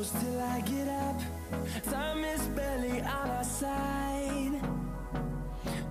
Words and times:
close 0.00 0.22
till 0.22 0.40
I 0.40 0.60
get 0.60 0.88
up. 0.88 1.20
Time 1.82 2.24
is 2.24 2.46
barely 2.58 3.00
on 3.02 3.30
our 3.36 3.44
side. 3.44 4.54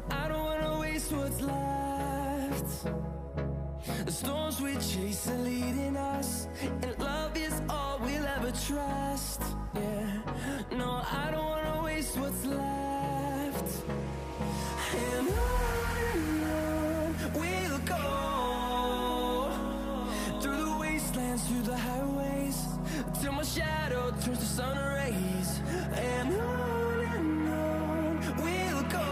I 0.10 0.28
don't 0.28 0.46
wanna 0.46 0.80
waste 0.80 1.12
what's 1.12 1.42
left. 1.42 2.70
The 4.06 4.12
storms 4.12 4.62
we 4.62 4.74
chase 4.78 5.30
are 5.30 5.44
leading 5.52 5.96
us, 5.96 6.48
and 6.84 6.98
love 7.00 7.38
is 7.38 7.62
all 7.70 8.00
we'll 8.00 8.28
ever 8.38 8.52
trust. 8.68 9.42
Yeah, 9.76 10.22
no, 10.72 10.90
I 11.24 11.30
don't 11.32 11.50
wanna 11.56 11.84
waste 11.84 12.18
what's 12.18 12.46
left. 12.46 13.70
And 15.06 15.30
on 15.30 15.69
to 24.36 24.46
sun 24.46 24.78
rays. 24.78 25.50
And 25.96 26.34
on 26.34 27.00
and 27.16 27.50
on 27.54 28.36
we'll 28.44 28.84
go 28.90 29.10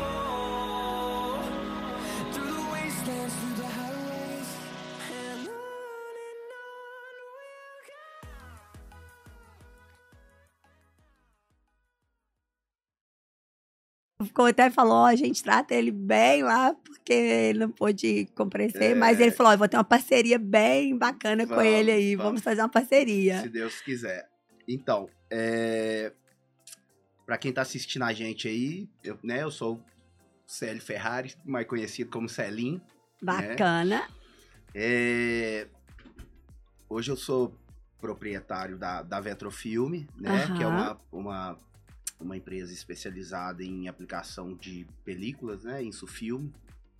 through 2.33 2.51
the 2.53 2.65
wastelands, 2.71 3.33
through 3.39 3.55
the 3.63 3.69
highways, 3.77 4.49
and 5.11 5.47
on 5.47 6.13
and 6.27 6.51
on 6.53 7.15
we'll 7.35 7.81
go. 7.87 8.01
Ficou 14.23 14.45
até 14.47 14.69
falou, 14.71 14.93
ó, 14.95 15.05
a 15.05 15.15
gente 15.15 15.43
trata 15.43 15.75
ele 15.75 15.91
bem 15.91 16.41
lá, 16.43 16.73
porque 16.73 17.13
ele 17.13 17.59
não 17.59 17.69
pôde 17.69 18.27
comparecer, 18.35 18.91
É. 18.91 18.95
mas 18.95 19.19
ele 19.19 19.29
falou, 19.31 19.51
ó, 19.51 19.53
eu 19.53 19.59
vou 19.59 19.67
ter 19.67 19.77
uma 19.77 19.83
parceria 19.83 20.39
bem 20.39 20.97
bacana 20.97 21.45
com 21.45 21.53
Vamos, 21.55 21.71
ele 21.71 21.91
aí, 21.91 22.15
vamos, 22.15 22.25
vamos. 22.29 22.41
fazer 22.41 22.61
uma 22.61 22.69
parceria. 22.69 23.41
Se 23.41 23.49
Deus 23.49 23.79
quiser. 23.81 24.26
Então, 24.67 25.09
é... 25.29 26.11
para 27.25 27.37
quem 27.37 27.53
tá 27.53 27.61
assistindo 27.61 28.03
a 28.03 28.13
gente 28.13 28.47
aí, 28.47 28.89
eu, 29.03 29.17
né, 29.23 29.43
eu 29.43 29.51
sou 29.51 29.75
o 29.75 29.83
Célio 30.45 30.81
Ferrari, 30.81 31.35
mais 31.45 31.67
conhecido 31.67 32.09
como 32.09 32.27
Celim. 32.27 32.81
Bacana. 33.21 34.07
É, 34.73 35.67
Hoje 36.89 37.11
eu 37.11 37.17
sou 37.17 37.53
proprietário 37.99 38.77
da, 38.77 39.01
da 39.01 39.19
Vetrofilme, 39.19 40.07
né? 40.15 40.47
Que 40.55 40.63
é 40.63 40.67
uma, 40.67 40.97
uma, 41.11 41.57
uma 42.19 42.37
empresa 42.37 42.71
especializada 42.71 43.63
em 43.63 43.87
aplicação 43.89 44.53
de 44.53 44.87
películas, 45.03 45.63
né? 45.63 45.83
Em 45.83 45.91
filme, 45.91 46.53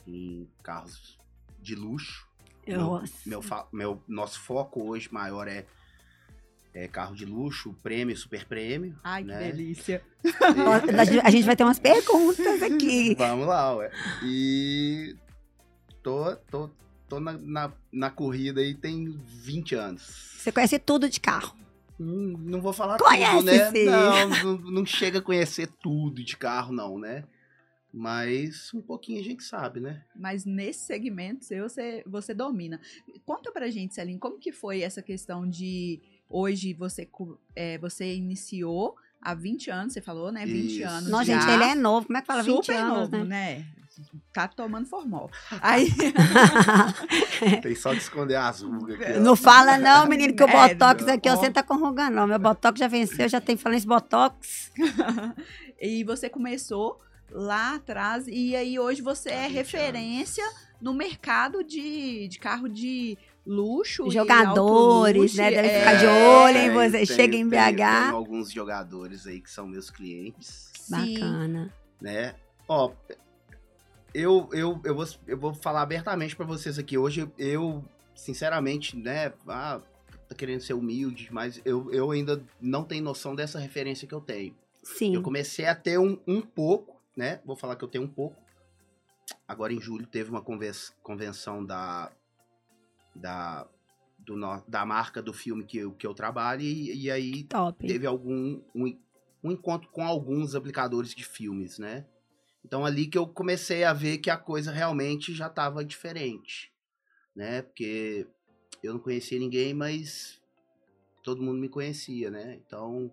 em 0.06 0.48
carros 0.62 1.18
de 1.62 1.74
luxo. 1.76 2.28
Meu, 2.68 3.02
meu, 3.26 3.42
meu- 3.72 4.04
nosso 4.08 4.42
foco 4.42 4.84
hoje 4.84 5.08
maior 5.10 5.48
é, 5.48 5.66
é 6.84 6.88
carro 6.88 7.16
de 7.16 7.26
luxo, 7.26 7.74
prêmio, 7.82 8.16
super 8.16 8.46
prêmio. 8.46 8.96
Ai, 9.04 9.24
que 9.24 9.28
né? 9.30 9.40
delícia. 9.52 10.02
Ó, 10.26 10.72
a 11.26 11.30
gente- 11.32 11.46
vai 11.46 11.56
ter 11.56 11.64
umas 11.64 11.80
perguntas 11.80 12.62
aqui. 12.62 13.16
Vamos 13.18 13.48
lá, 13.48 13.76
ué. 13.76 13.92
E 14.24 15.16
tô, 16.04 16.36
tô, 16.52 16.70
tô 17.10 17.20
na, 17.20 17.34
na, 17.34 17.74
na 17.92 18.10
corrida 18.12 18.62
aí 18.62 18.76
tem 18.76 19.10
20 19.26 19.76
anos. 19.76 20.36
Você 20.38 20.52
conhece 20.52 20.78
tudo 20.78 21.10
de 21.10 21.20
carro. 21.20 21.56
Hum, 22.00 22.36
não 22.46 22.62
vou 22.62 22.72
falar 22.74 23.00
Conhece, 23.00 23.32
tudo, 23.38 23.46
né? 23.46 23.72
sim. 23.72 23.86
Não, 23.86 24.30
não, 24.30 24.58
não 24.72 24.86
chega 24.86 25.18
a 25.18 25.22
conhecer 25.22 25.68
tudo 25.82 26.24
de 26.24 26.38
carro, 26.38 26.72
não, 26.72 27.00
né? 27.00 27.24
Mas 27.92 28.72
um 28.74 28.82
pouquinho 28.82 29.20
a 29.20 29.24
gente 29.24 29.44
sabe, 29.44 29.80
né? 29.80 30.04
Mas 30.16 30.46
nesse 30.46 30.82
segmento 30.86 31.44
você, 31.44 32.04
você 32.06 32.34
domina. 32.36 32.80
Conta 33.26 33.52
pra 33.52 33.70
gente, 33.72 33.96
Celine, 33.96 34.20
como 34.20 34.38
que 34.38 34.52
foi 34.52 34.82
essa 34.82 35.02
questão 35.02 35.50
de 35.50 36.00
hoje 36.30 36.74
você, 36.74 37.10
é, 37.56 37.78
você 37.78 38.16
iniciou 38.16 38.96
há 39.22 39.34
20 39.34 39.70
anos, 39.70 39.94
você 39.94 40.02
falou, 40.02 40.32
né? 40.32 40.46
20 40.46 40.80
Isso. 40.80 40.88
anos. 40.88 41.10
Nossa, 41.10 41.26
já. 41.26 41.40
gente, 41.40 41.52
ele 41.52 41.64
é 41.64 41.76
novo. 41.76 42.08
Como 42.08 42.18
é 42.18 42.22
que 42.22 42.28
fala? 42.28 42.44
20 42.44 42.56
super 42.56 42.76
anos, 42.76 43.10
novo, 43.10 43.26
né? 43.26 43.58
né? 43.58 43.66
Tá 44.32 44.48
tomando 44.48 44.86
formol. 44.88 45.30
Aí, 45.60 45.90
Tem 47.64 47.74
só 47.74 47.94
de 47.94 48.00
esconder 48.00 48.36
as 48.36 48.62
rugas 48.62 49.02
aqui. 49.02 49.14
ó. 49.14 49.20
Não 49.20 49.36
fala 49.36 49.78
não, 49.80 50.06
menino, 50.08 50.36
que 50.36 50.44
o 50.44 50.48
É, 50.50 50.76
Botox 50.76 51.04
não. 51.04 51.14
aqui, 51.16 51.28
ó, 51.30 51.36
você 51.36 51.50
tá 51.50 51.64
com 51.64 51.76
ruga 51.78 52.10
não. 52.10 52.28
Meu 52.28 52.38
Botox 52.38 52.80
já 52.80 52.88
venceu, 52.88 53.28
já 53.28 53.42
tem 53.42 53.58
falando 53.58 53.78
esse 53.78 53.88
Botox. 53.88 54.72
e 55.82 56.04
você 56.04 56.30
começou 56.30 57.00
lá 57.32 57.76
atrás 57.76 58.26
e 58.28 58.56
aí 58.56 58.78
hoje 58.80 59.02
você 59.02 59.30
é 59.30 59.48
20 59.48 59.54
referência 59.54 60.46
no 60.80 60.94
mercado 60.94 61.64
de, 61.64 62.28
de 62.28 62.40
carro 62.40 62.70
de 62.70 63.18
luxo. 63.48 64.08
e 64.08 64.12
Jogadores, 64.12 64.58
alto 64.58 65.14
né? 65.14 65.20
luxo, 65.20 65.36
Deve 65.38 65.56
é, 65.56 65.80
ficar 65.80 65.94
de 65.96 66.06
olho, 66.06 66.58
hein? 66.58 66.70
Tem- 66.70 66.74
Você 66.92 66.98
tem- 66.98 67.06
chega 67.06 67.36
em 67.36 67.48
BH. 67.48 67.76
Tem 67.78 68.10
alguns 68.12 68.52
jogadores 68.52 69.26
aí 69.26 69.40
que 69.42 69.50
são 69.50 69.66
meus 69.68 69.90
clientes, 69.90 70.70
Sim. 70.80 71.14
Bacana. 71.20 71.74
né? 72.02 72.36
Ó, 72.68 72.92
eu, 74.14 74.50
eu, 74.52 74.80
eu, 74.84 74.96
vou, 74.96 75.06
eu 75.28 75.38
vou 75.38 75.54
falar 75.54 75.82
abertamente 75.82 76.36
pra 76.36 76.46
vocês 76.46 76.78
aqui. 76.80 76.98
Hoje 76.98 77.30
eu, 77.38 77.84
sinceramente, 78.16 78.96
né? 78.98 79.34
Ah, 79.48 79.80
tá 80.28 80.36
querendo 80.36 80.62
ser 80.62 80.74
humilde, 80.74 81.30
mas 81.32 81.62
eu, 81.64 81.92
eu 81.94 82.12
ainda 82.12 82.44
não 82.60 82.84
tenho 82.84 83.04
noção 83.04 83.36
dessa 83.36 83.60
referência 83.60 84.08
que 84.08 84.14
eu 84.14 84.22
tenho. 84.22 84.56
Sim. 84.84 85.16
Eu 85.16 85.22
comecei 85.22 85.66
a 85.66 85.76
ter 85.76 86.00
um, 86.00 86.18
um 86.28 86.42
pouco, 86.42 86.96
né? 87.16 87.40
Vou 87.46 87.56
falar 87.56 87.76
que 87.76 87.84
eu 87.84 87.88
tenho 87.88 88.04
um 88.06 88.10
pouco. 88.10 88.36
Agora 89.48 89.74
em 89.74 89.80
julho 89.82 90.06
teve 90.08 90.30
uma 90.30 90.42
conven- 90.42 90.72
convenção 91.04 91.64
da 91.64 92.12
da 93.18 93.68
do 94.20 94.36
da 94.68 94.86
marca 94.86 95.22
do 95.22 95.32
filme 95.32 95.64
que 95.66 95.78
eu, 95.78 95.94
que 95.94 96.06
eu 96.06 96.14
trabalho 96.14 96.62
e, 96.62 97.04
e 97.06 97.12
aí 97.12 97.44
Top. 97.46 97.86
teve 97.86 98.06
algum 98.06 98.62
um, 98.76 99.00
um 99.44 99.52
encontro 99.52 99.90
com 99.90 100.04
alguns 100.04 100.54
aplicadores 100.56 101.14
de 101.16 101.24
filmes, 101.24 101.80
né? 101.80 102.06
Então 102.66 102.86
ali 102.86 103.08
que 103.08 103.18
eu 103.18 103.26
comecei 103.28 103.84
a 103.86 103.94
ver 103.94 104.18
que 104.18 104.30
a 104.30 104.36
coisa 104.38 104.72
realmente 104.72 105.34
já 105.34 105.48
estava 105.48 105.86
diferente, 105.86 106.72
né? 107.36 107.62
Porque 107.62 108.28
eu 108.84 108.94
não 108.94 109.00
conhecia 109.00 109.40
ninguém, 109.40 109.74
mas 109.74 110.42
todo 111.24 111.42
mundo 111.42 111.60
me 111.60 111.70
conhecia, 111.70 112.30
né? 112.30 112.60
Então 112.66 113.12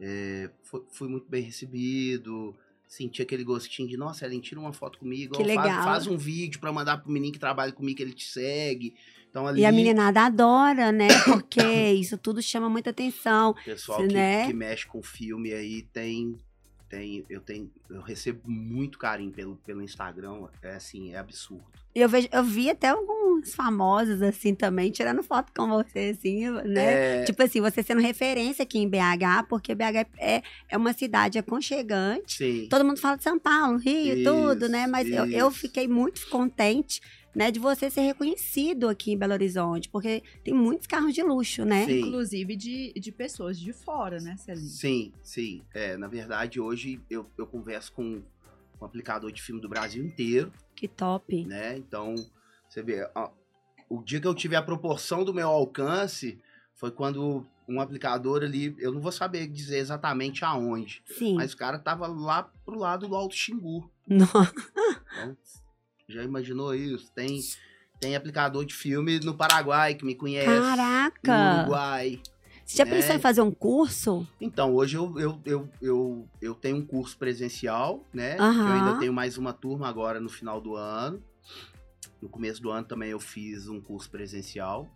é, 0.00 0.50
fu- 0.62 0.86
fui 0.92 1.08
muito 1.08 1.28
bem 1.28 1.42
recebido, 1.42 2.54
senti 2.86 3.22
aquele 3.22 3.42
gostinho 3.42 3.88
de, 3.88 3.96
nossa, 3.96 4.24
Ellen, 4.24 4.40
tira 4.40 4.60
uma 4.60 4.72
foto 4.72 4.98
comigo, 4.98 5.34
Que 5.34 5.42
ó, 5.42 5.46
faz- 5.46 5.56
legal. 5.56 5.84
Faz, 5.84 6.06
um 6.06 6.16
vídeo 6.16 6.60
para 6.60 6.72
mandar 6.72 6.98
pro 6.98 7.10
menino 7.10 7.32
que 7.32 7.38
trabalha 7.38 7.72
comigo, 7.72 7.96
que 7.96 8.02
ele 8.02 8.12
te 8.12 8.24
segue. 8.26 8.94
Então 9.34 9.48
ali 9.48 9.62
E 9.62 9.66
a 9.66 9.72
meninada 9.72 10.20
adora, 10.20 10.92
né? 10.92 11.08
Porque 11.24 11.60
isso 11.98 12.16
tudo 12.16 12.40
chama 12.40 12.70
muita 12.70 12.90
atenção. 12.90 13.50
O 13.50 13.54
pessoal 13.64 13.98
que, 14.06 14.14
né? 14.14 14.46
que 14.46 14.52
mexe 14.52 14.86
com 14.86 15.02
filme 15.02 15.52
aí 15.52 15.82
tem. 15.92 16.38
tem 16.88 17.24
eu 17.28 17.40
tenho. 17.40 17.68
Eu 17.90 18.00
recebo 18.00 18.48
muito 18.48 18.96
carinho 18.96 19.32
pelo, 19.32 19.56
pelo 19.56 19.82
Instagram. 19.82 20.46
É 20.62 20.76
assim, 20.76 21.12
é 21.12 21.18
absurdo. 21.18 21.64
Eu, 21.92 22.08
vejo, 22.08 22.28
eu 22.32 22.44
vi 22.44 22.70
até 22.70 22.88
alguns 22.88 23.54
famosos, 23.54 24.20
assim, 24.20 24.52
também, 24.52 24.90
tirando 24.90 25.22
foto 25.22 25.52
com 25.54 25.68
você, 25.68 26.16
assim, 26.16 26.50
né? 26.50 27.22
É, 27.22 27.24
Tipo 27.24 27.42
assim, 27.42 27.60
você 27.60 27.84
sendo 27.84 28.00
referência 28.00 28.64
aqui 28.64 28.78
em 28.78 28.88
BH, 28.88 29.46
porque 29.48 29.74
BH 29.76 30.08
é, 30.18 30.42
é 30.68 30.76
uma 30.76 30.92
cidade 30.92 31.38
aconchegante. 31.38 32.36
sim. 32.36 32.66
Todo 32.68 32.84
mundo 32.84 32.98
fala 33.00 33.16
de 33.16 33.22
São 33.22 33.38
Paulo, 33.38 33.78
Rio, 33.78 34.24
tudo, 34.24 34.64
Isso, 34.64 34.72
né? 34.72 34.88
Mas 34.88 35.08
eu, 35.08 35.24
eu 35.26 35.50
fiquei 35.52 35.86
muito 35.86 36.28
contente, 36.28 37.00
né, 37.34 37.50
de 37.50 37.58
você 37.58 37.90
ser 37.90 38.02
reconhecido 38.02 38.88
aqui 38.88 39.12
em 39.12 39.18
Belo 39.18 39.32
Horizonte, 39.32 39.88
porque 39.88 40.22
tem 40.44 40.54
muitos 40.54 40.86
carros 40.86 41.12
de 41.14 41.22
luxo, 41.22 41.64
né? 41.64 41.84
Sim. 41.86 42.00
Inclusive 42.00 42.56
de, 42.56 42.92
de 42.94 43.12
pessoas 43.12 43.58
de 43.58 43.72
fora, 43.72 44.20
né, 44.20 44.36
Celine? 44.36 44.68
Sim, 44.68 45.12
sim. 45.22 45.62
É, 45.74 45.96
na 45.96 46.06
verdade, 46.08 46.60
hoje 46.60 47.00
eu, 47.10 47.26
eu 47.36 47.46
converso 47.46 47.92
com 47.92 48.22
um 48.80 48.84
aplicador 48.84 49.32
de 49.32 49.42
filme 49.42 49.60
do 49.60 49.68
Brasil 49.68 50.04
inteiro, 50.04 50.52
Que 50.76 50.86
top. 50.88 51.44
né? 51.44 51.76
Então, 51.76 52.14
você 52.68 52.82
vê, 52.82 53.08
ó, 53.14 53.30
o 53.88 54.02
dia 54.02 54.20
que 54.20 54.26
eu 54.26 54.34
tive 54.34 54.56
a 54.56 54.62
proporção 54.62 55.24
do 55.24 55.32
meu 55.34 55.48
alcance 55.48 56.38
foi 56.74 56.90
quando 56.90 57.46
um 57.68 57.80
aplicador 57.80 58.42
ali, 58.42 58.76
eu 58.78 58.92
não 58.92 59.00
vou 59.00 59.10
saber 59.12 59.46
dizer 59.46 59.78
exatamente 59.78 60.44
aonde, 60.44 61.02
Sim. 61.06 61.34
mas 61.34 61.52
o 61.52 61.56
cara 61.56 61.78
tava 61.78 62.06
lá 62.06 62.50
pro 62.64 62.78
lado 62.78 63.08
do 63.08 63.14
Alto 63.16 63.34
Xingu. 63.34 63.90
Nossa. 64.06 64.52
Então, 65.16 65.36
já 66.08 66.22
imaginou 66.22 66.74
isso? 66.74 67.10
Tem, 67.12 67.40
tem 68.00 68.14
aplicador 68.16 68.64
de 68.64 68.74
filme 68.74 69.18
no 69.20 69.34
Paraguai 69.34 69.94
que 69.94 70.04
me 70.04 70.14
conhece. 70.14 70.48
No 70.48 70.62
Caraca! 70.62 71.58
Uruguai. 71.60 72.20
Você 72.64 72.78
já 72.78 72.84
né? 72.84 72.90
pensou 72.90 73.14
em 73.14 73.18
fazer 73.18 73.42
um 73.42 73.50
curso? 73.50 74.26
Então, 74.40 74.74
hoje 74.74 74.96
eu, 74.96 75.18
eu, 75.18 75.40
eu, 75.44 75.68
eu, 75.82 76.28
eu 76.40 76.54
tenho 76.54 76.76
um 76.76 76.86
curso 76.86 77.16
presencial, 77.16 78.04
né? 78.12 78.36
Aham. 78.38 78.68
Eu 78.68 78.72
ainda 78.74 78.98
tenho 78.98 79.12
mais 79.12 79.36
uma 79.36 79.52
turma 79.52 79.88
agora 79.88 80.18
no 80.18 80.28
final 80.28 80.60
do 80.60 80.74
ano. 80.74 81.22
No 82.20 82.28
começo 82.28 82.62
do 82.62 82.70
ano 82.70 82.86
também 82.86 83.10
eu 83.10 83.20
fiz 83.20 83.68
um 83.68 83.80
curso 83.80 84.10
presencial. 84.10 84.88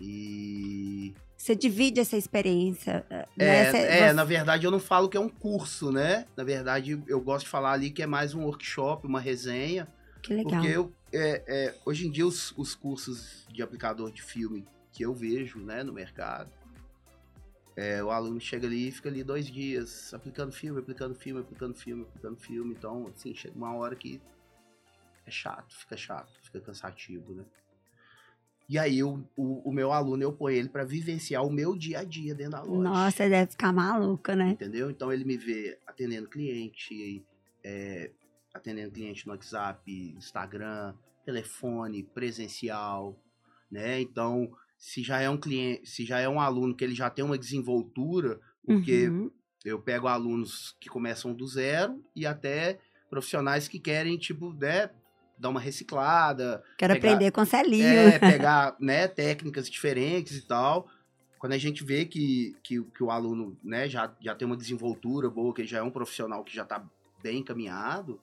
E. 0.00 1.14
Você 1.36 1.54
divide 1.56 2.00
essa 2.00 2.16
experiência. 2.16 3.04
É, 3.10 3.26
né? 3.36 3.70
Você- 3.70 3.76
é, 3.78 4.08
você- 4.08 4.12
na 4.12 4.24
verdade 4.24 4.64
eu 4.64 4.70
não 4.70 4.78
falo 4.78 5.08
que 5.08 5.16
é 5.16 5.20
um 5.20 5.28
curso, 5.28 5.90
né? 5.90 6.26
Na 6.36 6.44
verdade 6.44 7.02
eu 7.08 7.20
gosto 7.20 7.44
de 7.44 7.50
falar 7.50 7.72
ali 7.72 7.90
que 7.90 8.02
é 8.02 8.06
mais 8.06 8.34
um 8.34 8.44
workshop, 8.44 9.06
uma 9.06 9.20
resenha. 9.20 9.88
Que 10.26 10.34
legal. 10.34 10.60
Porque 10.60 10.76
eu, 10.76 10.92
é, 11.12 11.44
é, 11.46 11.74
hoje 11.84 12.06
em 12.06 12.10
dia 12.10 12.26
os, 12.26 12.52
os 12.56 12.74
cursos 12.74 13.46
de 13.48 13.62
aplicador 13.62 14.10
de 14.10 14.22
filme 14.22 14.66
que 14.92 15.04
eu 15.04 15.14
vejo 15.14 15.60
né, 15.60 15.84
no 15.84 15.92
mercado, 15.92 16.50
é, 17.76 18.02
o 18.02 18.10
aluno 18.10 18.40
chega 18.40 18.66
ali 18.66 18.88
e 18.88 18.90
fica 18.90 19.08
ali 19.08 19.22
dois 19.22 19.46
dias 19.46 20.12
aplicando 20.12 20.50
filme, 20.50 20.80
aplicando 20.80 21.14
filme, 21.14 21.40
aplicando 21.42 21.74
filme, 21.74 22.02
aplicando 22.02 22.36
filme. 22.38 22.74
Então, 22.76 23.06
assim, 23.14 23.34
chega 23.34 23.54
uma 23.56 23.72
hora 23.76 23.94
que 23.94 24.20
é 25.24 25.30
chato, 25.30 25.76
fica 25.76 25.96
chato, 25.96 26.32
fica 26.42 26.60
cansativo, 26.60 27.32
né? 27.32 27.44
E 28.68 28.80
aí 28.80 29.00
o, 29.04 29.24
o, 29.36 29.68
o 29.68 29.72
meu 29.72 29.92
aluno, 29.92 30.24
eu 30.24 30.32
ponho 30.32 30.56
ele 30.56 30.68
para 30.68 30.84
vivenciar 30.84 31.46
o 31.46 31.52
meu 31.52 31.76
dia 31.76 32.00
a 32.00 32.04
dia 32.04 32.34
dentro 32.34 32.52
da 32.52 32.62
loja. 32.62 32.82
Nossa, 32.82 33.22
ele 33.22 33.30
deve 33.30 33.52
ficar 33.52 33.72
maluco, 33.72 34.32
né? 34.32 34.50
Entendeu? 34.50 34.90
Então 34.90 35.12
ele 35.12 35.24
me 35.24 35.36
vê 35.36 35.78
atendendo 35.86 36.28
cliente, 36.28 37.24
é, 37.62 38.10
atendendo 38.56 38.90
cliente 38.92 39.26
no 39.26 39.32
WhatsApp, 39.32 39.90
Instagram, 40.16 40.94
telefone, 41.24 42.02
presencial, 42.02 43.18
né? 43.70 44.00
Então, 44.00 44.50
se 44.78 45.02
já 45.02 45.20
é 45.20 45.28
um 45.28 45.36
cliente, 45.38 45.88
se 45.88 46.04
já 46.04 46.20
é 46.20 46.28
um 46.28 46.40
aluno 46.40 46.74
que 46.74 46.84
ele 46.84 46.94
já 46.94 47.08
tem 47.10 47.24
uma 47.24 47.38
desenvoltura, 47.38 48.40
porque 48.64 49.08
Uhum. 49.08 49.30
eu 49.64 49.80
pego 49.80 50.06
alunos 50.08 50.76
que 50.80 50.88
começam 50.88 51.32
do 51.34 51.46
zero 51.46 52.02
e 52.14 52.26
até 52.26 52.78
profissionais 53.10 53.68
que 53.68 53.78
querem, 53.78 54.16
tipo, 54.18 54.52
né, 54.52 54.90
dar 55.38 55.48
uma 55.50 55.60
reciclada, 55.60 56.62
Quero 56.78 56.94
pegar- 56.94 57.08
aprender 57.12 57.30
com 57.30 57.44
Celinho. 57.44 57.84
é, 57.86 58.18
pegar 58.18 58.76
né, 58.80 59.06
técnicas 59.08 59.68
diferentes 59.70 60.36
e 60.36 60.42
tal. 60.46 60.88
Quando 61.38 61.52
a 61.52 61.58
gente 61.58 61.84
vê 61.84 62.04
que, 62.06 62.56
que, 62.62 62.82
que 62.82 63.02
o 63.04 63.10
aluno 63.10 63.56
né, 63.62 63.88
já, 63.88 64.14
já 64.20 64.34
tem 64.34 64.46
uma 64.46 64.56
desenvoltura 64.56 65.28
boa, 65.30 65.52
que 65.54 65.60
ele 65.60 65.68
já 65.68 65.78
é 65.78 65.82
um 65.82 65.90
profissional 65.90 66.42
que 66.42 66.54
já 66.54 66.62
está 66.62 66.82
bem 67.22 67.38
encaminhado, 67.38 68.20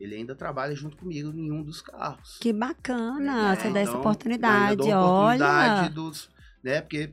ele 0.00 0.14
ainda 0.16 0.34
trabalha 0.34 0.74
junto 0.74 0.96
comigo 0.96 1.30
em 1.30 1.52
um 1.52 1.62
dos 1.62 1.82
carros. 1.82 2.38
Que 2.40 2.52
bacana, 2.52 3.52
É, 3.52 3.56
você 3.56 3.70
dá 3.70 3.80
essa 3.80 3.90
então, 3.90 4.00
oportunidade, 4.00 4.54
eu 4.56 4.70
ainda 4.70 4.76
dou 4.76 4.92
a 4.92 5.12
oportunidade 5.12 5.80
olha. 5.80 5.90
dos, 5.90 6.30
né, 6.64 6.80
porque 6.80 7.12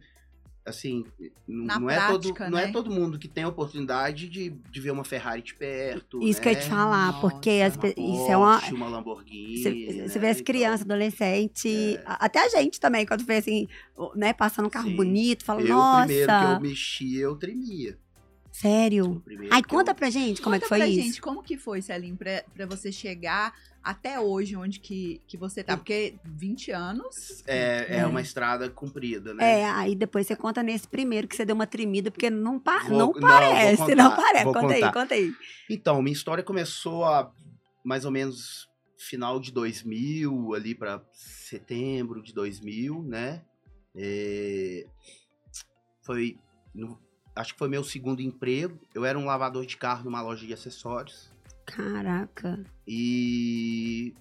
assim, 0.66 1.06
Na 1.48 1.80
não, 1.80 1.90
é 1.90 1.96
prática, 1.96 2.34
todo, 2.46 2.52
não 2.52 2.58
é 2.58 2.66
né? 2.66 2.72
todo 2.74 2.92
mundo 2.92 3.18
que 3.18 3.28
tem 3.30 3.46
a 3.46 3.48
oportunidade 3.48 4.28
de, 4.28 4.50
de 4.50 4.82
ver 4.82 4.92
uma 4.92 5.06
Ferrari 5.06 5.42
de 5.42 5.54
perto. 5.54 6.22
Isso 6.22 6.42
que 6.42 6.50
eu 6.50 6.52
ia 6.52 6.58
né? 6.58 6.64
te 6.64 6.70
falar, 6.70 7.08
Nossa, 7.14 7.22
porque 7.22 7.50
as 7.66 7.76
Uma 7.76 7.82
pe- 7.84 7.96
isso 7.98 8.32
é 8.32 8.36
uma. 8.38 8.60
Porsche, 8.60 8.74
uma 8.74 8.90
Lamborghini. 8.90 9.58
Você 9.58 9.72
você 10.10 10.20
né? 10.20 10.20
vê 10.20 10.28
as 10.28 10.38
Então, 10.38 10.46
crianças, 10.46 10.82
adolescentes, 10.82 11.66
É. 11.96 12.04
até 12.06 12.40
a 12.46 12.50
gente 12.50 12.82
também, 12.82 13.06
quando 13.06 13.24
vê 13.24 13.38
assim, 13.38 13.68
né, 14.16 14.34
passando 14.34 14.66
um 14.66 14.70
carro 14.70 14.90
Sim. 14.90 14.96
bonito, 14.98 15.46
fala, 15.46 15.62
eu, 15.62 15.70
nossa, 15.70 16.06
primeiro 16.06 16.28
que 16.28 16.44
eu 16.44 16.60
mexi, 16.60 17.18
eu 17.18 17.36
tremia. 17.38 17.98
Sério. 18.62 19.24
Ai, 19.52 19.64
conta 19.64 19.92
eu- 19.92 19.96
pra 19.96 20.10
gente 20.10 20.42
como 20.42 20.56
é 20.56 20.60
que 20.60 20.66
Conta 20.66 20.70
foi 20.70 20.78
pra 20.80 20.88
isso. 20.88 21.02
gente, 21.02 21.22
como 21.22 21.44
que 21.44 21.58
foi, 21.58 21.82
Celine, 21.82 22.16
pra, 22.18 22.44
pra 22.54 22.66
você 22.66 22.92
chegar 22.92 23.54
até 23.84 24.20
hoje, 24.20 24.56
onde 24.56 24.80
que, 24.80 25.22
que 25.28 25.38
você 25.38 25.64
tá? 25.64 25.78
Porque 25.78 26.16
20 26.26 26.72
anos... 26.72 27.44
É, 27.48 27.86
é, 27.90 27.98
É. 28.00 28.06
uma 28.06 28.20
estrada 28.22 28.70
comprida, 28.70 29.34
né? 29.34 29.62
É, 29.62 29.66
aí 29.66 29.96
depois 29.96 30.28
você 30.28 30.36
conta 30.36 30.62
nesse 30.62 30.88
primeiro 30.88 31.28
que 31.28 31.36
você 31.36 31.46
deu 31.46 31.56
uma 31.56 31.68
tremida, 31.68 32.12
porque 32.12 32.30
não, 32.30 32.60
pa 32.60 32.80
Vou- 32.80 32.90
não 32.98 33.12
não, 33.14 33.14
parece, 33.22 33.96
não, 33.96 34.10
contar, 34.10 34.16
parece. 34.22 34.44
vou 34.44 34.54
Conta 34.54 34.74
aí, 34.74 34.82
contar. 34.82 34.94
conta 34.94 35.14
aí. 35.16 35.34
Então, 35.70 36.02
minha 36.02 36.14
história 36.14 36.44
começou 36.44 37.06
a 37.06 37.32
mais 37.84 38.04
ou 38.04 38.12
menos 38.12 38.68
final 38.98 39.40
de 39.40 39.52
2000, 39.54 40.54
ali 40.54 40.76
para 40.76 41.02
setembro 41.14 42.22
de 42.22 42.34
2000, 42.34 43.04
né? 43.04 43.42
É, 43.96 44.86
Foi, 46.02 46.38
no- 46.74 47.00
acho 47.38 47.54
que 47.54 47.60
foi 47.60 47.70
meu 47.70 47.84
segundo 47.84 48.22
emprego. 48.22 48.78
Eu 48.94 49.06
era 49.06 49.18
um 49.18 49.26
lavador 49.26 49.66
de 49.66 49.78
carro 49.78 50.04
numa 50.04 50.22
loja 50.22 50.46
de 50.46 50.54
acessórios. 50.54 51.32
Caraca. 51.66 52.60
E 52.88 54.14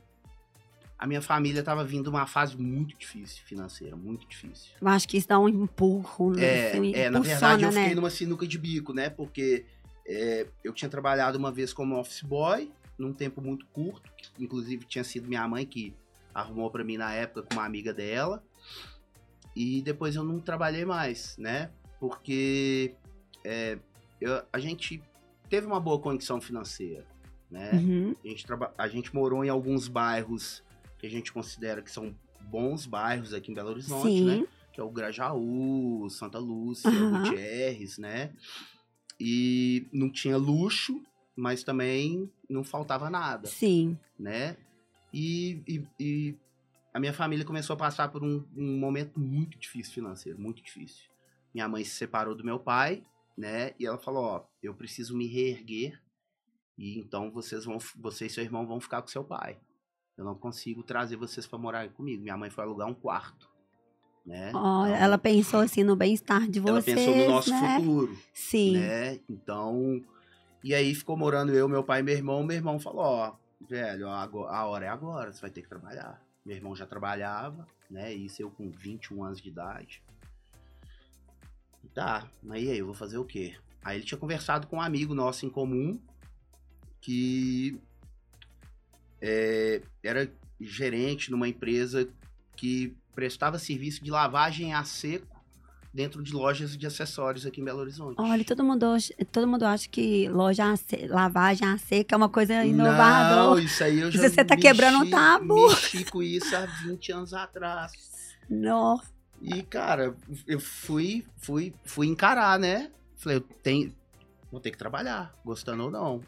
a 0.99 1.07
minha 1.07 1.23
família 1.23 1.61
estava 1.61 1.85
vindo 1.85 2.09
uma 2.09 2.27
fase 2.27 2.57
muito 2.57 2.97
difícil 2.99 3.43
financeira, 3.45 3.97
muito 3.97 4.27
difícil. 4.27 4.73
Eu 4.81 4.89
acho 4.89 5.09
que 5.09 5.17
isso 5.17 5.29
dá 5.29 5.39
um 5.39 5.49
empurro, 5.49 6.33
né? 6.33 6.45
É, 6.45 6.71
assim, 6.71 6.95
é, 6.95 7.11
na 7.11 7.21
verdade 7.21 7.65
eu 7.65 7.73
fiquei 7.73 7.89
né? 7.89 7.95
numa 7.95 8.11
sinuca 8.11 8.47
de 8.47 8.59
bico, 8.59 8.93
né? 8.93 9.11
Porque 9.11 9.65
é, 10.07 10.47
eu 10.65 10.73
tinha 10.73 10.89
trabalhado 10.89 11.39
uma 11.39 11.53
vez 11.53 11.73
como 11.73 11.99
office 11.99 12.23
boy, 12.23 12.71
num 12.99 13.13
tempo 13.13 13.41
muito 13.41 13.67
curto, 13.67 14.11
que 14.17 14.43
inclusive 14.43 14.85
tinha 14.85 15.05
sido 15.05 15.29
minha 15.29 15.47
mãe 15.47 15.67
que 15.67 15.95
arrumou 16.35 16.71
pra 16.71 16.85
mim 16.85 16.97
na 16.97 17.13
época 17.13 17.43
com 17.43 17.55
uma 17.55 17.65
amiga 17.65 17.93
dela. 17.93 18.43
E 19.55 19.81
depois 19.83 20.15
eu 20.15 20.25
não 20.25 20.39
trabalhei 20.39 20.85
mais, 20.85 21.37
né? 21.39 21.71
Porque 21.99 22.95
é, 23.47 23.79
eu- 24.21 24.43
a 24.53 24.59
gente 24.59 25.03
teve 25.49 25.67
uma 25.67 25.79
boa 25.81 25.99
condição 26.01 26.41
financeira, 26.41 27.07
né? 27.51 27.71
Uhum. 27.75 28.15
A 28.25 28.29
gente, 28.29 28.47
a 28.77 28.89
gente 28.89 29.15
morou 29.15 29.45
em 29.45 29.49
alguns 29.49 29.87
bairros 29.89 30.63
que 30.99 31.07
a 31.07 31.11
gente 31.11 31.33
considera 31.33 31.81
que 31.83 31.91
são 31.91 32.15
bons 32.43 32.87
bairros 32.87 33.33
aqui 33.33 33.51
em 33.51 33.55
Belo 33.55 33.71
Horizonte, 33.71 34.23
né? 34.25 34.37
Sim. 34.37 34.47
que 34.73 34.81
é 34.81 34.85
o 34.85 34.91
Grajaú, 34.91 36.07
Santa 36.11 36.39
Lúcia, 36.39 36.91
Aham. 36.91 37.23
Gutierrez, 37.23 37.97
né? 37.99 38.33
E 39.19 39.87
não 39.93 40.11
tinha 40.11 40.37
luxo, 40.37 41.03
mas 41.35 41.63
também 41.65 42.31
não 42.49 42.63
faltava 42.63 43.09
nada, 43.09 43.47
Sim. 43.49 43.97
né? 44.19 44.57
E, 45.13 45.63
e- 45.67 45.87
e 45.99 46.35
a 46.93 47.01
minha 47.01 47.13
família 47.15 47.45
começou 47.45 47.75
a 47.75 47.77
passar 47.79 48.09
por 48.11 48.23
um, 48.23 48.45
um 48.57 48.79
momento 48.79 49.19
muito 49.19 49.59
difícil 49.59 49.95
financeiro, 49.95 50.39
muito 50.39 50.63
difícil. 50.63 51.05
Minha 51.55 51.69
mãe 51.69 51.83
se 51.85 51.93
separou 51.93 52.35
do 52.35 52.45
meu 52.45 52.59
pai, 52.59 53.03
né? 53.37 53.75
E 53.79 53.87
ela 53.87 53.99
falou, 53.99 54.25
ó, 54.25 54.45
eu 54.63 54.75
preciso 54.75 55.17
me 55.17 55.27
reerguer 55.27 56.01
e 56.79 56.99
então 56.99 57.31
vocês 57.31 57.65
vão, 57.65 57.79
você 57.97 58.27
e 58.27 58.31
seu 58.31 58.45
irmão 58.45 58.67
vão 58.67 58.81
ficar 58.81 59.03
com 59.03 59.09
seu 59.09 59.25
pai. 59.25 59.59
Eu 60.17 60.25
não 60.25 60.35
consigo 60.35 60.83
trazer 60.83 61.17
vocês 61.17 61.47
para 61.47 61.59
morar 61.59 61.89
comigo. 61.91 62.23
Minha 62.23 62.37
mãe 62.37 62.49
foi 62.51 62.65
alugar 62.65 62.89
um 62.89 62.95
quarto, 62.95 63.51
né? 64.25 64.51
Olha, 64.55 64.91
Então, 64.91 65.03
ela 65.03 65.19
pensou 65.19 65.61
assim 65.61 65.85
no 65.85 65.95
bem-estar 65.95 66.49
de 66.49 66.59
ela 66.59 66.81
vocês, 66.81 66.97
pensou 66.97 67.17
no 67.17 67.29
nosso 67.29 67.51
né? 67.51 67.77
futuro, 67.77 68.19
Sim. 68.33 68.79
né? 68.79 69.21
Então, 69.29 70.03
e 70.65 70.75
aí 70.75 70.95
ficou 70.95 71.17
morando 71.17 71.53
eu, 71.53 71.69
meu 71.69 71.85
pai 71.85 72.01
e 72.01 72.03
meu 72.03 72.15
irmão. 72.15 72.43
Meu 72.43 72.57
irmão 72.57 72.79
falou, 72.79 73.05
ó, 73.05 73.37
velho, 73.69 74.09
a 74.09 74.67
hora 74.67 74.87
é 74.87 74.89
agora, 74.89 75.33
você 75.33 75.41
vai 75.41 75.51
ter 75.51 75.63
que 75.63 75.69
trabalhar. 75.69 76.23
Meu 76.45 76.57
irmão 76.57 76.75
já 76.75 76.87
trabalhava, 76.87 77.67
né? 77.91 78.13
Isso 78.15 78.41
eu 78.41 78.51
com 78.51 78.71
21 78.71 79.23
anos 79.23 79.41
de 79.41 79.49
idade. 79.49 80.03
Tá, 81.97 82.29
mas 82.43 82.63
e 82.63 82.71
aí, 82.71 82.79
eu 82.79 82.85
vou 82.85 82.95
fazer 82.95 83.17
o 83.17 83.25
quê? 83.25 83.55
Aí 83.83 83.97
ele 83.97 84.05
tinha 84.05 84.19
conversado 84.19 84.67
com 84.67 84.77
um 84.77 84.81
amigo 84.83 85.15
nosso 85.15 85.47
em 85.47 85.49
comum, 85.49 85.99
que 87.01 87.81
é, 89.19 89.81
era 90.03 90.31
gerente 90.61 91.31
numa 91.31 91.49
empresa 91.49 92.07
que 92.55 92.95
prestava 93.15 93.59
serviço 93.59 94.05
de 94.05 94.11
lavagem 94.11 94.75
a 94.75 94.85
seco 94.85 95.43
dentro 95.91 96.23
de 96.23 96.35
lojas 96.35 96.77
de 96.77 96.87
acessórios 96.87 97.47
aqui 97.47 97.63
em 97.63 97.65
Belo 97.65 97.81
Horizonte. 97.81 98.17
Olha, 98.19 98.45
todo 98.45 98.63
mundo, 98.63 98.95
todo 99.33 99.49
mundo 99.49 99.63
acha 99.63 99.89
que 99.89 100.29
loja 100.29 100.65
a 100.67 100.75
lavagem 101.09 101.67
a 101.67 101.79
seca 101.79 102.15
é 102.15 102.19
uma 102.19 102.29
coisa 102.29 102.63
inovadora. 102.63 103.37
Não, 103.37 103.59
isso 103.59 103.83
aí 103.83 104.01
eu 104.01 104.11
já 104.13 104.29
Você 104.29 104.45
tá 104.45 104.55
quebrando 104.55 104.99
um 104.99 105.09
tabu. 105.09 105.71
Mexi 105.71 106.05
com 106.05 106.23
isso 106.23 106.55
há 106.55 106.67
20 106.67 107.13
anos 107.13 107.33
atrás. 107.33 108.37
Nossa. 108.51 109.16
E, 109.41 109.63
cara, 109.63 110.15
eu 110.47 110.59
fui, 110.61 111.25
fui, 111.39 111.73
fui 111.85 112.07
encarar, 112.07 112.59
né? 112.59 112.91
Falei, 113.17 113.39
eu 113.39 113.41
tenho, 113.63 113.95
vou 114.51 114.61
ter 114.61 114.71
que 114.71 114.79
trabalhar, 114.79 115.33
gostando 115.45 115.85
ou 115.85 115.91
não. 115.91 116.21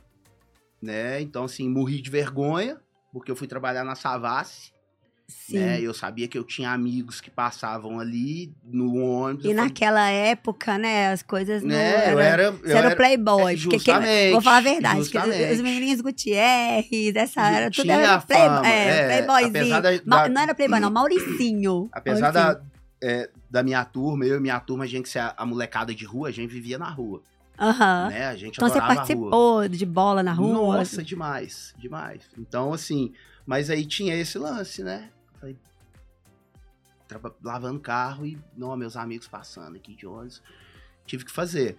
Né? 0.80 1.20
Então, 1.20 1.44
assim, 1.44 1.68
morri 1.68 2.00
de 2.00 2.10
vergonha, 2.10 2.78
porque 3.12 3.30
eu 3.30 3.36
fui 3.36 3.48
trabalhar 3.48 3.82
na 3.84 3.94
Savassi, 3.96 4.72
Sim. 5.26 5.58
né? 5.58 5.80
Eu 5.80 5.92
sabia 5.92 6.26
que 6.28 6.38
eu 6.38 6.44
tinha 6.44 6.70
amigos 6.70 7.20
que 7.20 7.30
passavam 7.30 7.98
ali 7.98 8.54
no 8.64 8.94
ônibus. 8.96 9.44
E 9.44 9.48
eu 9.48 9.54
falei, 9.56 9.68
naquela 9.68 10.08
época, 10.08 10.78
né, 10.78 11.08
as 11.12 11.22
coisas 11.22 11.62
não 11.62 11.70
né? 11.70 12.12
Eu 12.12 12.18
era, 12.18 12.42
eu 12.44 12.52
Você 12.58 12.70
era 12.72 12.86
era 12.86 12.96
playboy. 12.96 13.52
é, 13.54 13.56
porque 13.56 13.78
justamente, 13.78 14.32
vou 14.32 14.40
falar 14.40 14.56
a 14.56 14.60
verdade. 14.60 14.98
justamente. 15.00 15.52
os 15.52 15.60
menininhos 15.60 16.00
Gutierrez, 16.00 17.14
essa 17.16 17.50
era 17.50 17.70
tudo 17.70 17.90
era 17.90 18.20
play, 18.20 18.40
é, 18.64 19.18
é, 19.18 19.22
playboyzinho. 19.22 19.82
da- 19.82 19.90
da- 19.98 20.28
Não 20.30 20.40
era 20.42 20.54
playboy, 20.54 20.80
não, 20.80 20.90
Mauricinho. 20.90 21.88
Apesar 21.92 22.32
Mauricinho. 22.32 22.54
da, 22.54 22.77
é, 23.02 23.30
da 23.48 23.62
minha 23.62 23.84
turma, 23.84 24.24
eu 24.24 24.36
e 24.36 24.40
minha 24.40 24.58
turma, 24.60 24.84
a 24.84 24.86
gente 24.86 25.18
a, 25.18 25.34
a 25.36 25.46
molecada 25.46 25.94
de 25.94 26.04
rua, 26.04 26.28
a 26.28 26.32
gente 26.32 26.50
vivia 26.50 26.78
na 26.78 26.88
rua, 26.90 27.22
Aham. 27.58 28.08
né? 28.08 28.26
A 28.26 28.36
gente 28.36 28.56
Então 28.56 28.68
você 28.68 28.78
adorava 28.78 29.00
a 29.00 29.04
rua. 29.04 29.06
participou 29.06 29.68
de 29.68 29.86
bola 29.86 30.22
na 30.22 30.32
rua? 30.32 30.76
Nossa, 30.76 31.02
demais, 31.02 31.74
demais. 31.78 32.22
Então, 32.36 32.72
assim, 32.72 33.12
mas 33.46 33.70
aí 33.70 33.84
tinha 33.86 34.14
esse 34.14 34.38
lance, 34.38 34.82
né? 34.82 35.10
Falei, 35.40 35.56
lavando 37.42 37.80
carro 37.80 38.26
e, 38.26 38.38
não, 38.56 38.76
meus 38.76 38.96
amigos 38.96 39.26
passando 39.26 39.76
aqui 39.76 39.94
de 39.94 40.06
ônibus. 40.06 40.42
Tive 41.06 41.24
que 41.24 41.32
fazer. 41.32 41.76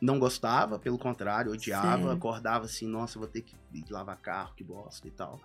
Não 0.00 0.18
gostava, 0.18 0.78
pelo 0.78 0.98
contrário, 0.98 1.52
odiava, 1.52 1.96
Sério? 1.96 2.10
acordava 2.10 2.64
assim, 2.66 2.86
nossa, 2.86 3.18
vou 3.18 3.28
ter 3.28 3.42
que 3.42 3.56
lavar 3.88 4.16
carro, 4.16 4.52
que 4.54 4.62
bosta 4.64 5.06
e 5.06 5.10
tal. 5.10 5.40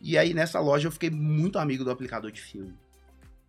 E 0.00 0.18
aí, 0.18 0.34
nessa 0.34 0.60
loja, 0.60 0.88
eu 0.88 0.92
fiquei 0.92 1.08
muito 1.08 1.58
amigo 1.58 1.84
do 1.84 1.90
aplicador 1.90 2.30
de 2.30 2.40
filme. 2.42 2.76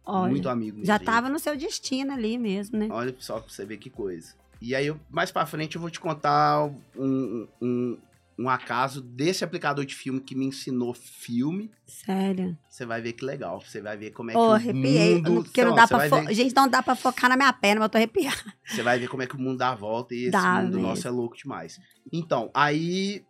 Olha, 0.08 0.30
muito 0.30 0.48
amigo 0.50 0.80
já 0.86 0.94
mesmo. 0.94 1.06
tava 1.06 1.30
no 1.30 1.38
seu 1.40 1.56
destino 1.58 2.14
ali 2.14 2.38
mesmo, 2.38 2.78
né? 2.80 2.88
Olha 2.90 3.14
só 3.20 3.40
pra 3.40 3.50
você 3.50 3.66
ver 3.66 3.78
que 3.78 3.90
coisa. 3.90 4.34
E 4.62 4.74
aí, 4.74 4.88
eu, 4.88 5.00
mais 5.10 5.32
pra 5.32 5.46
frente, 5.46 5.76
eu 5.76 5.82
vou 5.82 5.90
te 5.92 6.00
contar 6.00 6.66
um, 6.96 7.48
um- 7.62 7.98
um 8.40 8.50
acaso 8.50 9.02
desse 9.02 9.44
aplicador 9.44 9.84
de 9.86 9.96
filme 9.96 10.20
que 10.20 10.36
me 10.36 10.46
ensinou 10.46 10.94
filme. 10.94 11.72
Sério. 11.88 12.56
Você 12.70 12.86
vai 12.86 13.02
ver 13.02 13.14
que 13.14 13.26
legal. 13.26 13.60
Você 13.62 13.82
vai 13.82 13.98
ver 13.98 14.12
como 14.12 14.30
é 14.30 14.34
que 14.34 14.40
Ô, 14.40 14.50
o 14.50 14.52
arrepiei. 14.54 15.16
mundo... 15.16 15.44
Porque 15.44 15.62
não 15.64 15.72
Não, 15.72 15.76
dá 15.76 15.88
pra 15.88 16.08
ver- 16.08 16.34
Gente, 16.36 16.56
não 16.56 16.68
dá 16.68 16.82
pra 16.84 16.96
focar 16.96 17.30
na 17.30 17.36
minha 17.36 17.52
perna, 17.52 17.80
mas 17.82 17.86
eu 17.88 17.90
tô 17.90 17.98
arrepiada. 17.98 18.54
Você 18.66 18.84
vai 18.84 19.00
ver 19.00 19.08
como 19.08 19.24
é 19.24 19.28
que 19.28 19.36
o 19.36 19.40
mundo 19.40 19.58
dá 19.58 19.70
a 19.72 19.76
volta 19.76 20.14
e 20.16 20.22
esse 20.24 20.32
Dá 20.32 20.62
mundo 20.62 20.74
mesmo. 20.76 20.82
nosso 20.84 21.08
é 21.08 21.12
louco 21.12 21.36
demais. 21.36 21.80
Então, 22.14 22.50
aí, 22.54 23.24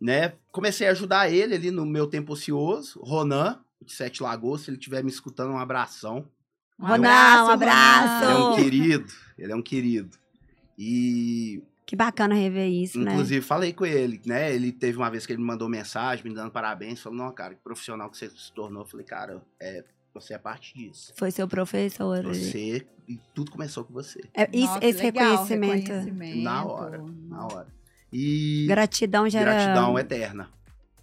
né, 0.00 0.32
comecei 0.50 0.88
a 0.88 0.90
ajudar 0.92 1.30
ele 1.30 1.54
ali 1.54 1.70
no 1.70 1.86
meu 1.86 2.06
tempo 2.06 2.32
ocioso. 2.32 3.00
Ronan, 3.02 3.61
de 3.84 3.92
Sete 3.92 4.22
Lagoas, 4.22 4.62
se 4.62 4.70
ele 4.70 4.76
estiver 4.78 5.02
me 5.02 5.10
escutando, 5.10 5.50
um 5.52 5.58
abração. 5.58 6.28
Ronan, 6.78 7.44
um 7.44 7.50
abraço. 7.50 8.24
Ele 8.24 8.32
é 8.32 8.36
um 8.44 8.54
querido, 8.56 9.12
ele 9.38 9.52
é 9.52 9.56
um 9.56 9.62
querido. 9.62 10.16
E, 10.78 11.62
Que 11.86 11.94
bacana 11.94 12.34
rever 12.34 12.68
isso, 12.68 12.98
né? 12.98 13.12
inclusive, 13.12 13.40
falei 13.44 13.72
com 13.72 13.84
ele, 13.84 14.20
né, 14.26 14.52
ele 14.54 14.72
teve 14.72 14.96
uma 14.96 15.10
vez 15.10 15.26
que 15.26 15.32
ele 15.32 15.40
me 15.40 15.46
mandou 15.46 15.68
mensagem, 15.68 16.24
me 16.26 16.34
dando 16.34 16.50
parabéns, 16.50 17.00
falou, 17.00 17.18
não, 17.18 17.32
cara, 17.32 17.54
que 17.54 17.60
profissional 17.62 18.10
que 18.10 18.16
você 18.16 18.30
se 18.30 18.52
tornou. 18.52 18.82
Eu 18.82 18.86
falei, 18.86 19.04
cara, 19.06 19.42
é, 19.60 19.84
você 20.14 20.34
é 20.34 20.38
parte 20.38 20.74
disso. 20.74 21.12
Foi 21.16 21.30
seu 21.30 21.46
professor. 21.46 22.22
Você, 22.24 22.86
e 23.06 23.18
tudo 23.34 23.50
começou 23.50 23.84
com 23.84 23.92
você, 23.92 24.20
É, 24.34 24.48
isso- 24.52 24.66
Nossa, 24.66 24.84
esse 24.86 25.02
legal, 25.02 25.30
reconhecimento. 25.30 25.88
reconhecimento. 25.92 26.38
Na 26.42 26.64
hora, 26.64 27.04
na 27.28 27.44
hora. 27.46 27.68
E... 28.12 28.66
Gratidão 28.68 29.28
gera. 29.28 29.52
gratidão 29.52 29.98
eterna, 29.98 30.50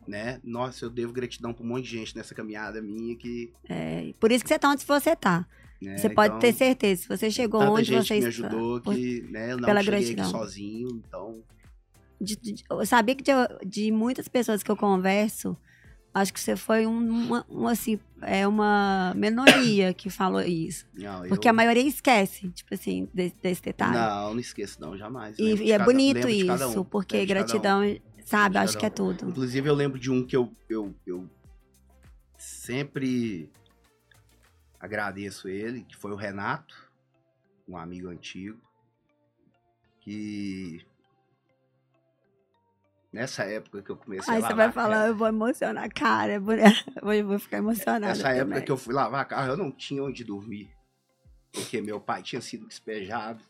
né? 0.09 0.39
Nossa, 0.43 0.85
eu 0.85 0.89
devo 0.89 1.13
gratidão 1.13 1.53
pra 1.53 1.63
um 1.63 1.67
monte 1.67 1.83
de 1.85 1.91
gente 1.91 2.15
nessa 2.15 2.33
caminhada 2.33 2.81
minha 2.81 3.15
que... 3.15 3.53
É, 3.69 4.11
por 4.19 4.31
isso 4.31 4.43
que 4.43 4.49
você 4.49 4.57
tá 4.59 4.69
onde 4.69 4.83
você 4.85 5.15
tá. 5.15 5.45
né, 5.81 5.97
Você 5.97 6.09
pode 6.09 6.29
então, 6.29 6.39
ter 6.39 6.53
certeza. 6.53 7.01
Se 7.03 7.07
você 7.07 7.29
chegou 7.31 7.59
tanta 7.59 7.71
onde 7.71 7.85
gente 7.85 8.07
você 8.07 8.15
que 8.15 8.21
me 8.23 8.29
está. 8.29 8.47
ajudou 8.47 8.81
por- 8.81 8.95
que, 8.95 9.21
né, 9.29 9.51
eu 9.53 9.57
não 9.57 9.65
pela 9.65 9.83
cheguei 9.83 9.99
gratidão. 9.99 10.25
aqui 10.25 10.31
sozinho, 10.31 10.89
então... 11.07 11.43
de- 12.19 12.35
de- 12.35 12.63
eu 12.69 12.85
sabia 12.85 13.15
que 13.15 13.23
de, 13.23 13.31
de 13.65 13.91
muitas 13.91 14.27
pessoas 14.27 14.61
que 14.63 14.69
eu 14.71 14.75
converso, 14.75 15.55
acho 16.13 16.33
que 16.33 16.39
você 16.39 16.55
foi 16.55 16.85
um, 16.87 16.97
uma, 16.97 17.45
um, 17.49 17.67
assim, 17.67 17.99
é 18.23 18.45
uma 18.47 19.13
minoria 19.15 19.93
que 19.93 20.09
falou 20.09 20.41
isso. 20.41 20.85
Não, 20.97 21.21
Porque 21.29 21.47
eu... 21.47 21.51
a 21.51 21.53
maioria 21.53 21.83
esquece, 21.87 22.49
tipo 22.49 22.73
assim, 22.73 23.07
desse, 23.13 23.35
desse 23.41 23.61
detalhe. 23.61 23.93
Não, 23.93 24.33
não 24.33 24.39
esqueço 24.39 24.81
não, 24.81 24.97
jamais. 24.97 25.37
e, 25.39 25.43
e 25.63 25.71
é 25.71 25.77
cada- 25.77 25.85
bonito 25.85 26.27
de 26.27 26.45
cada 26.45 26.65
isso, 26.67 26.81
um, 26.81 26.83
porque 26.83 27.25
cada 27.27 27.77
um. 27.77 27.97
Sabe, 28.29 28.57
acho 28.57 28.77
que 28.77 28.85
é 28.85 28.89
tudo. 28.89 29.29
Inclusive, 29.29 29.67
eu 29.69 29.73
lembro 29.75 29.99
de 29.99 30.11
um 30.11 30.25
que 30.25 30.35
eu, 30.35 30.51
eu, 30.69 30.95
eu 31.05 31.29
sempre 32.37 33.51
agradeço 34.79 35.47
ele, 35.49 35.83
que 35.83 35.95
foi 35.95 36.11
o 36.11 36.15
Renato, 36.15 36.75
um 37.67 37.77
amigo 37.77 38.07
antigo, 38.07 38.59
que 40.01 40.85
nessa 43.11 43.43
época 43.43 43.81
que 43.81 43.89
eu 43.89 43.97
comecei 43.97 44.33
Aí 44.33 44.37
a 44.39 44.41
você 44.41 44.49
lavar 44.49 44.55
vai 44.67 44.71
falar, 44.71 44.95
carro- 44.95 45.07
eu 45.07 45.15
vou 45.15 45.27
emocionar, 45.27 45.89
cara. 45.93 46.33
Eu 46.39 46.41
vou, 46.41 47.13
eu 47.13 47.27
vou 47.27 47.39
ficar 47.39 47.57
emocionada. 47.57 48.07
Nessa 48.07 48.29
época 48.29 48.45
também. 48.45 48.65
que 48.65 48.71
eu 48.71 48.77
fui 48.77 48.93
lavar 48.93 49.27
carro, 49.27 49.51
eu 49.51 49.57
não 49.57 49.71
tinha 49.71 50.03
onde 50.03 50.23
dormir. 50.23 50.69
Porque 51.51 51.81
meu 51.81 51.99
pai 51.99 52.21
tinha 52.21 52.41
sido 52.41 52.67
despejado. 52.67 53.43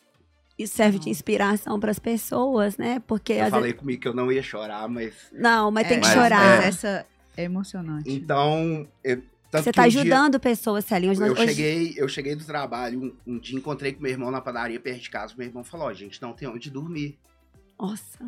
Isso 0.60 0.76
serve 0.76 1.00
de 1.00 1.10
inspiração 1.10 1.80
para 1.80 1.90
as 1.90 1.98
pessoas, 2.00 2.78
né? 2.78 3.02
Porque 3.08 3.32
Eu 3.34 3.50
falei 3.50 3.72
comigo 3.74 4.02
que 4.02 4.08
eu 4.10 4.14
não 4.14 4.30
ia 4.30 4.44
chorar, 4.44 4.88
mas. 4.90 5.06
vezes... 5.06 5.30
Não, 5.32 5.72
mas 5.72 5.88
tem 5.88 6.02
que 6.02 6.06
Mas, 6.06 6.14
chorar. 6.14 6.58
Mas 6.58 6.66
essa 6.66 7.06
é 7.38 7.44
emocionante. 7.46 8.12
Então. 8.12 8.86
eu- 9.04 9.24
tanto 9.50 9.64
Você 9.64 9.72
que 9.72 9.76
tá 9.78 9.86
um 9.86 9.88
dia- 9.88 10.02
ajudando 10.02 10.40
pessoas, 10.40 10.86
Celinho. 10.86 11.12
Hoje, 11.12 11.22
Eu 11.22 11.28
nós- 11.30 11.40
hoje- 11.40 11.48
cheguei, 11.48 11.94
eu 11.98 12.08
cheguei 12.08 12.36
do 12.36 12.44
trabalho, 12.46 13.02
um, 13.26 13.34
um 13.36 13.40
dia 13.40 13.58
encontrei 13.58 13.94
com 13.94 14.04
meu 14.04 14.12
irmão 14.12 14.30
na 14.30 14.40
padaria 14.42 14.80
perto 14.80 15.00
de 15.02 15.10
casa. 15.10 15.34
Meu 15.36 15.48
irmão 15.48 15.64
falou: 15.64 15.88
Ó, 15.88 15.94
gente, 15.94 16.22
não 16.22 16.34
tem 16.34 16.48
onde 16.48 16.70
dormir. 16.70 17.18
Nossa. 17.80 18.20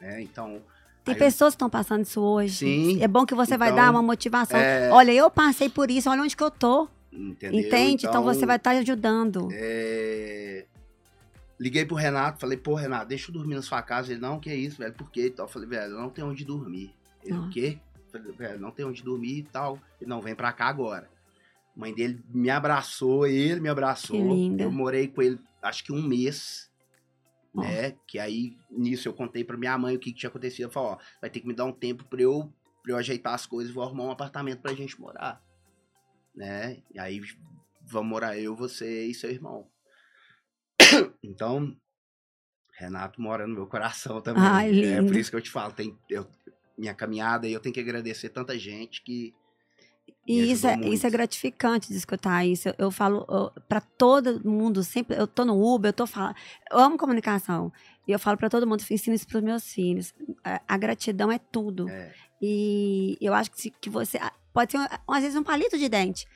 Né? 0.00 0.20
Então. 0.22 0.60
Tem 1.02 1.14
aí 1.14 1.20
eu- 1.20 1.24
pessoas 1.26 1.54
que 1.54 1.56
estão 1.56 1.70
passando 1.70 2.04
isso 2.04 2.20
hoje. 2.20 2.54
Sim. 2.56 3.02
É 3.02 3.08
bom 3.08 3.24
que 3.26 3.34
você 3.34 3.56
vai 3.56 3.70
Então, 3.70 3.84
dar 3.84 3.90
uma 3.90 4.02
motivação. 4.02 4.60
é- 4.60 4.90
Olha, 4.92 5.10
eu 5.12 5.30
passei 5.30 5.68
por 5.70 5.90
isso, 5.90 6.08
olha 6.10 6.22
onde 6.22 6.36
que 6.36 6.42
eu 6.42 6.50
tô. 6.50 6.86
Entendeu? 7.12 7.58
Entende? 7.60 8.06
Então, 8.06 8.22
você 8.22 8.46
vai 8.46 8.54
estar 8.56 8.70
ajudando. 8.70 9.48
é, 9.52 10.66
Liguei 11.60 11.84
pro 11.84 11.94
Renato, 11.94 12.40
falei, 12.40 12.56
pô, 12.56 12.74
Renato, 12.74 13.06
deixa 13.08 13.28
eu 13.30 13.34
dormir 13.34 13.54
na 13.54 13.60
sua 13.60 13.82
casa. 13.82 14.10
Ele, 14.10 14.20
não, 14.20 14.40
que 14.40 14.52
isso, 14.52 14.78
velho, 14.78 14.94
por 14.94 15.10
quê? 15.10 15.26
Então, 15.26 15.44
eu 15.44 15.48
falei, 15.48 15.68
velho, 15.68 15.92
eu 15.92 16.00
não 16.00 16.08
tenho 16.08 16.26
onde 16.28 16.42
dormir. 16.42 16.94
Ele, 17.22 17.36
Ah. 17.36 17.40
o 17.42 17.50
quê? 17.50 17.78
Eu 17.96 18.10
Falei, 18.10 18.32
velho, 18.32 18.58
não 18.58 18.70
tenho 18.70 18.88
onde 18.88 19.02
dormir 19.02 19.38
e 19.40 19.42
tal. 19.42 19.78
Ele, 20.00 20.08
não, 20.08 20.22
vem 20.22 20.34
pra 20.34 20.52
cá 20.54 20.66
agora. 20.68 21.10
A 21.76 21.78
mãe 21.78 21.94
dele 21.94 22.24
me 22.30 22.48
abraçou, 22.48 23.26
ele 23.26 23.60
me 23.60 23.68
abraçou. 23.68 24.16
Eu 24.58 24.72
morei 24.72 25.06
com 25.06 25.20
ele, 25.20 25.38
acho 25.62 25.84
que 25.84 25.92
um 25.92 26.02
mês. 26.02 26.70
Ó. 27.54 27.60
Né? 27.60 27.94
Que 28.06 28.18
aí, 28.18 28.56
nisso, 28.70 29.06
eu 29.06 29.12
contei 29.12 29.44
pra 29.44 29.56
minha 29.58 29.76
mãe 29.76 29.94
o 29.94 29.98
que, 29.98 30.12
que 30.12 30.18
tinha 30.18 30.30
acontecido. 30.30 30.62
Ela 30.64 30.72
falou, 30.72 30.90
ó, 30.92 30.98
vai 31.20 31.28
ter 31.28 31.40
que 31.40 31.46
me 31.46 31.54
dar 31.54 31.66
um 31.66 31.72
tempo 31.72 32.04
pra 32.06 32.22
eu, 32.22 32.50
pra 32.82 32.92
eu 32.92 32.96
ajeitar 32.96 33.34
as 33.34 33.44
coisas 33.44 33.70
e 33.70 33.74
vou 33.74 33.84
arrumar 33.84 34.04
um 34.04 34.10
apartamento 34.10 34.60
pra 34.62 34.72
gente 34.74 34.98
morar. 34.98 35.42
Né? 36.34 36.78
E 36.94 36.98
aí, 36.98 37.20
vamos 37.82 38.08
morar 38.08 38.38
eu, 38.38 38.56
você 38.56 39.04
e 39.06 39.14
seu 39.14 39.30
irmão. 39.30 39.66
Então, 41.22 41.76
Renato 42.72 43.20
mora 43.20 43.46
no 43.46 43.54
meu 43.54 43.66
coração 43.66 44.20
também. 44.22 44.42
Ai, 44.42 44.68
É 44.68 44.72
lindo. 44.72 45.06
por 45.06 45.16
isso 45.16 45.30
que 45.30 45.36
eu 45.36 45.40
te 45.42 45.50
falo, 45.50 45.72
tem, 45.72 45.96
eu- 46.08 46.26
minha 46.78 46.94
caminhada 46.94 47.46
e 47.46 47.52
eu 47.52 47.60
tenho 47.60 47.74
que 47.74 47.80
agradecer 47.80 48.30
tanta 48.30 48.58
gente 48.58 49.02
que. 49.02 49.34
E 50.26 50.50
isso 50.52 50.66
é, 50.66 50.78
isso 50.88 51.06
é 51.06 51.10
gratificante 51.10 51.88
de 51.88 51.96
escutar 51.96 52.44
isso. 52.46 52.68
Eu, 52.68 52.74
eu 52.78 52.90
falo 52.90 53.26
para 53.68 53.80
todo 53.80 54.40
mundo, 54.48 54.82
sempre. 54.82 55.16
Eu 55.16 55.26
tô 55.26 55.44
no 55.44 55.60
Uber, 55.62 55.88
eu 55.90 55.92
tô 55.92 56.06
falando. 56.06 56.36
Eu 56.70 56.78
amo 56.78 56.96
comunicação. 56.96 57.72
E 58.08 58.12
eu 58.12 58.18
falo 58.18 58.36
para 58.38 58.48
todo 58.48 58.66
mundo, 58.66 58.82
ensino 58.90 59.14
isso 59.14 59.26
pros 59.26 59.42
meus 59.42 59.64
filhos. 59.72 60.14
A, 60.44 60.60
a 60.68 60.76
gratidão 60.78 61.30
é 61.30 61.38
tudo. 61.38 61.88
É, 61.88 62.12
E 62.40 63.16
eu 63.20 63.34
acho 63.34 63.50
que, 63.50 63.70
que 63.70 63.90
você. 63.90 64.18
Pode 64.52 64.72
ser, 64.72 64.78
às 65.06 65.22
vezes, 65.22 65.36
um 65.36 65.42
palito 65.44 65.76
de 65.78 65.88
dente. 65.88 66.26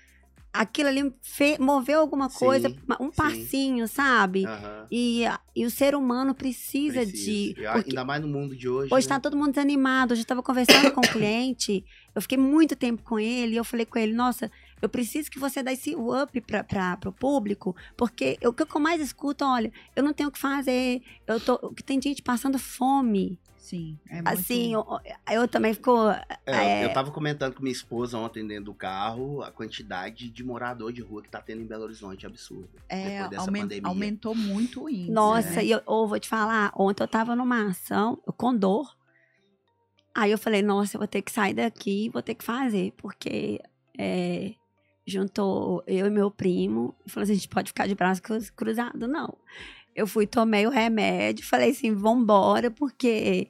Aquilo 0.55 0.89
ali 0.89 1.13
fe- 1.21 1.59
moveu 1.59 1.99
alguma 1.99 2.29
Sim, 2.31 2.39
coisa, 2.39 2.69
um 3.01 3.11
sim. 3.11 3.17
passinho, 3.17 3.89
sabe? 3.89 4.45
aham, 4.47 4.87
E, 4.89 5.25
e 5.57 5.65
o 5.67 5.71
ser 5.71 5.97
humano 5.97 6.33
precisa, 6.33 7.01
precisa. 7.01 7.17
de. 7.17 7.55
Porque 7.73 7.91
Ainda 7.91 8.05
mais 8.05 8.23
no 8.23 8.29
mundo 8.29 8.57
de 8.57 8.69
hoje. 8.69 8.95
hoje 8.95 9.09
né? 9.09 9.15
tá 9.15 9.21
todo 9.21 9.37
mundo 9.37 9.51
desanimado. 9.51 10.13
Hoje 10.13 10.21
eu 10.21 10.25
estava 10.25 10.45
conversando 10.45 10.93
com 10.93 11.01
um 11.01 11.05
cliente, 11.11 11.85
eu 12.15 12.23
fiquei 12.23 12.39
muito 12.39 12.77
tempo 12.77 13.03
com 13.03 13.19
ele, 13.19 13.55
e 13.55 13.57
eu 13.57 13.65
falei 13.65 13.85
com 13.85 13.99
ele, 13.99 14.15
nossa, 14.15 14.49
eu 14.81 14.89
preciso 14.89 15.29
que 15.29 15.41
você 15.41 15.61
dê 15.61 15.73
esse 15.73 15.97
up 15.97 16.41
para 16.43 16.99
o 17.09 17.13
público, 17.13 17.75
porque 17.97 18.39
o 18.45 18.53
que 18.53 18.63
eu 18.63 18.81
mais 18.81 19.01
escuto, 19.01 19.45
olha, 19.45 19.73
eu 19.97 20.05
não 20.05 20.13
tenho 20.13 20.29
o 20.29 20.33
que 20.33 20.39
fazer, 20.39 21.03
eu 21.27 21.41
tô. 21.41 21.59
que 21.75 21.83
Tem 21.83 22.01
gente 22.01 22.23
passando 22.23 22.61
fome. 22.61 23.41
Sim, 23.65 23.99
é 24.11 24.17
muito... 24.17 24.29
Assim, 24.29 24.75
eu, 24.75 24.85
eu 25.33 25.49
também 25.49 25.73
fico. 25.73 25.91
É, 26.45 26.83
é, 26.83 26.85
Eu 26.85 26.93
tava 26.93 27.11
comentando 27.11 27.55
com 27.55 27.63
minha 27.63 27.73
esposa 27.73 28.19
ontem 28.19 28.47
dentro 28.47 28.67
do 28.67 28.75
carro 28.75 29.43
a 29.43 29.51
quantidade 29.51 30.29
de 30.29 30.45
morador 30.45 30.93
de 30.93 31.01
rua 31.01 31.23
que 31.23 31.31
tá 31.31 31.41
tendo 31.41 31.63
em 31.63 31.67
Belo 31.67 31.85
Horizonte, 31.85 32.27
absurdo. 32.27 32.69
é, 32.91 33.09
depois 33.09 33.31
dessa 33.31 33.43
aumen- 33.45 33.63
pandemia. 33.63 33.89
aumentou 33.89 34.35
muito 34.35 34.85
o 34.85 34.91
índice. 34.91 35.11
Nossa, 35.11 35.57
né? 35.57 35.65
e 35.65 35.71
eu, 35.71 35.81
eu 35.89 36.07
vou 36.07 36.21
te 36.21 36.29
falar, 36.29 36.75
ontem 36.77 37.03
eu 37.03 37.09
tava 37.09 37.35
numa 37.35 37.71
ação, 37.71 38.17
com 38.37 38.55
dor. 38.55 38.95
Aí 40.15 40.31
eu 40.31 40.37
falei, 40.37 40.61
nossa, 40.61 40.97
eu 40.97 40.99
vou 40.99 41.09
ter 41.09 41.23
que 41.23 41.33
sair 41.33 41.55
daqui, 41.55 42.11
vou 42.11 42.21
ter 42.21 42.35
que 42.35 42.45
fazer, 42.45 42.93
porque 42.99 43.63
é, 43.99 44.53
juntou 45.07 45.83
eu 45.87 46.07
e 46.07 46.11
meu 46.11 46.31
primo, 46.31 46.95
e 47.07 47.11
falou 47.11 47.23
assim, 47.23 47.33
a 47.33 47.37
gente 47.37 47.49
pode 47.49 47.69
ficar 47.69 47.87
de 47.87 47.95
braço 47.95 48.21
cruz, 48.21 48.51
cruzado, 48.51 49.09
não. 49.09 49.39
Eu 49.97 50.07
fui, 50.07 50.27
tomei 50.27 50.67
o 50.67 50.71
remédio, 50.71 51.47
falei 51.47 51.71
assim, 51.71 51.95
vambora, 51.95 52.71
porque 52.71 53.49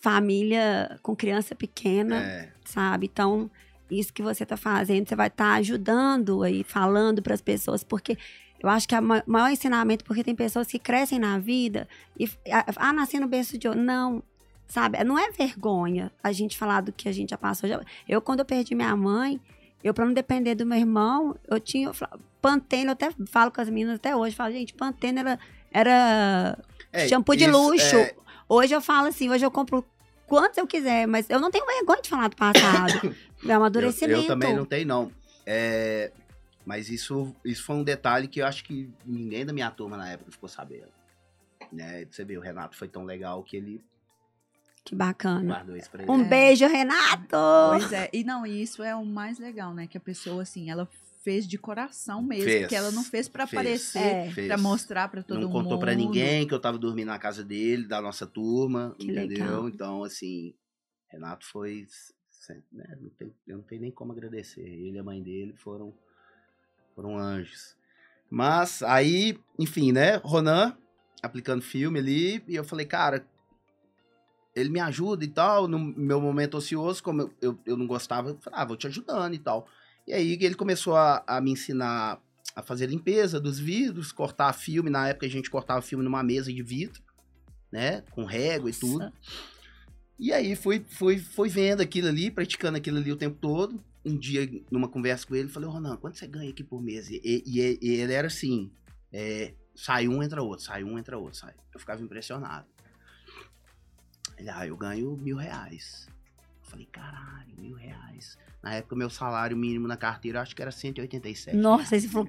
família 0.00 0.98
com 1.02 1.14
criança 1.16 1.54
pequena, 1.54 2.16
É, 2.16 2.48
sabe? 2.64 3.06
Então, 3.12 3.50
isso 3.90 4.12
que 4.12 4.22
você 4.22 4.44
tá 4.44 4.56
fazendo, 4.56 5.08
você 5.08 5.16
vai 5.16 5.28
estar 5.28 5.54
ajudando 5.54 6.42
aí, 6.42 6.64
falando 6.64 7.22
para 7.22 7.34
as 7.34 7.40
pessoas, 7.40 7.82
porque 7.84 8.16
eu 8.60 8.68
acho 8.68 8.88
que 8.88 8.94
é 8.94 9.00
o 9.00 9.02
ma- 9.02 9.22
maior 9.26 9.50
ensinamento, 9.50 10.04
porque 10.04 10.24
tem 10.24 10.34
pessoas 10.34 10.66
que 10.66 10.78
crescem 10.78 11.18
na 11.18 11.38
vida 11.38 11.86
e, 12.18 12.28
ah, 12.76 12.92
nasci 12.92 13.18
no 13.20 13.28
berço 13.28 13.58
de 13.58 13.68
ouro. 13.68 13.80
Não, 13.80 14.22
sabe? 14.66 15.02
Não 15.04 15.18
é 15.18 15.30
vergonha 15.30 16.10
a 16.22 16.32
gente 16.32 16.56
falar 16.56 16.80
do 16.80 16.92
que 16.92 17.08
a 17.08 17.12
gente 17.12 17.30
já 17.30 17.38
passou. 17.38 17.68
Eu, 18.08 18.20
quando 18.20 18.40
eu 18.40 18.44
perdi 18.44 18.74
minha 18.74 18.96
mãe, 18.96 19.40
eu, 19.84 19.94
para 19.94 20.04
não 20.04 20.12
depender 20.12 20.54
do 20.54 20.66
meu 20.66 20.78
irmão, 20.78 21.36
eu 21.48 21.60
tinha. 21.60 21.88
eu 21.88 21.94
Pantene, 22.40 22.86
eu 22.86 22.92
até 22.92 23.10
falo 23.28 23.50
com 23.50 23.60
as 23.60 23.68
meninas 23.68 23.96
até 23.96 24.14
hoje, 24.14 24.36
falo, 24.36 24.52
gente, 24.52 24.72
Pantene 24.72 25.18
era, 25.20 25.38
era 25.72 26.58
é, 26.92 27.08
shampoo 27.08 27.34
de 27.36 27.44
isso, 27.44 27.52
luxo. 27.52 27.96
é, 27.96 28.14
Hoje 28.48 28.74
eu 28.74 28.80
falo 28.80 29.08
assim, 29.08 29.28
hoje 29.30 29.44
eu 29.44 29.50
compro 29.50 29.84
quantos 30.26 30.58
eu 30.58 30.66
quiser, 30.66 31.06
mas 31.06 31.28
eu 31.30 31.40
não 31.40 31.50
tenho 31.50 31.66
vergonha 31.66 32.00
de 32.02 32.08
falar 32.08 32.28
do 32.28 32.36
passado. 32.36 33.14
É 33.42 33.48
um 33.48 33.50
eu, 33.50 33.56
amadurecimento. 33.56 34.20
eu 34.22 34.26
também 34.26 34.56
não 34.56 34.64
tenho, 34.64 34.86
não. 34.86 35.12
É, 35.44 36.10
mas 36.64 36.88
isso, 36.88 37.36
isso 37.44 37.62
foi 37.64 37.76
um 37.76 37.84
detalhe 37.84 38.26
que 38.26 38.40
eu 38.40 38.46
acho 38.46 38.64
que 38.64 38.90
ninguém 39.04 39.44
da 39.44 39.52
minha 39.52 39.70
turma 39.70 39.96
na 39.96 40.10
época 40.10 40.32
ficou 40.32 40.48
sabendo. 40.48 40.88
Né? 41.70 42.06
Você 42.10 42.24
vê, 42.24 42.36
o 42.38 42.40
Renato 42.40 42.76
foi 42.76 42.88
tão 42.88 43.04
legal 43.04 43.42
que 43.42 43.56
ele 43.58 43.84
Que 44.84 44.94
bacana. 44.94 45.44
guardou 45.44 45.76
isso 45.76 45.90
pra 45.90 46.02
ele. 46.02 46.10
Um 46.10 46.22
É. 46.22 46.24
beijo, 46.24 46.66
Renato! 46.66 47.36
Pois 47.70 47.92
é, 47.92 48.08
e 48.12 48.24
não, 48.24 48.46
e 48.46 48.62
isso 48.62 48.82
é 48.82 48.96
o 48.96 49.04
mais 49.04 49.38
legal, 49.38 49.74
né? 49.74 49.86
Que 49.86 49.98
a 49.98 50.00
pessoa, 50.00 50.42
assim, 50.42 50.70
ela 50.70 50.88
fez 51.26 51.44
de 51.44 51.58
coração 51.58 52.22
mesmo, 52.22 52.44
Fez, 52.44 52.60
porque 52.62 52.74
ela 52.76 52.92
não 52.92 53.02
fez 53.02 53.28
pra 53.28 53.48
fez. 53.48 53.58
aparecer, 53.92 53.98
É. 54.44 54.46
Pra 54.46 54.56
mostrar 54.56 55.08
pra 55.08 55.24
todo 55.24 55.40
não 55.40 55.48
mundo. 55.48 55.64
contou 55.64 55.76
pra 55.80 55.92
ninguém 55.92 56.46
que 56.46 56.54
eu 56.54 56.60
tava 56.60 56.78
dormindo 56.78 57.08
na 57.08 57.18
casa 57.18 57.42
dele, 57.42 57.84
da 57.84 58.00
nossa 58.00 58.24
turma, 58.28 58.94
Que 58.96 59.06
entendeu? 59.10 59.26
legal. 59.48 59.68
Então, 59.68 60.04
assim, 60.04 60.54
Renato 61.10 61.44
foi. 61.44 61.84
né, 62.70 62.96
não 63.00 63.10
tem- 63.10 63.34
eu 63.48 63.56
não 63.56 63.64
tenho 63.64 63.80
nem 63.82 63.90
como 63.90 64.12
agradecer. 64.12 64.60
Ele 64.60 64.96
e 64.96 64.98
a 65.00 65.02
mãe 65.02 65.20
dele 65.20 65.52
foram, 65.56 65.92
foram 66.94 67.18
anjos. 67.18 67.74
Mas 68.30 68.84
aí, 68.84 69.36
enfim, 69.58 69.90
né? 69.90 70.16
Ronan 70.18 70.76
aplicando 71.20 71.60
filme 71.60 71.98
ali, 71.98 72.40
e 72.46 72.54
eu 72.54 72.62
falei, 72.62 72.86
cara, 72.86 73.26
ele 74.54 74.70
me 74.70 74.78
ajuda 74.78 75.24
e 75.24 75.28
tal, 75.28 75.66
no 75.66 75.76
meu 75.76 76.20
momento 76.20 76.56
ocioso, 76.56 77.02
como 77.02 77.22
eu, 77.22 77.34
eu, 77.42 77.58
eu 77.66 77.76
não 77.76 77.86
gostava, 77.88 78.28
eu 78.30 78.38
falei, 78.38 78.60
ah, 78.60 78.64
vou 78.64 78.76
te 78.76 78.86
ajudando 78.86 79.34
e 79.34 79.38
tal. 79.40 79.66
E 80.06 80.12
aí 80.12 80.32
ele 80.40 80.54
começou 80.54 80.96
a, 80.96 81.24
a 81.26 81.40
me 81.40 81.50
ensinar 81.50 82.20
a 82.54 82.62
fazer 82.62 82.86
limpeza 82.86 83.40
dos 83.40 83.58
vidros, 83.58 84.12
cortar 84.12 84.52
filme. 84.52 84.88
Na 84.88 85.08
época 85.08 85.26
a 85.26 85.30
gente 85.30 85.50
cortava 85.50 85.82
filme 85.82 86.04
numa 86.04 86.22
mesa 86.22 86.52
de 86.52 86.62
vidro, 86.62 87.02
né? 87.70 88.02
Com 88.12 88.24
régua 88.24 88.70
e 88.70 88.72
tudo. 88.74 89.12
E 90.18 90.32
aí 90.32 90.56
fui, 90.56 90.84
fui, 90.88 91.18
fui 91.18 91.48
vendo 91.48 91.82
aquilo 91.82 92.08
ali, 92.08 92.30
praticando 92.30 92.78
aquilo 92.78 92.96
ali 92.98 93.12
o 93.12 93.16
tempo 93.16 93.36
todo. 93.40 93.82
Um 94.04 94.16
dia, 94.16 94.48
numa 94.70 94.88
conversa 94.88 95.26
com 95.26 95.34
ele, 95.34 95.48
falei, 95.48 95.68
Ronan, 95.68 95.96
quanto 95.96 96.16
você 96.16 96.26
ganha 96.26 96.48
aqui 96.48 96.62
por 96.62 96.80
mês? 96.80 97.10
E, 97.10 97.20
e- 97.24 97.78
e 97.82 97.90
ele 98.00 98.12
era 98.12 98.28
assim, 98.28 98.70
é, 99.12 99.52
sai 99.74 100.06
um, 100.06 100.22
entra 100.22 100.40
outro, 100.42 100.64
sai 100.64 100.84
um, 100.84 100.96
entra 100.98 101.18
outro, 101.18 101.38
sai. 101.40 101.52
Eu 101.74 101.80
ficava 101.80 102.00
impressionado. 102.00 102.66
Ele, 104.38 104.48
ah, 104.48 104.66
eu 104.66 104.76
ganho 104.76 105.16
mil 105.16 105.36
reais. 105.36 106.08
Eu 106.80 106.86
falei, 106.86 106.88
caralho, 106.92 107.54
mil 107.58 107.74
reais. 107.74 108.36
Na 108.62 108.74
época, 108.74 108.96
meu 108.96 109.08
salário 109.08 109.56
mínimo 109.56 109.86
na 109.86 109.96
carteira, 109.96 110.38
eu 110.38 110.42
acho 110.42 110.56
que 110.56 110.60
era 110.62 110.72
187. 110.72 111.56
Nossa, 111.56 111.94
esse 111.96 112.08
falou. 112.08 112.28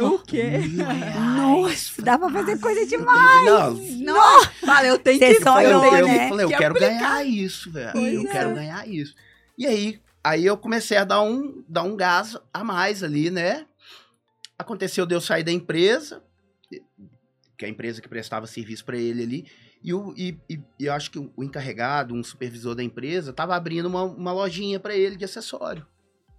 O 0.00 0.18
quê? 0.18 0.58
Mil 0.58 0.84
reais. 0.84 1.16
Nossa, 1.36 2.02
dá 2.02 2.18
pra 2.18 2.28
fazer 2.30 2.58
coisa 2.58 2.80
Eu 2.80 2.86
demais. 2.86 3.44
falei, 3.78 3.96
Não, 4.00 4.14
Não, 4.14 4.44
fala, 4.64 4.86
eu 4.86 4.98
tenho 4.98 5.18
Você 5.18 5.34
que 5.34 5.36
eu 5.38 5.42
falei, 5.42 5.66
eu, 5.72 5.84
eu 5.84 6.06
né? 6.08 6.28
falei, 6.28 6.44
eu 6.44 6.48
Que 6.50 6.56
quero 6.56 6.74
aplicar. 6.74 6.88
ganhar 6.94 7.24
isso, 7.26 7.70
velho. 7.70 7.96
Eu 7.98 8.22
é. 8.22 8.32
quero 8.32 8.54
ganhar 8.54 8.88
isso. 8.88 9.14
E 9.56 9.66
aí, 9.66 10.00
aí 10.24 10.44
eu 10.44 10.56
comecei 10.56 10.96
a 10.96 11.04
dar 11.04 11.22
um, 11.22 11.62
dar 11.68 11.84
um 11.84 11.96
gás 11.96 12.36
a 12.52 12.64
mais 12.64 13.02
ali, 13.04 13.30
né? 13.30 13.64
Aconteceu 14.58 15.06
de 15.06 15.14
eu 15.14 15.20
sair 15.20 15.44
da 15.44 15.52
empresa, 15.52 16.22
que 17.56 17.64
é 17.64 17.68
a 17.68 17.70
empresa 17.70 18.00
que 18.02 18.08
prestava 18.08 18.46
serviço 18.46 18.84
para 18.84 18.96
ele 18.96 19.22
ali, 19.22 19.46
e, 19.86 19.94
o, 19.94 20.12
e, 20.16 20.36
e, 20.50 20.60
e 20.80 20.86
eu 20.86 20.92
acho 20.92 21.12
que 21.12 21.18
o, 21.18 21.44
encarregado, 21.44 22.12
um 22.12 22.24
supervisor 22.24 22.74
da 22.74 22.82
empresa, 22.82 23.32
tava 23.32 23.54
abrindo 23.54 23.86
uma, 23.86 24.02
uma 24.02 24.32
lojinha 24.32 24.80
para 24.80 24.96
ele 24.96 25.14
de 25.14 25.24
acessório, 25.24 25.86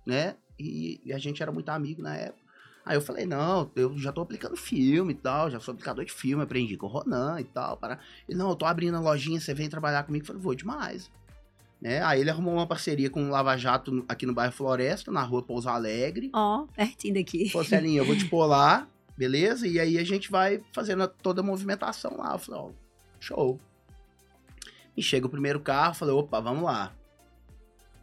né? 0.06 0.36
E, 0.60 1.00
e 1.06 1.14
a 1.14 1.18
gente 1.18 1.42
era 1.42 1.50
muito 1.50 1.70
amigo 1.70 2.02
na 2.02 2.14
época. 2.14 2.46
Aí 2.86 2.98
eu 2.98 3.02
falei, 3.02 3.26
não, 3.26 3.72
eu 3.74 3.98
já 3.98 4.12
tô 4.12 4.20
aplicando 4.20 4.58
filme 4.58 5.14
e 5.14 5.16
tal, 5.16 5.50
já 5.50 5.62
sou 5.62 5.72
aplicador 5.72 6.04
de 6.04 6.12
filme, 6.12 6.44
aprendi 6.44 6.76
com 6.76 6.88
o 6.88 6.90
Ronan 6.90 7.40
e 7.40 7.46
tal. 7.46 7.78
Para... 7.78 8.00
Ele, 8.28 8.38
não, 8.38 8.50
eu 8.50 8.56
tô 8.56 8.66
abrindo 8.66 8.98
a 8.98 9.00
lojinha, 9.00 9.40
você 9.40 9.54
vem 9.54 9.70
trabalhar 9.70 10.04
comigo? 10.04 10.24
Eu 10.24 10.28
falei, 10.28 10.42
vou 10.42 10.54
demais. 10.54 11.10
Né? 11.82 12.04
Aí 12.04 12.20
ele 12.20 12.30
arrumou 12.30 12.54
uma 12.54 12.68
parceria 12.68 13.10
com 13.10 13.28
o 13.28 13.30
Lava 13.30 13.56
Jato 13.56 14.04
aqui 14.10 14.26
no 14.26 14.34
bairro 14.34 14.52
Floresta, 14.52 15.10
na 15.10 15.22
rua 15.22 15.42
Pouso 15.42 15.70
Alegre. 15.70 16.32
Ó, 16.34 16.66
pertinho 16.76 17.14
daqui. 17.14 17.50
Falou, 17.50 17.66
Celinha, 17.66 18.02
eu 18.02 18.06
vou 18.06 18.18
te 18.18 18.26
pôr 18.26 18.46
lá, 18.46 18.90
beleza? 19.18 19.66
E 19.66 19.80
aí 19.80 19.98
a 19.98 20.04
gente 20.04 20.30
vai 20.30 20.62
fazendo 20.74 21.08
toda 21.08 21.40
a 21.40 21.44
movimentação 21.44 22.18
lá. 22.18 22.34
Eu 22.34 22.40
falei, 22.40 22.62
ó, 22.62 22.87
show. 23.20 23.60
E 24.96 25.02
chega 25.04 25.28
o 25.28 25.30
primeiro 25.30 25.60
carro, 25.60 25.94
falei, 25.94 26.14
opa, 26.14 26.40
vamos 26.40 26.64
lá. 26.64 26.94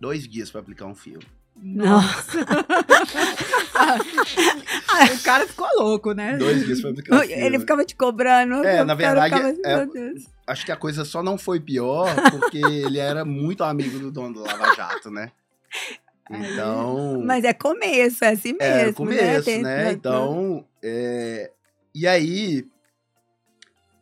Dois 0.00 0.28
dias 0.28 0.50
pra 0.50 0.60
aplicar 0.60 0.86
um 0.86 0.94
filme. 0.94 1.26
Nossa. 1.56 2.38
o 5.14 5.22
cara 5.22 5.46
ficou 5.46 5.68
louco, 5.78 6.12
né? 6.12 6.36
Dois 6.36 6.64
dias 6.66 6.80
pra 6.80 6.90
aplicar 6.90 7.16
um 7.16 7.20
filme. 7.26 7.42
Ele 7.42 7.58
ficava 7.58 7.84
te 7.84 7.94
cobrando. 7.96 8.64
É, 8.64 8.84
na 8.84 8.94
verdade, 8.94 9.34
ficava 9.34 9.54
é- 9.64 9.76
meu 9.76 9.92
Deus. 9.92 10.24
Acho 10.46 10.64
que 10.66 10.72
a 10.72 10.76
coisa 10.76 11.04
só 11.04 11.22
não 11.22 11.38
foi 11.38 11.58
pior 11.58 12.06
porque 12.30 12.58
ele 12.58 12.98
era 12.98 13.24
muito 13.24 13.64
amigo 13.64 13.98
do 13.98 14.10
dono 14.10 14.34
do 14.34 14.40
Lava 14.40 14.74
Jato, 14.74 15.10
né? 15.10 15.32
Então. 16.30 17.22
Mas 17.24 17.44
é 17.44 17.52
começo, 17.52 18.24
é 18.24 18.28
assim 18.30 18.52
mesmo. 18.52 18.62
Era 18.62 18.90
o 18.90 18.94
começo, 18.94 19.44
Tem- 19.44 19.62
né? 19.62 19.92
Então, 19.92 20.66
é, 20.82 21.50
e 21.94 22.06
aí, 22.06 22.66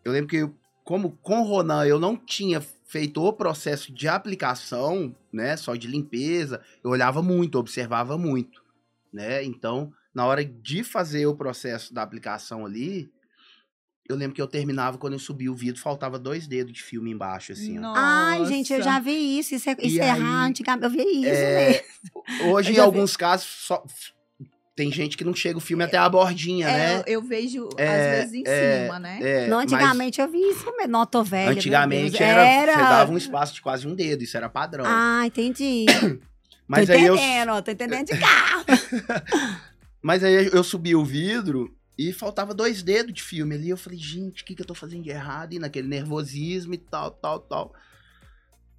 eu 0.05 0.13
lembro 0.13 0.29
que 0.29 0.37
eu- 0.39 0.55
como 0.85 1.13
com 1.23 1.41
o 1.41 1.45
Ronan 1.45 1.85
eu 1.87 1.99
não 1.99 2.17
tinha 2.17 2.61
feito 2.87 3.23
o 3.23 3.33
processo 3.33 3.93
de 3.93 4.07
aplicação, 4.09 5.15
né, 5.33 5.57
só 5.57 5.75
de 5.75 5.87
limpeza, 5.89 6.61
eu 6.85 6.91
olhava 6.91 7.23
muito, 7.23 7.59
observava 7.59 8.19
muito, 8.19 8.63
né? 9.13 9.43
Então, 9.45 9.93
na 10.15 10.27
hora 10.27 10.45
de 10.45 10.85
fazer 10.85 11.27
o 11.27 11.35
processo 11.35 11.95
da 11.95 12.03
aplicação 12.03 12.67
ali, 12.67 13.11
eu 14.09 14.17
lembro 14.17 14.35
que 14.35 14.43
eu 14.43 14.47
terminava 14.49 14.99
quando 14.99 15.15
eu 15.15 15.19
subia 15.19 15.51
o 15.51 15.55
vidro, 15.55 15.81
faltava 15.81 16.19
dois 16.19 16.47
dedos 16.47 16.73
de 16.73 16.83
filme 16.83 17.11
embaixo, 17.11 17.53
assim, 17.53 17.79
ó. 17.79 17.95
Ai, 17.97 18.45
gente, 18.45 18.71
eu 18.73 18.79
Nossa. 18.81 18.91
já 18.91 18.99
vi 19.01 19.39
isso. 19.39 19.55
Isso 19.55 19.71
é, 19.71 19.77
E 19.81 19.87
isso 19.87 20.01
é 20.03 20.11
aí. 20.11 20.21
Antigamente, 20.21 20.85
eu 20.85 20.91
vi 20.91 21.21
isso 21.21 21.29
É, 21.29 21.69
mesmo. 21.71 22.53
Hoje, 22.53 22.69
Eu 22.71 22.73
em 22.73 22.77
já 22.77 22.83
vi. 22.83 22.87
alguns 22.87 23.17
casos, 23.17 23.47
só, 23.47 23.83
tem 24.75 24.91
gente 24.91 25.17
que 25.17 25.25
não 25.25 25.35
chega 25.35 25.59
o 25.59 25.61
filme 25.61 25.85
até 25.85 25.99
a 25.99 26.09
bordinha, 26.09 26.69
É, 26.69 26.73
né? 26.73 26.97
eu, 27.07 27.15
eu 27.15 27.23
vejo, 27.23 27.69
É, 27.77 27.89
às 27.89 28.19
vezes, 28.19 28.35
em 28.35 28.43
é, 28.47 28.85
cima, 28.85 28.99
né? 28.99 29.19
É, 29.21 29.47
Não, 29.47 29.59
mas 29.59 29.73
antigamente 29.73 30.21
eu 30.21 30.29
vi 30.31 30.41
isso 30.41 30.65
mesmo. 30.77 30.93
Não, 30.93 31.05
tô 31.07 31.23
velha. 31.23 31.53
Antigamente 31.53 32.19
Deus. 32.19 32.21
era, 32.21 32.73
Você 32.73 32.79
dava 32.79 33.13
um 33.13 33.17
espaço 33.17 33.55
de 33.55 33.61
quase 33.61 33.87
um 33.87 33.95
dedo, 33.95 34.23
isso 34.23 34.37
era 34.37 34.49
padrão. 34.49 34.85
Ah, 34.87 35.23
entendi. 35.27 35.85
mas, 36.67 36.87
tô 36.87 36.93
aí 36.93 37.05
eu, 37.05 37.15
entendendo, 37.15 37.63
tô 37.63 37.71
entendendo 37.71 38.07
de 38.07 38.19
carro. 38.19 38.65
mas 40.01 40.25
aí 40.25 40.49
eu 40.53 40.65
subi 40.65 40.95
o 40.95 41.05
vidro 41.05 41.75
e 41.99 42.11
faltava 42.13 42.55
dois 42.55 42.83
dedos 42.83 43.13
de 43.13 43.23
filme 43.23 43.55
ali. 43.55 43.69
Eu 43.69 43.77
falei, 43.77 43.99
gente, 43.99 44.43
o 44.43 44.47
que, 44.47 44.55
que 44.55 44.63
eu 44.63 44.67
tô 44.67 44.75
fazendo 44.75 45.03
de 45.03 45.11
errado? 45.11 45.53
E 45.53 45.59
naquele 45.59 45.87
nervosismo 45.89 46.73
e 46.73 46.79
tal, 46.79 47.11
tal, 47.11 47.41
tal. 47.41 47.75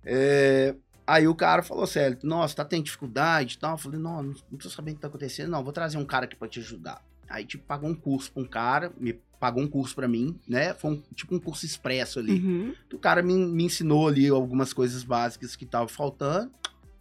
É, 0.03 0.75
Aí 1.05 1.27
o 1.27 1.35
cara 1.35 1.61
falou, 1.61 1.85
sério, 1.85 2.17
nossa, 2.23 2.55
tá 2.55 2.65
tendo 2.65 2.83
dificuldade 2.83 3.55
e 3.55 3.57
tal. 3.57 3.71
Eu 3.73 3.77
falei, 3.77 3.99
não, 3.99 4.23
não 4.23 4.57
tô 4.57 4.69
sabendo 4.69 4.93
o 4.93 4.95
que 4.97 5.01
tá 5.01 5.07
acontecendo. 5.07 5.49
Não, 5.49 5.63
vou 5.63 5.73
trazer 5.73 5.97
um 5.97 6.05
cara 6.05 6.25
aqui 6.25 6.35
pra 6.35 6.47
te 6.47 6.59
ajudar. 6.59 7.03
Aí, 7.29 7.45
tipo, 7.45 7.65
pagou 7.65 7.89
um 7.89 7.95
curso 7.95 8.31
pra 8.31 8.43
um 8.43 8.45
cara, 8.45 8.91
me 8.97 9.19
pagou 9.39 9.61
um 9.61 9.67
curso 9.67 9.93
pra 9.95 10.07
mim, 10.07 10.39
né? 10.47 10.73
Foi 10.73 10.91
um, 10.91 11.03
tipo 11.13 11.35
um 11.35 11.39
curso 11.39 11.65
expresso 11.65 12.19
ali. 12.19 12.39
Uhum. 12.39 12.75
O 12.93 12.99
cara 12.99 13.21
me, 13.21 13.33
me 13.33 13.65
ensinou 13.65 14.07
ali 14.07 14.29
algumas 14.29 14.71
coisas 14.71 15.03
básicas 15.03 15.55
que 15.55 15.65
estavam 15.65 15.87
faltando. 15.87 16.51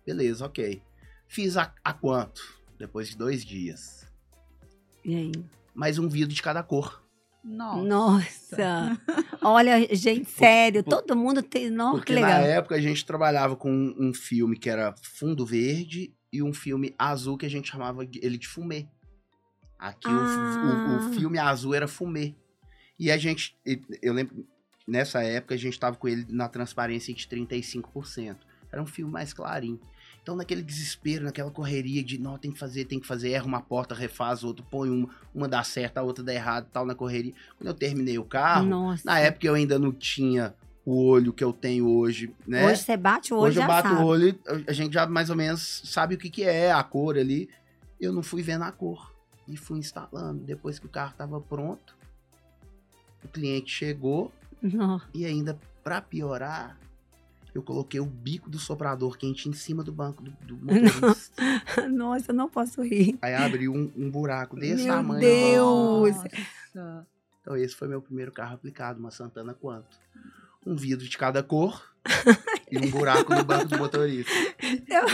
Beleza, 0.04 0.44
ok. 0.44 0.82
Fiz 1.28 1.56
a, 1.56 1.72
a 1.84 1.92
quanto? 1.92 2.42
Depois 2.78 3.08
de 3.08 3.16
dois 3.16 3.44
dias. 3.44 4.06
E 5.04 5.14
aí? 5.14 5.32
Mais 5.74 5.98
um 5.98 6.08
vidro 6.08 6.34
de 6.34 6.42
cada 6.42 6.62
cor. 6.62 7.01
Nossa. 7.44 7.82
Nossa. 7.82 9.00
Olha, 9.42 9.94
gente, 9.94 10.30
sério, 10.30 10.82
por- 10.84 10.90
todo 11.02 11.16
mundo 11.16 11.42
tem. 11.42 11.68
Nossa, 11.70 11.92
que 12.00 12.06
Porque 12.12 12.20
na 12.20 12.26
legal. 12.38 12.42
época 12.44 12.74
a 12.76 12.80
gente 12.80 13.04
trabalhava 13.04 13.56
com 13.56 13.70
um, 13.70 13.94
um 14.08 14.14
filme 14.14 14.56
que 14.56 14.70
era 14.70 14.94
fundo 15.02 15.44
verde 15.44 16.14
e 16.32 16.42
um 16.42 16.52
filme 16.52 16.94
azul 16.98 17.36
que 17.36 17.46
a 17.46 17.50
gente 17.50 17.70
chamava 17.70 18.06
de- 18.06 18.20
ele 18.22 18.38
de 18.38 18.46
fumê. 18.48 18.86
Aqui 19.78 20.08
o- 20.08 20.12
o, 20.12 20.14
Ah. 20.14 21.08
o 21.10 21.12
filme 21.14 21.38
azul 21.38 21.74
era 21.74 21.88
fumê. 21.88 22.34
E 22.98 23.10
a 23.10 23.16
gente, 23.18 23.56
eu 24.00 24.12
lembro, 24.12 24.46
nessa 24.86 25.22
época 25.24 25.54
a 25.54 25.58
gente 25.58 25.78
tava 25.78 25.96
com 25.96 26.06
ele 26.06 26.24
na 26.28 26.48
transparência 26.48 27.12
de 27.12 27.26
35%. 27.26 28.46
Era 28.70 28.80
um 28.80 28.86
filme 28.86 29.12
mais 29.12 29.32
clarinho. 29.32 29.80
Então, 30.22 30.36
naquele 30.36 30.62
desespero, 30.62 31.24
naquela 31.24 31.50
correria 31.50 32.02
de, 32.02 32.16
não, 32.16 32.38
tem 32.38 32.52
que 32.52 32.58
fazer, 32.58 32.84
tem 32.84 33.00
que 33.00 33.06
fazer, 33.06 33.32
erra 33.32 33.44
uma 33.44 33.60
porta, 33.60 33.92
refaz 33.92 34.44
outra, 34.44 34.64
põe 34.70 34.88
uma, 34.88 35.08
uma 35.34 35.48
dá 35.48 35.64
certo, 35.64 35.98
a 35.98 36.02
outra 36.02 36.22
dá 36.22 36.32
errado, 36.32 36.68
tal, 36.72 36.86
na 36.86 36.94
correria. 36.94 37.32
Quando 37.58 37.66
eu 37.66 37.74
terminei 37.74 38.18
o 38.18 38.24
carro, 38.24 38.66
Nossa. 38.66 39.02
na 39.04 39.18
época 39.18 39.46
eu 39.48 39.54
ainda 39.54 39.80
não 39.80 39.90
tinha 39.90 40.54
o 40.84 41.04
olho 41.06 41.32
que 41.32 41.42
eu 41.42 41.52
tenho 41.52 41.88
hoje, 41.88 42.32
né? 42.46 42.66
Hoje 42.66 42.82
você 42.82 42.96
bate 42.96 43.32
o 43.34 43.36
olho 43.36 43.46
Hoje 43.48 43.56
já 43.56 43.62
eu 43.62 43.68
bato 43.68 43.88
sabe. 43.88 44.00
o 44.00 44.06
olho, 44.06 44.28
e 44.28 44.38
a 44.68 44.72
gente 44.72 44.92
já 44.92 45.06
mais 45.06 45.28
ou 45.28 45.36
menos 45.36 45.82
sabe 45.84 46.14
o 46.14 46.18
que, 46.18 46.30
que 46.30 46.44
é 46.44 46.72
a 46.72 46.82
cor 46.84 47.16
ali. 47.18 47.48
Eu 48.00 48.12
não 48.12 48.22
fui 48.22 48.42
vendo 48.42 48.62
a 48.62 48.70
cor 48.72 49.12
e 49.48 49.56
fui 49.56 49.78
instalando. 49.78 50.44
Depois 50.44 50.78
que 50.78 50.86
o 50.86 50.88
carro 50.88 51.10
estava 51.12 51.40
pronto, 51.40 51.96
o 53.24 53.28
cliente 53.28 53.70
chegou 53.72 54.32
Não. 54.60 55.00
e 55.12 55.24
ainda 55.24 55.58
para 55.82 56.00
piorar, 56.00 56.78
eu 57.54 57.62
coloquei 57.62 58.00
o 58.00 58.06
bico 58.06 58.48
do 58.48 58.58
soprador 58.58 59.16
quente 59.18 59.48
em 59.48 59.52
cima 59.52 59.82
do 59.84 59.92
banco 59.92 60.22
do, 60.22 60.30
do 60.46 60.56
motorista. 60.64 61.42
Nossa, 61.90 62.30
eu 62.30 62.34
não 62.34 62.48
posso 62.48 62.82
rir. 62.82 63.18
Aí 63.20 63.34
abriu 63.34 63.72
um, 63.72 63.90
um 63.96 64.10
buraco 64.10 64.56
desse 64.56 64.84
Meu 64.84 64.94
tamanho. 64.94 65.20
Deus! 65.20 66.16
Nossa. 66.74 67.06
Então 67.40 67.56
esse 67.56 67.74
foi 67.74 67.88
meu 67.88 68.00
primeiro 68.00 68.30
carro 68.32 68.54
aplicado, 68.54 69.00
uma 69.00 69.10
Santana 69.10 69.52
quanto? 69.52 69.98
Um 70.64 70.76
vidro 70.76 71.06
de 71.08 71.18
cada 71.18 71.42
cor 71.42 71.82
e 72.70 72.78
um 72.78 72.88
buraco 72.88 73.34
no 73.34 73.42
banco 73.44 73.66
do 73.66 73.78
motorista. 73.78 74.30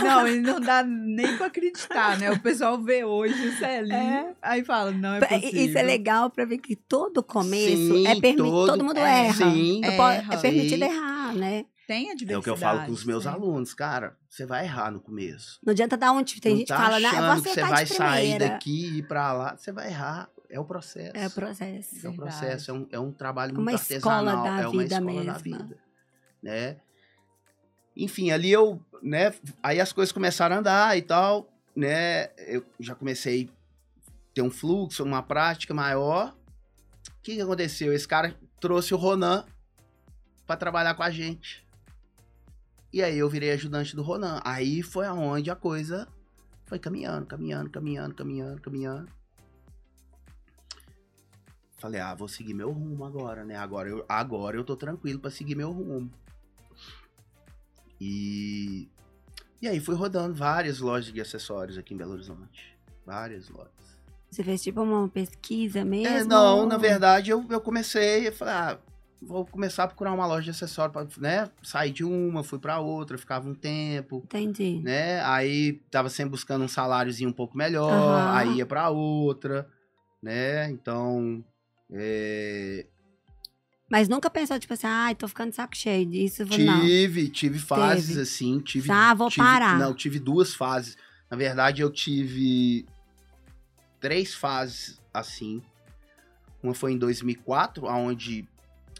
Não, 0.03 0.27
e 0.27 0.39
não 0.39 0.59
dá 0.61 0.83
nem 0.83 1.35
pra 1.37 1.47
acreditar, 1.47 2.19
né? 2.19 2.31
O 2.31 2.39
pessoal 2.39 2.79
vê 2.79 3.03
hoje 3.03 3.47
o 3.47 3.57
Celinho, 3.57 3.93
É. 3.95 4.35
aí 4.43 4.63
fala, 4.63 4.91
não 4.91 5.15
é 5.15 5.19
Pra- 5.19 5.27
possível. 5.29 5.65
Isso 5.65 5.77
é 5.77 5.81
legal 5.81 6.29
pra 6.29 6.45
ver 6.45 6.59
que 6.59 6.75
todo 6.75 7.23
começo 7.23 7.75
Sim, 7.95 8.05
é 8.07 8.11
permitido. 8.19 8.43
todo- 8.43 8.67
Todo, 8.67 8.83
mundo 8.85 8.97
é, 8.99 9.25
erra. 9.25 9.33
sim. 9.51 9.81
É, 9.83 9.87
é 9.87 10.15
Erra. 10.17 10.37
permitido 10.37 10.85
Sim. 10.85 10.91
errar, 10.91 11.33
né? 11.35 11.65
Tem 11.89 12.11
a 12.11 12.13
diversidade. 12.13 12.33
É 12.33 12.37
o 12.37 12.43
que 12.43 12.49
eu 12.51 12.55
falo 12.55 12.85
com 12.85 12.91
os 12.91 13.03
meus 13.03 13.23
sempre. 13.23 13.39
alunos, 13.39 13.73
cara. 13.73 14.15
Você 14.29 14.45
vai 14.45 14.63
errar 14.63 14.91
no 14.91 15.01
começo. 15.01 15.59
Não 15.65 15.71
adianta 15.71 15.97
dar 15.97 16.11
onde 16.11 16.39
tem 16.39 16.51
não 16.51 16.59
gente 16.59 16.67
tá 16.67 16.75
que 16.75 16.81
fala, 16.83 16.99
né? 16.99 17.09
Você 17.09 17.49
que 17.49 17.55
você 17.55 17.61
vai 17.61 17.83
de 17.83 17.93
sair 17.95 18.37
daqui 18.37 18.85
e 18.85 18.97
ir 18.99 19.07
pra 19.07 19.33
lá. 19.33 19.57
Você 19.57 19.71
vai 19.71 19.87
errar. 19.87 20.29
É 20.51 20.59
o 20.59 20.65
processo. 20.65 21.17
É 21.17 21.25
o 21.25 21.31
processo. 21.31 21.95
É 21.95 21.97
um 21.97 22.11
Verdade. 22.11 22.17
processo, 22.17 22.69
é 22.69 22.73
um, 22.75 22.87
é 22.91 22.99
um 22.99 23.11
trabalho 23.11 23.53
Uma 23.53 23.71
muito 23.71 23.81
escola 23.91 24.33
artesanal, 24.33 24.43
da 24.43 24.61
é 24.61 24.67
uma 24.67 24.83
escola 24.83 25.23
da 25.23 25.37
vida, 25.39 25.77
né? 26.43 26.77
Enfim, 27.97 28.29
ali 28.29 28.51
eu, 28.51 28.79
né, 29.01 29.33
aí 29.63 29.81
as 29.81 29.91
coisas 29.91 30.11
começaram 30.11 30.57
a 30.57 30.59
andar 30.59 30.95
e 30.95 31.01
tal, 31.01 31.51
né? 31.75 32.29
Eu 32.37 32.63
já 32.79 32.93
comecei 32.93 33.49
a 33.49 34.11
ter 34.35 34.41
um 34.43 34.51
fluxo, 34.51 35.03
uma 35.03 35.23
prática 35.23 35.73
maior. 35.73 36.35
O 37.07 37.21
que, 37.23 37.33
que 37.33 37.41
aconteceu? 37.41 37.91
Esse 37.91 38.07
cara 38.07 38.35
trouxe 38.59 38.93
o 38.93 38.97
Ronan 38.97 39.43
para 40.45 40.55
trabalhar 40.55 40.93
com 40.93 41.01
a 41.01 41.09
gente. 41.09 41.67
E 42.91 43.03
aí 43.03 43.17
eu 43.17 43.29
virei 43.29 43.51
ajudante 43.51 43.95
do 43.95 44.01
Ronan. 44.01 44.41
Aí 44.43 44.81
foi 44.81 45.05
aonde 45.05 45.51
a 45.51 45.55
coisa 45.55 46.07
foi 46.65 46.79
caminhando, 46.79 47.25
caminhando, 47.25 47.69
caminhando, 47.69 48.15
caminhando, 48.15 48.61
caminhando. 48.61 49.11
Falei, 51.77 52.01
ah, 52.01 52.13
vou 52.13 52.27
seguir 52.27 52.53
meu 52.53 52.71
rumo 52.71 53.05
agora, 53.05 53.45
né? 53.45 53.55
Agora 53.55 53.89
eu, 53.89 54.05
agora 54.07 54.57
eu 54.57 54.63
tô 54.63 54.75
tranquilo 54.75 55.19
pra 55.19 55.31
seguir 55.31 55.55
meu 55.55 55.71
rumo. 55.71 56.11
E, 57.99 58.89
e 59.61 59.67
aí 59.67 59.79
fui 59.79 59.95
rodando 59.95 60.35
várias 60.35 60.79
lojas 60.79 61.11
de 61.13 61.21
acessórios 61.21 61.77
aqui 61.77 61.93
em 61.93 61.97
Belo 61.97 62.11
Horizonte. 62.11 62.77
Várias 63.05 63.49
lojas. 63.49 63.71
Você 64.29 64.43
fez 64.43 64.61
tipo 64.61 64.81
uma 64.81 65.07
pesquisa 65.07 65.83
mesmo? 65.83 66.15
É, 66.15 66.23
não, 66.23 66.65
na 66.65 66.77
verdade 66.77 67.31
eu, 67.31 67.45
eu 67.49 67.59
comecei, 67.59 68.27
eu 68.27 68.33
falei, 68.33 68.53
ah, 68.53 68.79
vou 69.21 69.45
começar 69.45 69.83
a 69.83 69.87
procurar 69.87 70.13
uma 70.13 70.25
loja 70.25 70.45
de 70.45 70.49
acessório, 70.51 70.91
pra, 70.93 71.05
né? 71.17 71.49
Saí 71.61 71.91
de 71.91 72.03
uma, 72.03 72.43
fui 72.43 72.57
pra 72.59 72.79
outra, 72.79 73.17
ficava 73.17 73.49
um 73.49 73.53
tempo, 73.53 74.21
Entendi. 74.25 74.79
né? 74.83 75.21
Aí 75.25 75.73
tava 75.91 76.09
sempre 76.09 76.31
buscando 76.31 76.63
um 76.63 76.67
saláriozinho 76.69 77.29
um 77.29 77.33
pouco 77.33 77.57
melhor, 77.57 77.91
Aham. 77.91 78.37
aí 78.37 78.55
ia 78.57 78.65
pra 78.65 78.89
outra, 78.89 79.69
né? 80.23 80.69
Então, 80.71 81.43
é, 81.91 82.85
Mas 83.91 84.07
nunca 84.07 84.29
pensou, 84.29 84.59
tipo 84.59 84.73
assim, 84.73 84.87
ai, 84.87 85.15
tô 85.15 85.27
ficando 85.27 85.49
de 85.49 85.55
saco 85.55 85.75
cheio 85.75 86.05
disso. 86.05 86.43
Não. 86.45 86.81
Tive, 86.85 87.27
tive 87.29 87.57
fases 87.59 88.07
Teve. 88.09 88.21
assim, 88.21 88.59
tive. 88.59 88.91
Ah, 88.91 89.13
vou 89.13 89.29
tive- 89.29 89.43
parar. 89.45 89.77
Não, 89.79 89.93
tive 89.93 90.19
duas 90.19 90.53
fases. 90.53 90.95
Na 91.29 91.35
verdade, 91.35 91.81
eu 91.81 91.91
tive 91.91 92.85
três 93.99 94.33
fases 94.33 95.01
assim. 95.13 95.61
Uma 96.61 96.73
foi 96.73 96.91
em 96.93 96.97
2004, 96.97 97.85
onde 97.87 98.47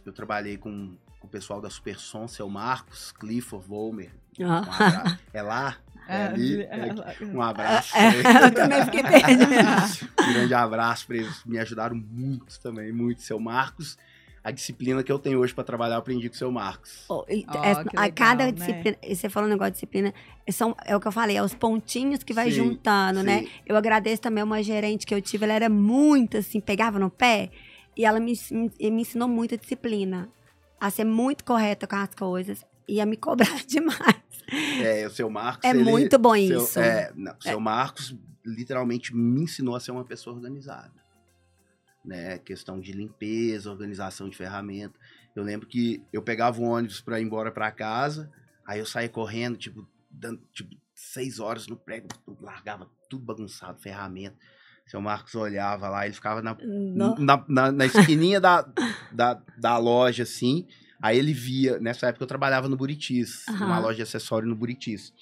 eu 0.06 0.14
trabalhei 0.14 0.58
com, 0.58 0.96
com 1.20 1.28
o 1.28 1.30
pessoal 1.30 1.60
da 1.62 1.70
Supersom, 1.70 2.28
seu 2.28 2.50
Marcos, 2.50 3.12
Clifford, 3.12 3.66
Volmer. 3.68 4.12
Um 4.40 4.46
Ah. 4.50 4.60
abra- 4.60 5.20
é 5.34 5.42
lá? 5.42 5.78
É 6.12 6.26
ali? 6.26 6.64
É 6.64 6.90
aqui. 6.90 7.24
Um 7.26 7.40
abraço. 7.40 7.96
É, 7.96 8.10
eu 8.48 8.52
também 8.52 8.84
fiquei 8.84 9.04
perdida. 9.04 9.46
Um 10.28 10.34
grande 10.34 10.54
abraço 10.56 11.06
para 11.06 11.18
eles. 11.18 11.44
Me 11.46 11.60
ajudaram 11.60 11.96
muito 11.96 12.60
também, 12.62 12.92
muito. 12.92 13.22
Seu 13.22 13.40
Marcos. 13.40 13.96
A 14.44 14.50
disciplina 14.50 15.04
que 15.04 15.12
eu 15.12 15.20
tenho 15.20 15.38
hoje 15.38 15.54
para 15.54 15.64
trabalhar, 15.64 15.96
eu 15.96 16.00
aprendi 16.00 16.28
com 16.28 16.34
o 16.34 16.38
seu 16.38 16.52
Marcos. 16.52 17.04
Oh, 17.10 17.24
e- 17.30 17.42
é- 17.42 17.44
que 17.44 17.96
a 17.96 18.02
legal, 18.02 18.12
cada 18.16 18.46
né? 18.46 18.52
disciplina, 18.54 18.98
e 19.04 19.16
você 19.16 19.30
falou 19.30 19.48
um 19.48 19.52
negócio 19.52 19.70
de 19.72 19.76
disciplina, 19.76 20.12
são, 20.50 20.76
é 20.84 20.96
o 20.96 21.00
que 21.00 21.08
eu 21.08 21.12
falei, 21.12 21.38
é 21.38 21.44
os 21.44 21.54
pontinhos 21.54 22.24
que 22.24 22.34
vai 22.34 22.46
Sim, 22.50 22.58
juntando, 22.58 23.22
né? 23.22 23.42
Sim. 23.44 23.50
Eu 23.68 23.76
agradeço 23.76 24.20
também 24.22 24.44
uma 24.44 24.64
gerente 24.64 25.06
que 25.06 25.14
eu 25.14 25.22
tive, 25.22 25.44
ela 25.46 25.54
era 25.54 25.70
muito 25.70 26.38
assim, 26.38 26.60
pegava 26.60 26.98
no 26.98 27.12
pé, 27.12 27.52
e 27.95 28.06
ela 28.06 28.19
me, 28.19 28.34
me, 28.52 28.71
ensinou 29.02 29.28
muita 29.28 29.58
disciplina, 29.58 30.30
a 30.80 30.89
ser 30.89 31.04
muito 31.04 31.43
correta 31.43 31.86
com 31.88 31.95
as 31.95 32.13
coisas 32.15 32.65
e 32.88 33.02
a 33.02 33.06
me 33.06 33.17
cobrar 33.17 33.63
demais. 33.67 34.19
É, 34.82 35.06
o 35.06 35.12
seu 35.12 35.30
Marcos. 35.30 35.65
É 35.65 35.71
ele- 35.71 35.84
muito 35.84 36.17
bom 36.17 36.34
seu- 36.36 36.63
isso. 36.63 36.80
É, 36.80 37.12
não, 37.15 37.34
o 37.34 37.43
seu 37.43 37.60
Marcos 37.60 38.15
literalmente 38.45 39.15
me 39.15 39.41
ensinou 39.43 39.75
a 39.75 39.80
ser 39.80 39.91
uma 39.91 40.04
pessoa 40.06 40.36
organizada. 40.36 40.93
Né? 42.04 42.39
Questão 42.39 42.80
de 42.80 42.91
limpeza, 42.91 43.69
organização 43.69 44.30
de 44.30 44.36
ferramenta. 44.36 44.97
Eu 45.36 45.43
lembro 45.43 45.67
que 45.67 46.02
eu 46.12 46.21
pegava 46.21 46.60
um 46.62 46.65
ônibus 46.69 47.02
para 47.02 47.19
ir 47.19 47.23
embora 47.23 47.52
para 47.52 47.71
casa, 47.71 48.32
aí 48.65 48.80
eu 48.80 48.86
saía 48.86 49.10
correndo, 49.10 49.58
tipo, 49.58 49.88
dando, 50.10 50.41
tipo, 50.54 50.75
seis 50.95 51.39
horas 51.39 51.67
no 51.67 51.75
prego, 51.75 52.08
largava 52.41 52.89
tudo 53.10 53.23
bagunçado, 53.25 53.80
ferramenta. 53.80 54.36
Seu 54.89 54.99
Marcos 55.02 55.36
olhava 55.36 55.88
lá, 55.88 56.06
ele 56.06 56.15
ficava 56.15 56.41
na 56.41 56.58
na, 56.95 57.45
na, 57.47 57.71
na 57.71 57.86
esquininha 57.86 58.41
da, 58.41 58.65
da, 59.12 59.41
da 59.58 59.78
loja, 59.78 60.23
assim. 60.23 60.65
Aí 61.02 61.17
ele 61.17 61.32
via, 61.34 61.80
nessa 61.80 62.08
época 62.08 62.23
eu 62.23 62.28
trabalhava 62.28 62.67
no 62.67 62.75
Buritis, 62.75 63.47
Aham. 63.49 63.60
numa 63.67 63.80
loja 63.80 63.97
de 63.97 64.02
acessório 64.02 64.47
no 64.49 64.56
Buritis. 64.56 65.13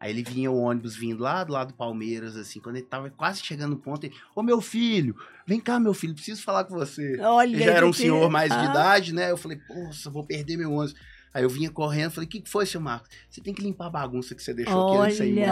Aí 0.00 0.10
ele 0.10 0.22
vinha 0.22 0.50
o 0.50 0.56
ônibus 0.56 0.96
vindo 0.96 1.22
lá 1.22 1.44
do 1.44 1.52
lado 1.52 1.68
do 1.68 1.74
Palmeiras, 1.74 2.36
assim, 2.36 2.60
quando 2.60 2.76
ele 2.76 2.84
tava 2.86 3.08
quase 3.10 3.42
chegando 3.42 3.70
no 3.70 3.78
ponto, 3.80 4.04
ele, 4.04 4.14
ô 4.34 4.42
meu 4.42 4.60
filho, 4.60 5.14
vem 5.46 5.60
cá, 5.60 5.78
meu 5.78 5.94
filho, 5.94 6.14
preciso 6.14 6.42
falar 6.42 6.64
com 6.64 6.74
você. 6.74 7.16
Olha, 7.20 7.48
Ele 7.54 7.62
já 7.64 7.72
era 7.72 7.86
um 7.86 7.90
que- 7.90 7.98
senhor 7.98 8.28
mais 8.30 8.50
de 8.52 8.58
Ah, 8.58 8.64
idade, 8.64 9.14
né? 9.14 9.30
Eu 9.30 9.36
falei, 9.36 9.56
poxa, 9.58 10.10
vou 10.10 10.24
perder 10.26 10.56
meu 10.56 10.72
ônibus. 10.72 10.94
Aí 11.34 11.42
eu 11.42 11.48
vinha 11.50 11.68
correndo, 11.68 12.12
falei, 12.12 12.26
o 12.28 12.30
que, 12.30 12.40
que 12.40 12.48
foi, 12.48 12.64
seu 12.64 12.80
Marcos? 12.80 13.08
Você 13.28 13.40
tem 13.40 13.52
que 13.52 13.60
limpar 13.60 13.86
a 13.86 13.90
bagunça 13.90 14.34
que 14.36 14.42
você 14.42 14.54
deixou 14.54 14.86
aqui 14.88 15.02
antes 15.02 15.16
de 15.18 15.34
você. 15.34 15.40
Olha! 15.40 15.46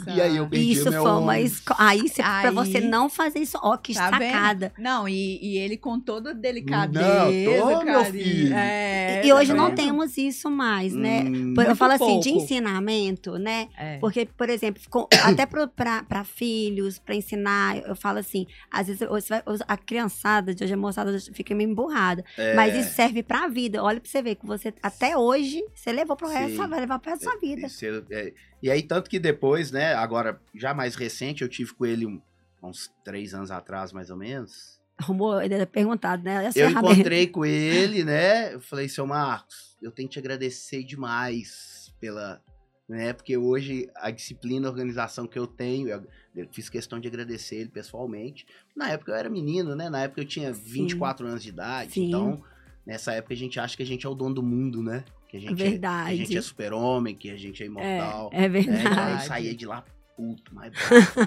Nossa. 0.00 0.10
E 0.10 0.20
aí 0.22 0.36
eu 0.38 0.48
perdi 0.48 0.72
Isso 0.72 0.88
o 0.88 0.92
meu 0.92 1.02
foi 1.02 1.12
uma 1.12 1.38
escola. 1.40 1.78
Aí, 1.80 2.08
cê, 2.08 2.22
pra 2.22 2.48
Aí- 2.48 2.50
você 2.54 2.80
não 2.80 3.08
fazer 3.10 3.40
isso, 3.40 3.58
ó, 3.62 3.76
que 3.76 3.92
Tá 3.92 4.08
sacada. 4.08 4.72
Não, 4.78 5.06
e, 5.08 5.38
e 5.42 5.58
ele 5.58 5.76
com 5.76 6.00
toda 6.00 6.32
delicadeza, 6.32 7.04
Não, 7.06 7.78
tô, 7.78 7.84
meu 7.84 8.04
filho. 8.06 8.54
É, 8.54 9.22
E 9.26 9.32
hoje 9.32 9.50
tá 9.50 9.56
não 9.56 9.66
vendo? 9.66 9.76
temos 9.76 10.16
isso 10.16 10.50
mais, 10.50 10.94
né? 10.94 11.24
Hum, 11.24 11.54
eu 11.58 11.76
falo 11.76 11.92
assim, 11.92 12.18
de 12.20 12.30
pouco. 12.30 12.44
ensinamento, 12.44 13.38
né? 13.38 13.68
É. 13.76 13.98
Porque, 13.98 14.26
por 14.36 14.48
exemplo, 14.48 14.80
com- 14.88 15.06
até 15.24 15.44
para 15.44 16.24
filhos, 16.24 16.98
para 16.98 17.14
ensinar, 17.14 17.76
eu 17.86 17.94
falo 17.94 18.18
assim, 18.18 18.46
às 18.70 18.86
vezes 18.86 19.06
você 19.06 19.28
vai- 19.28 19.42
a 19.68 19.76
criançada 19.76 20.54
de 20.54 20.64
hoje, 20.64 20.72
a 20.72 20.76
moçada 20.76 21.18
fica 21.34 21.54
meio 21.54 21.70
emburrada. 21.70 22.24
é, 22.38 22.54
Mas 22.54 22.74
isso 22.74 22.94
serve 22.94 23.22
pra 23.22 23.46
vida. 23.48 23.82
Olha 23.82 24.00
pra 24.00 24.08
você 24.10 24.22
ver 24.22 24.36
que 24.36 24.46
você, 24.46 24.69
até 24.82 25.16
hoje, 25.16 25.62
você 25.74 25.92
levou 25.92 26.16
pro 26.16 26.28
resto, 26.28 26.62
Sim. 26.62 26.68
vai 26.68 26.80
levar 26.80 26.98
pro 26.98 27.10
resto 27.10 27.24
da 27.24 27.30
sua 27.32 27.40
vida. 27.40 27.66
Isso, 27.66 27.84
eu- 27.84 28.04
é, 28.10 28.32
e 28.62 28.70
aí, 28.70 28.82
tanto 28.82 29.08
que 29.10 29.18
depois, 29.18 29.70
né, 29.70 29.94
agora, 29.94 30.40
já 30.54 30.72
mais 30.74 30.94
recente, 30.94 31.42
eu 31.42 31.48
tive 31.48 31.74
com 31.74 31.84
ele 31.86 32.06
um- 32.06 32.20
uns 32.62 32.90
três 33.04 33.32
anos 33.34 33.50
atrás, 33.50 33.92
mais 33.92 34.10
ou 34.10 34.16
menos. 34.16 34.78
Arrumou, 34.98 35.40
ele 35.40 35.54
era 35.54 35.66
perguntado, 35.66 36.22
né? 36.22 36.46
As 36.46 36.54
Eu 36.56 36.68
encontrei 36.68 37.26
com 37.26 37.44
ele, 37.46 38.04
né, 38.04 38.54
eu 38.54 38.60
falei, 38.60 38.88
seu 38.88 39.06
Marcos, 39.06 39.76
eu 39.80 39.90
tenho 39.90 40.08
que 40.08 40.12
te 40.14 40.18
agradecer 40.18 40.84
demais 40.84 41.94
pela, 41.98 42.42
né, 42.88 43.12
porque 43.14 43.36
hoje 43.36 43.88
a 43.96 44.10
disciplina, 44.10 44.68
a 44.68 44.70
organização 44.70 45.26
que 45.26 45.38
eu 45.38 45.46
tenho, 45.46 45.88
eu, 45.88 46.48
fiz 46.52 46.68
questão 46.68 47.00
de 47.00 47.08
agradecer 47.08 47.56
ele 47.56 47.70
pessoalmente. 47.70 48.46
Na 48.76 48.90
época 48.90 49.12
eu 49.12 49.16
era 49.16 49.30
menino, 49.30 49.74
né, 49.74 49.88
na 49.88 50.02
época 50.02 50.20
eu 50.20 50.26
tinha 50.26 50.52
24 50.52 51.26
anos 51.26 51.42
de 51.42 51.48
idade, 51.48 51.92
Sim. 51.92 52.08
então, 52.08 52.42
nessa 52.86 53.12
época 53.12 53.34
a 53.34 53.36
gente 53.36 53.58
acha 53.58 53.76
que 53.76 53.82
a 53.82 53.86
gente 53.86 54.06
é 54.06 54.08
o 54.08 54.14
dono 54.14 54.36
do 54.36 54.42
mundo, 54.42 54.82
né, 54.82 55.04
que 55.28 55.36
a 55.36 55.40
gente, 55.40 55.52
é, 55.52 55.56
que 55.56 55.62
a 55.62 55.70
Verdade. 55.70 56.16
gente 56.16 56.36
é 56.36 56.42
super-homem, 56.42 57.14
que 57.14 57.30
a 57.30 57.36
gente 57.36 57.62
é 57.62 57.66
imortal. 57.66 58.30
É, 58.32 58.44
é 58.44 58.48
né? 58.48 58.60
Verdade. 58.60 59.26
saía 59.26 59.54
de 59.54 59.66
lá 59.66 59.84
puto, 60.20 60.54
mas. 60.54 60.72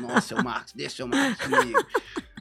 Nossa, 0.01 0.21
seu 0.21 0.43
Marcos, 0.43 0.73
deixa 0.73 0.97
seu 0.97 1.07
Marcos 1.07 1.47
comigo. 1.47 1.85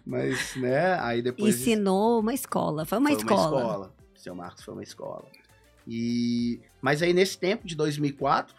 Mas, 0.05 0.57
né, 0.57 0.99
aí 1.01 1.23
depois. 1.23 1.61
Ensinou 1.61 2.21
uma 2.21 2.35
escola. 2.35 2.85
Foi 2.85 2.99
uma 2.99 3.11
foi 3.11 3.19
escola. 3.19 3.41
uma 3.41 3.61
escola. 3.61 3.95
Seu 4.17 4.35
Marcos 4.35 4.65
foi 4.65 4.75
uma 4.75 4.83
escola. 4.83 5.25
E. 5.87 6.61
Mas 6.81 7.03
aí 7.03 7.13
nesse 7.13 7.39
tempo 7.39 7.67
de 7.67 7.75
2004. 7.77 8.55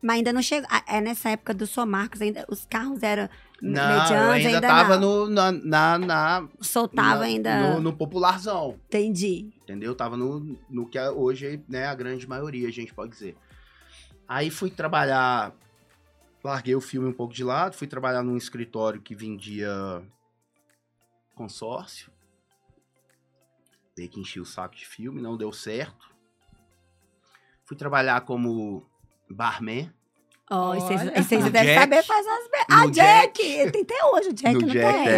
Mas 0.00 0.18
ainda 0.18 0.32
não 0.32 0.42
chegou. 0.42 0.68
É 0.86 1.00
nessa 1.00 1.30
época 1.30 1.52
do 1.52 1.66
Sou 1.66 1.84
Marcos, 1.84 2.20
ainda, 2.20 2.44
os 2.48 2.64
carros 2.64 3.02
eram 3.02 3.28
Não, 3.66 4.14
eu 4.14 4.30
ainda, 4.30 4.48
ainda, 4.48 4.60
tava 4.60 4.98
não. 4.98 5.26
no, 5.26 5.30
na, 5.30 5.52
na, 5.52 5.98
na- 5.98 6.48
Soltava 6.60 7.20
na- 7.20 7.24
ainda. 7.24 7.60
No, 7.74 7.80
no 7.80 7.96
popularzão. 7.96 8.78
Entendi. 8.86 9.52
Entendeu? 9.62 9.94
Tava 9.94 10.16
no, 10.16 10.58
no 10.68 10.86
que 10.88 10.98
é 10.98 11.10
hoje, 11.10 11.64
né, 11.68 11.86
a 11.86 11.94
grande 11.94 12.28
maioria, 12.28 12.68
a 12.68 12.72
gente 12.72 12.92
pode 12.92 13.12
dizer. 13.12 13.36
Aí 14.28 14.50
fui 14.50 14.70
trabalhar. 14.70 15.54
Larguei 16.42 16.74
o 16.74 16.80
filme 16.80 17.08
um 17.08 17.12
pouco 17.12 17.32
de 17.32 17.42
lado, 17.42 17.74
fui 17.74 17.86
trabalhar 17.86 18.22
num 18.22 18.36
escritório 18.36 19.00
que 19.00 19.14
vendia 19.14 19.70
consórcio. 21.34 22.12
Dei 23.96 24.08
que 24.08 24.20
enchi 24.20 24.40
o 24.40 24.44
saco 24.44 24.74
de 24.76 24.86
filme, 24.86 25.22
não 25.22 25.36
deu 25.38 25.52
certo. 25.52 26.12
Fui 27.64 27.76
trabalhar 27.76 28.20
como 28.22 28.86
barman 29.30 29.90
Ó, 30.50 30.74
e 30.74 30.80
vocês 30.80 31.00
vocês 31.26 31.44
devem 31.44 31.74
Jack. 31.74 31.80
saber 31.80 32.02
fazer 32.04 32.28
as. 32.28 32.44
Ah, 32.70 32.84
No 32.84 32.90
Jack! 32.90 33.42
Tem 33.72 33.82
até 33.82 34.04
hoje 34.12 34.28
o 34.28 34.32
Jack, 34.34 34.54
No 34.54 34.60
não 34.60 34.68
Jack 34.68 34.94
tem? 34.94 35.04
tem. 35.04 35.12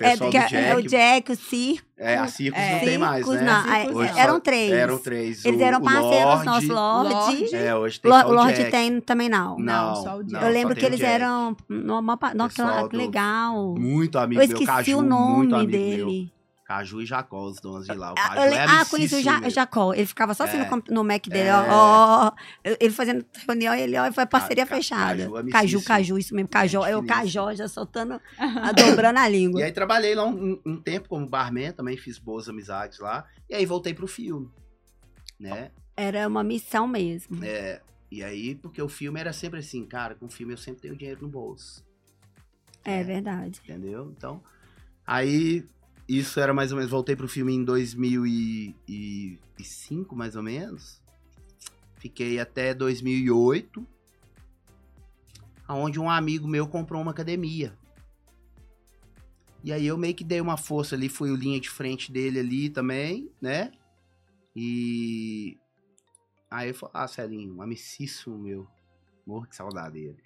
É, 0.00 0.16
do 0.16 0.30
que 0.30 0.36
é- 0.38 0.68
é 0.70 0.74
o 0.74 0.80
Jack. 0.82 0.88
Jack, 0.88 1.32
o 1.32 1.36
Circo. 1.36 1.86
É, 1.98 2.16
a 2.16 2.26
Circos 2.26 2.58
É. 2.60 2.72
não 2.72 2.80
tem 2.80 2.98
mais, 2.98 3.26
né? 3.28 3.42
não. 3.42 3.62
Circos 3.62 4.06
Ah, 4.08 4.12
não. 4.12 4.18
Eram 4.18 4.40
três. 4.40 4.72
Eram 4.72 4.98
três. 4.98 5.44
Eles 5.44 5.60
O- 5.60 5.64
eram 5.64 5.80
parceiros 5.82 6.24
Lorde- 6.24 6.44
nossos, 6.46 6.68
Lorde. 6.70 7.12
Lorde. 7.14 7.54
É, 7.56 7.74
hoje 7.76 8.00
tem 8.00 8.10
Lo- 8.10 8.20
só 8.20 8.26
o 8.28 8.32
Lorde 8.32 8.56
Jack. 8.56 8.70
tem 8.70 9.00
também 9.02 9.28
não. 9.28 9.58
Não, 9.58 9.96
só 9.96 10.16
o 10.16 10.24
Jack. 10.24 10.44
Eu 10.44 10.50
lembro 10.50 10.74
que 10.74 10.84
eles 10.86 10.98
Jack. 10.98 11.12
eram. 11.12 11.54
Nossa, 11.68 12.88
que 12.88 12.96
legal. 12.96 13.74
Muito 13.78 14.16
Eu 14.16 14.22
amigo 14.22 14.38
meu, 14.40 14.46
esqueci 14.48 14.64
Caju, 14.66 14.98
o 14.98 15.02
nome 15.02 15.66
dele. 15.66 16.04
meu. 16.04 16.41
Caju 16.64 17.02
e 17.02 17.06
Jacó, 17.06 17.44
os 17.44 17.60
donos 17.60 17.86
de 17.86 17.92
lá. 17.94 18.12
O 18.12 18.14
Ah, 18.18 18.28
Caju 18.28 18.40
eu 18.46 18.52
é 18.54 18.64
ah, 18.64 18.84
conheci 18.86 19.14
o 19.16 19.20
Ja-. 19.20 19.48
Jacó. 19.50 19.92
Ele 19.92 20.06
ficava 20.06 20.32
só 20.32 20.44
assim 20.44 20.58
É. 20.58 20.70
no, 20.70 20.82
no 20.90 21.04
Mac 21.04 21.26
dele, 21.26 21.48
É. 21.48 21.54
ó, 21.54 22.28
ó. 22.28 22.32
Ele 22.64 22.90
fazendo 22.92 23.24
reunião, 23.46 23.74
ele 23.74 23.98
ó, 23.98 24.10
foi 24.12 24.24
parceria 24.26 24.64
Ca- 24.66 24.76
fechada. 24.76 25.16
Caju, 25.24 25.36
amicíssimo. 25.36 25.52
Caju, 25.52 25.82
Caju, 25.84 26.18
isso 26.18 26.34
mesmo. 26.34 26.48
Cajó. 26.48 26.82
Gente 26.82 26.92
Eu. 26.92 27.04
Cajó, 27.06 27.54
já 27.54 27.68
soltando, 27.68 28.20
a- 28.38 28.72
dobrando 28.72 29.18
a 29.18 29.28
língua. 29.28 29.60
E 29.60 29.64
aí 29.64 29.72
trabalhei 29.72 30.14
lá 30.14 30.24
um, 30.24 30.58
um 30.64 30.80
tempo 30.80 31.08
como 31.08 31.26
barman, 31.28 31.72
também 31.72 31.96
fiz 31.96 32.18
boas 32.18 32.48
amizades 32.48 32.98
lá. 33.00 33.26
E 33.50 33.54
aí 33.54 33.66
voltei 33.66 33.92
pro 33.92 34.06
filme, 34.06 34.48
né? 35.38 35.70
Era 35.96 36.26
uma 36.26 36.42
missão 36.44 36.86
mesmo. 36.88 37.44
É, 37.44 37.80
e 38.10 38.22
aí, 38.24 38.54
porque 38.54 38.80
o 38.80 38.88
filme 38.88 39.20
era 39.20 39.32
sempre 39.32 39.58
assim, 39.60 39.84
cara, 39.84 40.14
com 40.14 40.28
filme 40.28 40.54
eu 40.54 40.58
sempre 40.58 40.80
tenho 40.82 40.96
dinheiro 40.96 41.20
no 41.22 41.28
bolso, 41.28 41.84
É, 42.84 43.02
verdade. 43.02 43.60
entendeu? 43.62 44.12
Então, 44.16 44.42
aí, 45.06 45.64
isso 46.18 46.38
era 46.40 46.52
mais 46.52 46.72
ou 46.72 46.76
menos, 46.78 46.90
voltei 46.90 47.14
pro 47.16 47.28
filme 47.28 47.54
em 47.54 47.64
2005, 47.64 50.14
mais 50.16 50.34
ou 50.36 50.42
menos. 50.42 51.00
Fiquei 51.96 52.38
até 52.40 52.74
2008, 52.74 53.86
aonde 55.68 56.00
um 56.00 56.10
amigo 56.10 56.48
meu 56.48 56.66
comprou 56.66 57.00
uma 57.00 57.12
academia. 57.12 57.72
E 59.64 59.72
aí 59.72 59.86
eu 59.86 59.96
meio 59.96 60.12
que 60.14 60.24
dei 60.24 60.40
uma 60.40 60.56
força 60.56 60.96
ali, 60.96 61.08
fui 61.08 61.30
o 61.30 61.36
linha 61.36 61.60
de 61.60 61.70
frente 61.70 62.10
dele 62.10 62.40
ali 62.40 62.68
também, 62.68 63.30
né? 63.40 63.70
E 64.56 65.56
aí 66.50 66.70
eu 66.70 66.74
falei, 66.74 66.92
ah, 66.96 67.06
Celinho, 67.06 67.54
um 67.56 67.62
amicíssimo 67.62 68.36
meu. 68.36 68.66
Morro 69.24 69.46
que 69.46 69.54
saudade 69.54 69.94
dele. 69.94 70.20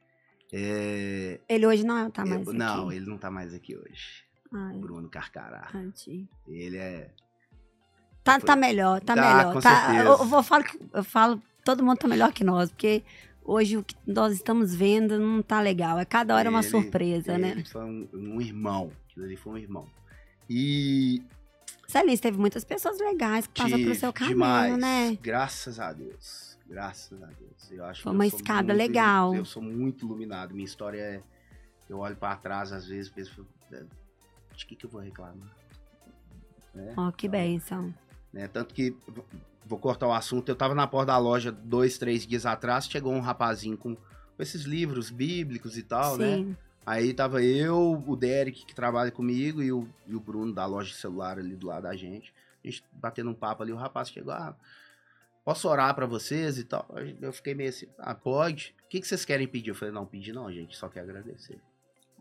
É, 0.52 1.40
Ele 1.48 1.66
hoje 1.66 1.84
não 1.84 2.08
tá 2.10 2.22
eu- 2.22 2.28
mais 2.28 2.46
não, 2.46 2.86
aqui. 2.88 2.96
ele 2.96 3.06
não 3.06 3.18
tá 3.18 3.30
mais 3.30 3.52
aqui 3.52 3.76
hoje. 3.76 4.24
Ai, 4.52 4.76
Bruno 4.78 5.08
Carcará. 5.08 5.68
tadinho. 5.72 6.28
Ele 6.46 6.76
é. 6.76 7.10
Tá, 8.24 8.40
tá 8.40 8.56
melhor, 8.56 9.00
tá, 9.00 9.14
Tá, 9.14 9.36
melhor. 9.36 9.52
com 9.54 9.60
tá, 9.60 9.94
eu, 9.96 10.04
eu 10.12 10.24
vou 10.24 10.42
falo, 10.42 10.64
que- 10.64 10.80
eu 10.92 11.04
falo, 11.04 11.40
todo 11.64 11.84
mundo 11.84 11.96
tá 11.98 12.08
melhor 12.08 12.32
que 12.32 12.42
nós, 12.42 12.70
porque 12.70 13.04
hoje 13.44 13.76
o 13.76 13.84
que 13.84 13.94
nós 14.06 14.32
estamos 14.32 14.74
vendo 14.74 15.18
não 15.18 15.40
tá 15.42 15.60
legal. 15.60 15.98
É 15.98 16.04
cada 16.04 16.34
hora 16.34 16.50
uma 16.50 16.58
Ele- 16.60 16.68
surpresa, 16.68 17.38
né? 17.38 17.50
Ele 17.52 17.64
foi 17.64 17.84
um, 17.84 18.08
um 18.12 18.40
irmão. 18.40 18.90
Aquilo 19.08 19.26
ali 19.26 19.36
foi 19.36 19.52
um 19.52 19.58
irmão. 19.58 19.86
E 20.50 21.22
Celis, 21.86 22.18
teve 22.18 22.36
muitas 22.36 22.64
pessoas 22.64 22.98
legais 22.98 23.46
que 23.46 23.62
passaram 23.62 23.82
pelo 23.82 23.94
seu 23.94 24.12
caminho, 24.12 24.34
demais. 24.34 24.76
né? 24.78 25.16
Graças 25.22 25.78
a 25.78 25.92
Deus. 25.92 26.58
Graças 26.68 27.22
a 27.22 27.26
Deus. 27.26 27.70
Eu 27.70 27.84
acho 27.84 28.02
Foi 28.02 28.10
que 28.10 28.16
uma 28.16 28.26
escada 28.26 28.74
muito- 28.74 28.76
legal. 28.78 29.34
Eu 29.36 29.44
sou 29.44 29.62
muito 29.62 30.04
iluminado. 30.04 30.52
Minha 30.52 30.64
história 30.64 31.00
é. 31.00 31.22
Eu 31.88 31.98
olho 31.98 32.16
pra 32.16 32.34
trás, 32.34 32.72
às 32.72 32.88
vezes, 32.88 33.08
penso. 33.08 33.46
"É, 34.56 34.58
De 34.58 34.66
que, 34.66 34.76
que 34.76 34.86
eu 34.86 34.90
vou 34.90 35.00
reclamar? 35.00 35.54
Né? 36.74 36.94
Ó, 36.96 37.10
que 37.10 37.26
Então, 37.26 37.40
bênção. 37.40 37.94
né? 38.32 38.48
Tanto 38.48 38.74
que, 38.74 38.96
vou 39.64 39.78
cortar 39.78 40.06
o 40.06 40.12
assunto, 40.12 40.48
eu 40.48 40.56
tava 40.56 40.74
na 40.74 40.86
porta 40.86 41.06
da 41.12 41.18
loja 41.18 41.50
dois, 41.50 41.98
três 41.98 42.26
dias 42.26 42.46
atrás, 42.46 42.86
chegou 42.86 43.12
um 43.12 43.20
rapazinho 43.20 43.76
com, 43.76 43.96
com 43.96 44.42
esses 44.42 44.62
livros 44.62 45.10
bíblicos 45.10 45.76
e 45.76 45.82
tal, 45.82 46.16
né? 46.18 46.36
Sim. 46.36 46.56
Aí 46.84 47.12
tava 47.12 47.42
eu, 47.42 48.02
o 48.06 48.14
Derek, 48.14 48.64
que 48.64 48.74
trabalha 48.74 49.10
comigo, 49.10 49.60
e 49.60 49.72
o, 49.72 49.88
e 50.06 50.14
o 50.14 50.20
Bruno 50.20 50.52
da 50.52 50.64
loja 50.66 50.90
de 50.90 50.96
celular 50.96 51.36
ali 51.38 51.56
do 51.56 51.66
lado 51.66 51.82
da 51.82 51.96
gente. 51.96 52.32
A 52.62 52.68
gente 52.68 52.84
batendo 52.92 53.30
um 53.30 53.34
papo 53.34 53.62
ali, 53.62 53.72
o 53.72 53.76
rapaz 53.76 54.08
chegou, 54.08 54.32
ah, 54.32 54.54
posso 55.44 55.68
orar 55.68 55.92
pra 55.96 56.06
vocês 56.06 56.58
e 56.58 56.64
tal? 56.64 56.86
Eu 57.20 57.32
fiquei 57.32 57.54
meio 57.54 57.70
assim, 57.70 57.88
ah, 57.98 58.14
pode. 58.14 58.72
O 58.84 58.88
que, 58.88 59.00
que 59.00 59.08
vocês 59.08 59.24
querem 59.24 59.48
pedir? 59.48 59.70
Eu 59.70 59.74
falei, 59.74 59.92
não, 59.92 60.06
pedir 60.06 60.32
não, 60.32 60.52
gente, 60.52 60.76
só 60.76 60.88
quer 60.88 61.00
agradecer. 61.00 61.58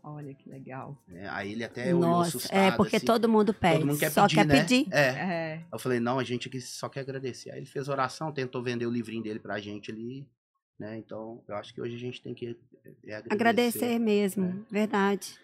Olha 0.08 0.32
que 0.34 0.48
legal. 0.48 0.96
né? 1.08 1.28
Aí 1.32 1.50
ele 1.50 1.64
até 1.64 1.86
olhou 1.88 2.00
Nossa, 2.00 2.28
assustado, 2.28 2.56
é 2.56 2.70
porque 2.70 2.94
assim. 2.94 3.06
todo 3.06 3.28
mundo 3.28 3.52
pede. 3.52 3.78
Todo 3.80 3.86
mundo 3.88 3.98
quer 3.98 4.10
só 4.12 4.22
pedir, 4.22 4.34
quer 4.36 4.46
né? 4.46 4.60
pedir. 4.60 4.86
É. 4.92 5.00
É. 5.08 5.64
Eu 5.72 5.80
falei, 5.80 5.98
não, 5.98 6.20
a 6.20 6.22
gente 6.22 6.46
aqui 6.46 6.60
só 6.60 6.88
quer 6.88 7.00
agradecer. 7.00 7.50
Aí 7.50 7.58
ele 7.58 7.66
fez 7.66 7.88
oração, 7.88 8.30
tentou 8.30 8.62
vender 8.62 8.86
o 8.86 8.90
livrinho 8.90 9.20
dele 9.24 9.40
pra 9.40 9.58
gente 9.58 9.90
ali, 9.90 10.24
né? 10.78 10.96
Então, 10.96 11.42
eu 11.48 11.56
acho 11.56 11.74
que 11.74 11.80
hoje 11.80 11.96
a 11.96 11.98
gente 11.98 12.22
tem 12.22 12.34
que 12.34 12.56
é, 13.04 13.16
agradecer. 13.16 13.32
Agradecer 13.34 13.98
mesmo, 13.98 14.64
É. 14.70 14.72
verdade. 14.72 15.34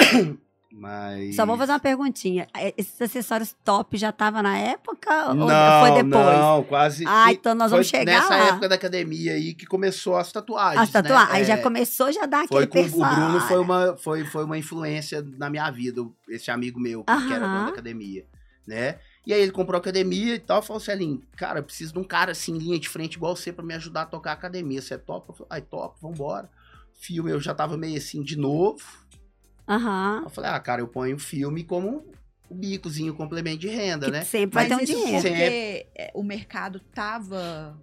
Mas... 0.72 1.34
Só 1.34 1.44
vou 1.44 1.56
fazer 1.58 1.72
uma 1.72 1.80
perguntinha. 1.80 2.46
É, 2.56 2.72
Esses 2.76 3.00
acessórios 3.02 3.56
top 3.64 3.96
já 3.98 4.12
tava 4.12 4.40
na 4.40 4.56
época 4.56 5.34
Não, 5.34 5.42
ou 5.46 5.86
foi 5.86 6.02
depois? 6.02 6.26
não, 6.38 6.62
quase... 6.64 7.04
Ah, 7.06 7.32
então 7.32 7.54
nós 7.56 7.70
vamos 7.72 7.90
foi 7.90 7.98
chegar 7.98 8.12
nessa 8.20 8.36
lá. 8.36 8.48
época 8.48 8.68
da 8.68 8.74
academia 8.76 9.32
aí 9.32 9.52
que 9.52 9.66
começou 9.66 10.16
as 10.16 10.30
tatuagens, 10.30 10.82
As 10.82 10.90
tatuagens. 10.90 11.30
né? 11.32 11.38
Aí 11.38 11.44
já 11.44 11.54
É, 11.54 11.56
começou, 11.56 12.12
já 12.12 12.28
Foi 12.48 12.64
aquele 12.64 12.88
com, 12.90 13.02
o 13.02 13.08
Bruno 13.14 13.40
foi 13.40 13.58
uma, 13.58 13.96
foi, 13.96 14.24
foi 14.24 14.44
uma 14.44 14.56
influência 14.56 15.26
na 15.36 15.50
minha 15.50 15.68
vida, 15.70 16.06
esse 16.28 16.50
amigo 16.50 16.78
meu, 16.78 17.02
que 17.04 17.32
era 17.32 17.46
dono 17.46 17.64
da 17.64 17.70
academia, 17.70 18.24
né? 18.66 18.98
E 19.26 19.34
aí 19.34 19.42
ele 19.42 19.52
comprou 19.52 19.76
a 19.76 19.80
academia 19.80 20.36
e 20.36 20.38
tal, 20.38 20.62
falou 20.62 20.80
assim, 20.80 21.20
cara, 21.36 21.58
eu 21.58 21.64
preciso 21.64 21.92
de 21.92 21.98
um 21.98 22.04
cara 22.04 22.30
assim, 22.32 22.56
linha 22.56 22.78
de 22.78 22.88
frente 22.88 23.14
igual 23.14 23.34
você 23.34 23.52
pra 23.52 23.64
me 23.64 23.74
ajudar 23.74 24.02
a 24.02 24.06
tocar 24.06 24.30
a 24.30 24.34
academia, 24.34 24.80
você 24.80 24.94
é 24.94 24.98
top? 24.98 25.28
Eu 25.28 25.34
falei, 25.34 25.48
ai, 25.50 25.60
top, 25.62 25.96
vambora. 26.00 26.48
Filme, 26.94 27.30
eu 27.30 27.40
já 27.40 27.54
tava 27.54 27.76
meio 27.76 27.96
assim, 27.96 28.22
de 28.22 28.36
novo. 28.36 28.80
Aham. 29.70 30.22
Eu 30.24 30.30
falei, 30.30 30.50
ah, 30.50 30.58
cara, 30.60 30.80
eu 30.82 30.88
ponho 30.88 31.16
o 31.16 31.18
filme 31.20 31.62
como 31.64 32.04
o 32.48 32.54
bicozinho, 32.54 33.14
complemento 33.14 33.58
de 33.58 33.68
renda, 33.68 34.06
Que 34.06 34.12
né? 34.12 34.22
sempre 34.24 34.54
vai 34.56 34.68
Mas 34.68 34.76
ter 34.76 34.82
um 34.82 34.84
dinheiro. 34.96 35.22
porque 35.22 35.86
é, 35.96 36.10
o 36.14 36.22
mercado 36.24 36.80
tava 36.92 37.78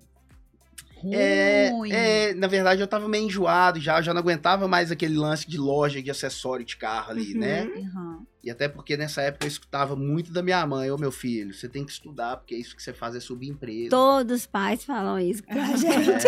É, 1.13 1.69
ruim. 1.71 1.91
é, 1.91 2.33
na 2.33 2.47
verdade, 2.47 2.81
eu 2.81 2.87
tava 2.87 3.07
meio 3.07 3.25
enjoado 3.25 3.79
já, 3.79 3.99
eu 3.99 4.03
já 4.03 4.13
não 4.13 4.19
aguentava 4.21 4.67
mais 4.67 4.91
aquele 4.91 5.15
lance 5.15 5.47
de 5.47 5.57
loja 5.57 6.01
de 6.01 6.11
acessório 6.11 6.65
de 6.65 6.75
carro 6.75 7.11
ali, 7.11 7.33
Uhum. 7.33 7.39
né? 7.39 7.63
Uhum. 7.65 8.25
E 8.43 8.49
até 8.51 8.67
porque 8.67 8.97
nessa 8.97 9.21
época 9.21 9.45
eu 9.45 9.49
escutava 9.49 9.95
muito 9.95 10.31
da 10.31 10.41
minha 10.41 10.65
mãe, 10.65 10.89
ô 10.91 10.97
meu 10.97 11.11
filho, 11.11 11.53
você 11.53 11.67
tem 11.69 11.85
que 11.85 11.91
estudar, 11.91 12.37
porque 12.37 12.55
isso 12.55 12.75
que 12.75 12.81
você 12.83 12.93
faz 12.93 13.15
é 13.15 13.19
subir 13.19 13.47
emprego. 13.49 13.89
Todos 13.89 14.41
os 14.41 14.45
pais 14.45 14.83
falam 14.83 15.19
isso 15.19 15.43
pra 15.43 15.61
É. 15.71 15.77
gente. 15.77 16.27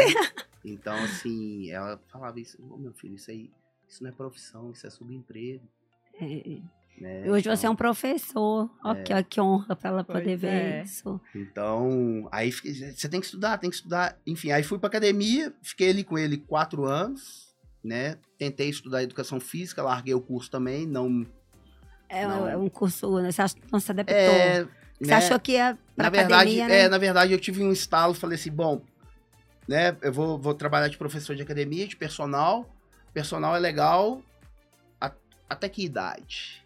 Então, 0.64 0.96
assim, 1.04 1.70
ela 1.72 2.00
falava 2.12 2.40
isso, 2.40 2.58
ô 2.62 2.78
meu 2.78 2.94
filho, 2.94 3.16
isso 3.16 3.32
aí, 3.32 3.50
isso 3.90 4.04
não 4.04 4.10
é 4.10 4.14
profissão, 4.14 4.72
isso 4.72 4.86
é 4.86 4.90
subemprego. 4.90 5.64
É. 6.20 6.26
Né? 7.00 7.26
E 7.26 7.30
Hoje 7.32 7.44
você 7.46 7.50
é 7.52 7.54
Então- 7.56 7.72
um 7.72 7.76
professor. 7.76 8.70
Ó, 8.84 8.94
que, 8.96 9.14
ó, 9.14 9.24
que 9.24 9.40
honra 9.40 9.76
pra 9.76 9.90
ela 9.90 10.04
Pois 10.04 10.20
poder 10.20 10.36
ver 10.36 10.48
é. 10.48 10.84
isso. 10.84 11.20
Então, 11.34 12.28
aí 12.32 12.52
você 12.52 13.08
tem 13.08 13.20
que 13.22 13.26
estudar, 13.26 13.58
tem 13.58 13.70
que 13.70 13.78
estudar. 13.78 14.18
Enfim, 14.28 14.52
aí 14.52 14.64
fui 14.64 14.78
pra 14.78 14.88
academia, 14.88 15.54
fiquei 15.62 15.90
ali 15.92 16.04
com 16.04 16.18
ele 16.18 16.38
quatro 16.38 16.84
anos, 16.86 17.56
né? 17.84 18.18
Tentei 18.38 18.70
estudar 18.70 19.02
educação 19.02 19.40
física, 19.40 19.82
larguei 19.82 20.14
o 20.14 20.20
curso 20.22 20.52
também, 20.52 20.86
não. 20.86 21.26
É, 22.10 22.28
Não. 22.28 22.50
é 22.50 22.58
um 22.58 22.68
curso, 22.68 23.20
né? 23.22 23.32
Você 23.32 23.44
não 23.72 23.80
se 23.80 23.92
adaptou. 23.92 24.16
É, 24.16 24.64
você 25.00 25.10
né? 25.12 25.16
achou 25.16 25.40
que 25.40 25.54
ia 25.54 25.78
pra 25.96 26.06
na 26.06 26.10
verdade, 26.10 26.34
academia, 26.34 26.68
né? 26.68 26.80
é, 26.82 26.90
na 26.90 26.98
verdade, 26.98 27.32
eu 27.32 27.40
tive 27.40 27.64
um 27.64 27.72
estalo, 27.72 28.14
falei 28.14 28.36
assim, 28.36 28.52
bom, 28.52 28.82
né? 29.68 29.96
Eu 30.02 30.12
vou, 30.12 30.38
vou 30.38 30.54
trabalhar 30.54 30.88
de 30.90 30.98
professor 30.98 31.36
de 31.36 31.44
academia, 31.44 31.88
de 31.88 31.96
personal. 31.96 32.68
Personal 33.14 33.56
é 33.56 33.60
legal. 33.60 34.22
a- 35.02 35.12
até 35.50 35.68
que 35.70 35.84
idade? 35.84 36.64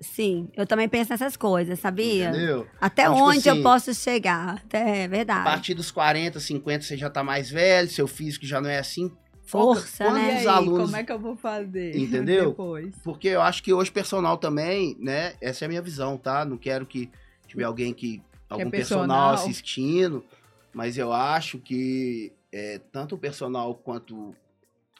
Sim, 0.00 0.48
eu 0.56 0.66
também 0.66 0.88
penso 0.88 1.10
nessas 1.10 1.36
coisas, 1.36 1.78
sabia? 1.78 2.30
Entendeu? 2.30 2.66
Até 2.80 3.02
Então, 3.02 3.14
tipo 3.14 3.26
onde 3.28 3.48
eu 3.48 3.52
assim, 3.54 3.62
posso 3.62 3.94
chegar? 3.94 4.54
Até, 4.64 5.00
é 5.00 5.04
A 5.04 5.08
verdade. 5.08 5.44
partir 5.44 5.74
dos 5.74 5.90
40, 5.90 6.40
50, 6.40 6.84
você 6.84 6.96
já 6.96 7.10
tá 7.10 7.22
mais 7.22 7.50
velho, 7.50 7.88
seu 7.90 8.06
físico 8.08 8.46
já 8.46 8.60
não 8.60 8.70
é 8.70 8.78
assim. 8.78 9.12
Força, 9.44 10.04
Quando 10.04 10.16
E 10.16 10.20
né? 10.20 10.36
aí, 10.38 10.46
alunos- 10.46 10.84
como 10.84 10.96
é 10.96 11.04
que 11.04 11.12
eu 11.12 11.18
vou 11.18 11.36
fazer? 11.36 11.96
Entendeu? 11.98 12.50
Depois. 12.50 12.94
Porque 13.04 13.28
eu 13.28 13.42
acho 13.42 13.62
que 13.62 13.72
hoje 13.74 13.90
personal 13.90 14.38
também, 14.38 14.96
né? 14.98 15.34
Essa 15.40 15.64
é 15.64 15.66
a 15.66 15.68
minha 15.68 15.82
visão, 15.82 16.16
tá? 16.16 16.44
Não 16.46 16.56
quero 16.56 16.86
que 16.86 17.10
tiver 17.46 17.64
alguém 17.64 17.92
que. 17.92 18.22
algum 18.48 18.70
personal 18.70 18.70
personal. 18.70 19.34
assistindo, 19.34 20.24
mas 20.72 20.96
eu 20.96 21.12
acho 21.12 21.58
que 21.58 22.32
é, 22.52 22.80
tanto 22.90 23.16
o 23.16 23.18
personal 23.18 23.74
quanto. 23.74 24.34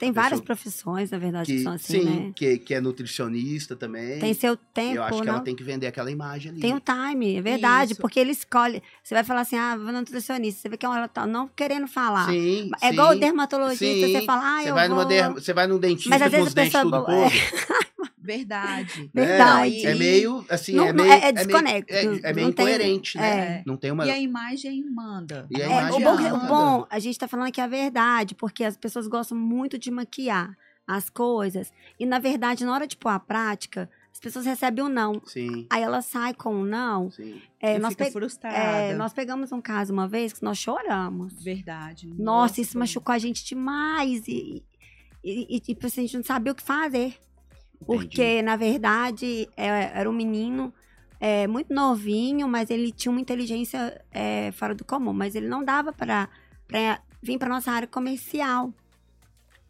Tem 0.00 0.10
várias 0.12 0.40
profissões, 0.40 1.10
na 1.10 1.18
verdade, 1.18 1.52
que, 1.52 1.58
Que, 1.58 1.62
são 1.62 1.72
assim, 1.74 2.00
sim, 2.00 2.04
né? 2.04 2.32
que, 2.34 2.56
que 2.58 2.72
é 2.74 2.80
nutricionista 2.80 3.76
também. 3.76 4.18
Tem 4.18 4.32
seu 4.32 4.56
tempo, 4.56 4.96
eu 4.96 5.02
acho 5.04 5.18
que 5.20 5.26
né? 5.26 5.30
ela 5.30 5.40
tem 5.40 5.54
que 5.54 5.62
vender 5.62 5.86
aquela 5.86 6.10
imagem 6.10 6.50
ali. 6.52 6.60
Tem 6.60 6.74
um 6.74 6.80
time, 6.80 7.36
é 7.36 7.42
verdade, 7.42 7.92
Isso. 7.92 8.00
porque 8.00 8.18
ele 8.18 8.30
escolhe. 8.32 8.82
Você 9.04 9.14
vai 9.14 9.22
falar 9.22 9.42
assim, 9.42 9.56
ah, 9.56 9.76
vou 9.76 9.86
no 9.92 9.92
nutricionista. 10.00 10.62
Você 10.62 10.68
vê 10.70 10.78
que 10.78 10.86
é 10.86 10.88
um 10.88 11.08
tá 11.08 11.26
não 11.26 11.46
querendo 11.48 11.86
falar. 11.86 12.26
Sim, 12.30 12.70
É 12.80 12.88
sim. 12.88 12.92
igual 12.94 13.12
o 13.12 13.18
dermatologista, 13.18 13.84
sim. 14.06 14.12
você 14.12 14.24
fala, 14.24 14.42
ah, 14.58 14.62
você 14.62 14.70
eu 14.70 14.74
vai 14.74 14.88
vou... 14.88 15.04
derma- 15.04 15.34
Você 15.38 15.52
vai 15.52 15.66
num 15.66 15.78
dentista 15.78 16.08
Mas 16.08 16.22
às 16.22 16.28
com 16.28 16.32
vezes 16.32 16.48
os 16.48 16.54
dentes 16.54 16.72
pessoa- 16.72 16.90
tudo 16.90 17.04
podre. 17.04 17.38
Verdade. 18.22 19.10
né? 19.14 19.26
Verdade. 19.26 19.86
É 19.86 19.94
meio, 19.94 20.44
assim, 20.48 20.72
Não- 20.74 20.86
é 20.88 20.92
não- 20.92 21.04
meio... 21.04 21.12
é- 21.14 21.18
é 21.18 21.32
meio- 21.32 21.34
desconecto, 21.46 21.92
É, 21.94 22.00
é 22.02 22.04
meio 22.04 22.18
não 22.18 22.32
tem- 22.32 22.46
incoerente, 22.66 23.16
né? 23.18 23.28
é. 23.28 23.62
Não 23.66 23.76
tem 23.76 23.90
uma... 23.90 24.06
E 24.06 24.10
a 24.10 24.18
imagem 24.18 24.84
manda. 24.90 25.46
E 25.50 25.60
a 25.62 25.64
É, 25.64 25.66
imagem 25.70 26.00
o, 26.00 26.04
bom, 26.04 26.10
adianta. 26.18 26.36
o 26.44 26.48
bom, 26.48 26.86
a 26.90 26.98
gente 26.98 27.18
tá 27.18 27.26
falando 27.28 27.48
aqui 27.48 27.60
a 27.60 27.66
verdade, 27.66 28.34
porque 28.34 28.64
as 28.64 28.76
pessoas 28.76 29.06
gostam 29.06 29.36
muito 29.36 29.78
de 29.78 29.90
maquiar 29.90 30.56
as 30.86 31.08
coisas. 31.08 31.72
E, 31.98 32.04
na 32.06 32.18
verdade, 32.18 32.64
na 32.64 32.72
hora 32.74 32.86
de 32.86 32.96
pôr 32.96 33.10
a 33.10 33.18
prática, 33.20 33.88
as 34.12 34.18
pessoas 34.18 34.44
recebem 34.44 34.84
um 34.84 34.88
não. 34.88 35.22
Sim, 35.24 35.66
Aí 35.70 35.82
ela 35.82 36.02
sai 36.02 36.34
com 36.34 36.52
um 36.54 36.64
não. 36.64 37.10
sim. 37.12 37.40
É, 37.60 37.76
E 37.76 37.78
nós, 37.78 37.90
fica 37.92 38.06
pe- 38.06 38.10
frustrada. 38.10 38.56
é, 38.56 38.94
nós 38.94 39.12
pegamos 39.12 39.52
um 39.52 39.60
caso 39.60 39.92
uma 39.92 40.08
vez 40.08 40.32
que 40.32 40.42
nós 40.42 40.58
choramos. 40.58 41.42
Verdade. 41.44 42.12
Nossa, 42.18 42.60
isso 42.60 42.76
machucou 42.76 43.14
a 43.14 43.18
gente 43.18 43.44
demais. 43.44 44.26
E, 44.26 44.64
e, 45.22 45.56
e, 45.56 45.60
tipo 45.60 45.86
assim, 45.86 46.00
a 46.00 46.04
gente 46.04 46.16
não 46.16 46.24
sabia 46.24 46.50
o 46.50 46.54
que 46.56 46.62
fazer. 46.62 47.14
Entendi. 47.82 48.06
Porque, 48.08 48.42
na 48.42 48.56
verdade, 48.56 49.48
é- 49.56 49.90
era 49.94 50.08
um 50.08 50.12
menino 50.12 50.72
é, 51.18 51.46
muito 51.46 51.74
novinho, 51.74 52.48
mas 52.48 52.70
ele 52.70 52.90
tinha 52.90 53.12
uma 53.12 53.20
inteligência 53.20 54.02
é, 54.10 54.50
fora 54.52 54.74
do 54.74 54.84
comum. 54.84 55.12
Mas 55.12 55.34
ele 55.34 55.48
não 55.48 55.62
dava 55.64 55.92
para 55.92 56.28
vir 57.22 57.38
para 57.38 57.48
nossa 57.48 57.70
área 57.72 57.88
comercial. 57.88 58.72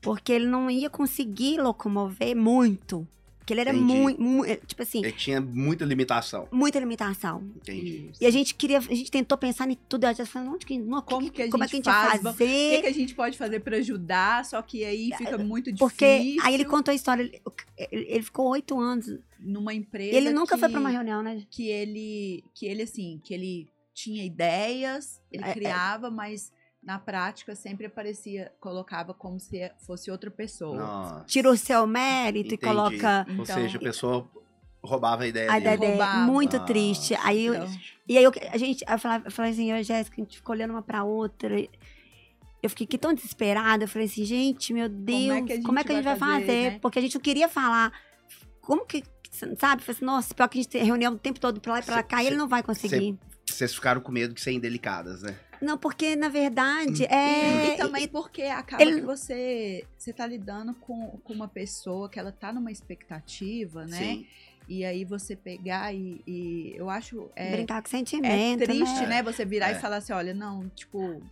Porque 0.01 0.33
ele 0.33 0.47
não 0.47 0.71
ia 0.71 0.89
conseguir 0.89 1.61
locomover 1.61 2.37
muito. 2.37 3.07
Porque 3.51 3.53
ele 3.55 3.61
era 3.61 3.73
muito, 3.73 4.21
muito. 4.23 4.67
Tipo 4.67 4.83
assim, 4.83 4.99
Ele 5.01 5.13
tinha 5.13 5.41
muita 5.41 5.85
limitação. 5.85 6.47
muita 6.53 6.79
limitação. 6.79 7.43
Entendi. 7.57 8.11
E 8.21 8.27
a 8.27 8.31
gente 8.31 8.55
queria, 8.55 8.79
a 8.79 8.81
gente 8.81 9.11
tentou 9.11 9.37
pensar 9.37 9.69
em 9.71 9.77
tudo. 9.89 10.05
A 10.05 10.13
gente 10.13 10.27
falou, 10.29 10.55
onde 10.55 10.65
que, 10.67 10.79
não, 10.79 11.03
Como 11.03 11.31
que 11.31 11.43
a 11.43 11.51
como 11.51 11.65
é 11.65 11.67
gente 11.69 11.83
que 11.83 11.89
a 11.89 11.93
gente 11.93 12.23
faz? 12.23 12.25
O 12.35 12.37
que, 12.39 12.81
que 12.83 12.87
a 12.87 12.93
gente 12.93 13.15
pode 13.15 13.37
fazer 13.37 13.61
pra 13.61 13.77
ajudar? 13.79 14.45
Só 14.45 14.61
que 14.63 14.85
aí 14.85 15.11
fica 15.17 15.37
muito 15.39 15.75
Porque 15.77 16.19
difícil. 16.19 16.43
aí 16.45 16.55
ele 16.55 16.65
contou 16.65 16.93
a 16.93 16.95
história. 16.95 17.23
Ele, 17.23 18.07
ele- 18.07 18.23
ficou 18.23 18.49
oito 18.51 18.79
anos. 18.79 19.07
numa 19.41 19.73
E 19.75 19.79
empresa. 19.79 20.17
ele 20.17 20.31
nunca 20.31 20.57
foi 20.59 20.69
que- 20.69 20.73
pra 20.73 20.81
uma 20.81 20.91
reunião, 20.91 21.23
né? 21.23 21.43
que 21.51 21.67
ele 21.67 22.45
que 22.55 22.67
ele 22.67 22.83
assim 22.83 23.21
que 23.25 23.33
ele 23.33 23.69
tinha 23.95 24.23
ideias 24.25 25.21
ele 25.33 25.45
É, 25.45 25.51
é. 25.51 25.53
criava 25.55 26.11
mas 26.11 26.53
na 26.83 26.99
prática 26.99 27.55
sempre 27.55 27.87
aparecia 27.87 28.53
colocava 28.59 29.13
como 29.13 29.39
se 29.39 29.71
fosse 29.87 30.11
outra 30.11 30.31
pessoa 30.31 30.77
Nossa. 30.77 31.25
Tira 31.27 31.51
o 31.51 31.57
seu 31.57 31.87
mérito 31.87 32.55
Entendi. 32.55 32.65
e 32.65 32.67
coloca 32.67 33.27
Ou 33.29 33.35
Então- 33.35 33.47
seja, 33.55 33.77
a 33.77 33.81
pessoa 33.81 34.29
roubava 34.83 35.25
a 35.25 35.27
ideia 35.29 35.51
a 35.51 35.59
dele. 35.59 35.75
ideia 35.75 35.79
dele. 35.99 36.03
Muito 36.27 36.55
Nossa, 36.57 36.67
triste. 36.67 37.15
Aí, 37.23 37.45
eu- 37.45 37.69
e 38.09 38.17
aí 38.17 38.25
eu, 38.25 38.33
a 38.51 38.57
gente, 38.57 38.83
eu 38.89 38.99
falava, 38.99 39.27
eu 39.27 39.31
falei 39.31 39.53
assim, 39.53 39.71
eu 39.71 39.77
e 39.77 39.81
a 39.81 39.83
Jéssica, 39.83 40.17
a 40.21 40.25
gente 40.25 40.37
ficou 40.39 40.55
olhando 40.55 40.71
uma 40.71 40.81
pra 40.83 41.05
outra. 41.05 41.55
Eu 42.63 42.69
fiquei 42.71 42.99
tão 42.99 43.13
desesperada. 43.13 43.85
Eu 43.85 43.89
falei 43.89 44.07
assim, 44.07 44.25
gente, 44.25 44.73
meu 44.73 44.89
Deus, 44.89 45.63
como 45.65 45.79
é 45.79 45.85
que 45.85 45.93
a 45.93 45.97
gente, 45.97 46.05
vai 46.05 46.17
fazer? 46.17 46.71
né? 46.73 46.79
Porque 46.79 46.99
a 46.99 47.03
gente 47.03 47.15
não 47.15 47.21
queria 47.21 47.49
falar. 47.49 47.93
Como 48.63 48.87
que, 48.87 49.03
sabe? 49.31 49.83
Falei 49.83 49.97
assim, 49.97 50.05
nossa, 50.05 50.35
pior 50.35 50.49
que 50.49 50.59
a 50.59 50.63
gente 50.63 50.71
tem 50.71 50.83
reunião 50.85 51.13
o 51.13 51.19
tempo 51.19 51.39
todo 51.39 51.61
pra 51.61 51.75
lá 51.75 51.79
e 51.81 51.83
pra 51.83 51.97
Cê- 51.97 52.03
cá, 52.03 52.23
e 52.23 52.27
ele 52.27 52.37
cê- 52.37 52.39
não 52.41 52.49
vai 52.49 52.63
conseguir. 52.63 53.19
Vocês 53.47 53.75
ficaram 53.75 54.01
com 54.01 54.11
medo 54.11 54.33
de 54.33 54.41
serem 54.41 54.59
delicadas, 54.61 55.23
né? 55.23 55.37
Não, 55.61 55.77
porque, 55.77 56.17
na 56.17 56.29
verdade, 56.29 57.03
Hum. 57.05 57.07
é... 57.15 57.75
e 57.75 57.77
também 57.77 58.09
porque 58.09 58.43
acaba 58.43 58.83
ele- 58.83 59.01
que 59.01 59.07
você 59.07 59.85
você 59.99 60.13
tá 60.13 60.27
lidando 60.27 60.75
com, 60.75 61.19
com 61.23 61.33
uma 61.33 61.49
pessoa 61.49 62.09
que 62.09 62.19
ela 62.19 62.33
tá 62.33 62.53
numa 62.53 62.71
expectativa 62.73 63.85
né 63.87 63.99
Sim. 63.99 64.27
e 64.69 64.85
aí 64.85 65.05
você 65.05 65.37
pegar 65.37 65.93
e, 65.95 66.23
e 66.27 66.73
eu 66.77 66.89
acho 66.89 67.31
é, 67.37 67.53
Brincar 67.53 67.83
com 67.83 67.89
é 67.89 67.91
sentimento, 67.91 68.65
triste 68.65 69.01
né? 69.03 69.07
né 69.07 69.23
você 69.23 69.45
virar 69.45 69.71
É. 69.71 69.73
e 69.73 69.81
falar 69.81 69.97
assim 69.99 70.13
olha 70.15 70.33
não 70.33 70.69
tipo 70.71 71.23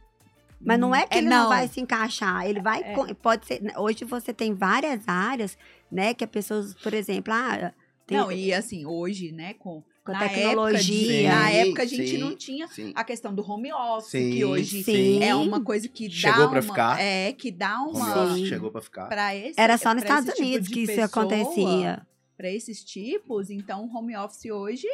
Mas 0.60 0.78
não 0.78 0.94
é 0.94 1.06
que 1.06 1.14
é 1.14 1.18
ele 1.18 1.28
não. 1.28 1.48
vai 1.48 1.66
se 1.68 1.80
encaixar, 1.80 2.44
ele 2.46 2.60
vai, 2.60 2.82
É. 2.82 3.14
pode 3.14 3.46
ser, 3.46 3.62
hoje 3.78 4.04
você 4.04 4.34
tem 4.34 4.52
várias 4.54 5.06
áreas, 5.06 5.56
né, 5.90 6.12
que 6.14 6.24
as 6.24 6.30
pessoas, 6.30 6.74
por 6.74 6.92
exemplo, 6.92 7.32
ah, 7.32 7.72
tem, 8.08 8.16
Não, 8.16 8.32
e 8.32 8.52
assim, 8.54 8.86
hoje, 8.86 9.30
né, 9.32 9.52
com, 9.54 9.84
Com 10.04 10.12
na 10.12 10.20
tecnologia. 10.20 10.72
Época 10.72 10.82
de, 10.82 11.22
na 11.28 11.48
Sim, 11.50 11.56
época 11.56 11.82
a 11.82 11.86
gente 11.86 12.08
sim, 12.08 12.18
não 12.18 12.34
tinha 12.34 12.66
Sim. 12.68 12.92
a 12.96 13.04
questão 13.04 13.34
do 13.34 13.42
home 13.48 13.70
office, 13.72 14.10
Sim, 14.10 14.30
que 14.30 14.44
hoje 14.44 14.82
Sim. 14.82 15.22
é 15.22 15.34
uma 15.34 15.60
coisa 15.62 15.86
que 15.88 16.10
Chegou 16.10 16.38
dá 16.44 16.48
pra 16.48 16.60
uma, 16.60 16.62
ficar. 16.62 16.98
É, 17.00 17.32
que 17.34 17.50
dá 17.50 17.78
Home 17.82 17.96
uma... 17.96 18.22
office 18.24 18.36
Sim. 18.38 18.46
chegou 18.46 18.70
pra 18.72 18.80
ficar. 18.80 19.06
Pra 19.08 19.36
esse, 19.36 19.60
era 19.60 19.76
só 19.76 19.92
nos 19.92 20.02
Estados 20.02 20.30
tipo 20.32 20.40
Unidos 20.42 20.68
que 20.68 20.80
isso 20.80 20.92
pessoa, 20.94 21.04
acontecia. 21.06 22.06
Pra 22.36 22.50
esses 22.50 22.82
tipos, 22.82 23.50
então 23.50 23.84
o 23.84 23.94
home 23.94 24.16
office 24.16 24.46
hoje 24.50 24.86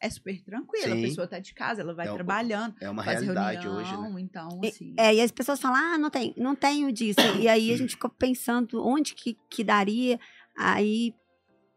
é 0.00 0.10
super 0.10 0.40
tranquilo. 0.42 0.86
Sim. 0.94 0.98
A 1.04 1.08
pessoa 1.08 1.26
tá 1.28 1.38
de 1.38 1.54
casa, 1.54 1.82
ela 1.82 1.94
vai 1.94 2.06
É 2.08 2.10
um- 2.12 2.14
trabalhando, 2.14 2.74
É 2.80 2.88
uma 2.90 3.04
faz 3.04 3.20
realidade 3.20 3.62
reunião, 3.66 3.80
hoje, 4.06 4.14
né? 4.14 4.20
então, 4.20 4.60
E- 4.64 4.68
assim... 4.68 4.94
É, 4.96 5.14
e 5.14 5.20
as 5.20 5.30
pessoas 5.30 5.60
falam, 5.60 5.76
ah, 5.76 5.98
não 5.98 6.10
tem, 6.10 6.34
não 6.36 6.54
tenho 6.56 6.90
disso. 6.92 7.20
E 7.40 7.46
aí 7.48 7.72
a 7.72 7.76
gente 7.76 7.90
ficou 7.90 8.10
pensando 8.10 8.84
onde 8.84 9.14
que, 9.14 9.36
que 9.50 9.62
daria. 9.62 10.18
Aí 10.56 11.14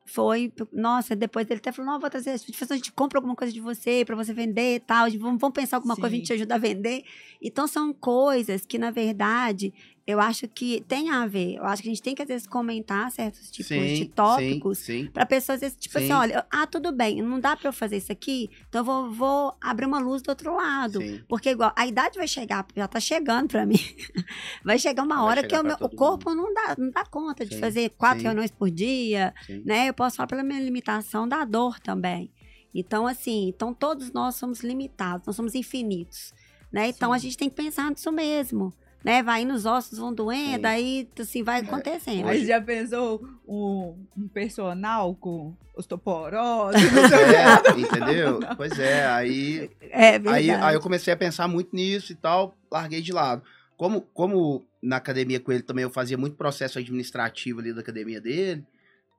foi, 0.06 0.52
nossa, 0.74 1.16
depois 1.16 1.50
ele 1.50 1.60
até 1.60 1.72
falou, 1.72 1.92
não, 1.92 2.00
vou 2.00 2.10
trazer, 2.10 2.32
a 2.32 2.76
gente 2.76 2.92
compra 2.92 3.20
alguma 3.20 3.36
coisa 3.36 3.54
de 3.54 3.62
você 3.62 4.04
pra 4.06 4.16
você 4.16 4.34
vender 4.34 4.76
e 4.76 4.80
tal, 4.80 5.10
vamos, 5.12 5.40
vamos 5.40 5.54
pensar 5.54 5.78
alguma 5.78 5.96
coisa, 5.96 6.08
a 6.08 6.18
gente 6.18 6.28
Sim. 6.28 6.34
te 6.34 6.38
ajuda 6.38 6.56
a 6.56 6.58
vender. 6.58 7.04
Então 7.42 7.68
são 7.68 7.94
coisas 7.94 8.66
que, 8.66 8.78
na 8.78 8.92
verdade, 8.92 9.74
eu 10.06 10.20
acho 10.20 10.48
que 10.48 10.82
tem 10.88 11.10
a 11.10 11.26
ver. 11.28 11.56
Eu 11.56 11.64
acho 11.66 11.82
que 11.82 11.88
a 11.90 11.92
gente 11.92 12.02
tem 12.02 12.16
que, 12.16 12.22
às 12.22 12.28
vezes, 12.28 12.48
comentar 12.48 13.12
certos 13.12 13.50
tipos 13.52 13.68
de 13.98 14.06
tópicos 14.06 14.80
Sim, 14.80 15.06
sim. 15.06 15.12
Pra 15.12 15.26
pessoas, 15.26 15.56
às 15.56 15.62
vezes, 15.62 15.78
tipo 15.78 15.98
Sim. 15.98 16.06
assim, 16.06 16.14
olha, 16.14 16.46
ah, 16.52 16.66
tudo 16.68 16.92
bem, 16.92 17.22
não 17.22 17.40
dá 17.40 17.56
pra 17.56 17.70
eu 17.70 17.74
fazer 17.74 17.98
isso 17.98 18.12
aqui, 18.12 18.50
então 18.68 18.82
eu 18.82 18.86
vou, 18.86 19.12
vou 19.12 19.56
abrir 19.62 19.86
uma 19.86 20.00
luz 20.00 20.22
do 20.22 20.30
outro 20.30 20.56
lado. 20.56 21.00
sim. 21.02 21.22
Porque, 21.28 21.50
igual, 21.52 21.72
a 21.76 21.86
idade 21.86 22.18
vai 22.18 22.28
chegar, 22.28 22.66
já 22.76 22.88
tá 22.88 23.00
chegando 23.00 23.50
pra 23.50 23.66
mim. 23.66 23.76
Vai 24.64 24.78
chegar 24.78 25.04
uma 25.04 25.16
Vai 25.16 25.24
hora 25.26 25.42
chegar 25.42 25.62
que 25.62 25.68
meu, 25.68 25.78
o 25.82 25.90
corpo 25.90 26.34
não 26.34 26.54
dá, 26.54 26.76
não 26.78 26.90
dá 26.92 27.04
conta 27.06 27.46
de 27.46 27.56
Sim, 27.56 27.60
fazer 27.60 27.90
quatro 27.92 28.20
sim. 28.20 28.26
reuniões 28.26 28.52
por 28.52 28.70
dia, 28.70 29.34
sim. 29.46 29.62
né? 29.66 29.90
Eu 29.90 29.94
posso 29.94 30.18
falar 30.18 30.28
pela 30.28 30.44
minha 30.44 30.60
limitação 30.60 31.28
da 31.28 31.44
dor 31.46 31.80
também. 31.80 32.32
Então, 32.74 33.06
assim, 33.08 33.48
então 33.50 33.74
todos 33.74 34.12
nós 34.12 34.36
somos 34.36 34.62
limitados, 34.62 35.28
nós 35.28 35.36
somos 35.36 35.56
infinitos, 35.56 36.34
né? 36.72 36.88
Então 36.88 37.10
Sim. 37.12 37.16
a 37.16 37.18
gente 37.18 37.38
tem 37.38 37.50
que 37.50 37.56
pensar 37.56 37.90
nisso 37.90 38.12
mesmo, 38.12 38.74
né? 39.04 39.22
Vai 39.24 39.42
indo 39.42 39.54
os 39.54 39.66
ossos 39.66 39.98
vão 39.98 40.14
doendo, 40.14 40.56
Sim. 40.56 40.62
daí, 40.62 41.10
assim, 41.20 41.44
vai 41.44 41.60
É, 41.60 41.64
acontecendo. 41.64 42.26
Mas 42.26 42.48
já 42.48 42.62
pensou 42.62 43.22
um, 43.48 43.98
um 44.18 44.28
personal 44.28 45.16
com 45.16 45.56
osteoporose? 45.76 46.78
É, 46.78 47.72
entendeu? 47.80 48.40
Pois 48.56 48.78
é, 48.80 49.06
aí 49.08 49.70
É. 49.82 50.16
Aí, 50.30 50.52
aí 50.52 50.76
eu 50.76 50.82
comecei 50.82 51.12
a 51.14 51.18
pensar 51.18 51.48
muito 51.48 51.76
nisso 51.76 52.12
e 52.12 52.16
tal, 52.16 52.56
larguei 52.72 53.02
de 53.02 53.12
lado. 53.12 53.42
Como, 53.78 54.02
como 54.14 54.64
na 54.82 54.98
academia 54.98 55.40
com 55.40 55.52
ele 55.52 55.64
também 55.64 55.82
eu 55.84 55.90
fazia 55.90 56.18
muito 56.18 56.36
processo 56.36 56.78
administrativo 56.78 57.60
ali 57.60 57.74
da 57.74 57.82
academia 57.82 58.22
dele, 58.22 58.64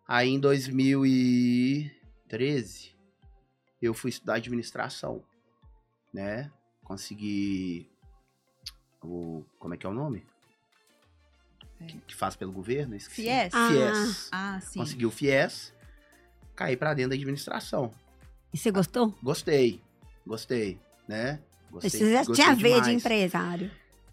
aí 0.07 0.29
em 0.29 0.38
2013 0.38 2.92
eu 3.81 3.92
fui 3.92 4.11
estudar 4.11 4.35
administração, 4.35 5.25
né? 6.12 6.49
Consegui 6.85 7.90
o... 9.03 9.45
como 9.59 9.75
é 9.75 9.77
que 9.77 9.87
é 9.87 9.88
o 9.88 9.95
nome? 9.95 10.25
É. 11.81 11.87
Que, 11.87 11.99
que 11.99 12.15
faz 12.15 12.37
pelo 12.37 12.53
governo? 12.53 12.95
Esqueci. 12.95 13.23
Fies? 13.23 13.55
Ah. 13.55 13.69
FIES. 13.69 14.29
Ah, 14.33 14.61
sim. 14.61 14.79
Consegui 14.79 15.07
o 15.07 15.11
FIES, 15.11 15.73
caí 16.55 16.77
pra 16.77 16.95
dentro 16.95 17.11
da 17.11 17.17
administração. 17.17 17.93
E 18.53 18.59
você 18.59 18.71
gostou? 18.71 19.15
Gostei, 19.23 19.81
gostei, 20.27 20.79
né? 21.09 21.41
Gostei, 21.71 21.91
Você 21.91 22.12
já 22.12 22.25
gostei 22.25 22.45
tinha 22.45 22.55
veia 22.55 22.81
de 22.81 22.93
empresário. 22.93 23.71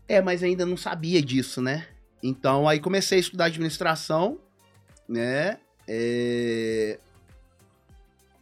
É, 0.08 0.22
mas 0.22 0.42
ainda 0.42 0.66
não 0.66 0.78
sabia 0.78 1.22
disso, 1.22 1.62
né? 1.62 1.88
Então, 2.24 2.68
aí 2.68 2.80
comecei 2.80 3.18
a 3.18 3.22
estudar 3.22 3.46
administração, 3.46 4.40
né? 5.08 5.60
É, 5.88 7.00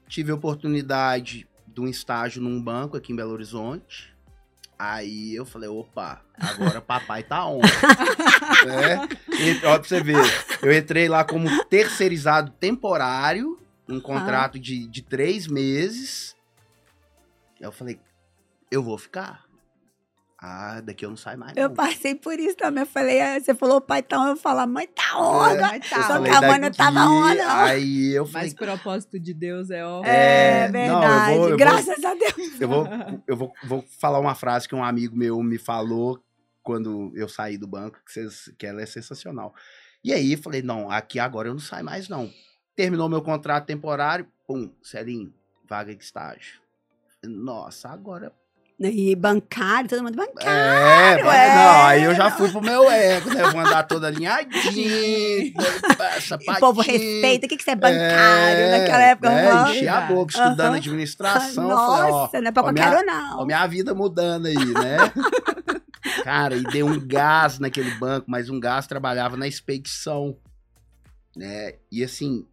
Tive 0.07 0.31
a 0.31 0.35
oportunidade 0.35 1.47
de 1.67 1.81
um 1.81 1.87
estágio 1.87 2.41
num 2.41 2.61
banco 2.61 2.95
aqui 2.95 3.11
em 3.11 3.15
Belo 3.15 3.33
Horizonte. 3.33 4.15
Aí 4.79 5.33
eu 5.35 5.43
falei, 5.45 5.67
opa, 5.69 6.21
agora 6.39 6.79
papai 6.79 7.23
tá 7.23 7.45
on. 7.47 7.61
né? 7.61 9.07
E, 9.39 9.63
ó, 9.65 9.77
pra 9.77 9.87
você 9.87 10.01
ver, 10.01 10.17
eu 10.63 10.75
entrei 10.75 11.07
lá 11.07 11.23
como 11.23 11.63
terceirizado 11.65 12.51
temporário, 12.59 13.59
um 13.87 13.99
contrato 13.99 14.57
de, 14.59 14.87
de 14.87 15.03
três 15.03 15.45
meses. 15.47 16.35
Aí 17.59 17.65
eu 17.67 17.71
falei, 17.71 17.99
eu 18.71 18.81
vou 18.81 18.97
ficar. 18.97 19.46
Ah, 20.39 20.81
daqui 20.81 21.03
eu 21.03 21.09
não 21.09 21.17
saio 21.17 21.39
mais. 21.39 21.57
Eu 21.57 21.69
não. 21.69 21.75
passei 21.75 22.13
por 22.13 22.39
isso 22.39 22.55
também. 22.55 22.83
Eu 22.83 22.87
falei, 22.87 23.19
ah, 23.19 23.39
você 23.39 23.55
falou 23.55 23.81
pai 23.81 24.03
tá, 24.03 24.17
eu 24.27 24.35
falo, 24.35 24.67
mãe 24.71 24.85
tá 24.87 25.13
É, 25.13 25.15
onda. 25.17 25.75
Eu 25.75 25.81
tá. 25.81 26.03
Só 26.07 26.21
que 26.21 26.29
a 26.29 26.41
mãe 26.41 26.59
não 26.59 26.71
tava 26.71 26.99
on, 27.05 27.33
não. 27.33 27.49
Aí 27.65 28.11
eu 28.11 28.23
falei, 28.25 28.47
Mas 28.49 28.53
propósito 28.53 29.19
de 29.19 29.33
Deus 29.33 29.71
é 29.71 29.83
ó. 29.83 30.03
É, 30.05 30.65
É, 30.65 30.69
não, 30.71 30.79
eu 30.79 30.99
verdade. 30.99 31.25
vou- 31.33 31.43
eu 31.43 31.49
vou- 31.49 31.57
Graças 31.57 32.05
a 32.05 32.13
Deus. 32.13 32.61
eu 32.61 32.67
vou, 32.67 32.87
eu 33.27 33.35
vou, 33.35 33.53
vou 33.63 33.85
falar 33.99 34.19
uma 34.19 34.35
frase 34.35 34.67
que 34.69 34.75
um 34.75 34.83
amigo 34.83 35.15
meu 35.17 35.41
me 35.41 35.57
falou 35.57 36.23
quando 36.61 37.11
eu 37.15 37.27
saí 37.27 37.57
do 37.57 37.65
banco, 37.67 37.97
que, 38.05 38.11
vocês- 38.13 38.53
que 38.59 38.67
ela 38.67 38.81
é 38.81 38.85
sensacional. 38.85 39.55
E 40.03 40.13
aí, 40.13 40.33
eu 40.33 40.37
falei, 40.37 40.61
não, 40.61 40.91
aqui 40.91 41.17
agora 41.17 41.47
eu 41.47 41.53
não 41.53 41.59
saio 41.59 41.83
mais, 41.83 42.07
não. 42.07 42.31
Terminou 42.75 43.09
meu 43.09 43.23
contrato 43.23 43.65
temporário, 43.65 44.27
pum, 44.45 44.71
Celinho, 44.83 45.33
vaga 45.67 45.95
de 45.95 46.03
estágio. 46.03 46.61
Nossa, 47.25 47.89
agora. 47.89 48.31
E 48.79 49.15
bancário, 49.15 49.89
todo 49.89 50.03
mundo 50.03 50.15
bancário. 50.15 51.27
É, 51.27 51.47
é. 51.47 51.55
não, 51.55 51.85
aí 51.87 52.03
eu 52.03 52.13
já 52.13 52.29
fui 52.29 52.47
pro 52.51 52.61
meu 52.61 52.87
ego, 52.91 53.33
né? 53.33 53.49
Vou 53.49 53.59
andar 53.59 53.81
toda 53.83 54.05
alinhadinha, 54.05 55.51
o 56.55 56.59
povo 56.59 56.81
respeita. 56.81 57.47
O 57.47 57.49
que, 57.49 57.57
que 57.57 57.63
você 57.63 57.71
é 57.71 57.75
bancário 57.75 58.71
naquela 58.71 59.01
época? 59.01 59.29
Né? 59.31 59.49
aham. 59.49 59.71
Enchi 59.71 59.87
a 59.87 60.01
boca 60.01 60.31
estudando 60.31 60.75
administração. 60.75 61.71
eu 61.71 61.75
falei, 61.75 62.11
ó, 62.11 62.21
Nossa, 62.21 62.41
não 62.41 62.47
é 62.47 62.51
pra 62.51 62.63
qualquer 62.63 62.97
um, 62.97 63.05
não. 63.05 63.39
Ó, 63.39 63.45
minha 63.45 63.65
vida 63.65 63.95
mudando 63.95 64.45
aí, 64.45 64.55
né? 64.55 64.97
Cara, 66.23 66.55
e 66.55 66.61
deu 66.61 66.85
um 66.85 66.99
gás 66.99 67.57
naquele 67.57 67.91
banco, 67.95 68.25
mas 68.29 68.47
um 68.47 68.59
gás 68.59 68.85
trabalhava 68.85 69.35
na 69.35 69.47
expedição, 69.47 70.37
né? 71.35 71.73
E 71.91 72.03
assim, 72.03 72.45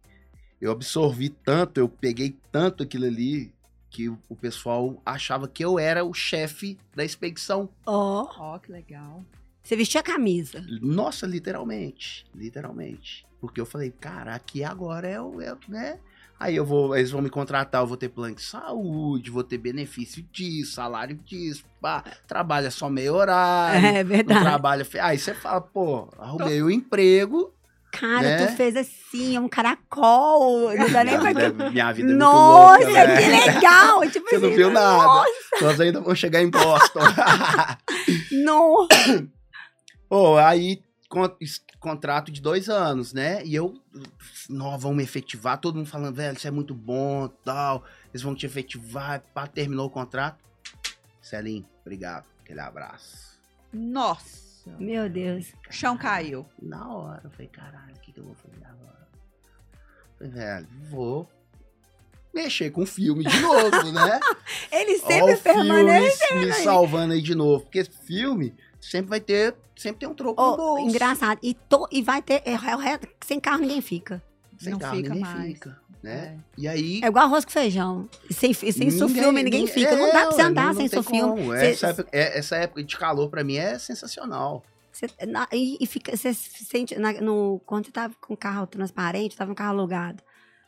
eu 0.59 0.71
absorvi 0.71 1.29
tanto, 1.29 1.79
eu 1.79 1.87
peguei 1.87 2.35
tanto 2.51 2.81
aquilo 2.81 3.05
ali, 3.05 3.53
que 3.95 4.09
o 4.09 4.35
pessoal 4.35 5.01
achava 5.05 5.47
que 5.47 5.63
eu 5.63 5.79
era 5.79 6.03
o 6.03 6.13
chefe 6.13 6.77
da 6.93 7.05
expedição. 7.05 7.69
Ó, 7.85 8.27
Ó, 8.37 8.59
que 8.59 8.69
legal. 8.69 9.23
você 9.63 9.73
vestiu 9.73 10.01
a 10.01 10.03
camisa. 10.03 10.61
Nossa, 10.81 11.25
literalmente, 11.25 12.25
literalmente. 12.35 13.25
Porque 13.39 13.61
eu 13.61 13.65
falei, 13.65 13.91
cara, 13.91 14.35
aqui 14.35 14.65
agora 14.65 15.07
é 15.07 15.21
o, 15.21 15.39
é, 15.39 15.55
né? 15.69 15.97
Aí 16.37 16.53
eu 16.57 16.65
vou, 16.65 16.93
eles 16.97 17.11
vão 17.11 17.21
me 17.21 17.29
contratar, 17.29 17.81
eu 17.81 17.87
vou 17.87 17.95
ter 17.95 18.09
plano 18.09 18.35
de 18.35 18.41
saúde, 18.41 19.31
vou 19.31 19.43
ter 19.45 19.57
benefício 19.57 20.21
disso, 20.33 20.73
salário 20.73 21.15
disso, 21.23 21.63
pá, 21.79 22.03
trabalha 22.27 22.69
só 22.69 22.89
meio 22.89 23.13
horário, 23.15 23.85
É 23.95 24.03
verdade. 24.03 24.41
trabalha. 24.41 24.85
Aí 25.01 25.17
você 25.17 25.33
fala, 25.33 25.61
pô, 25.61 26.09
arrumei 26.17 26.61
o 26.61 26.69
emprego, 26.69 27.53
Cara, 27.99 28.21
né? 28.21 28.45
tu 28.47 28.55
fez 28.55 28.75
assim, 28.75 29.37
um 29.37 29.47
caracol. 29.47 30.75
Não 30.75 30.91
dá 30.91 31.03
nem 31.03 31.19
pra. 31.19 31.33
vida- 31.33 31.69
minha 31.69 31.91
vida 31.91 32.09
é 32.09 32.13
muito 32.13 32.23
Nossa, 32.25 32.85
louca, 32.85 33.07
né? 33.07 33.21
que 33.21 33.49
legal! 33.51 34.01
Tipo 34.11 34.29
Você 34.29 34.37
não 34.37 34.47
assim, 34.47 34.55
viu 34.57 34.69
nada. 34.71 35.03
Nossa, 35.03 35.31
Nós 35.61 35.81
ainda 35.81 36.01
vamos 36.01 36.19
chegar 36.19 36.41
em 36.41 36.49
Boston. 36.49 36.99
não. 38.31 38.87
Pô, 40.09 40.37
aí 40.37 40.83
contrato 41.79 42.31
de 42.31 42.41
dois 42.41 42.67
anos, 42.67 43.13
né? 43.13 43.45
E 43.45 43.53
eu, 43.53 43.79
nós 44.49 44.81
vamos 44.81 44.97
me 44.97 45.03
efetivar, 45.03 45.59
todo 45.59 45.75
mundo 45.75 45.87
falando, 45.87 46.15
velho, 46.15 46.35
isso 46.35 46.47
é 46.47 46.51
muito 46.51 46.73
bom, 46.73 47.27
tal. 47.27 47.83
Eles 48.11 48.23
vão 48.23 48.33
te 48.35 48.45
efetivar, 48.45 49.21
pá, 49.33 49.45
terminou 49.45 49.85
o 49.85 49.89
contrato. 49.89 50.43
Celinho, 51.21 51.65
obrigado, 51.81 52.25
aquele 52.43 52.59
abraço. 52.59 53.39
Nossa. 53.71 54.44
Meu 54.79 55.09
Deus. 55.09 55.53
O 55.69 55.71
chão 55.73 55.97
caiu. 55.97 56.45
Na 56.61 56.87
hora, 56.93 57.21
eu 57.23 57.29
falei, 57.31 57.47
caralho, 57.47 57.93
o 57.95 57.99
que, 57.99 58.11
que 58.11 58.19
eu 58.19 58.23
vou 58.25 58.35
fazer 58.35 58.65
agora? 58.65 59.07
Falei, 60.17 60.33
velho, 60.33 60.67
vou 60.89 61.29
mexer 62.33 62.69
com 62.71 62.85
filme 62.85 63.23
de 63.23 63.39
novo, 63.39 63.91
né? 63.91 64.19
Ele 64.71 64.97
sempre 64.99 65.33
o 65.35 65.39
permanece. 65.41 66.27
filme 66.27 66.45
me 66.47 66.53
salvando 66.53 67.13
aí 67.13 67.21
de 67.21 67.33
novo. 67.35 67.63
Porque 67.63 67.79
esse 67.79 67.91
filme 68.05 68.53
sempre 68.81 69.09
vai 69.09 69.19
ter, 69.21 69.55
sempre 69.75 69.99
tem 69.99 70.09
um 70.09 70.13
troco 70.13 70.41
no 70.41 70.53
Oh, 70.53 70.57
bolso. 70.57 70.89
engraçado. 70.89 71.39
E, 71.41 71.53
to- 71.53 71.87
e 71.91 72.01
vai 72.01 72.21
ter. 72.21 72.41
É, 72.45 72.53
é, 72.53 72.75
o 72.75 72.99
sem 73.25 73.39
carro 73.39 73.59
ninguém 73.59 73.81
fica. 73.81 74.21
Sem 74.57 74.71
Não 74.73 74.79
carro, 74.79 74.95
fica 74.95 75.09
ninguém 75.09 75.21
mais. 75.23 75.53
fica, 75.53 75.79
né? 76.03 76.37
É. 76.37 76.37
E 76.57 76.67
aí... 76.67 77.01
É 77.03 77.07
igual 77.07 77.25
arroz 77.25 77.43
com 77.45 77.51
feijão. 77.51 78.09
Sem, 78.31 78.53
sem 78.53 78.71
ninguém- 78.87 79.09
filme 79.09 79.43
ninguém 79.43 79.67
fica. 79.67 79.95
não 79.95 80.05
dá 80.07 80.21
pra 80.27 80.31
você 80.31 80.41
andar 80.41 80.61
não- 80.67 80.73
não 80.73 80.79
sem 80.81 80.89
tem 80.89 81.03
filme. 81.03 81.41
como. 81.41 81.51
Cê- 81.57 81.65
Essa, 81.71 81.87
época, 81.87 82.09
é- 82.11 82.39
essa 82.39 82.55
época 82.57 82.83
de 82.83 82.97
calor 82.97 83.29
pra 83.29 83.43
mim 83.43 83.55
é 83.57 83.77
sensacional. 83.77 84.63
Cê- 84.91 85.07
na- 85.27 85.47
e, 85.51 85.77
e 85.81 85.85
fica, 85.85 86.15
você 86.15 86.33
sente, 86.33 86.97
na- 86.97 87.13
no, 87.13 87.59
quando 87.65 87.85
você 87.85 87.91
tava 87.91 88.13
com 88.21 88.33
o 88.33 88.37
carro 88.37 88.65
transparente, 88.65 89.35
tava 89.35 89.49
no 89.49 89.55
carro 89.55 89.71
alugado. 89.77 90.23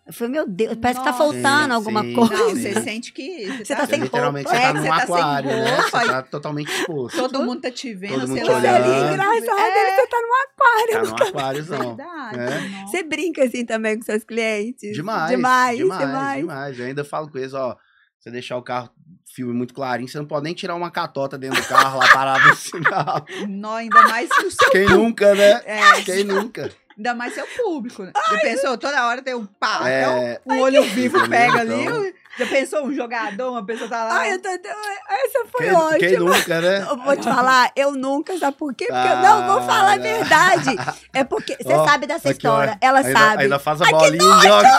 Eu 0.07 0.13
falei, 0.13 0.31
meu 0.31 0.47
Deus, 0.47 0.77
parece 0.81 0.99
que 1.01 1.05
tá 1.05 1.11
Nossa. 1.11 1.23
faltando 1.23 1.65
Sim, 1.65 1.71
alguma 1.71 2.01
sim. 2.01 2.13
coisa. 2.13 2.33
Não, 2.33 2.49
você 2.51 2.81
sente 2.81 3.11
que 3.11 3.45
Você 3.45 3.65
você 3.65 3.75
tá 3.75 3.81
tá 3.81 3.87
sem 3.87 3.97
Você, 3.97 4.03
literalmente 4.05 4.47
roupa. 4.49 4.57
você 4.57 4.63
tá 4.63 4.69
É, 4.69 4.73
num 4.73 4.81
você 4.81 4.87
tá 4.87 4.95
aquário, 5.03 5.49
né? 5.49 5.77
Você 5.81 5.91
tá 5.91 6.21
totalmente 6.23 6.71
exposto. 6.71 7.17
Todo 7.17 7.43
mundo 7.43 7.61
tá 7.61 7.71
te 7.71 7.93
vendo, 7.93 8.19
Todo 8.21 8.27
mundo 8.29 8.39
ali 8.39 8.47
é 8.67 8.71
olhando. 8.79 9.13
engraçado, 9.13 9.59
É. 9.59 9.81
ele 9.81 9.95
você 9.95 10.07
tá 10.07 10.17
num 10.21 10.33
aquário. 10.45 10.93
Tá 10.93 11.03
num 11.25 11.27
aquáriozão. 11.29 11.95
Verdade. 11.95 12.39
É. 12.39 12.69
nossa. 12.69 12.87
Você 12.91 13.03
brinca 13.03 13.43
assim 13.43 13.65
também 13.65 13.97
com 13.97 14.05
seus 14.05 14.23
clientes? 14.23 14.93
Demais, 14.93 15.29
Demais, 15.29 15.77
demais, 15.77 15.99
demais. 16.07 16.37
demais. 16.39 16.79
Eu 16.79 16.85
ainda 16.85 17.03
falo 17.03 17.29
com 17.29 17.37
eles, 17.37 17.53
ó, 17.53 17.75
você 18.17 18.31
deixar 18.31 18.55
o 18.57 18.61
carro, 18.63 18.89
filme 19.35 19.53
muito 19.53 19.73
clarinho, 19.73 20.07
você 20.07 20.17
não 20.17 20.25
pode 20.25 20.45
nem 20.45 20.53
tirar 20.53 20.75
uma 20.75 20.89
catota 20.89 21.37
dentro 21.37 21.61
do 21.61 21.67
carro 21.67 21.99
lá 21.99 22.07
parado 22.13 22.47
no 22.47 22.55
sinal. 22.57 23.25
Nó, 23.49 23.75
ainda 23.75 24.01
mais 24.03 24.29
o 24.31 24.49
seu 24.51 24.69
Quem 24.71 24.85
nunca, 24.87 25.35
né? 25.35 25.61
É, 25.65 26.01
Quem 26.05 26.23
nunca? 26.23 26.71
Ainda 26.97 27.13
mais 27.13 27.33
seu 27.33 27.45
público. 27.47 28.03
Né? 28.03 28.11
Já 28.29 28.39
pensou? 28.39 28.77
Toda 28.77 29.05
hora 29.05 29.21
tem 29.21 29.35
um 29.35 29.45
pá, 29.45 29.87
É, 29.87 30.41
um 30.45 30.59
olho 30.59 30.83
vivo 30.83 31.17
pega 31.29 31.63
Então- 31.63 31.99
ali. 31.99 32.15
Já 32.37 32.45
pensou 32.45 32.85
um 32.85 32.93
jogador, 32.93 33.51
uma 33.51 33.65
pessoa 33.65 33.89
tá 33.89 34.03
lá. 34.03 34.17
Ai, 34.19 34.33
eu 34.33 34.41
tô, 34.41 34.49
essa 34.49 35.45
foi 35.51 35.65
quem, 35.67 35.73
ótima. 35.75 35.97
quem 35.99 36.17
nunca, 36.19 36.61
né? 36.61 36.85
Eu 36.89 36.97
vou 36.97 37.15
te 37.17 37.23
falar, 37.23 37.71
eu 37.75 37.91
nunca, 37.93 38.37
sabe 38.37 38.57
por 38.57 38.73
quê? 38.73 38.85
Porque 38.85 39.07
eu 39.07 39.17
Ah, 39.17 39.21
não 39.21 39.47
vou 39.47 39.61
falar 39.63 39.93
a 39.93 39.97
né? 39.97 40.13
verdade. 40.17 40.75
É 41.13 41.23
porque 41.23 41.55
você 41.61 41.73
Ó, 41.73 41.85
sabe 41.85 42.05
dessa 42.07 42.29
Aqui, 42.29 42.47
ó, 42.47 42.51
história, 42.51 42.77
ela 42.81 42.99
ainda, 42.99 43.19
sabe. 43.19 43.43
Ainda 43.43 43.59
faz 43.59 43.81
a 43.81 43.85
bolinha 43.85 44.23
e 44.23 44.41
joga. 44.41 44.69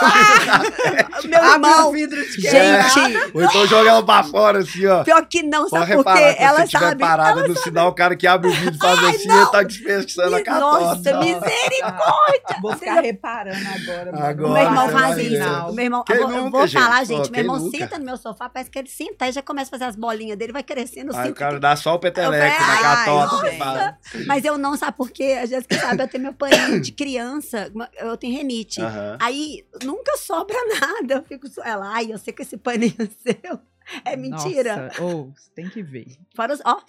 Meu 1.27 1.43
irmão, 1.53 1.91
vidro 1.91 2.21
de 2.23 2.41
gente, 2.41 2.99
Ou 3.33 3.41
então 3.43 3.67
joga 3.67 3.89
ela 3.89 4.03
pra 4.05 4.23
fora, 4.23 4.59
assim, 4.59 4.85
ó. 4.87 5.03
pior 5.03 5.25
que 5.25 5.43
não, 5.43 5.67
Pode 5.69 5.85
sabe 5.87 6.03
por 6.03 6.13
quê? 6.13 6.35
Ela 6.39 6.65
sabe. 6.67 6.99
parada 6.99 7.39
ela 7.41 7.47
no 7.47 7.57
sinal, 7.57 7.89
o 7.89 7.93
cara 7.93 8.15
que 8.15 8.25
abre 8.27 8.49
o 8.49 8.53
vídeo 8.53 8.77
faz 8.79 9.03
assim, 9.03 9.27
não. 9.27 9.41
ele 9.41 9.51
tá 9.51 9.63
dispensando 9.63 10.35
a 10.35 10.43
catota. 10.43 10.79
Nossa, 10.85 11.13
misericórdia. 11.19 12.57
Vou 12.61 12.75
ficar 12.75 13.01
reparando 13.01 13.57
agora. 13.67 14.11
meu 14.35 14.57
irmão 14.57 14.89
faz 14.89 15.17
isso. 15.17 15.73
meu 15.73 15.85
irmão, 15.85 16.03
eu 16.09 16.49
vou, 16.49 16.61
eu 16.61 16.67
falar, 16.69 17.03
gente. 17.03 17.31
Meu 17.31 17.39
quem 17.41 17.48
irmão 17.55 17.65
nunca? 17.65 17.77
senta 17.77 17.99
no 17.99 18.05
meu 18.05 18.17
sofá, 18.17 18.49
parece 18.49 18.69
que 18.69 18.79
ele 18.79 18.89
senta 18.89 19.27
e 19.27 19.31
já 19.31 19.41
começa 19.41 19.69
a 19.69 19.71
fazer 19.71 19.85
as 19.85 19.95
bolinhas 19.95 20.37
dele, 20.37 20.53
vai 20.53 20.63
crescendo. 20.63 21.15
Aí 21.15 21.23
o 21.23 21.25
sinto 21.27 21.37
cara 21.37 21.59
dá 21.59 21.75
só 21.75 21.95
o 21.95 21.99
peteleco 21.99 22.61
na 22.61 22.77
catota. 22.81 23.35
ai, 23.35 23.51
você 23.51 23.57
fala. 23.57 23.97
Mas 24.27 24.45
eu 24.45 24.57
não, 24.57 24.77
sabe 24.77 24.97
por 24.97 25.09
quê? 25.11 25.37
A 25.41 25.45
Jéssica 25.45 25.77
sabe, 25.77 26.03
eu 26.03 26.07
tenho 26.07 26.23
meu 26.23 26.33
paninho 26.33 26.81
de 26.81 26.91
criança, 26.91 27.71
eu 27.97 28.17
tenho 28.17 28.35
renite. 28.35 28.79
Aí 29.19 29.65
nunca 29.83 30.17
sobra 30.17 30.57
nada. 30.79 31.15
Eu 31.15 31.23
fico. 31.23 31.47
Ela, 31.63 31.93
ai, 31.93 32.11
eu 32.11 32.17
sei 32.17 32.33
que 32.33 32.41
esse 32.41 32.57
paninho 32.57 32.95
seu 33.23 33.59
é 34.05 34.15
mentira. 34.15 34.91
Ô, 34.99 35.31
você 35.35 35.49
tem 35.55 35.69
que 35.69 35.81
ver. 35.83 36.07
Fora 36.35 36.53
os, 36.53 36.61
ó, 36.65 36.81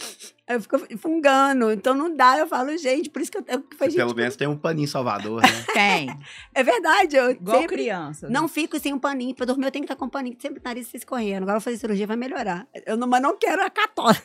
eu 0.49 0.61
fico 0.61 0.79
fungando. 0.99 1.71
Então 1.73 1.95
não 1.95 2.15
dá. 2.15 2.39
Eu 2.39 2.47
falo, 2.47 2.77
gente, 2.77 3.09
por 3.11 3.23
isso 3.23 3.31
que 3.31 3.39
eu, 3.39 3.45
eu 3.49 3.65
falei, 3.79 3.95
Pelo 3.95 4.15
menos 4.15 4.37
tem 4.37 4.49
um 4.49 4.57
paninho 4.57 4.89
Salvador, 4.89 5.43
né? 5.43 5.49
Tem. 5.73 6.09
é 6.55 6.63
verdade. 6.63 7.17
Eu 7.17 7.31
Igual 7.31 7.61
sempre 7.61 7.77
criança. 7.77 8.27
né? 8.27 8.33
não 8.33 8.49
fico 8.49 8.79
sem 8.79 8.93
um 8.93 8.99
paninho. 8.99 9.35
Pra 9.35 9.47
dormir, 9.47 9.67
eu 9.67 9.71
tenho 9.71 9.85
que 9.85 9.93
estar 9.93 9.99
com 9.99 10.07
um 10.07 10.11
paninho 10.11 10.37
sempre 10.41 10.61
nariz 10.65 10.89
se 10.89 10.97
escorrendo. 10.97 11.43
Agora 11.43 11.57
eu 11.57 11.61
vou 11.61 11.65
fazer 11.65 11.77
cirurgia, 11.79 12.07
vai 12.07 12.17
melhorar. 12.17 12.67
Eu 12.87 12.97
não, 12.97 13.07
mas 13.07 13.23
não 13.23 13.37
quero 13.39 13.63
a 13.63 13.71
catota. 13.71 14.23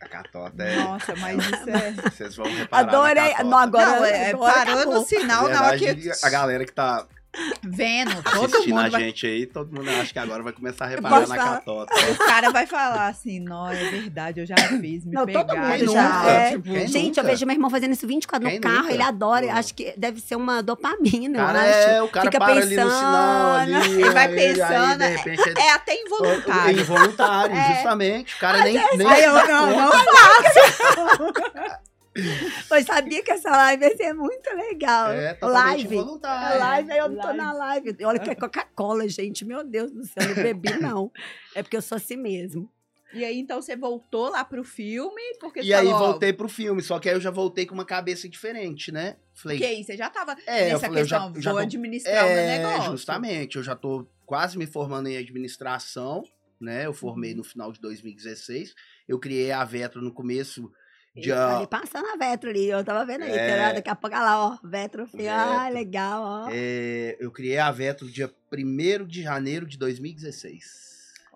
A 0.00 0.08
catota 0.08 0.62
é. 0.62 0.76
Nossa, 0.76 1.14
mas 1.16 1.38
isso 1.44 1.68
é. 1.70 1.92
Vocês 2.10 2.36
vão 2.36 2.46
reparar. 2.46 2.88
Adorei. 2.88 3.34
Não, 3.44 3.58
agora, 3.58 3.86
não, 3.86 4.04
é, 4.04 4.30
agora 4.30 4.52
parou 4.52 4.74
acabou. 4.80 4.94
no 5.00 5.04
sinal 5.06 5.48
Na 5.48 5.54
na 5.54 5.66
hora 5.66 5.78
que. 5.78 6.10
a 6.22 6.30
galera 6.30 6.64
que 6.64 6.72
tá 6.72 7.06
Vendo, 7.62 8.22
todo 8.22 8.44
assistindo 8.46 8.78
a 8.78 8.82
mundo 8.82 8.90
vai. 8.92 9.00
gente 9.02 9.26
aí, 9.26 9.46
todo 9.46 9.74
mundo 9.74 9.88
acha 9.90 10.12
que 10.12 10.18
agora 10.18 10.42
vai 10.42 10.52
começar 10.52 10.84
a 10.84 10.88
reparar 10.88 11.20
na 11.20 11.26
falar? 11.26 11.38
catota. 11.56 11.94
O 12.12 12.16
cara 12.18 12.50
vai 12.50 12.66
falar 12.66 13.08
assim, 13.08 13.40
não, 13.40 13.68
é 13.70 13.74
verdade, 13.90 14.40
eu 14.40 14.46
já 14.46 14.54
fiz, 14.56 15.04
me 15.04 15.12
Não, 15.12 15.26
todo 15.26 15.46
pegaram. 15.46 15.68
mundo 15.68 15.78
Quem 15.78 15.88
já. 15.88 16.02
nunca? 16.18 16.30
É. 16.30 16.50
Tipo, 16.50 16.68
Gente, 16.86 17.06
nunca? 17.08 17.20
eu 17.20 17.24
vejo 17.24 17.46
meu 17.46 17.54
irmão 17.54 17.70
fazendo 17.70 17.92
isso 17.92 18.06
24 18.06 18.48
Quem 18.48 18.56
no 18.58 18.62
carro, 18.62 18.76
nunca? 18.82 18.92
ele 18.92 19.02
adora. 19.02 19.46
Pô. 19.46 19.52
Acho 19.52 19.74
que 19.74 19.94
deve 19.96 20.20
ser 20.20 20.36
uma 20.36 20.62
dopamina, 20.62 21.38
eu 21.38 21.46
Cara, 21.46 21.60
acho. 21.60 21.88
é, 21.88 22.02
o 22.02 22.08
cara 22.08 22.26
Fica 22.26 22.38
para 22.38 22.52
ali 22.52 22.60
no 22.62 22.68
sinal 22.68 22.86
pensando. 22.88 23.76
ali. 23.84 23.92
Ele 24.02 24.10
vai 24.10 24.26
aí- 24.26 24.34
pensando, 24.34 25.02
Aí, 25.02 25.10
de 25.10 25.16
repente, 25.16 25.48
ele- 25.48 25.60
É 25.60 25.72
até 25.72 25.92
É 25.92 26.02
involuntário. 26.02 26.80
involuntário, 26.80 27.56
É. 27.56 27.74
justamente. 27.74 28.34
O 28.34 28.38
cara 28.38 28.58
nem, 28.64 28.74
nem 28.96 29.06
Aí 29.08 29.22
se 29.22 29.24
eu 29.28 29.34
dá 29.34 29.46
não, 29.46 29.72
conta. 29.90 30.04
Eu 32.70 32.84
sabia 32.84 33.22
que 33.22 33.30
essa 33.30 33.50
live 33.50 33.84
ia 33.84 33.96
ser 33.96 34.12
muito 34.14 34.48
legal. 34.54 35.10
É, 35.12 35.36
live. 35.42 35.94
involuntário. 35.96 36.54
É 36.56 36.58
live, 36.58 36.92
aí 36.92 36.98
eu 36.98 37.08
tô 37.10 37.16
Live. 37.16 37.36
na 37.38 37.52
live. 37.52 37.96
Olha 38.04 38.18
que 38.18 38.30
é 38.30 38.34
Coca-Cola, 38.34 39.08
gente. 39.08 39.44
Meu 39.44 39.64
Deus 39.64 39.90
do 39.90 40.04
céu, 40.04 40.22
eu 40.22 40.36
não 40.36 40.42
bebi, 40.42 40.72
não. 40.78 41.10
É 41.54 41.62
porque 41.62 41.76
eu 41.76 41.82
sou 41.82 41.96
assim 41.96 42.16
mesmo. 42.16 42.70
E 43.12 43.24
aí, 43.24 43.38
então, 43.38 43.62
você 43.62 43.76
voltou 43.76 44.28
lá 44.30 44.44
pro 44.44 44.64
filme, 44.64 45.22
porque 45.38 45.60
E 45.60 45.66
você 45.66 45.72
aí 45.74 45.86
falou, 45.86 46.08
voltei 46.10 46.32
pro 46.32 46.48
filme, 46.48 46.82
só 46.82 46.98
que 46.98 47.08
aí 47.08 47.14
eu 47.14 47.20
já 47.20 47.30
voltei 47.30 47.64
com 47.64 47.72
uma 47.72 47.84
cabeça 47.84 48.28
diferente, 48.28 48.90
né? 48.90 49.16
Falei, 49.34 49.58
Que 49.58 49.64
aí, 49.64 49.84
você 49.84 49.96
já 49.96 50.10
tava 50.10 50.36
É, 50.46 50.70
nessa 50.72 50.86
falei, 50.86 51.02
eu 51.02 51.06
já- 51.06 51.20
questão, 51.20 51.40
já 51.42 51.50
vou 51.52 51.60
tô- 51.60 51.64
administrar 51.66 52.24
o 52.24 52.28
meu 52.28 52.38
é, 52.38 52.58
negócio. 52.58 52.90
justamente, 52.90 53.56
eu 53.56 53.62
já 53.62 53.76
tô 53.76 54.04
quase 54.26 54.58
me 54.58 54.66
formando 54.66 55.08
em 55.08 55.16
administração, 55.16 56.24
né? 56.60 56.86
Eu 56.86 56.88
Uhum. 56.88 56.94
formei 56.94 57.34
no 57.34 57.44
final 57.44 57.70
de 57.72 57.80
2016. 57.80 58.74
Eu 59.06 59.18
criei 59.20 59.52
a 59.52 59.64
Vetro 59.64 60.02
no 60.02 60.12
começo 60.12 60.72
de 61.14 61.28
Eu 61.28 61.36
ah, 61.38 61.58
ali 61.58 61.66
passando 61.66 62.06
a 62.06 62.16
Vetro 62.16 62.50
ali, 62.50 62.68
eu 62.68 62.84
tava 62.84 63.04
vendo 63.06 63.22
aí. 63.22 63.30
É. 63.32 63.56
tá? 63.56 63.72
Daqui 63.72 63.88
a 63.90 63.94
pouco, 63.94 64.16
olha 64.16 64.24
lá, 64.24 64.46
ó, 64.46 64.58
Vetro. 64.66 65.06
Falei, 65.06 65.28
ah, 65.28 65.60
Vetro. 65.60 65.74
legal, 65.74 66.22
ó. 66.22 66.48
é, 66.52 67.16
eu 67.20 67.30
criei 67.30 67.58
a 67.58 67.70
Vetro 67.70 68.10
dia 68.10 68.30
1 68.52 69.04
de 69.06 69.22
janeiro 69.22 69.66
de 69.66 69.78
2016. 69.78 70.84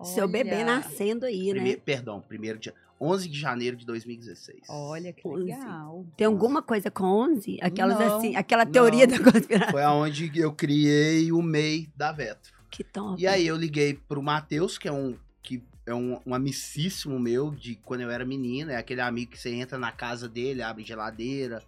Seu 0.05 0.29
bebê 0.29 0.55
Olha, 0.57 0.65
nascendo 0.65 1.27
aí, 1.27 1.51
Prime- 1.51 1.71
né? 1.71 1.77
Perdão, 1.85 2.21
primeiro 2.21 2.59
dia 2.59 2.73
11 3.01 3.29
de 3.29 3.39
janeiro 3.39 3.77
de 3.77 3.87
2016. 3.87 4.63
Olha, 4.69 5.13
que 5.13 5.27
legal. 5.29 6.05
Tem 6.17 6.27
alguma 6.27 6.63
coisa 6.63 6.91
com 6.91 7.05
11? 7.05 7.59
Aquelas 7.61 7.99
Não, 7.99 8.17
assim, 8.17 8.37
aquela 8.37 8.67
teoria 8.67 9.07
não. 9.07 9.19
da 9.19 9.33
conspiração. 9.33 9.73
Foi 9.73 9.83
aonde 9.83 10.31
eu 10.35 10.53
criei 10.53 11.31
o 11.33 11.41
MEI 11.43 11.89
da 11.97 12.11
Vetro. 12.13 12.53
Que 12.71 12.83
top. 12.85 13.21
E 13.21 13.27
aí 13.27 13.47
eu 13.47 13.57
liguei 13.57 13.95
pro 13.95 14.23
Matheus, 14.23 14.77
que 14.79 14.89
é 14.89 14.93
um 14.93 15.17
que 15.43 15.63
é 15.89 15.95
um, 15.95 16.21
um 16.27 16.35
amicíssimo 16.35 17.19
meu 17.19 17.51
de 17.51 17.77
quando 17.77 18.03
eu 18.03 18.11
era 18.11 18.25
menina, 18.25 18.73
é 18.73 18.77
aquele 18.77 19.01
amigo 19.01 19.33
que 19.33 19.39
você 19.39 19.51
entra 19.51 19.79
na 19.79 19.91
casa 19.91 20.29
dele, 20.29 20.63
abre 20.63 20.85
geladeira. 20.85 21.63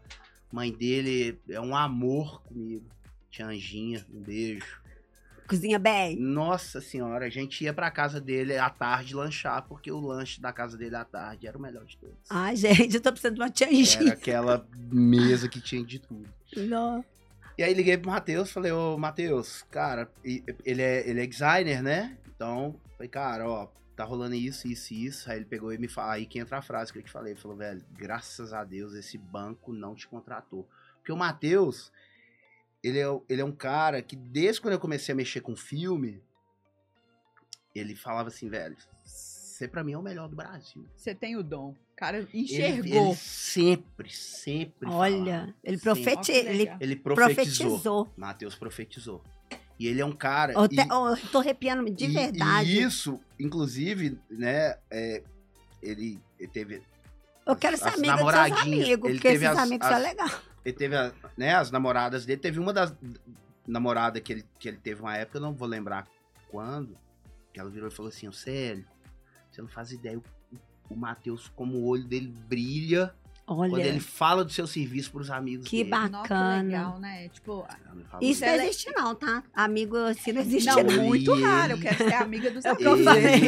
Mãe 0.52 0.72
dele 0.72 1.38
é 1.48 1.60
um 1.60 1.74
amor 1.74 2.42
comigo. 2.42 2.84
Tia 3.30 3.46
Anjinha, 3.46 4.04
um 4.12 4.20
beijo. 4.20 4.80
Cozinha 5.48 5.78
bem. 5.78 6.16
Nossa 6.16 6.80
senhora, 6.80 7.26
a 7.26 7.28
gente 7.28 7.64
ia 7.64 7.72
pra 7.72 7.90
casa 7.90 8.20
dele 8.20 8.56
à 8.56 8.70
tarde 8.70 9.14
lanchar, 9.14 9.62
porque 9.66 9.90
o 9.90 9.98
lanche 9.98 10.40
da 10.40 10.52
casa 10.52 10.76
dele 10.76 10.94
à 10.96 11.04
tarde 11.04 11.46
era 11.46 11.56
o 11.56 11.60
melhor 11.60 11.84
de 11.84 11.96
todos. 11.96 12.16
Ai, 12.28 12.54
gente, 12.54 12.94
eu 12.94 13.00
tô 13.00 13.10
precisando 13.10 13.34
de 13.34 13.40
uma 13.40 13.46
Era 13.46 13.54
tianjinha. 13.54 14.12
aquela 14.12 14.66
mesa 14.92 15.48
que 15.48 15.60
tinha 15.60 15.84
de 15.84 15.98
tudo. 15.98 16.28
Não. 16.56 17.04
E 17.58 17.62
aí 17.62 17.74
liguei 17.74 17.98
pro 17.98 18.10
Matheus, 18.10 18.50
falei, 18.52 18.70
ô 18.72 18.96
Matheus, 18.96 19.62
cara, 19.70 20.10
ele 20.24 20.82
é, 20.82 21.08
ele 21.08 21.22
é 21.22 21.26
designer, 21.26 21.82
né? 21.82 22.16
Então, 22.34 22.74
falei, 22.96 23.08
cara, 23.08 23.48
ó, 23.48 23.68
tá 24.02 24.08
rolando 24.08 24.34
isso, 24.34 24.66
isso 24.66 24.94
e 24.94 25.04
isso. 25.06 25.30
Aí 25.30 25.36
ele 25.38 25.44
pegou 25.44 25.72
e 25.72 25.78
me 25.78 25.88
falou, 25.88 26.12
aí 26.12 26.24
que 26.26 26.38
entra 26.38 26.58
a 26.58 26.62
frase 26.62 26.92
que 26.92 26.98
eu 26.98 27.02
te 27.02 27.10
falei, 27.10 27.32
ele 27.34 27.40
falou, 27.40 27.56
velho, 27.56 27.84
graças 27.92 28.52
a 28.52 28.64
Deus 28.64 28.94
esse 28.94 29.18
banco 29.18 29.72
não 29.72 29.94
te 29.94 30.08
contratou. 30.08 30.66
Porque 30.96 31.12
o 31.12 31.16
Matheus, 31.16 31.92
ele 32.82 32.98
é, 32.98 33.20
ele 33.28 33.40
é 33.42 33.44
um 33.44 33.52
cara 33.52 34.00
que, 34.02 34.16
desde 34.16 34.60
quando 34.60 34.74
eu 34.74 34.80
comecei 34.80 35.12
a 35.12 35.16
mexer 35.16 35.40
com 35.40 35.54
filme, 35.54 36.22
ele 37.74 37.94
falava 37.94 38.28
assim, 38.28 38.48
velho, 38.48 38.76
você 39.04 39.68
pra 39.68 39.84
mim 39.84 39.92
é 39.92 39.98
o 39.98 40.02
melhor 40.02 40.28
do 40.28 40.36
Brasil. 40.36 40.86
Você 40.96 41.14
tem 41.14 41.36
o 41.36 41.42
dom. 41.42 41.70
O 41.92 41.96
cara 41.96 42.18
Ele- 42.18 42.28
enxergou. 42.32 43.08
Ele, 43.08 43.14
sempre, 43.16 44.10
sempre 44.10 44.88
Olha, 44.88 45.24
falava. 45.40 45.54
ele, 45.62 45.78
Sempre. 45.78 46.02
profeti 46.04 46.32
que 46.32 46.38
ele. 46.48 46.70
Ele 46.80 46.96
profetizou. 46.96 47.66
profetizou. 47.68 48.12
Matheus 48.16 48.54
profetizou. 48.54 49.22
E 49.80 49.86
ele 49.88 49.98
é 50.02 50.04
um 50.04 50.12
cara... 50.12 50.52
Eu, 50.52 50.66
e- 50.66 50.68
te- 50.68 50.86
eu 50.88 51.16
tô 51.32 51.38
arrepiando 51.38 51.90
de 51.90 52.04
e- 52.04 52.08
verdade. 52.12 52.68
E 52.68 52.82
isso, 52.82 53.18
inclusive, 53.38 54.20
né, 54.28 54.76
é, 54.90 55.22
ele, 55.82 56.20
ele 56.38 56.48
teve... 56.50 56.82
eu 57.46 57.56
quero 57.56 57.78
ser 57.78 57.88
amiga 57.88 58.16
dos 58.18 58.30
seus 58.30 58.60
amigos, 58.60 59.10
porque 59.12 59.28
esses 59.28 59.42
as- 59.48 59.58
amigos 59.58 59.86
as- 59.86 59.92
são 59.94 60.02
legais. 60.02 60.36
Ele 60.62 60.76
teve, 60.76 60.94
a- 60.94 61.12
né, 61.34 61.54
as 61.54 61.70
namoradas 61.70 62.26
dele. 62.26 62.38
Teve 62.38 62.58
uma 62.60 62.74
das 62.74 62.94
namoradas 63.66 64.20
que 64.22 64.30
ele, 64.34 64.44
que 64.58 64.68
ele 64.68 64.76
teve 64.76 65.00
uma 65.00 65.16
época, 65.16 65.38
eu 65.38 65.42
não 65.42 65.54
vou 65.54 65.66
lembrar 65.66 66.06
quando, 66.50 66.98
que 67.50 67.58
ela 67.58 67.70
virou 67.70 67.88
e 67.88 67.90
falou 67.90 68.10
assim, 68.10 68.28
"Ô, 68.28 68.32
sério, 68.34 68.84
você 69.50 69.62
não 69.62 69.68
faz 69.68 69.92
ideia, 69.92 70.18
o, 70.18 70.22
o 70.90 70.94
Matheus, 70.94 71.50
como 71.56 71.78
o 71.78 71.86
olho 71.86 72.04
dele 72.04 72.28
brilha 72.46 73.14
quando 73.56 73.74
Olha, 73.74 73.82
ele 73.82 74.00
fala 74.00 74.44
do 74.44 74.52
seu 74.52 74.66
serviço 74.66 75.10
pros 75.10 75.30
amigos 75.30 75.68
Que 75.68 75.78
dele. 75.78 75.90
bacana. 75.90 76.62
legal, 76.62 76.98
né? 76.98 77.28
Tipo, 77.28 77.66
isso 78.20 78.44
é 78.44 78.56
não 78.56 78.64
existe 78.64 78.90
não, 78.92 79.14
tá? 79.14 79.42
Amigo 79.54 79.96
assim 79.96 80.32
não 80.32 80.40
existe 80.42 80.66
não, 80.68 80.82
não. 80.82 81.04
Muito 81.04 81.34
raro. 81.40 81.72
Eu 81.72 81.78
quero 81.78 81.96
ser 81.96 82.14
amiga 82.14 82.50
dos 82.50 82.64
É 82.64 82.72
o 82.72 82.76
que 82.76 82.84
eu 82.84 82.92
amigos. 82.92 83.12
falei. 83.12 83.40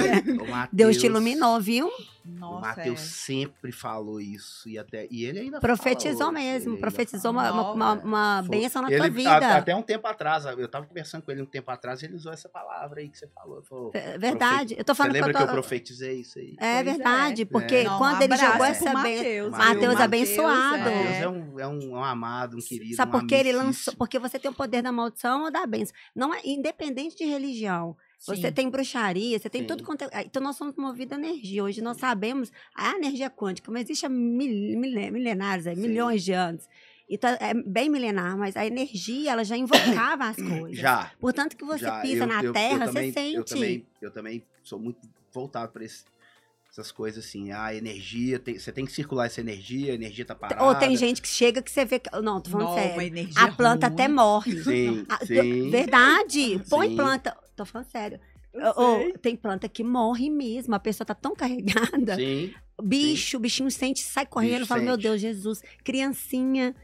Matheus- 0.48 0.68
Deus 0.72 0.96
te 0.96 1.06
iluminou, 1.06 1.60
viu? 1.60 1.90
O 2.24 2.30
Nossa, 2.38 2.60
Matheus 2.68 3.00
é. 3.00 3.04
sempre 3.04 3.72
falou 3.72 4.20
isso 4.20 4.68
e 4.68 4.78
até 4.78 5.08
e 5.10 5.24
ele 5.24 5.40
ainda 5.40 5.58
Profetizou 5.60 6.18
falou, 6.18 6.32
mesmo, 6.32 6.68
ele 6.68 6.68
ainda 6.76 6.80
profetizou 6.80 7.34
fala. 7.34 7.52
uma, 7.52 7.72
uma, 7.72 7.92
uma, 7.94 8.02
uma 8.38 8.42
bênção 8.48 8.82
na 8.82 8.88
ele, 8.88 8.96
tua 8.98 9.06
a- 9.06 9.10
vida. 9.10 9.56
Até 9.56 9.74
um 9.74 9.82
tempo 9.82 10.06
atrás, 10.06 10.44
eu 10.44 10.68
tava 10.68 10.86
conversando 10.86 11.22
com 11.22 11.32
ele 11.32 11.42
um 11.42 11.46
tempo 11.46 11.70
atrás, 11.70 12.02
ele 12.02 12.14
usou 12.14 12.32
essa 12.32 12.48
palavra 12.48 13.00
aí 13.00 13.08
que 13.08 13.18
você 13.18 13.26
falou. 13.28 13.62
Falou, 13.62 13.90
É 13.94 14.16
Verdade. 14.18 14.74
Eu 14.78 14.84
tô 14.84 14.94
Você 14.94 14.98
falando 14.98 15.12
lembra 15.14 15.32
que 15.32 15.36
que 15.36 15.42
eu 15.42 15.46
eu 15.46 15.48
tô... 15.48 15.52
profetizei 15.54 16.20
isso 16.20 16.38
aí? 16.38 16.54
É 16.60 16.82
Pois 16.82 16.96
verdade, 16.96 17.42
é. 17.42 17.44
porque 17.44 17.74
É. 17.74 17.84
Não, 17.84 17.98
quando 17.98 18.18
um 18.20 18.22
ele 18.22 18.36
jogou 18.36 18.64
essa 18.66 18.84
bênção... 18.84 19.50
Mateus, 19.50 19.50
Mateus 19.50 20.00
abençoado. 20.00 20.78
Mateus 20.78 21.06
é. 21.06 21.20
é 21.22 21.28
um, 21.28 21.60
é 21.60 21.66
um, 21.66 21.80
é 21.96 22.00
um 22.00 22.04
amado, 22.04 22.56
um 22.56 22.60
querido. 22.60 22.94
Sabe 22.94 23.16
um 23.16 23.18
por 23.20 23.26
que 23.26 23.34
ele 23.34 23.52
lançou? 23.52 23.94
Porque 23.96 24.18
você 24.18 24.38
tem 24.38 24.50
o 24.50 24.54
poder 24.54 24.82
da 24.82 24.92
maldição 24.92 25.44
ou 25.44 25.50
da 25.50 25.66
bênção. 25.66 25.94
Não 26.14 26.32
é 26.32 26.40
independente 26.44 27.16
de 27.16 27.24
religião. 27.24 27.96
Você 28.26 28.52
tem 28.52 28.70
bruxaria, 28.70 29.38
você 29.38 29.50
tem 29.50 29.62
Sim. 29.62 29.66
tudo 29.66 29.82
quanto. 29.82 30.02
é- 30.04 30.22
Então 30.24 30.40
nós 30.42 30.56
somos 30.56 30.76
movidos 30.76 31.16
a 31.16 31.20
energia. 31.20 31.64
Hoje 31.64 31.82
nós 31.82 31.96
sabemos 31.96 32.52
a 32.74 32.92
energia 32.96 33.28
quântica, 33.28 33.70
mas 33.72 33.84
existe 33.84 34.06
há 34.06 34.08
mil, 34.08 34.78
mil- 34.78 35.12
milenares, 35.12 35.64
Sim. 35.64 35.74
milhões 35.76 36.22
de 36.24 36.32
anos. 36.32 36.68
Então 37.10 37.28
é 37.40 37.52
bem 37.52 37.90
milenar, 37.90 38.38
mas 38.38 38.56
a 38.56 38.64
energia 38.64 39.32
ela 39.32 39.44
já 39.44 39.56
invocava 39.56 40.26
as 40.28 40.36
coisas. 40.66 40.78
Já. 40.78 41.10
Portanto 41.20 41.56
que 41.56 41.64
você 41.64 41.84
já. 41.84 42.00
pisa 42.00 42.22
Eu- 42.22 42.26
na 42.28 42.42
eu- 42.44 42.52
terra, 42.52 42.84
eu 42.84 42.86
também, 42.86 43.12
você 43.12 43.20
sente. 43.20 43.36
Eu 43.36 43.44
também, 43.44 43.86
eu 44.00 44.10
também 44.10 44.42
sou 44.62 44.78
muito 44.78 45.00
voltado 45.32 45.72
para 45.72 45.84
essas 45.84 46.92
coisas 46.92 47.24
assim. 47.26 47.50
A 47.50 47.74
energia, 47.74 48.38
tem- 48.38 48.56
você 48.58 48.70
tem 48.70 48.86
que 48.86 48.92
circular 48.92 49.26
essa 49.26 49.40
energia, 49.40 49.92
a 49.92 49.94
energia 49.96 50.24
tá 50.24 50.34
parada. 50.34 50.62
Ou 50.64 50.74
tem 50.76 50.96
gente 50.96 51.20
que 51.20 51.28
chega 51.28 51.60
que 51.60 51.70
você 51.70 51.84
vê 51.84 51.98
que. 51.98 52.08
Não, 52.22 52.40
tô 52.40 52.50
falando 52.50 52.68
Não, 52.68 52.72
uma 52.74 53.00
sério. 53.00 53.28
A 53.36 53.50
planta 53.50 53.88
ruim. 53.88 53.94
até 53.94 54.08
morre. 54.08 54.62
Sim, 54.62 55.04
Ah, 55.08 55.18
sim. 55.26 55.70
Verdade. 55.70 56.62
Põe 56.70 56.88
Sim. 56.90 56.96
planta. 56.96 57.36
Tô 57.56 57.64
falando 57.64 57.90
sério. 57.90 58.20
Sei. 58.52 59.12
tem 59.14 59.36
planta 59.36 59.68
que 59.68 59.82
morre 59.82 60.28
mesmo. 60.28 60.74
A 60.74 60.80
pessoa 60.80 61.06
tá 61.06 61.14
tão 61.14 61.34
carregada. 61.34 62.16
Sim. 62.16 62.52
Bicho, 62.82 63.36
o 63.36 63.40
bichinho 63.40 63.70
sente, 63.70 64.00
sai 64.00 64.26
correndo, 64.26 64.60
Bicho 64.60 64.66
fala, 64.66 64.82
meu 64.82 64.94
sente. 64.94 65.02
Deus, 65.02 65.20
Jesus. 65.20 65.62
Criancinha. 65.84 66.74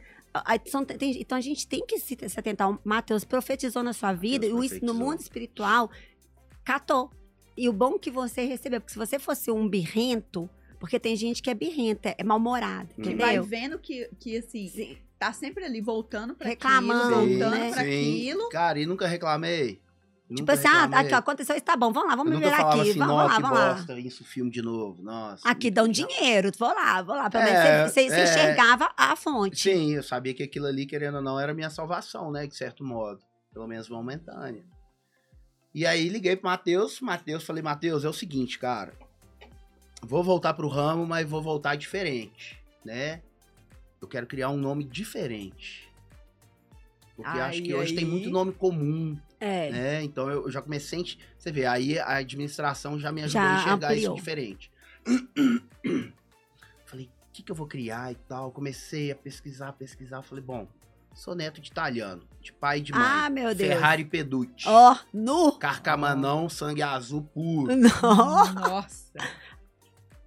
Então 1.18 1.36
a 1.36 1.40
gente 1.40 1.66
tem 1.66 1.84
que 1.84 1.98
se, 1.98 2.16
se 2.28 2.38
atentar. 2.38 2.70
O 2.70 2.78
Mateus 2.84 3.24
profetizou 3.24 3.82
na 3.82 3.92
sua 3.92 4.12
vida 4.12 4.46
e 4.46 4.80
no 4.82 4.94
mundo 4.94 5.20
espiritual 5.20 5.90
catou. 6.64 7.10
E 7.56 7.68
o 7.68 7.72
bom 7.72 7.98
que 7.98 8.10
você 8.10 8.44
recebeu, 8.44 8.80
porque 8.80 8.92
se 8.92 8.98
você 8.98 9.18
fosse 9.18 9.50
um 9.50 9.68
birrento, 9.68 10.48
porque 10.78 11.00
tem 11.00 11.16
gente 11.16 11.42
que 11.42 11.50
é 11.50 11.54
birrenta, 11.54 12.14
é 12.16 12.22
mal-humorado, 12.22 12.90
Hum. 12.96 13.02
Que 13.02 13.14
vai 13.16 13.40
vendo 13.40 13.78
que, 13.80 14.08
que 14.20 14.36
assim, 14.36 14.68
Sim. 14.68 14.98
tá 15.18 15.32
sempre 15.32 15.64
ali 15.64 15.80
voltando 15.80 16.34
pra 16.36 16.48
Reclamando, 16.48 17.16
aquilo, 17.16 17.28
voltando 17.30 17.58
né? 17.58 17.70
pra 17.72 17.82
aquilo. 17.82 18.48
Cara, 18.50 18.78
e 18.78 18.86
nunca 18.86 19.08
reclamei. 19.08 19.80
Tipo 20.34 20.52
assim, 20.52 20.68
ah, 20.68 20.84
aqui, 20.84 21.14
ó, 21.14 21.18
aconteceu 21.18 21.56
isso, 21.56 21.64
tá 21.64 21.74
bom, 21.74 21.90
vamos 21.90 22.10
lá, 22.10 22.16
vamos 22.16 22.38
falava 22.38 22.70
aqui, 22.80 22.90
assim, 22.90 22.98
vamos 22.98 23.16
lá, 23.16 23.28
vamos 23.38 23.58
lá. 23.58 23.72
bosta, 23.74 23.98
isso 23.98 24.24
filme 24.24 24.50
de 24.50 24.60
novo, 24.60 25.02
nossa. 25.02 25.48
Aqui 25.48 25.70
dão 25.70 25.88
dinheiro, 25.88 26.50
vou 26.58 26.68
lá, 26.68 27.00
vou 27.00 27.16
lá. 27.16 27.30
Pelo 27.30 27.44
menos 27.44 27.58
É, 27.58 27.88
você, 27.88 27.88
você- 27.88 28.08
você 28.10 28.14
é. 28.20 28.24
enxergava 28.24 28.92
a 28.94 29.16
fonte. 29.16 29.58
Sim, 29.58 29.94
eu 29.94 30.02
sabia 30.02 30.34
que 30.34 30.42
aquilo 30.42 30.66
ali, 30.66 30.84
querendo 30.84 31.14
ou 31.16 31.22
não, 31.22 31.40
era 31.40 31.54
minha 31.54 31.70
salvação, 31.70 32.30
né? 32.30 32.46
De 32.46 32.54
certo 32.54 32.84
modo. 32.84 33.20
Pelo 33.54 33.66
menos 33.66 33.88
momentânea. 33.88 34.62
E 35.74 35.86
aí 35.86 36.08
liguei 36.10 36.36
pro 36.36 36.50
Matheus, 36.50 37.00
Matheus, 37.00 37.44
falei, 37.44 37.62
Matheus, 37.62 38.04
é 38.04 38.08
o 38.08 38.12
seguinte, 38.12 38.58
cara. 38.58 38.92
Vou 40.02 40.22
voltar 40.22 40.52
pro 40.52 40.68
ramo, 40.68 41.06
mas 41.06 41.26
vou 41.28 41.40
voltar 41.42 41.74
diferente, 41.74 42.62
né? 42.84 43.22
Eu 44.00 44.06
quero 44.06 44.26
criar 44.26 44.50
um 44.50 44.56
nome 44.58 44.84
diferente. 44.84 45.88
Porque 47.16 47.38
acho 47.40 47.62
que 47.62 47.74
hoje 47.74 47.94
tem 47.94 48.04
muito 48.04 48.30
nome 48.30 48.52
comum, 48.52 49.18
É. 49.40 49.70
né? 49.70 50.02
Então 50.02 50.28
eu 50.28 50.50
já 50.50 50.60
comecei 50.60 51.04
Você 51.38 51.52
vê, 51.52 51.64
aí 51.66 51.98
a 51.98 52.16
administração 52.16 52.98
já 52.98 53.12
me 53.12 53.22
ajudou 53.22 53.42
Já 53.42 53.50
a 53.50 53.60
enxergar 53.60 53.88
ampliou. 53.88 54.14
isso 54.14 54.14
diferente. 54.14 54.70
Falei, 56.86 57.06
o 57.06 57.32
que, 57.32 57.42
que 57.42 57.52
eu 57.52 57.56
vou 57.56 57.66
criar 57.66 58.12
e 58.12 58.14
tal? 58.14 58.50
Comecei 58.50 59.10
a 59.10 59.14
pesquisar, 59.14 59.72
pesquisar. 59.72 60.22
Falei, 60.22 60.42
bom, 60.42 60.66
sou 61.14 61.34
neto 61.34 61.60
de 61.60 61.70
italiano, 61.70 62.22
de 62.40 62.52
pai 62.52 62.78
e 62.78 62.80
de 62.80 62.92
mãe. 62.92 63.02
Ah, 63.04 63.30
meu 63.30 63.54
Deus. 63.54 63.68
Ferrari 63.74 64.04
Peducci. 64.04 64.66
Ó, 64.68 64.96
nu. 65.12 65.52
Carcamanão, 65.52 66.48
sangue 66.48 66.82
azul 66.82 67.22
puro. 67.22 67.74
Não. 67.76 68.52
Nossa. 68.54 69.12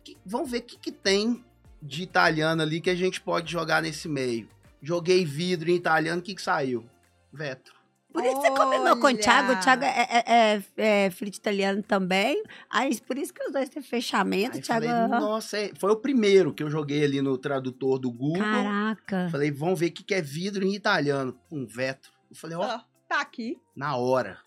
Que- 0.03 0.17
vamos 0.25 0.49
ver 0.51 0.59
o 0.59 0.63
que, 0.63 0.77
que 0.77 0.91
tem 0.91 1.43
de 1.81 2.03
italiano 2.03 2.61
ali 2.61 2.79
que 2.79 2.89
a 2.89 2.95
gente 2.95 3.19
pode 3.19 3.51
jogar 3.51 3.81
nesse 3.81 4.07
meio. 4.07 4.47
Joguei 4.81 5.25
vidro 5.25 5.69
em 5.69 5.75
italiano, 5.75 6.21
o 6.21 6.23
que, 6.23 6.35
que 6.35 6.41
saiu? 6.41 6.85
Vetro. 7.33 7.73
Por 8.11 8.23
isso 8.25 8.35
você 8.35 8.49
combinou 8.51 8.99
com 8.99 9.07
o 9.07 9.17
Thiago. 9.17 9.53
O. 9.53 9.59
Thiago 9.59 9.83
é, 9.83 10.07
é, 10.09 10.63
é, 10.77 11.05
é 11.05 11.09
de 11.09 11.25
italiano 11.37 11.81
também. 11.81 12.43
Aí, 12.69 12.99
por 13.01 13.17
isso 13.17 13.33
que 13.33 13.43
os 13.43 13.51
dois 13.53 13.69
têm 13.69 13.81
fechamento. 13.81 14.55
Aí 14.55 14.59
o 14.59 14.63
Thiago. 14.63 14.85
falei, 14.85 15.07
nossa, 15.07 15.57
é- 15.57 15.71
foi 15.79 15.91
o 15.91 15.95
primeiro 15.95 16.53
que 16.53 16.61
eu 16.61 16.69
joguei 16.69 17.03
ali 17.03 17.21
no 17.21 17.37
tradutor 17.37 17.99
do 17.99 18.11
Google. 18.11 18.41
Caraca. 18.43 19.29
Falei, 19.29 19.51
vamos 19.51 19.79
ver 19.79 19.87
o 19.87 19.91
que, 19.93 20.03
que 20.03 20.13
é 20.13 20.21
vidro 20.21 20.65
em 20.65 20.75
italiano. 20.75 21.37
Um 21.51 21.65
vetro. 21.65 22.11
Eu 22.29 22.35
falei, 22.35 22.57
ó, 22.57 22.61
Ó, 22.61 22.79
tá 23.07 23.21
aqui. 23.21 23.57
na 23.75 23.95
hora. 23.95 24.39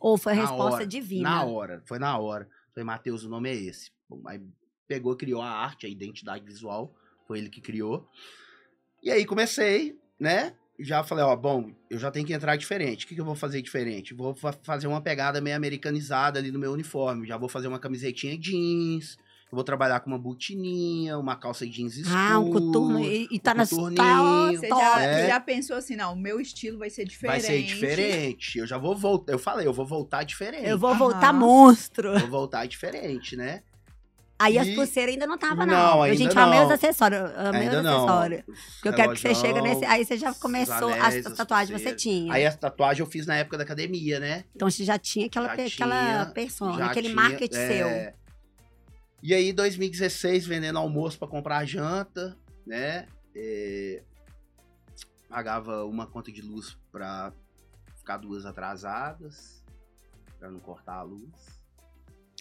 Ou 0.00 0.18
foi 0.18 0.32
a 0.32 0.36
Na 0.36 0.42
resposta 0.42 0.74
hora, 0.76 0.86
divina. 0.86 1.30
Na 1.30 1.44
hora, 1.44 1.82
foi 1.86 1.98
na 1.98 2.18
hora. 2.18 2.48
Falei, 2.74 2.84
Matheus, 2.84 3.24
o 3.24 3.28
nome 3.28 3.48
é 3.50 3.54
esse. 3.54 3.90
Bom, 4.08 4.20
aí 4.26 4.40
pegou, 4.86 5.16
criou 5.16 5.40
a 5.40 5.48
arte, 5.48 5.86
a 5.86 5.88
identidade 5.88 6.44
visual. 6.44 6.92
Foi 7.26 7.38
ele 7.38 7.48
que 7.48 7.60
criou. 7.60 8.06
E 9.02 9.10
aí 9.10 9.24
comecei, 9.24 9.98
né? 10.18 10.54
Já 10.78 11.02
falei, 11.02 11.24
ó, 11.24 11.34
bom, 11.34 11.70
eu 11.88 11.98
já 11.98 12.10
tenho 12.10 12.26
que 12.26 12.32
entrar 12.34 12.54
diferente. 12.56 13.04
O 13.04 13.08
que, 13.08 13.14
que 13.14 13.20
eu 13.20 13.24
vou 13.24 13.34
fazer 13.34 13.62
diferente? 13.62 14.12
Vou 14.12 14.34
fa- 14.34 14.54
fazer 14.62 14.86
uma 14.86 15.00
pegada 15.00 15.40
meio 15.40 15.56
americanizada 15.56 16.38
ali 16.38 16.50
no 16.52 16.58
meu 16.58 16.72
uniforme. 16.72 17.26
Já 17.26 17.36
vou 17.38 17.48
fazer 17.48 17.66
uma 17.68 17.78
camisetinha 17.78 18.36
jeans. 18.36 19.16
Eu 19.50 19.54
vou 19.54 19.62
trabalhar 19.64 20.00
com 20.00 20.10
uma 20.10 20.18
botininha, 20.18 21.16
uma 21.18 21.36
calça 21.36 21.64
jeans 21.66 21.96
escura. 21.96 22.18
Ah, 22.18 22.38
um 22.40 22.50
coturno. 22.50 22.98
E, 23.04 23.28
e 23.30 23.38
tá 23.38 23.52
um 23.52 23.56
nas. 23.56 23.70
Tá. 23.70 24.46
Você 24.50 24.68
já, 24.68 25.02
É. 25.02 25.28
já 25.28 25.40
pensou 25.40 25.76
assim, 25.76 25.94
não, 25.96 26.12
o 26.14 26.16
meu 26.16 26.40
estilo 26.40 26.78
vai 26.78 26.90
ser 26.90 27.04
diferente. 27.04 27.32
Vai 27.32 27.40
ser 27.40 27.62
diferente. 27.62 28.58
Eu 28.58 28.66
já 28.66 28.76
vou 28.76 28.94
voltar. 28.96 29.32
Eu 29.32 29.38
falei, 29.38 29.66
eu 29.66 29.72
vou 29.72 29.86
voltar 29.86 30.24
diferente. 30.24 30.68
Eu 30.68 30.76
vou 30.78 30.90
Aham. 30.90 30.98
voltar 30.98 31.32
monstro. 31.32 32.18
Vou 32.18 32.28
voltar 32.28 32.66
diferente, 32.66 33.36
né? 33.36 33.62
Aí 34.38 34.58
as 34.58 34.66
E- 34.66 34.74
pulseiras 34.74 35.14
ainda 35.14 35.26
não 35.26 35.38
tava, 35.38 35.64
Não, 35.64 35.98
não. 35.98 36.14
gente 36.14 36.36
amei 36.38 36.60
os 36.60 36.66
não. 36.68 36.74
acessórios. 36.74 37.20
Amei 37.36 37.62
Ainda 37.62 37.78
os 37.78 37.84
não. 37.84 37.96
acessórios. 38.04 38.42
Porque 38.44 38.88
eu 38.88 38.92
quero 38.94 39.12
que 39.14 39.20
você 39.20 39.34
chegue 39.34 39.60
nesse. 39.62 39.84
Aí 39.86 40.04
você 40.04 40.16
já 40.18 40.34
começou. 40.34 40.88
anéis, 40.92 41.24
as 41.24 41.32
as 41.32 41.38
tatuagens 41.38 41.80
você 41.82 41.94
tinha. 41.94 42.32
Aí 42.34 42.42
essa 42.42 42.58
tatuagem 42.58 43.00
eu 43.04 43.10
fiz 43.10 43.26
na 43.26 43.36
época 43.36 43.56
da 43.56 43.64
academia, 43.64 44.20
né? 44.20 44.44
Então 44.54 44.68
você 44.70 44.84
já 44.84 44.98
tinha 44.98 45.26
aquela, 45.26 45.48
Já 45.48 45.56
pe- 45.56 45.70
tinha, 45.70 45.86
aquela 45.86 46.26
persona, 46.26 46.86
aquele 46.86 47.08
tinha, 47.08 47.16
marketing 47.22 47.56
é. 47.56 47.66
seu. 47.68 48.14
E 49.22 49.32
aí, 49.34 49.52
2016, 49.54 50.46
vendendo 50.46 50.78
almoço 50.78 51.18
pra 51.18 51.26
comprar 51.26 51.64
janta, 51.64 52.36
né? 52.66 53.06
É, 53.34 54.02
Pagava 55.28 55.84
uma 55.84 56.06
conta 56.06 56.30
de 56.30 56.40
luz 56.40 56.78
pra 56.92 57.32
ficar 57.96 58.16
duas 58.18 58.46
atrasadas, 58.46 59.62
pra 60.38 60.50
não 60.50 60.60
cortar 60.60 60.94
a 60.98 61.02
luz. 61.02 61.55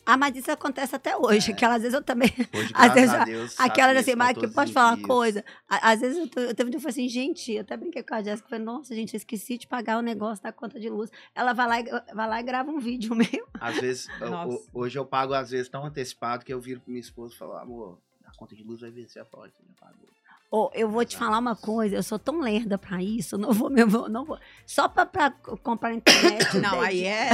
Ah, 0.05 0.15
mas 0.17 0.35
isso 0.35 0.51
acontece 0.51 0.95
até 0.95 1.17
hoje. 1.17 1.51
É. 1.51 1.53
Aquelas 1.53 1.81
vezes 1.81 1.93
eu 1.95 2.03
também. 2.03 2.29
Hoje, 2.53 2.71
Às 2.75 2.93
vezes, 2.93 3.13
a 3.13 3.23
Deus, 3.23 3.55
Aquelas 3.59 3.87
sabe, 3.95 3.99
assim, 3.99 4.15
mas 4.15 4.37
que 4.37 4.47
pode 4.47 4.71
falar 4.73 4.95
uma 4.95 5.07
coisa. 5.07 5.43
Às 5.67 5.99
vezes 6.01 6.17
eu, 6.17 6.27
tô- 6.29 6.39
eu 6.41 6.53
teve 6.55 6.67
um 6.67 6.71
dia 6.71 6.79
que 6.79 6.85
eu 6.87 6.91
falei 6.91 7.05
assim, 7.05 7.09
gente, 7.09 7.51
eu 7.53 7.61
até 7.61 7.75
brinquei 7.75 8.03
com 8.03 8.13
a 8.15 8.21
Jéssica, 8.21 8.47
falei, 8.47 8.63
nossa, 8.63 8.93
gente, 8.93 9.13
eu 9.13 9.17
esqueci 9.17 9.57
de 9.57 9.67
pagar 9.67 9.97
o 9.97 10.01
negócio 10.01 10.43
da 10.43 10.51
conta 10.51 10.79
de 10.79 10.89
luz. 10.89 11.09
Ela 11.33 11.53
vai 11.53 11.67
lá, 11.67 11.79
e- 11.79 12.13
vai 12.13 12.27
lá 12.29 12.39
e 12.39 12.43
grava 12.43 12.69
um 12.69 12.79
vídeo 12.79 13.15
meu. 13.15 13.47
Às 13.59 13.79
vezes, 13.79 14.07
eu- 14.21 14.65
hoje 14.73 14.97
eu 14.99 15.05
pago, 15.05 15.33
às 15.33 15.49
vezes, 15.49 15.69
tão 15.69 15.85
antecipado 15.85 16.45
que 16.45 16.53
eu 16.53 16.59
viro 16.61 16.79
pro 16.81 16.91
minha 16.91 17.01
esposa 17.01 17.33
e 17.33 17.37
falo, 17.37 17.53
amor, 17.57 17.99
a 18.25 18.31
conta 18.37 18.55
de 18.55 18.63
luz 18.63 18.81
vai 18.81 18.91
vencer 18.91 19.21
a 19.21 19.25
você 19.25 19.49
já 19.67 19.73
pagou. 19.79 20.07
Ô, 20.51 20.69
eu 20.73 20.87
vou 20.87 21.03
te 21.03 21.17
falar 21.17 21.39
uma 21.39 21.55
coisa, 21.55 21.95
eu 21.95 22.03
sou 22.03 22.17
tão 22.19 22.39
lerda 22.39 22.77
pra 22.77 23.01
isso, 23.01 23.35
eu 23.35 23.39
não 23.39 23.51
vou, 23.51 23.69
eu 23.75 23.87
vou- 23.87 24.07
não 24.07 24.23
vou. 24.23 24.37
Só 24.65 24.87
pra, 24.87 25.05
pra 25.05 25.31
comprar 25.31 25.89
na 25.89 25.95
internet. 25.95 26.57
Não, 26.59 26.79
aí 26.79 27.03
é, 27.03 27.29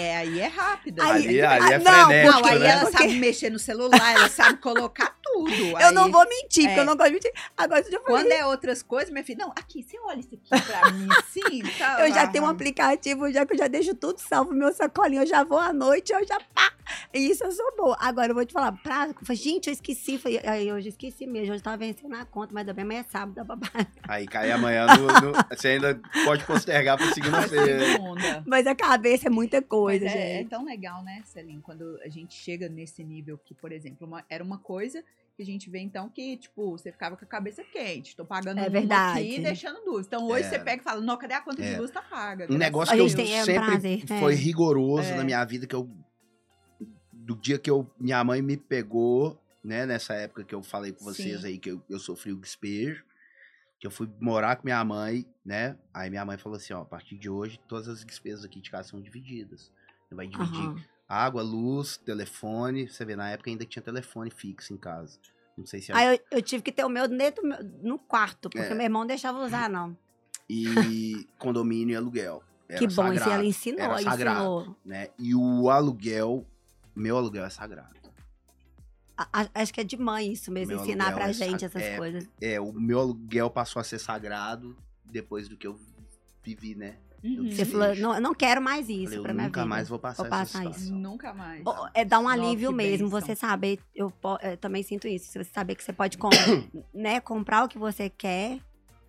é- 0.00 0.16
aí 0.18 0.40
é 0.40 0.46
rápida. 0.48 1.02
Aí- 1.04 1.10
Ali, 1.28 1.40
ali 1.42 1.72
é 1.72 1.76
Ah, 1.76 1.78
não, 1.78 2.06
frenético, 2.06 2.40
Não, 2.40 2.44
aí 2.50 2.58
né? 2.58 2.66
ela 2.68 2.80
Porque- 2.82 2.98
sabe 2.98 3.14
mexer 3.14 3.50
no 3.50 3.58
celular, 3.58 4.12
ela 4.14 4.28
sabe 4.28 4.58
colocar 4.58 5.16
tudo. 5.32 5.52
Eu 5.80 5.88
aí- 5.88 5.94
não 5.94 6.10
vou 6.10 6.26
mentir, 6.28 6.64
porque 6.64 6.78
é. 6.78 6.80
eu 6.80 6.84
não 6.84 6.96
gosto 6.96 7.08
de 7.08 7.14
mentir. 7.14 7.32
Agora, 7.56 7.80
eu 7.80 7.84
falei, 8.02 8.04
Quando 8.04 8.32
é 8.32 8.46
outras 8.46 8.82
coisas, 8.82 9.10
minha 9.10 9.24
filha, 9.24 9.44
não, 9.44 9.50
aqui, 9.50 9.82
você 9.82 9.98
olha 10.00 10.20
isso 10.20 10.30
aqui 10.34 10.64
pra 10.66 10.90
mim 10.92 11.08
assim, 11.18 11.62
tá? 11.78 12.06
eu 12.06 12.12
já 12.12 12.26
tenho 12.26 12.44
um 12.44 12.48
aplicativo, 12.48 13.30
já 13.30 13.44
que 13.46 13.52
eu 13.54 13.58
já 13.58 13.66
deixo 13.68 13.94
tudo 13.94 14.18
salvo, 14.18 14.52
meu 14.52 14.72
sacolinho, 14.72 15.22
eu 15.22 15.26
já 15.26 15.44
vou 15.44 15.58
à 15.58 15.72
noite, 15.72 16.12
eu 16.12 16.26
já 16.26 16.38
pá. 16.54 16.72
E 17.12 17.18
isso 17.30 17.44
eu 17.44 17.52
sou 17.52 17.76
boa. 17.76 17.96
Agora 18.00 18.30
eu 18.30 18.34
vou 18.34 18.44
te 18.46 18.52
falar, 18.52 18.72
pra, 18.72 19.08
gente, 19.32 19.66
eu 19.68 19.72
esqueci, 19.72 20.16
foi, 20.18 20.38
aí 20.44 20.72
hoje 20.72 20.88
eu 20.88 20.90
esqueci 20.90 21.26
mesmo, 21.26 21.52
hoje 21.52 21.60
eu 21.60 21.64
tava 21.64 21.76
vencendo 21.76 22.14
a 22.14 22.24
conta, 22.24 22.54
mas 22.54 22.66
também 22.66 22.82
amanhã 22.84 23.00
é 23.00 23.04
sábado, 23.04 23.46
pagar. 23.46 23.86
Aí 24.08 24.26
cai 24.26 24.50
amanhã, 24.50 24.86
no, 24.86 25.06
no- 25.06 25.32
você 25.50 25.68
ainda 25.68 26.00
pode 26.24 26.44
postergar 26.44 26.96
pra 26.96 27.12
segunda-feira. 27.12 27.92
Segunda. 27.92 28.42
Mas 28.46 28.66
a 28.66 28.74
cabeça 28.74 29.26
é 29.26 29.30
muita 29.30 29.60
coisa, 29.60 30.04
Mas 30.06 30.14
é, 30.14 30.18
é 30.18 30.38
gente. 30.38 30.48
tão 30.48 30.64
legal, 30.64 31.02
né, 31.02 31.22
Celine, 31.26 31.60
quando 31.60 31.98
a 32.02 32.08
gente 32.08 32.34
chega 32.34 32.68
nesse 32.68 33.04
nível 33.04 33.38
que, 33.44 33.52
por 33.54 33.70
exemplo, 33.70 34.06
uma- 34.06 34.24
era 34.30 34.42
uma 34.42 34.58
coisa 34.58 35.04
que 35.38 35.42
a 35.42 35.46
gente 35.46 35.70
vê, 35.70 35.78
então, 35.78 36.08
que, 36.08 36.36
tipo, 36.36 36.72
você 36.72 36.90
ficava 36.90 37.16
com 37.16 37.24
a 37.24 37.28
cabeça 37.28 37.62
quente. 37.62 38.16
Tô 38.16 38.24
pagando 38.24 38.58
É 38.58 38.68
verdade. 38.68 39.20
aqui 39.20 39.36
e 39.36 39.40
deixando 39.40 39.84
duas. 39.84 40.04
Então, 40.04 40.26
hoje 40.26 40.46
É. 40.46 40.50
você 40.50 40.58
pega 40.58 40.82
e 40.82 40.84
fala, 40.84 41.00
não, 41.00 41.16
cadê 41.16 41.34
a 41.34 41.40
conta 41.40 41.62
É. 41.62 41.74
de 41.74 41.80
luz? 41.80 41.92
Tá 41.92 42.02
paga. 42.02 42.52
Um 42.52 42.58
negócio 42.58 42.92
que 42.92 43.00
eu 43.00 43.06
é 43.06 43.44
sempre 43.44 43.54
prazer, 43.54 44.04
né? 44.10 44.18
foi 44.18 44.34
rigoroso 44.34 45.10
É. 45.10 45.16
na 45.16 45.22
minha 45.22 45.44
vida, 45.44 45.64
que 45.64 45.76
eu. 45.76 45.88
Do 47.12 47.36
dia 47.36 47.56
que 47.56 47.70
eu, 47.70 47.88
minha 48.00 48.22
mãe 48.24 48.42
me 48.42 48.56
pegou, 48.56 49.40
né, 49.62 49.86
nessa 49.86 50.14
época 50.14 50.42
que 50.42 50.54
eu 50.54 50.62
falei 50.62 50.90
com 50.90 51.04
vocês 51.04 51.42
Sim. 51.42 51.46
aí, 51.46 51.58
que 51.58 51.70
eu, 51.70 51.80
eu 51.88 52.00
sofri 52.00 52.32
o 52.32 52.36
despejo, 52.40 53.04
que 53.78 53.86
eu 53.86 53.90
fui 53.92 54.10
morar 54.20 54.56
com 54.56 54.64
minha 54.64 54.82
mãe, 54.84 55.24
né? 55.44 55.76
Aí 55.94 56.10
minha 56.10 56.24
mãe 56.24 56.36
falou 56.36 56.56
assim: 56.56 56.72
ó, 56.72 56.80
a 56.82 56.84
partir 56.84 57.16
de 57.16 57.30
hoje, 57.30 57.60
todas 57.68 57.86
as 57.86 58.04
despesas 58.04 58.44
aqui 58.44 58.60
de 58.60 58.70
casa 58.72 58.88
são 58.88 59.00
divididas. 59.00 59.70
Você 60.08 60.14
vai 60.16 60.26
dividir 60.26 60.58
Aham. 60.64 60.84
Água, 61.08 61.42
luz, 61.42 61.96
telefone. 61.96 62.88
Você 62.88 63.04
vê, 63.04 63.16
na 63.16 63.30
época 63.30 63.50
ainda 63.50 63.64
tinha 63.64 63.82
telefone 63.82 64.30
fixo 64.30 64.72
em 64.72 64.76
casa. 64.76 65.18
Não 65.56 65.66
sei 65.66 65.80
se 65.80 65.90
é 65.90 65.94
Aí 65.96 66.16
eu, 66.30 66.38
eu 66.38 66.42
tive 66.42 66.62
que 66.62 66.70
ter 66.70 66.84
o 66.84 66.88
meu 66.88 67.08
dentro 67.08 67.42
do 67.42 67.48
meu- 67.48 67.64
no 67.82 67.98
quarto, 67.98 68.48
porque 68.50 68.58
É. 68.72 68.74
meu 68.74 68.84
irmão 68.84 69.00
não 69.02 69.06
deixava 69.08 69.44
usar, 69.44 69.68
não. 69.68 69.96
E 70.48 70.64
condomínio 71.38 71.94
e 71.94 71.96
aluguel. 71.96 72.42
Era 72.68 72.78
que 72.78 72.86
bom, 72.86 72.90
isso 72.92 72.96
sagrado, 73.02 73.30
ela 73.32 73.44
ensinou, 73.44 73.80
era 73.80 73.98
sagrado. 74.02 74.38
ensinou. 74.60 74.76
né? 74.84 75.08
E 75.18 75.34
o 75.34 75.70
aluguel, 75.70 76.46
meu 76.94 77.16
aluguel 77.16 77.44
é 77.44 77.50
sagrado. 77.50 77.96
A- 79.16 79.48
acho 79.54 79.74
que 79.74 79.80
é 79.80 79.84
de 79.84 79.96
mãe 79.96 80.30
isso 80.32 80.52
mesmo, 80.52 80.74
Meu 80.74 80.82
ensinar 80.84 81.12
pra 81.12 81.30
é 81.30 81.32
gente 81.32 81.60
sa- 81.60 81.66
essas 81.66 81.82
é, 81.82 81.96
coisas. 81.96 82.28
É, 82.40 82.60
o 82.60 82.72
meu 82.72 83.00
aluguel 83.00 83.50
passou 83.50 83.80
a 83.80 83.84
ser 83.84 83.98
sagrado 83.98 84.76
depois 85.04 85.48
do 85.48 85.56
que 85.56 85.66
eu 85.66 85.76
vivi, 86.42 86.76
né? 86.76 86.98
Uhum. 87.22 87.50
Você 87.50 87.64
falou, 87.64 87.94
não, 87.96 88.14
eu 88.14 88.20
não 88.20 88.34
quero 88.34 88.62
mais 88.62 88.88
isso 88.88 89.04
Falei, 89.06 89.20
pra 89.20 89.32
minha 89.34 89.46
nunca 89.46 89.60
vida. 89.60 89.68
mais 89.68 89.88
vou 89.88 89.98
passar, 89.98 90.22
Vou 90.22 90.30
passar 90.30 90.66
essa 90.66 90.78
isso. 90.80 90.94
Nunca 90.94 91.34
mais. 91.34 91.64
É 91.94 92.04
dar 92.04 92.20
um 92.20 92.24
Nossa, 92.24 92.34
alívio 92.34 92.72
mesmo, 92.72 93.08
bênção. 93.08 93.20
você 93.20 93.34
saber, 93.34 93.80
eu, 93.94 94.12
eu 94.42 94.56
também 94.56 94.82
sinto 94.82 95.08
isso, 95.08 95.32
você 95.32 95.42
saber 95.44 95.74
que 95.74 95.82
você 95.82 95.92
pode 95.92 96.16
com- 96.16 96.30
né, 96.94 97.20
comprar 97.20 97.64
o 97.64 97.68
que 97.68 97.78
você 97.78 98.08
quer 98.08 98.60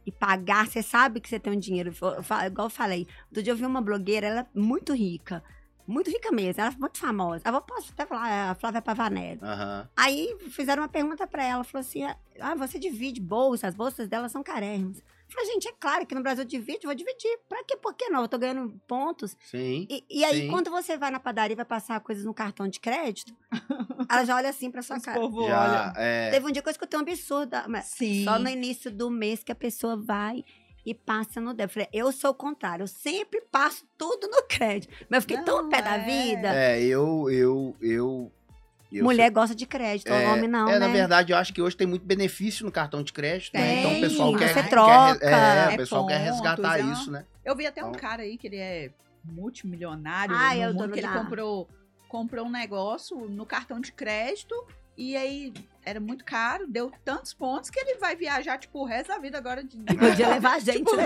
e 0.05 0.11
pagar, 0.11 0.67
você 0.67 0.81
sabe 0.81 1.19
que 1.19 1.29
você 1.29 1.39
tem 1.39 1.53
um 1.53 1.59
dinheiro. 1.59 1.93
Eu 2.01 2.47
Igual 2.47 2.65
eu 2.67 2.69
falei, 2.71 3.07
outro 3.27 3.43
dia 3.43 3.53
eu 3.53 3.57
vi 3.57 3.65
uma 3.65 3.81
blogueira, 3.81 4.25
ela 4.27 4.39
é 4.41 4.45
muito 4.55 4.91
rica, 4.93 5.43
muito 5.85 6.09
rica 6.09 6.31
mesmo, 6.31 6.61
ela 6.61 6.71
é 6.73 6.77
muito 6.79 6.97
famosa. 6.97 7.43
Eu 7.45 7.61
posso 7.61 7.91
até 7.93 8.05
falar, 8.07 8.29
é 8.29 8.49
a 8.49 8.55
Flávia 8.55 8.81
Pavanelli. 8.81 9.39
Aham. 9.41 9.87
Aí 9.95 10.35
fizeram 10.49 10.81
uma 10.81 10.89
pergunta 10.89 11.27
pra 11.27 11.43
ela, 11.43 11.63
falou 11.63 11.81
assim, 11.81 12.03
ah, 12.39 12.55
você 12.55 12.79
divide 12.79 13.21
bolsas, 13.21 13.65
as 13.69 13.75
bolsas 13.75 14.07
dela 14.07 14.27
são 14.29 14.41
carérrimas. 14.41 15.03
Eu 15.29 15.33
falei, 15.33 15.51
gente, 15.53 15.67
é 15.67 15.73
claro 15.79 16.05
que 16.07 16.15
no 16.15 16.21
Brasil 16.23 16.43
eu 16.43 16.47
divide, 16.47 16.85
vou 16.87 16.95
dividir. 16.95 17.39
Pra 17.47 17.63
quê? 17.63 17.77
Por 17.77 17.93
que 17.93 18.09
não? 18.09 18.21
Eu 18.23 18.27
tô 18.27 18.37
ganhando 18.39 18.73
pontos. 18.87 19.37
Sim. 19.45 19.85
E, 19.89 20.03
e 20.09 20.25
aí, 20.25 20.41
Sim. 20.41 20.47
quando 20.49 20.71
você 20.71 20.97
vai 20.97 21.11
na 21.11 21.19
padaria 21.19 21.53
e 21.53 21.55
vai 21.55 21.65
passar 21.65 21.99
coisas 21.99 22.25
no 22.25 22.33
cartão 22.33 22.67
de 22.67 22.79
crédito, 22.79 23.35
ela 24.09 24.25
já 24.25 24.35
olha 24.35 24.49
assim 24.49 24.71
pra 24.71 24.81
sua 24.81 24.97
Os 24.97 25.03
cara. 25.05 25.19
povo 25.19 25.47
Já, 25.47 25.61
olha. 25.61 25.93
é, 26.03 26.31
Teve 26.31 26.47
um 26.47 26.51
dia 26.51 26.61
que 26.61 26.67
eu 26.67 26.71
escutei 26.71 26.97
um 26.99 27.03
absurdo, 27.03 27.55
mas 27.67 27.85
Sim. 27.85 28.23
só 28.23 28.39
no 28.39 28.49
início 28.49 28.91
do 28.91 29.09
mês 29.09 29.43
que 29.43 29.51
a 29.51 29.55
pessoa 29.55 29.95
vai 29.95 30.43
e 30.85 30.95
passa 30.95 31.39
no 31.39 31.53
débito. 31.53 31.77
Eu 31.79 31.83
falei, 31.83 31.89
eu 31.93 32.11
sou 32.11 32.31
o 32.31 32.33
contrário, 32.33 32.83
eu 32.83 32.87
sempre 32.87 33.41
passo 33.51 33.85
tudo 33.97 34.27
no 34.27 34.41
crédito. 34.49 34.91
Mas 35.09 35.17
eu 35.17 35.21
fiquei 35.21 35.41
tão 35.43 35.61
Não, 35.63 35.69
pé 35.69 35.81
da 35.81 35.95
é. 35.97 36.05
vida. 36.05 36.47
é, 36.55 36.81
eu, 36.81 37.29
eu, 37.29 37.75
eu... 37.81 38.31
eu 38.91 39.03
Mulher 39.03 39.29
gosta 39.31 39.53
de 39.55 39.65
crédito, 39.65 40.07
sou- 40.07 40.17
o 40.17 40.31
homem 40.33 40.47
não, 40.49 40.67
é, 40.67 40.73
né? 40.73 40.79
na 40.79 40.87
verdade, 40.87 41.31
eu 41.31 41.37
acho 41.37 41.53
que 41.53 41.61
hoje 41.61 41.75
tem 41.77 41.85
muito 41.87 42.05
benefício 42.05 42.65
no 42.65 42.71
cartão 42.71 43.03
de 43.03 43.13
crédito, 43.13 43.53
né? 43.53 43.61
Tem, 43.61 43.79
Então 43.79 43.97
o 43.97 44.01
pessoal 44.01 44.35
quer... 44.35 44.47
você 44.49 44.53
quer- 44.63 44.69
troca. 44.69 45.25
é, 45.25 45.71
É 45.71 45.73
o 45.73 45.77
pessoal 45.77 46.07
quer 46.07 46.17
resgatar 46.17 46.79
é. 46.79 46.83
isso, 46.83 47.11
né? 47.11 47.25
Eu 47.45 47.55
vi 47.55 47.65
até 47.67 47.83
um 47.83 47.89
Então- 47.89 47.99
cara 48.01 48.23
aí 48.23 48.37
que 48.37 48.47
ele 48.47 48.57
é 48.57 48.91
multimilionário 49.23 50.35
Ah, 50.35 50.55
no 50.55 50.61
eu 50.61 50.73
tô 50.73 50.79
mundo, 50.81 50.93
que 50.93 50.99
ele 50.99 51.07
comprou, 51.07 51.69
comprou 52.07 52.45
um 52.45 52.49
negócio 52.51 53.17
no 53.29 53.45
cartão 53.45 53.79
de 53.79 53.91
crédito 53.91 54.55
e 54.97 55.15
aí 55.15 55.53
era 55.85 55.99
muito 55.99 56.25
caro, 56.25 56.67
deu 56.67 56.91
tantos 57.05 57.33
pontos 57.33 57.69
que 57.69 57.79
ele 57.79 57.95
vai 57.99 58.15
viajar, 58.15 58.57
tipo, 58.57 58.79
o 58.79 58.85
resto 58.85 59.07
da 59.09 59.17
vida 59.17 59.37
agora 59.37 59.63
de... 59.63 59.77
Podia 59.97 60.27
levar 60.29 60.55
a 60.55 60.59
gente, 60.59 60.77
Tipo, 60.79 60.95
né? 60.95 61.05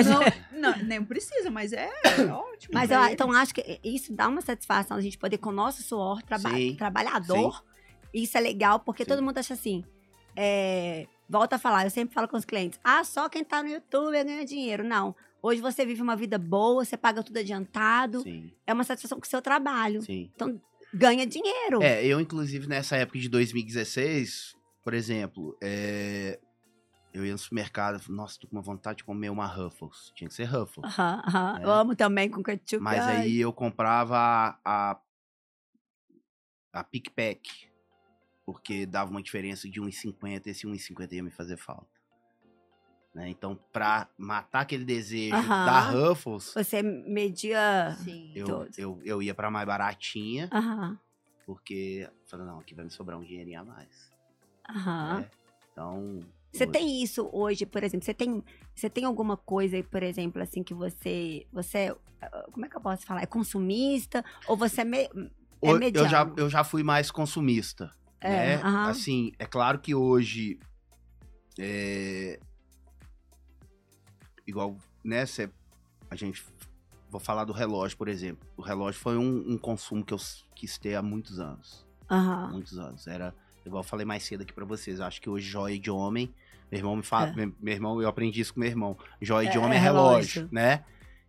não, 0.52 0.72
não, 0.74 0.84
nem 0.84 1.04
precisa, 1.04 1.50
mas 1.52 1.72
é 1.74 1.90
ótimo. 2.32 2.74
Mas 2.74 2.90
pra 2.90 3.08
eu, 3.10 3.14
então 3.14 3.32
acho 3.32 3.54
que 3.54 3.80
isso 3.84 4.12
dá 4.14 4.28
uma 4.28 4.42
satisfação 4.42 4.98
a 4.98 5.02
gente 5.02 5.18
poder 5.18 5.38
com 5.38 5.50
o 5.50 5.54
nosso 5.54 5.84
suor 5.84 6.22
traba 6.24 6.50
Sim, 6.50 6.76
trabalhador. 6.76 7.64
Isso 8.14 8.38
é 8.38 8.42
legal 8.42 8.80
porque 8.80 9.04
Sim. 9.04 9.10
todo 9.10 9.24
mundo 9.24 9.38
acha 9.38 9.54
assim. 9.54 9.84
é, 10.36 11.08
volta 11.30 11.56
a 11.56 11.60
falar, 11.60 11.84
eu 11.86 11.90
sempre 11.90 12.14
falo 12.14 12.28
com 12.28 12.38
os 12.38 12.46
clientes: 12.46 12.80
ah, 12.84 13.04
só 13.04 13.28
quem 13.30 13.44
tá 13.44 13.62
no 13.64 13.70
YouTube 13.70 14.12
ganha 14.24 14.46
dinheiro. 14.46 14.84
Não. 14.84 15.16
Hoje 15.42 15.60
você 15.60 15.86
vive 15.86 16.02
uma 16.02 16.16
vida 16.16 16.38
boa, 16.38 16.86
você 16.86 16.96
paga 16.96 17.22
tudo 17.22 17.38
adiantado. 17.38 18.22
Sim, 18.22 18.52
É 18.66 18.74
uma 18.74 18.84
satisfação 18.86 19.20
com 19.20 19.26
o 19.26 19.30
seu 19.30 19.42
trabalho. 19.42 20.02
sim. 20.02 20.32
Ganha 20.94 21.26
dinheiro. 21.26 21.82
É, 21.82 22.06
eu, 22.06 22.22
inclusive, 22.22 22.68
nessa 22.68 22.96
época 22.96 23.18
de 23.18 23.28
2016, 23.28 24.56
por 24.84 24.94
exemplo, 24.94 25.58
é, 25.62 26.40
eu 27.12 27.26
ia 27.26 27.32
no 27.32 27.38
supermercado, 27.40 28.00
nossa, 28.10 28.40
tô 28.40 28.48
com 28.48 28.56
uma 28.56 28.62
vontade 28.62 28.98
de 29.00 29.04
comer 29.04 29.30
uma 29.32 29.48
Ruffles. 29.48 30.12
Tinha 30.16 30.28
que 30.28 30.36
ser 30.36 30.44
Ruffles. 30.44 30.86
Aham, 30.86 31.22
aham. 31.28 31.60
É. 31.60 31.66
Eu 31.66 31.72
amo 31.72 31.96
também 31.96 32.30
com 32.30 32.44
ketchup. 32.44 32.82
Mas 32.84 33.08
aí 33.08 33.40
eu 33.40 33.52
comprava 33.52 34.16
a, 34.16 34.58
a, 34.64 35.00
a 36.72 36.84
Pick 36.84 37.10
Pack, 37.16 37.70
porque 38.46 38.86
dava 38.86 39.10
uma 39.12 39.22
diferença 39.22 39.70
de 39.70 39.80
1,50, 39.82 40.48
esse 40.48 40.68
1,50 40.68 41.12
ia 41.14 41.24
me 41.24 41.32
fazer 41.32 41.58
falta. 41.58 41.88
Né? 43.14 43.30
Então, 43.30 43.58
pra 43.72 44.10
matar 44.18 44.62
aquele 44.62 44.84
desejo 44.84 45.48
da 45.48 45.80
Ruffles, 45.92 46.52
Você 46.54 46.82
media. 46.82 47.96
Sim. 48.04 48.32
eu, 48.36 48.68
eu, 48.78 49.00
eu 49.04 49.22
ia 49.22 49.36
pra 49.36 49.52
mais 49.52 49.68
baratinha, 49.68 50.50
porque 51.46 52.08
eu 52.10 52.28
falei, 52.28 52.46
não, 52.46 52.60
aqui 52.60 52.74
vai 52.74 52.86
me 52.86 52.92
sobrar 52.92 53.20
um 53.20 53.24
dinheirinho 53.24 53.62
a 53.62 53.64
mais. 53.66 54.12
aham. 54.70 55.20
né? 55.20 55.30
Então. 55.72 56.20
Você 56.52 56.64
hoje- 56.66 56.72
tem 56.72 57.04
isso 57.04 57.30
hoje, 57.34 57.66
por 57.66 57.84
exemplo? 57.84 58.06
Você 58.06 58.14
tem, 58.14 58.44
você 58.76 58.90
tem 58.90 59.06
alguma 59.06 59.36
coisa, 59.38 59.76
aí, 59.76 59.84
por 59.84 60.04
exemplo, 60.04 60.42
assim, 60.42 60.64
que 60.64 60.74
você. 60.74 61.48
Você. 61.52 61.96
ah, 62.22 62.46
Como 62.52 62.66
é 62.66 62.70
que 62.70 62.78
eu 62.78 62.82
posso 62.82 63.06
falar? 63.06 63.22
É 63.24 63.26
consumista? 63.26 64.24
Ou 64.48 64.56
você 64.56 64.82
é, 64.82 64.86
me, 64.86 65.10
é 65.62 65.74
mediano? 65.74 66.08
eu, 66.08 66.10
já, 66.10 66.34
eu 66.38 66.50
já 66.50 66.64
fui 66.64 66.84
mais 66.84 67.10
consumista. 67.12 67.92
É, 68.24 68.56
né? 68.58 68.62
aham. 68.64 68.90
Assim, 68.90 69.32
é 69.38 69.46
claro 69.46 69.80
que 69.80 69.94
hoje. 69.94 70.60
é, 71.60 72.40
igual, 74.48 74.78
né? 75.04 75.26
cê- 75.26 75.50
a 76.10 76.16
gente. 76.16 76.44
Vou 77.10 77.20
falar 77.20 77.46
do 77.46 77.54
relógio, 77.54 77.96
por 77.98 78.08
exemplo. 78.08 78.48
O 78.58 78.62
relógio 78.64 79.00
foi 79.00 79.18
um, 79.18 79.52
um 79.54 79.58
consumo 79.58 80.04
que 80.04 80.14
eu 80.14 80.20
quis 80.56 80.80
ter 80.80 80.96
há 80.96 81.02
muitos 81.02 81.40
anos. 81.40 81.86
Aham. 82.10 82.52
muitos 82.52 82.78
anos. 82.80 83.06
Era. 83.06 83.36
Igual 83.66 83.84
eu 83.84 83.88
falei 83.88 84.06
mais 84.06 84.24
cedo 84.24 84.42
aqui 84.42 84.52
pra 84.52 84.66
vocês. 84.66 85.00
Acho 85.00 85.22
que 85.22 85.30
hoje 85.30 85.48
joia 85.48 85.78
de 85.80 85.92
homem. 85.92 86.34
Meu 86.72 86.80
irmão 86.80 86.96
me 86.96 87.04
fala. 87.04 87.28
É. 87.30 87.36
Meu, 87.36 87.54
meu 87.60 87.74
irmão, 87.74 88.02
eu 88.02 88.10
aprendi 88.10 88.42
isso 88.42 88.54
com 88.54 88.60
meu 88.60 88.68
irmão. 88.70 88.98
Joia 89.22 89.48
de 89.50 89.58
É, 89.58 89.60
homem 89.60 89.74
é 89.74 89.76
é 89.78 89.80
relógio, 89.84 90.42
relógio. 90.42 90.50
né? 90.52 90.84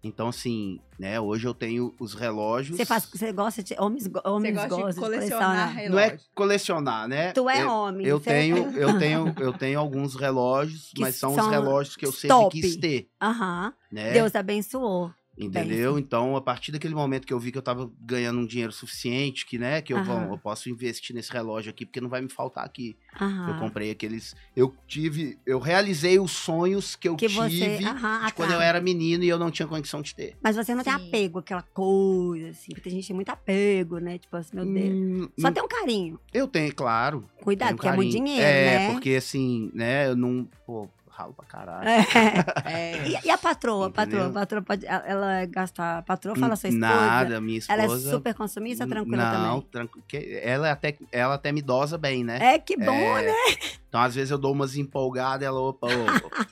Então, 0.05 0.29
assim, 0.29 0.79
né? 0.99 1.19
Hoje 1.19 1.47
eu 1.49 1.55
tenho 1.55 1.95
os 1.99 2.13
relógios. 2.13 2.77
Você, 2.77 2.85
faz, 2.85 3.07
você 3.07 3.33
gosta 3.33 3.63
de. 3.63 3.75
Homens, 3.79 4.09
homens 4.23 4.55
gosta 4.55 4.69
gostam 4.69 4.91
de 4.91 5.01
colecionar 5.01 5.91
Não 5.91 5.99
é 5.99 6.19
colecionar, 6.35 7.09
né? 7.09 7.33
Tu 7.33 7.49
é 7.49 7.63
eu, 7.63 7.71
homem. 7.71 8.07
Eu 8.07 8.19
você- 8.21 8.31
tenho, 8.31 8.57
eu 8.77 8.99
tenho, 8.99 9.35
eu 9.39 9.53
tenho 9.55 9.81
alguns 9.81 10.15
relógios, 10.15 10.91
Que 10.95 11.01
mas 11.01 11.17
são, 11.17 11.35
são 11.35 11.47
os 11.47 11.51
relógios 11.51 11.97
que 11.97 12.05
eu 12.05 12.13
sempre 12.13 12.29
top. 12.37 12.61
quis 12.61 12.77
ter, 12.77 13.09
Aham. 13.21 13.73
né? 13.91 14.13
Deus 14.13 14.35
abençoou. 14.35 15.11
Entendeu? 15.37 15.99
Então, 15.99 16.37
a 16.37 16.41
partir 16.41 16.71
daquele 16.71 16.95
momento 16.95 17.27
que 17.27 17.33
eu 17.33 17.41
vi 17.41 17.51
que 17.51 17.59
eu 17.59 17.63
tava 17.63 17.91
ganhando 18.01 18.39
um 18.39 18.47
dinheiro 18.47 18.71
suficiente, 18.73 19.45
que, 19.45 19.59
né, 19.59 19.83
que 19.83 19.93
eu, 19.93 20.03
vou, 20.05 20.33
eu 20.33 20.39
posso 20.39 20.69
investir 20.69 21.15
nesse 21.15 21.33
relógio 21.33 21.71
aqui, 21.71 21.85
porque 21.85 22.01
não 22.01 22.09
vai 22.09 22.21
me 22.21 22.29
faltar 22.31 22.65
aqui. 22.65 22.97
Aham. 23.21 23.49
Eu 23.49 23.55
comprei 23.57 23.91
aqueles. 23.91 24.35
Eu 24.55 24.75
tive. 24.87 25.39
Eu 25.45 25.59
realizei 25.59 26.19
os 26.21 26.31
sonhos 26.33 26.95
que 26.95 27.09
eu 27.09 27.17
Que 27.17 27.27
você. 27.29 27.49
tive 27.49 27.85
Aham, 27.85 28.27
de 28.27 28.35
quando 28.35 28.51
eu 28.51 28.57
atrás. 28.57 28.69
era 28.69 28.81
menino 28.81 29.25
e 29.25 29.29
eu 29.29 29.39
não 29.39 29.51
tinha 29.51 29.67
condição 29.67 30.01
de 30.03 30.15
ter. 30.15 30.37
Mas 30.43 30.55
você 30.57 30.75
não 30.75 30.85
tem 30.85 30.93
Sim. 30.93 31.09
apego, 31.09 31.41
aquela 31.41 31.63
coisa, 31.63 32.51
assim. 32.51 32.73
Porque 32.73 32.83
tem 32.89 32.93
gente 32.93 33.03
que 33.03 33.09
tem 33.09 33.17
muito 33.17 33.31
apego, 33.31 33.99
né? 33.99 34.19
Tipo 34.19 34.37
assim, 34.37 34.55
meu 34.55 34.65
Deus. 34.65 34.95
Hum, 34.95 35.29
Só 35.39 35.49
hum, 35.49 35.53
tem 35.53 35.63
um 35.63 35.69
carinho. 35.69 36.21
Eu 36.33 36.47
tenho, 36.47 36.75
claro. 36.75 37.29
Cuidado, 37.43 37.69
tenho 37.69 37.77
porque 37.77 37.89
é 37.89 37.93
muito 37.97 38.13
carinho. 38.13 38.25
dinheiro, 38.25 38.47
é, 38.47 38.79
né? 38.79 38.87
porque 38.93 39.11
assim, 39.17 39.71
né, 39.75 40.09
eu 40.09 40.17
não. 40.17 40.49
Pô, 40.67 40.89
ralo 41.15 41.33
pra 41.35 41.45
caralho. 41.47 41.89
É. 41.89 42.05
É. 42.67 43.09
E, 43.09 43.27
e 43.27 43.31
a 43.31 43.39
patroa? 43.39 43.91
Patroa, 43.91 44.21
Entendeu? 44.25 44.33
patroa 44.41 44.63
pode. 44.63 44.87
Ela 44.87 45.45
gasta. 45.47 45.99
A 45.99 46.03
patroa 46.03 46.35
fala 46.37 46.57
sua 46.57 46.69
esposa. 46.69 46.87
Nada, 46.95 47.41
minha 47.41 47.59
esposa. 47.59 47.81
Ela 47.83 47.95
é 47.95 47.99
super 47.99 48.35
consumista, 48.35 48.87
tranquila 48.87 49.31
não, 49.33 49.61
também. 49.61 49.89
tranqui- 49.91 50.03
que- 50.09 50.41
ela 50.43 50.71
até, 50.71 50.97
ela 51.13 51.35
até 51.35 51.53
me 51.53 51.63
dosa 51.63 51.97
bem, 51.99 52.25
né? 52.25 52.39
É 52.55 52.59
que 52.59 52.77
bom, 52.77 52.91
É, 52.93 53.23
né? 53.27 53.33
Então, 53.89 54.01
às 54.01 54.15
vezes, 54.15 54.31
eu 54.31 54.39
dou 54.39 54.53
umas 54.53 54.77
empolgadas, 54.77 55.47
ela, 55.47 55.61
opa, 55.61 55.87
opa, 56.27 56.47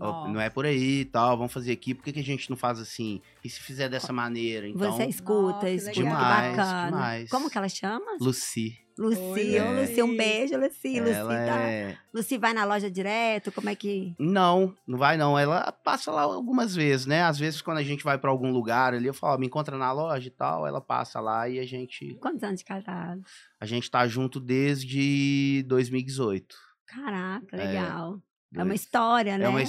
opa, 0.00 0.28
não 0.28 0.40
é 0.40 0.48
por 0.50 0.66
aí 0.66 1.00
e 1.00 1.04
tal, 1.04 1.36
vamos 1.36 1.52
fazer 1.52 1.72
aqui, 1.72 1.94
por 1.94 2.04
que, 2.04 2.12
que 2.12 2.20
a 2.20 2.24
gente 2.24 2.48
não 2.50 2.56
faz 2.56 2.78
assim? 2.78 3.20
E 3.42 3.48
se 3.48 3.60
fizer 3.60 3.88
dessa 3.88 4.12
maneira? 4.12 4.68
Então, 4.68 4.92
Você 4.92 5.04
escuta, 5.06 5.52
Nossa, 5.54 5.70
escuta, 5.70 5.90
legal. 5.90 5.94
que 5.94 6.02
Demais, 6.02 6.56
bacana. 6.56 6.86
demais. 6.90 7.30
Como 7.30 7.50
que 7.50 7.58
ela 7.58 7.68
chama? 7.68 8.16
Lucy, 8.20 8.78
Ô 8.98 9.02
Lucy, 9.04 10.02
um 10.02 10.16
beijo, 10.16 10.56
Lucy. 10.58 10.98
Lucy, 11.00 11.12
ela 11.12 11.34
tá- 11.46 11.60
é... 11.62 11.96
Lucy 12.12 12.36
vai 12.38 12.52
na 12.52 12.64
loja 12.64 12.90
direto, 12.90 13.52
como 13.52 13.68
é 13.70 13.74
que. 13.74 14.14
Não, 14.18 14.74
não 14.86 14.98
vai 14.98 15.16
não. 15.16 15.38
Ela 15.38 15.70
passa 15.72 16.10
lá 16.10 16.22
algumas 16.22 16.74
vezes, 16.74 17.06
né? 17.06 17.22
Às 17.22 17.38
vezes, 17.38 17.62
quando 17.62 17.78
a 17.78 17.82
gente 17.82 18.02
vai 18.02 18.18
pra 18.18 18.30
algum 18.30 18.50
lugar 18.50 18.94
ali, 18.94 19.06
eu 19.06 19.14
falo, 19.14 19.34
ó, 19.34 19.38
me 19.38 19.46
encontra 19.46 19.76
na 19.78 19.92
loja 19.92 20.26
e 20.26 20.30
tal, 20.30 20.66
ela 20.66 20.80
passa 20.80 21.20
lá 21.20 21.48
e 21.48 21.58
a 21.60 21.66
gente, 21.66 22.16
Quantos 22.20 22.42
anos 22.42 22.58
de 22.60 22.64
casado? 22.64 23.22
a 23.60 23.66
gente 23.66 23.90
tá 23.90 24.06
junto 24.08 24.40
desde 24.40 25.62
2018. 25.68 26.56
Caraca, 26.86 27.56
É, 27.56 27.56
legal. 27.66 28.20
É, 28.54 28.58
uma 28.60 28.64
Dois- 28.68 28.80
história, 28.80 29.36
né? 29.36 29.44
É 29.44 29.48
uma, 29.48 29.60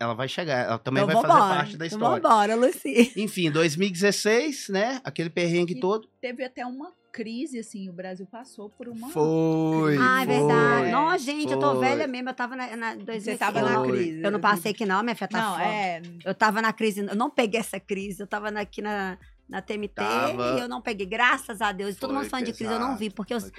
ela 0.00 0.14
vai 0.14 0.26
chegar, 0.26 0.66
ela 0.66 0.78
também 0.78 1.02
Então 1.04 1.14
vai 1.14 1.22
fazer 1.22 1.38
vambora, 1.38 1.54
parte 1.56 1.76
da 1.76 1.86
então 1.86 1.96
história. 1.98 2.22
Vambora, 2.22 2.54
Lucy. 2.56 3.12
Enfim, 3.16 3.50
2016, 3.52 4.68
né? 4.68 5.00
Aquele 5.04 5.30
perrengue 5.30 5.74
E- 5.74 5.80
todo. 5.80 6.08
Teve 6.20 6.42
até 6.44 6.66
uma 6.66 6.92
crise, 7.14 7.60
assim, 7.60 7.88
o 7.88 7.92
Brasil 7.92 8.26
passou 8.26 8.68
por 8.68 8.88
uma. 8.88 9.08
Foi. 9.10 9.96
Ah, 9.96 10.22
é 10.22 10.26
foi. 10.26 10.34
verdade. 10.34 10.90
Nossa, 10.90 11.18
gente, 11.20 11.52
eu 11.52 11.60
tô 11.60 11.76
foi. 11.76 11.86
velha 11.86 12.08
mesmo. 12.08 12.28
Eu 12.30 12.34
tava 12.34 12.56
na, 12.56 12.76
na 12.76 12.94
2015. 12.96 13.20
Você 13.24 13.36
tava 13.38 13.62
na 13.62 13.74
Foi. 13.84 13.88
crise. 13.92 14.20
Eu 14.24 14.30
não 14.32 14.40
passei 14.40 14.74
que 14.74 14.84
não, 14.84 15.00
minha 15.00 15.14
filha 15.14 15.28
tá 15.28 15.38
Não, 15.40 15.52
foda. 15.52 15.64
é. 15.64 16.02
Eu 16.24 16.34
tava 16.34 16.60
na 16.60 16.72
crise, 16.72 17.06
eu 17.06 17.14
não 17.14 17.30
peguei 17.30 17.60
essa 17.60 17.78
crise, 17.78 18.20
eu 18.20 18.26
tava 18.26 18.50
na- 18.50 18.62
aqui 18.62 18.82
na, 18.82 19.16
na 19.48 19.62
TMT 19.62 19.94
Tava. 19.94 20.56
e 20.58 20.60
eu 20.62 20.68
não 20.68 20.82
peguei, 20.82 21.06
graças 21.06 21.60
a 21.60 21.70
Deus. 21.70 21.94
Todo 21.94 22.10
Foi 22.10 22.18
mundo 22.18 22.28
falando 22.30 22.46
de 22.46 22.52
crise, 22.52 22.72
eu 22.72 22.80
não 22.80 22.96
vi, 22.96 23.10
porque 23.10 23.32
eu- 23.32 23.40
Foi 23.40 23.52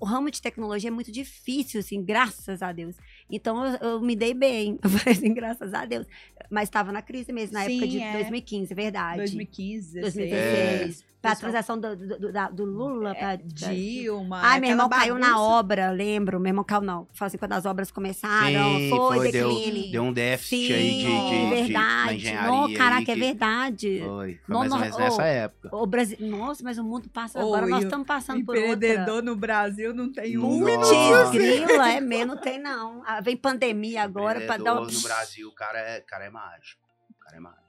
o 0.00 0.06
ramo 0.06 0.30
de 0.30 0.40
tecnologia 0.40 0.88
é 0.88 0.90
muito 0.90 1.12
difícil, 1.12 1.80
assim, 1.80 2.02
graças 2.02 2.62
a 2.62 2.72
Deus. 2.72 2.96
Então 3.28 3.62
eu, 3.66 3.76
eu 3.90 4.00
me 4.00 4.16
dei 4.16 4.32
bem, 4.32 4.78
eu 4.82 4.88
falei 4.88 5.18
assim, 5.18 5.34
graças 5.34 5.74
a 5.74 5.84
Deus. 5.84 6.06
Mas 6.50 6.70
tava 6.70 6.90
na 6.92 7.02
crise 7.02 7.30
mesmo, 7.30 7.52
na 7.54 7.64
Sim, 7.66 7.72
época 7.76 7.88
de 7.88 8.00
é. 8.00 8.12
2015, 8.14 8.72
verdade. 8.74 9.16
2015, 9.18 10.00
2016. 10.00 11.11
Pra 11.22 11.30
Pessoal- 11.36 11.52
transação 11.52 11.78
do, 11.78 11.94
do, 11.96 12.18
do- 12.18 12.32
do 12.52 12.64
Lula 12.64 13.14
pra. 13.14 13.34
É, 13.34 13.36
Dilma. 13.36 14.40
Ai, 14.42 14.58
meu 14.58 14.70
irmão 14.70 14.86
aquela 14.86 15.00
caiu 15.02 15.14
na 15.14 15.28
bagunça. 15.28 15.40
obra, 15.40 15.90
lembro. 15.92 16.40
Meu 16.40 16.50
irmão 16.50 16.64
caiu, 16.64 16.80
não. 16.80 17.06
Fala 17.14 17.28
assim, 17.28 17.38
quando 17.38 17.52
as 17.52 17.64
obras 17.64 17.92
começaram, 17.92 18.76
Sim, 18.76 18.90
foi, 18.90 19.16
foi, 19.18 19.30
deu, 19.30 19.48
decline. 19.54 19.92
deu 19.92 20.02
um 20.02 20.12
déficit 20.12 20.66
Sim, 20.66 20.72
aí 20.74 20.90
de, 20.90 20.96
de, 20.98 21.06
de- 21.06 21.44
na 21.44 21.50
verdade. 21.54 22.14
engenharia. 22.16 22.50
Não, 22.50 22.64
aí 22.64 22.74
caraca, 22.74 23.02
é 23.02 23.04
que- 23.04 23.20
verdade. 23.20 24.00
Foi, 24.04 24.34
foi 24.34 24.40
Não, 24.48 24.58
mais 24.60 24.72
ou 24.72 24.78
não, 24.78 24.84
menos 24.84 24.96
ô, 24.96 24.98
nessa 25.00 25.22
época. 25.24 25.76
O 25.76 25.86
Brasil... 25.86 26.16
Nossa, 26.20 26.64
mas 26.64 26.76
o 26.78 26.82
mundo 26.82 27.08
passa 27.08 27.38
Ô, 27.38 27.54
agora. 27.54 27.66
Nós 27.68 27.84
estamos 27.84 28.06
passando 28.06 28.44
por 28.44 28.56
outra. 28.56 28.72
Empreendedor 28.72 29.22
no 29.22 29.36
Brasil 29.36 29.94
não 29.94 30.10
tem 30.12 30.36
um. 30.36 30.58
Putz, 30.64 31.30
grila, 31.30 31.88
é 31.92 32.00
mesmo, 32.00 32.34
não 32.34 32.36
tem 32.42 32.58
não. 32.60 33.00
Ah, 33.06 33.20
Vem 33.20 33.36
pandemia 33.36 34.02
agora 34.02 34.40
pra 34.40 34.56
dar 34.56 34.74
no 34.74 35.00
Brasil, 35.02 35.48
o 35.48 35.54
cara 35.54 35.78
é, 35.78 36.00
cara 36.00 36.24
é 36.24 36.30
mágico. 36.30 36.82
O 37.10 37.24
cara 37.24 37.36
é 37.36 37.40
mágico. 37.40 37.62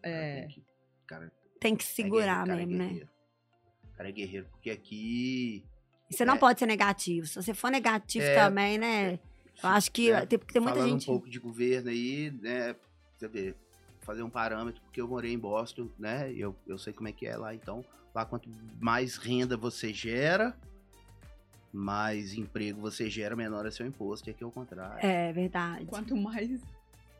O 0.00 0.02
cara 1.06 1.24
É. 1.26 1.35
tem 1.66 1.76
que- 1.76 1.84
é 1.84 1.86
segurar 1.86 2.44
guerreiro, 2.46 2.62
é 2.62 2.66
mesmo, 2.66 2.78
né? 2.78 2.84
guerreiro. 2.88 3.08
O 3.92 3.96
cara 3.96 4.08
é 4.08 4.12
guerreiro, 4.12 4.46
porque 4.52 4.70
aqui. 4.70 5.64
Você 6.10 6.24
não 6.24 6.34
É. 6.34 6.38
pode 6.38 6.58
ser 6.58 6.66
negativo. 6.66 7.26
Se 7.26 7.34
você 7.34 7.52
for 7.54 7.70
negativo 7.70 8.24
É. 8.24 8.34
também, 8.34 8.78
né? 8.78 9.18
Eu 9.62 9.68
acho 9.70 9.90
que 9.90 10.12
né, 10.12 10.26
tem, 10.26 10.38
tem 10.38 10.60
muita 10.62 10.76
falando 10.76 10.90
gente. 10.92 11.02
um 11.04 11.06
pouco 11.14 11.28
de 11.30 11.38
governo 11.38 11.88
aí, 11.90 12.30
né? 12.42 12.76
Você 13.16 13.26
vê, 13.26 13.54
fazer 14.02 14.22
um 14.22 14.30
parâmetro, 14.30 14.80
porque 14.82 15.00
eu 15.00 15.08
morei 15.08 15.32
em 15.32 15.38
Boston, 15.38 15.88
né? 15.98 16.30
Eu, 16.32 16.54
eu 16.66 16.78
sei 16.78 16.92
como 16.92 17.08
é 17.08 17.12
que 17.12 17.26
é 17.26 17.36
lá. 17.36 17.54
Então, 17.54 17.84
lá 18.14 18.24
quanto 18.24 18.48
mais 18.80 19.16
renda 19.16 19.56
você 19.56 19.92
gera, 19.92 20.54
mais 21.72 22.34
emprego 22.34 22.80
você 22.80 23.10
gera, 23.10 23.34
menor 23.34 23.66
é 23.66 23.70
seu 23.70 23.86
imposto. 23.86 24.28
E 24.28 24.30
aqui 24.30 24.44
é 24.44 24.46
o 24.46 24.50
contrário. 24.50 25.04
É 25.04 25.32
verdade. 25.32 25.86
Quanto 25.86 26.16
mais. 26.16 26.60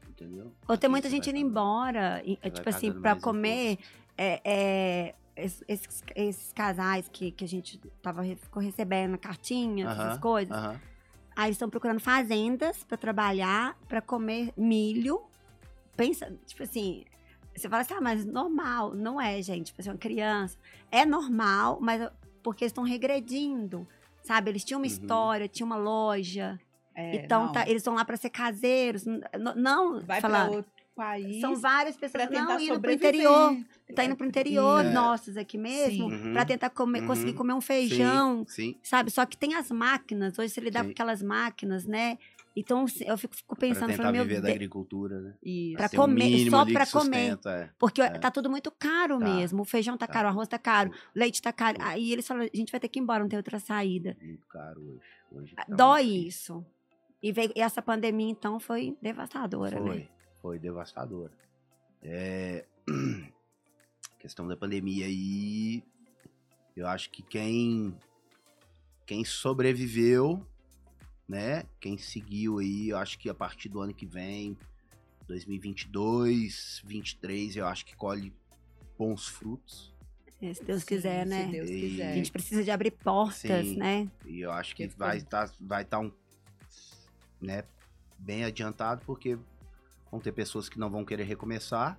Entendeu? 0.08 0.50
Ou 0.68 0.78
tem 0.78 0.88
muita 0.88 1.10
gente 1.10 1.28
indo 1.28 1.38
embora. 1.38 2.22
e, 2.24 2.36
tipo 2.50 2.68
assim, 2.68 2.90
mais 2.92 3.20
comer. 3.20 3.72
imposto. 3.72 4.05
É, 4.18 4.40
é, 4.44 5.14
es- 5.36 5.62
esses, 5.68 6.02
esses 6.14 6.52
casais 6.52 7.08
que, 7.08 7.30
que 7.30 7.44
a 7.44 7.48
gente 7.48 7.78
tava, 8.02 8.22
ficou 8.24 8.62
recebendo 8.62 9.16
cartinhas, 9.18 9.90
essas 9.92 10.04
Aham, 10.12 10.20
coisas. 10.20 10.56
Aham. 10.56 10.80
Aí 11.36 11.46
eles 11.48 11.56
estão 11.56 11.68
procurando 11.68 12.00
fazendas 12.00 12.82
pra 12.84 12.96
trabalhar, 12.96 13.76
pra 13.88 14.00
comer 14.00 14.52
milho. 14.56 15.22
Pensa, 15.96 16.32
tipo 16.46 16.62
assim, 16.62 17.04
você 17.54 17.68
fala 17.68 17.82
assim, 17.82 17.94
ah, 17.94 18.00
mas 18.00 18.24
normal. 18.24 18.94
Não 18.94 19.20
é, 19.20 19.40
gente. 19.42 19.66
Tipo 19.66 19.80
assim, 19.82 19.90
uma 19.90 19.98
criança. 19.98 20.56
É 20.90 21.04
normal, 21.04 21.78
mas 21.80 22.08
porque 22.42 22.64
eles 22.64 22.70
estão 22.70 22.84
regredindo. 22.84 23.86
Sabe? 24.22 24.50
Eles 24.50 24.64
tinham 24.64 24.78
uma 24.80 24.86
Uhum. 24.86 24.92
história, 24.92 25.46
tinha 25.48 25.64
uma 25.66 25.76
loja. 25.76 26.58
É, 26.94 27.16
então, 27.16 27.44
não. 27.46 27.52
tá- 27.52 27.62
eles 27.68 27.76
estão 27.80 27.94
lá 27.94 28.04
pra 28.04 28.16
ser 28.16 28.30
caseiros. 28.30 29.06
n- 29.06 29.20
n- 29.34 29.54
Não, 29.56 30.00
Vai 30.00 30.20
falar, 30.22 30.46
pra 30.48 30.56
outro 30.56 30.72
país. 30.96 31.40
são 31.40 31.54
várias 31.54 31.96
pra 31.96 32.08
pessoas 32.08 32.28
tentar 32.28 32.44
não 32.44 32.54
indo 32.60 32.66
pro 32.66 32.74
sobreviver. 32.74 33.08
interior. 33.14 33.56
Tá 33.94 34.04
indo 34.04 34.16
pro 34.16 34.26
interior, 34.26 34.84
É. 34.84 34.90
nossos 34.90 35.36
aqui 35.36 35.56
mesmo, 35.58 36.10
Sim. 36.10 36.32
pra 36.32 36.44
tentar 36.44 36.70
comer, 36.70 37.00
Uhum. 37.02 37.06
conseguir 37.06 37.34
comer 37.34 37.52
um 37.52 37.60
feijão, 37.60 38.44
Sim, 38.48 38.74
sabe? 38.82 39.10
Só 39.10 39.24
que 39.26 39.36
tem 39.36 39.54
as 39.54 39.70
máquinas, 39.70 40.38
hoje 40.38 40.48
você 40.48 40.60
lidar 40.60 40.80
Sim. 40.80 40.86
com 40.86 40.92
aquelas 40.92 41.22
máquinas, 41.22 41.84
né? 41.86 42.18
Então 42.58 42.86
eu 43.04 43.18
fico, 43.18 43.36
fico 43.36 43.54
para 43.54 43.68
pensando, 43.68 43.88
tentar 43.90 43.96
falando, 43.98 44.14
meu 44.14 44.24
viver 44.24 44.40
da 44.40 44.48
agricultura, 44.48 45.20
né? 45.20 45.34
Pra 45.76 45.86
um 45.92 45.96
comer, 45.96 46.24
mínimo 46.24 46.50
só 46.50 46.64
pra 46.64 46.86
que 46.86 46.92
comer. 46.92 47.32
sustenta, 47.32 47.50
é. 47.50 47.70
porque 47.78 48.00
É. 48.00 48.08
tá 48.18 48.30
tudo 48.30 48.48
muito 48.48 48.70
caro 48.70 49.18
Tá. 49.18 49.24
mesmo. 49.26 49.60
O 49.60 49.64
feijão 49.66 49.94
tá 49.98 50.06
Tá. 50.06 50.12
caro, 50.14 50.28
o 50.28 50.30
arroz 50.30 50.48
tá 50.48 50.58
caro, 50.58 50.90
o 50.90 51.18
leite 51.18 51.42
tá 51.42 51.52
caro. 51.52 51.76
Aí 51.82 52.10
eles 52.10 52.26
falam, 52.26 52.44
a 52.50 52.56
gente 52.56 52.70
vai 52.72 52.80
ter 52.80 52.88
que 52.88 52.98
ir 52.98 53.02
embora, 53.02 53.20
não 53.20 53.28
tem 53.28 53.36
outra 53.36 53.58
saída. 53.60 54.16
Muito 54.22 54.46
caro 54.46 54.80
hoje. 54.80 55.00
hoje 55.32 55.54
tá 55.54 55.64
muito 55.68 55.76
Dói 55.76 56.02
isso. 56.06 56.64
E, 57.22 57.30
veio, 57.30 57.52
e 57.54 57.60
essa 57.60 57.82
pandemia, 57.82 58.30
então, 58.30 58.58
foi 58.58 58.96
devastadora, 59.02 59.76
Foi, 59.78 59.96
né? 59.98 60.08
Foi 60.40 60.58
devastadora. 60.58 61.32
É, 62.02 62.64
questão 64.18 64.46
da 64.46 64.56
pandemia 64.56 65.06
aí, 65.06 65.82
eu 66.76 66.86
acho 66.86 67.10
que 67.10 67.22
quem 67.22 67.96
quem 69.06 69.24
sobreviveu, 69.24 70.44
né? 71.28 71.64
Quem 71.80 71.96
seguiu 71.96 72.58
aí, 72.58 72.88
eu 72.88 72.98
acho 72.98 73.18
que 73.18 73.28
a 73.30 73.34
partir 73.34 73.68
do 73.68 73.80
ano 73.80 73.94
que 73.94 74.04
vem, 74.04 74.56
2022, 75.28 76.82
23, 76.84 77.56
eu 77.56 77.66
acho 77.66 77.86
que 77.86 77.94
colhe 77.96 78.32
bons 78.98 79.28
frutos. 79.28 79.94
É, 80.40 80.52
Se 80.52 80.62
Deus 80.64 80.82
Sim, 80.82 80.86
quiser, 80.88 81.24
se 81.24 81.30
né? 81.30 81.46
Deus 81.50 81.70
E- 81.70 81.72
A 81.72 81.78
quiser. 81.78 82.14
gente 82.14 82.32
precisa 82.32 82.62
de 82.64 82.70
abrir 82.70 82.90
portas, 82.90 83.66
Sim. 83.66 83.76
né? 83.76 84.10
E 84.24 84.40
eu 84.40 84.50
acho 84.50 84.74
que 84.74 84.86
vai 84.88 85.18
estar 85.18 85.50
vai 85.60 85.84
tá 85.84 85.98
um, 85.98 86.12
né, 87.40 87.62
bem 88.18 88.44
adiantado, 88.44 89.02
porque 89.06 89.38
vão 90.10 90.20
ter 90.20 90.32
pessoas 90.32 90.68
que 90.68 90.78
não 90.78 90.90
vão 90.90 91.04
querer 91.04 91.24
recomeçar, 91.24 91.98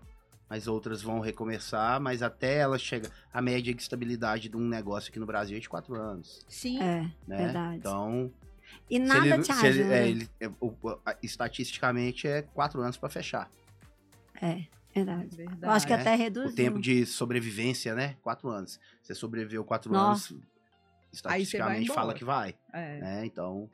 mas 0.50 0.68
outras 0.68 1.02
vão 1.02 1.20
recomeçar, 1.20 2.00
mas 2.00 2.22
até 2.22 2.58
ela 2.58 2.78
chega. 2.78 3.10
A 3.34 3.42
média 3.42 3.74
de 3.74 3.82
estabilidade 3.82 4.48
de 4.50 4.56
um 4.56 4.62
negócio 4.68 5.10
aqui 5.10 5.20
no 5.20 5.26
Brasil 5.26 5.58
é 5.58 5.60
de 5.60 5.68
quatro 5.70 5.96
anos. 5.96 6.40
Sim. 6.48 6.82
É, 6.82 7.02
Né? 7.28 7.38
verdade. 7.38 7.78
Então, 7.78 8.32
E 8.90 8.98
nada 9.00 9.28
ele- 9.28 9.44
te 9.44 9.54
se 9.54 9.66
ele- 9.66 9.80
ajuda. 9.82 9.96
é, 9.96 10.08
ele- 10.10 10.30
é, 10.40 10.48
o- 10.60 10.74
o- 10.82 11.00
a- 11.06 11.18
estatisticamente 11.22 12.28
é 12.28 12.42
quatro 12.42 12.82
anos 12.82 12.96
para 12.98 13.10
fechar. 13.10 13.50
É, 14.42 14.64
verdade. 14.94 15.36
Verdade. 15.36 15.60
Eu 15.64 15.70
acho 15.72 15.86
que 15.88 15.94
É, 15.94 16.00
até 16.00 16.16
reduziu. 16.16 16.52
O 16.52 16.56
tempo 16.56 16.80
de 16.80 17.06
sobrevivência, 17.06 17.94
né? 17.94 18.16
Quatro 18.22 18.48
anos. 18.50 18.80
Você 19.02 19.14
sobreviveu 19.14 19.64
quatro 19.66 19.92
Nossa. 19.92 20.34
anos, 20.34 20.46
estatisticamente 21.12 21.88
fala 21.92 22.14
que 22.14 22.24
vai. 22.24 22.56
É. 22.72 23.00
Né? 23.00 23.26
Então, 23.26 23.70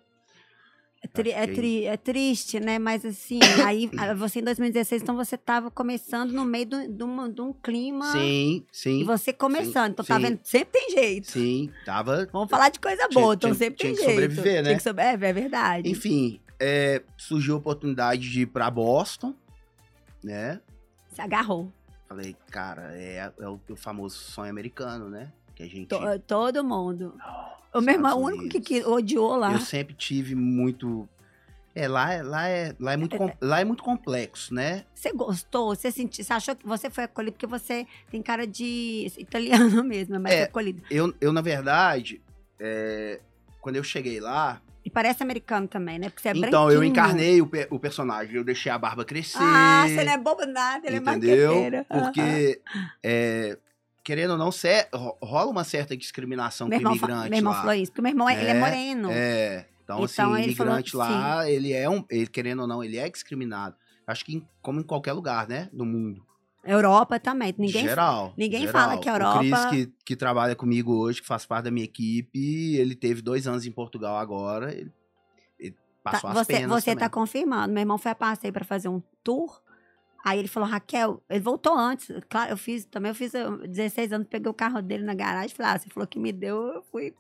tri- 1.08 1.32
é 1.32 1.48
que- 1.48 1.54
tri- 1.54 1.86
é 1.86 1.98
triste, 1.98 2.60
né? 2.60 2.80
Mas 2.80 3.06
assim, 3.06 3.40
aí 3.66 3.90
ah, 3.98 4.14
você 4.14 4.40
em 4.40 4.44
2016, 4.44 5.02
então 5.02 5.16
você 5.16 5.36
estava 5.36 5.70
começando 5.72 6.32
no 6.32 6.46
meio 6.46 6.66
do- 6.66 6.88
de 7.30 7.42
um, 7.42 7.54
clima. 7.54 8.12
sim, 8.12 8.66
sim. 8.72 9.02
E 9.02 9.04
você 9.04 9.34
começando. 9.34 9.92
então 9.94 10.06
tá 10.06 10.16
sim. 10.18 10.22
vendo? 10.22 10.40
Sempre 10.44 10.80
tem 10.80 10.90
jeito. 10.92 11.32
Sim, 11.32 11.70
tava. 11.86 12.28
Vamos 12.32 12.50
falar 12.50 12.70
de 12.70 12.80
coisa 12.80 13.08
Tinha- 13.08 13.22
boa, 13.22 13.34
então 13.36 13.50
tinha- 13.50 13.58
sempre 13.58 13.76
tinha 13.80 13.90
tem 13.90 13.96
que 13.98 14.04
jeito. 14.04 14.12
sobreviver, 14.22 14.56
né? 14.62 14.64
Tinha 14.70 14.78
que 14.78 14.84
sobre- 14.84 15.04
É, 15.04 15.14
é 15.14 15.34
verdade. 15.34 15.90
Enfim, 15.90 16.40
é, 16.60 17.02
surgiu 17.18 17.56
a 17.56 17.58
oportunidade 17.58 18.30
de 18.30 18.42
ir 18.42 18.46
pra 18.48 18.70
Boston, 18.72 19.34
né? 20.24 20.60
Se 21.10 21.22
agarrou. 21.22 21.72
Falei, 22.08 22.36
cara, 22.52 22.92
é, 22.96 23.32
é 23.40 23.48
o, 23.50 23.60
o 23.70 23.76
famoso 23.76 24.18
sonho 24.20 24.50
americano, 24.50 25.10
né? 25.10 25.32
Que 25.56 25.64
a 25.64 25.68
gente. 25.68 25.88
To- 25.88 26.20
todo 26.26 26.64
mundo. 26.64 27.16
Oh, 27.18 27.63
O 27.74 27.82
meu 27.82 27.96
irmão, 27.96 28.12
Estados 28.12 28.24
o 28.24 28.38
único 28.40 28.50
que, 28.50 28.62
que 28.62 28.84
odiou 28.86 29.36
lá. 29.36 29.54
Eu 29.54 29.60
sempre 29.60 29.94
tive 29.94 30.36
muito. 30.36 31.08
É, 31.76 31.88
lá, 31.88 32.14
é- 32.14 32.22
lá, 32.22 32.48
é, 32.48 32.76
lá, 32.80 32.94
é 32.94 32.98
muito, 32.98 33.18
com- 33.18 33.32
lá 33.42 33.60
é 33.60 33.64
muito 33.66 33.82
complexo, 33.84 34.54
né? 34.54 34.84
Você 34.94 35.12
gostou? 35.12 35.76
Você 35.76 35.92
sentiu? 35.92 36.24
Você 36.24 36.32
achou 36.32 36.56
que 36.56 36.68
você 36.68 36.88
foi 36.88 37.06
acolhido 37.06 37.32
porque 37.34 37.48
você 37.48 37.88
tem 38.12 38.22
cara 38.22 38.46
de 38.46 39.12
italiano 39.18 39.84
mesmo, 39.84 40.20
mas 40.20 40.34
É. 40.34 40.44
acolhido. 40.44 40.84
Eu, 40.92 41.12
eu 41.20 41.34
na 41.34 41.42
verdade, 41.42 42.22
é, 42.60 43.20
quando 43.60 43.78
eu 43.78 43.84
cheguei 43.84 44.20
lá, 44.20 44.62
E 44.86 44.90
parece 44.92 45.24
americano 45.24 45.68
também, 45.68 45.98
né? 45.98 46.10
Porque 46.10 46.22
você 46.22 46.30
é 46.30 46.34
então, 46.34 46.70
eu 46.70 46.80
branquinho. 46.82 46.92
encarnei 46.92 47.42
o, 47.42 47.48
pe- 47.48 47.68
o 47.72 47.80
personagem, 47.80 48.36
eu 48.36 48.44
deixei 48.44 48.72
a 48.72 48.78
barba 48.78 49.04
crescer. 49.04 49.38
Ah, 49.42 49.86
você 49.88 50.04
não 50.04 50.14
é 50.14 50.18
bobo 50.18 50.46
nada, 50.46 50.86
ele 50.86 50.98
entendeu? 50.98 51.54
é 51.54 51.72
marqueteiro. 51.72 51.86
Porque, 51.90 52.62
é, 53.02 53.58
querendo 54.04 54.32
ou 54.32 54.38
não, 54.38 54.50
ro- 54.94 55.18
rola 55.22 55.50
uma 55.52 55.64
certa 55.64 55.96
discriminação 55.96 56.68
Meu 56.68 56.78
com 56.78 56.82
irmão, 56.82 56.96
imigrante 56.96 57.30
meu 57.30 57.38
irmão 57.40 57.54
lá. 57.54 57.60
falou 57.62 57.74
isso, 57.76 57.92
porque 57.92 58.02
meu 58.02 58.12
irmão, 58.12 58.30
ele 58.30 58.42
é 58.46 58.50
É, 58.50 58.60
moreno. 58.60 59.10
É. 59.12 59.66
Então, 59.84 60.04
Então, 60.04 60.34
assim, 60.34 60.44
ele 60.44 60.56
falou 60.56 60.74
imigrante 60.74 60.92
que 60.92 60.98
lá, 60.98 61.50
ele 61.50 61.74
é 61.74 61.90
um. 61.90 62.06
Ele, 62.10 62.28
querendo 62.28 62.62
ou 62.62 62.68
não, 62.68 62.84
ele 62.84 62.98
é 62.98 63.10
discriminado. 63.10 63.76
Acho 64.08 64.24
que 64.26 64.36
em- 64.36 64.48
como 64.62 64.80
em 64.80 64.84
qualquer 64.84 65.14
lugar, 65.14 65.48
né? 65.48 65.70
Do 65.74 65.86
mundo. 65.86 66.26
Europa 66.64 67.20
também. 67.20 67.54
Ninguém 67.58 67.84
geral. 67.84 68.34
ninguém 68.38 68.62
geral. 68.66 68.74
fala 68.90 68.98
que 69.02 69.10
a 69.10 69.12
O 69.12 69.16
Europa- 69.16 69.40
Cris, 69.40 69.66
que, 69.66 69.94
que 70.06 70.16
trabalha 70.16 70.56
comigo 70.56 70.94
hoje, 70.96 71.20
que 71.22 71.28
faz 71.28 71.46
parte 71.46 71.66
da 71.66 71.72
minha 71.72 71.84
equipe, 71.84 72.76
ele 72.78 72.96
teve 72.96 73.22
dois 73.22 73.46
anos 73.48 73.66
em 73.66 73.72
Portugal 73.72 74.18
agora. 74.18 74.72
Ele, 74.74 74.90
ele 75.60 75.72
Tá, 76.04 76.12
passou 76.12 76.30
as 76.30 76.36
você 76.38 76.54
penas 76.54 76.70
você 76.70 76.92
também. 76.92 77.00
tá 77.00 77.10
confirmando. 77.10 77.74
Meu 77.74 77.82
irmão 77.82 77.98
foi 77.98 78.12
a 78.12 78.16
passeio 78.16 78.54
pra 78.54 78.64
fazer 78.64 78.88
um 78.88 79.02
tour. 79.24 79.62
Aí 80.24 80.40
ele 80.40 80.48
falou, 80.48 80.70
Raquel, 80.70 81.22
ele 81.30 81.42
voltou 81.42 81.78
antes. 81.78 82.10
Claro, 82.30 82.52
eu 82.52 82.58
fiz, 82.58 82.86
também 82.86 83.10
eu 83.10 83.16
fiz 83.16 83.34
eu, 83.34 83.58
16 83.68 84.14
anos, 84.14 84.28
peguei 84.30 84.50
o 84.50 84.54
carro 84.54 84.82
dele 84.82 85.04
na 85.04 85.14
garagem, 85.14 85.54
falei, 85.56 85.74
ah, 85.74 85.78
você 85.80 85.90
falou 85.90 86.08
que 86.08 86.18
me 86.18 86.32
deu, 86.32 86.56
eu 86.68 86.82
fui. 86.84 87.14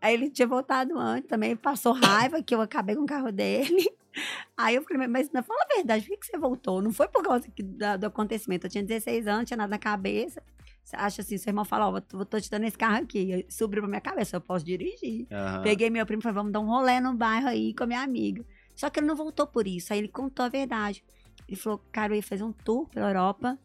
Aí 0.00 0.14
ele 0.14 0.30
tinha 0.30 0.48
voltado 0.48 0.98
antes, 0.98 1.28
também 1.28 1.54
passou 1.54 1.92
raiva 1.92 2.42
que 2.42 2.54
eu 2.54 2.60
acabei 2.62 2.96
com 2.96 3.02
o 3.02 3.06
carro 3.06 3.30
dele. 3.30 3.90
Aí 4.56 4.74
eu 4.76 4.82
falei, 4.82 5.06
mas 5.06 5.30
não, 5.30 5.42
fala 5.42 5.62
a 5.70 5.74
verdade, 5.74 6.06
por 6.06 6.18
que, 6.18 6.24
você 6.26 6.38
voltou? 6.38 6.80
Não 6.80 6.90
foi 6.90 7.06
por 7.08 7.22
causa 7.22 7.46
que- 7.50 7.62
da- 7.62 7.98
do 7.98 8.06
acontecimento. 8.06 8.66
Eu 8.66 8.70
tinha 8.70 8.82
16 8.82 9.26
anos, 9.26 9.46
tinha 9.46 9.58
nada 9.58 9.68
na 9.70 9.78
cabeça. 9.78 10.42
Você 10.82 10.96
acha 10.96 11.20
assim, 11.20 11.36
seu 11.36 11.50
irmão 11.50 11.64
fala, 11.66 11.88
ó, 11.88 12.00
tô, 12.00 12.24
tô 12.24 12.40
te 12.40 12.50
dando 12.50 12.64
esse 12.64 12.78
carro 12.78 13.02
aqui. 13.02 13.44
Subiu 13.50 13.82
pra 13.82 13.88
minha 13.88 14.00
cabeça, 14.00 14.36
eu 14.36 14.40
posso 14.40 14.64
dirigir. 14.64 15.26
Aham. 15.30 15.62
Peguei 15.62 15.90
meu 15.90 16.06
primo 16.06 16.20
e 16.20 16.22
falei, 16.22 16.34
vamos 16.36 16.52
dar 16.52 16.60
um 16.60 16.66
rolê 16.66 17.00
no 17.00 17.12
bairro 17.12 17.48
aí 17.48 17.74
com 17.74 17.84
a 17.84 17.86
minha 17.86 18.00
amiga. 18.00 18.42
Só 18.74 18.88
que 18.88 19.00
ele 19.00 19.06
não 19.06 19.16
voltou 19.16 19.46
por 19.46 19.66
isso. 19.66 19.92
Aí 19.92 19.98
ele 19.98 20.08
contou 20.08 20.46
a 20.46 20.48
verdade. 20.48 21.04
Ele 21.48 21.56
falou, 21.56 21.78
cara, 21.92 22.12
eu 22.12 22.16
ia 22.16 22.22
fazer 22.22 22.42
um 22.44 22.52
tour 22.52 22.88
pela 22.88 23.08
Europa, 23.08 23.58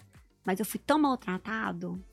mas 0.46 0.60
eu 0.60 0.66
fui 0.66 0.80
tão 0.80 1.00
maltratado. 1.00 2.04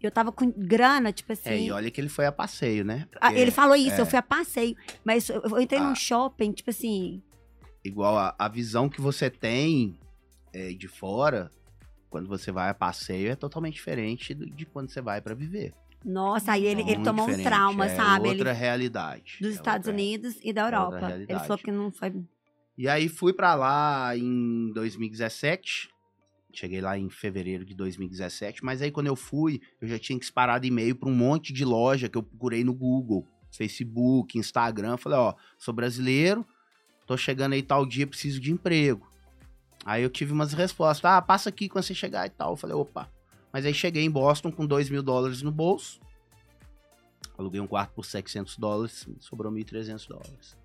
Eu 0.00 0.10
tava 0.12 0.30
com 0.30 0.50
grana, 0.50 1.12
tipo 1.12 1.32
assim. 1.32 1.48
É, 1.48 1.60
e 1.60 1.70
olha 1.72 1.90
que 1.90 2.00
ele 2.00 2.08
foi 2.08 2.24
a 2.26 2.30
passeio, 2.32 2.84
né? 2.84 3.08
Ah, 3.16 3.26
Porque 3.28 3.40
ele 3.40 3.50
falou 3.50 3.74
isso, 3.74 3.96
é. 3.96 4.00
eu 4.00 4.06
fui 4.06 4.18
a 4.18 4.22
passeio. 4.22 4.76
Mas 5.04 5.28
eu, 5.28 5.42
eu 5.42 5.60
entrei 5.60 5.80
Ah. 5.80 5.88
num 5.88 5.94
shopping, 5.94 6.52
tipo 6.52 6.70
assim. 6.70 7.22
igual 7.84 8.16
a, 8.16 8.34
a 8.38 8.48
visão 8.48 8.88
que 8.88 9.00
você 9.00 9.28
tem 9.30 9.98
é, 10.52 10.72
de 10.72 10.86
fora, 10.86 11.50
quando 12.10 12.28
você 12.28 12.52
vai 12.52 12.68
a 12.70 12.74
passeio, 12.74 13.30
é 13.30 13.34
totalmente 13.36 13.74
diferente 13.74 14.34
de 14.34 14.64
quando 14.66 14.88
você 14.90 15.00
vai 15.00 15.20
pra 15.20 15.34
viver. 15.34 15.72
Nossa, 16.04 16.52
aí 16.52 16.64
ele, 16.64 16.82
ele 16.82 16.98
Muito 16.98 17.04
tomou 17.04 17.28
um 17.28 17.42
trauma, 17.42 17.86
é 17.86 17.96
sabe? 17.96 18.28
Outra 18.28 18.50
Ele, 18.50 18.58
realidade. 18.58 19.38
dos 19.40 19.50
é 19.50 19.54
Estados 19.54 19.88
outra- 19.88 19.92
Unidos 20.00 20.36
e 20.44 20.52
da 20.52 20.64
outra 20.64 20.76
Europa. 20.80 21.10
Ele 21.28 21.38
falou 21.40 21.58
que 21.58 21.72
não 21.72 21.90
foi. 21.90 22.12
E 22.78 22.86
aí 22.86 23.08
fui 23.08 23.32
pra 23.32 23.56
lá 23.56 24.16
em 24.16 24.72
2017. 24.72 25.90
Cheguei 26.52 26.80
lá 26.80 26.96
em 26.96 27.10
fevereiro 27.10 27.64
de 27.64 27.74
2017, 27.74 28.64
mas 28.64 28.80
aí 28.80 28.92
quando 28.92 29.08
eu 29.08 29.16
fui, 29.16 29.60
eu 29.80 29.88
já 29.88 29.98
tinha 29.98 30.16
disparado 30.16 30.64
e-mail 30.64 30.94
pra 30.94 31.08
um 31.08 31.14
monte 31.14 31.52
de 31.52 31.64
loja 31.64 32.08
que 32.08 32.16
eu 32.16 32.22
procurei 32.22 32.62
no 32.62 32.72
Google, 32.72 33.26
Facebook, 33.50 34.38
Instagram. 34.38 34.96
Falei, 34.96 35.18
ó, 35.18 35.34
sou 35.58 35.74
brasileiro, 35.74 36.46
tô 37.04 37.16
chegando 37.16 37.54
aí 37.54 37.62
tal 37.64 37.84
dia, 37.84 38.06
preciso 38.06 38.40
de 38.40 38.52
emprego. 38.52 39.10
Aí 39.84 40.04
eu 40.04 40.10
tive 40.10 40.32
umas 40.32 40.52
respostas, 40.52 41.04
ah, 41.10 41.20
passa 41.20 41.48
aqui 41.48 41.68
quando 41.68 41.84
você 41.84 41.94
chegar 41.94 42.26
e 42.26 42.30
tal. 42.30 42.52
Eu 42.52 42.56
falei, 42.56 42.76
opa. 42.76 43.10
Mas 43.52 43.66
aí 43.66 43.74
cheguei 43.74 44.04
em 44.04 44.10
Boston 44.10 44.52
com 44.52 44.64
2 44.64 44.88
mil 44.88 45.02
dólares 45.02 45.42
no 45.42 45.50
bolso. 45.50 46.00
Aluguei 47.36 47.60
um 47.60 47.66
quarto 47.66 47.92
por 47.94 48.04
700 48.04 48.56
dólares, 48.56 49.08
sobrou 49.20 49.52
1.300 49.52 50.08
dólares. 50.08 50.57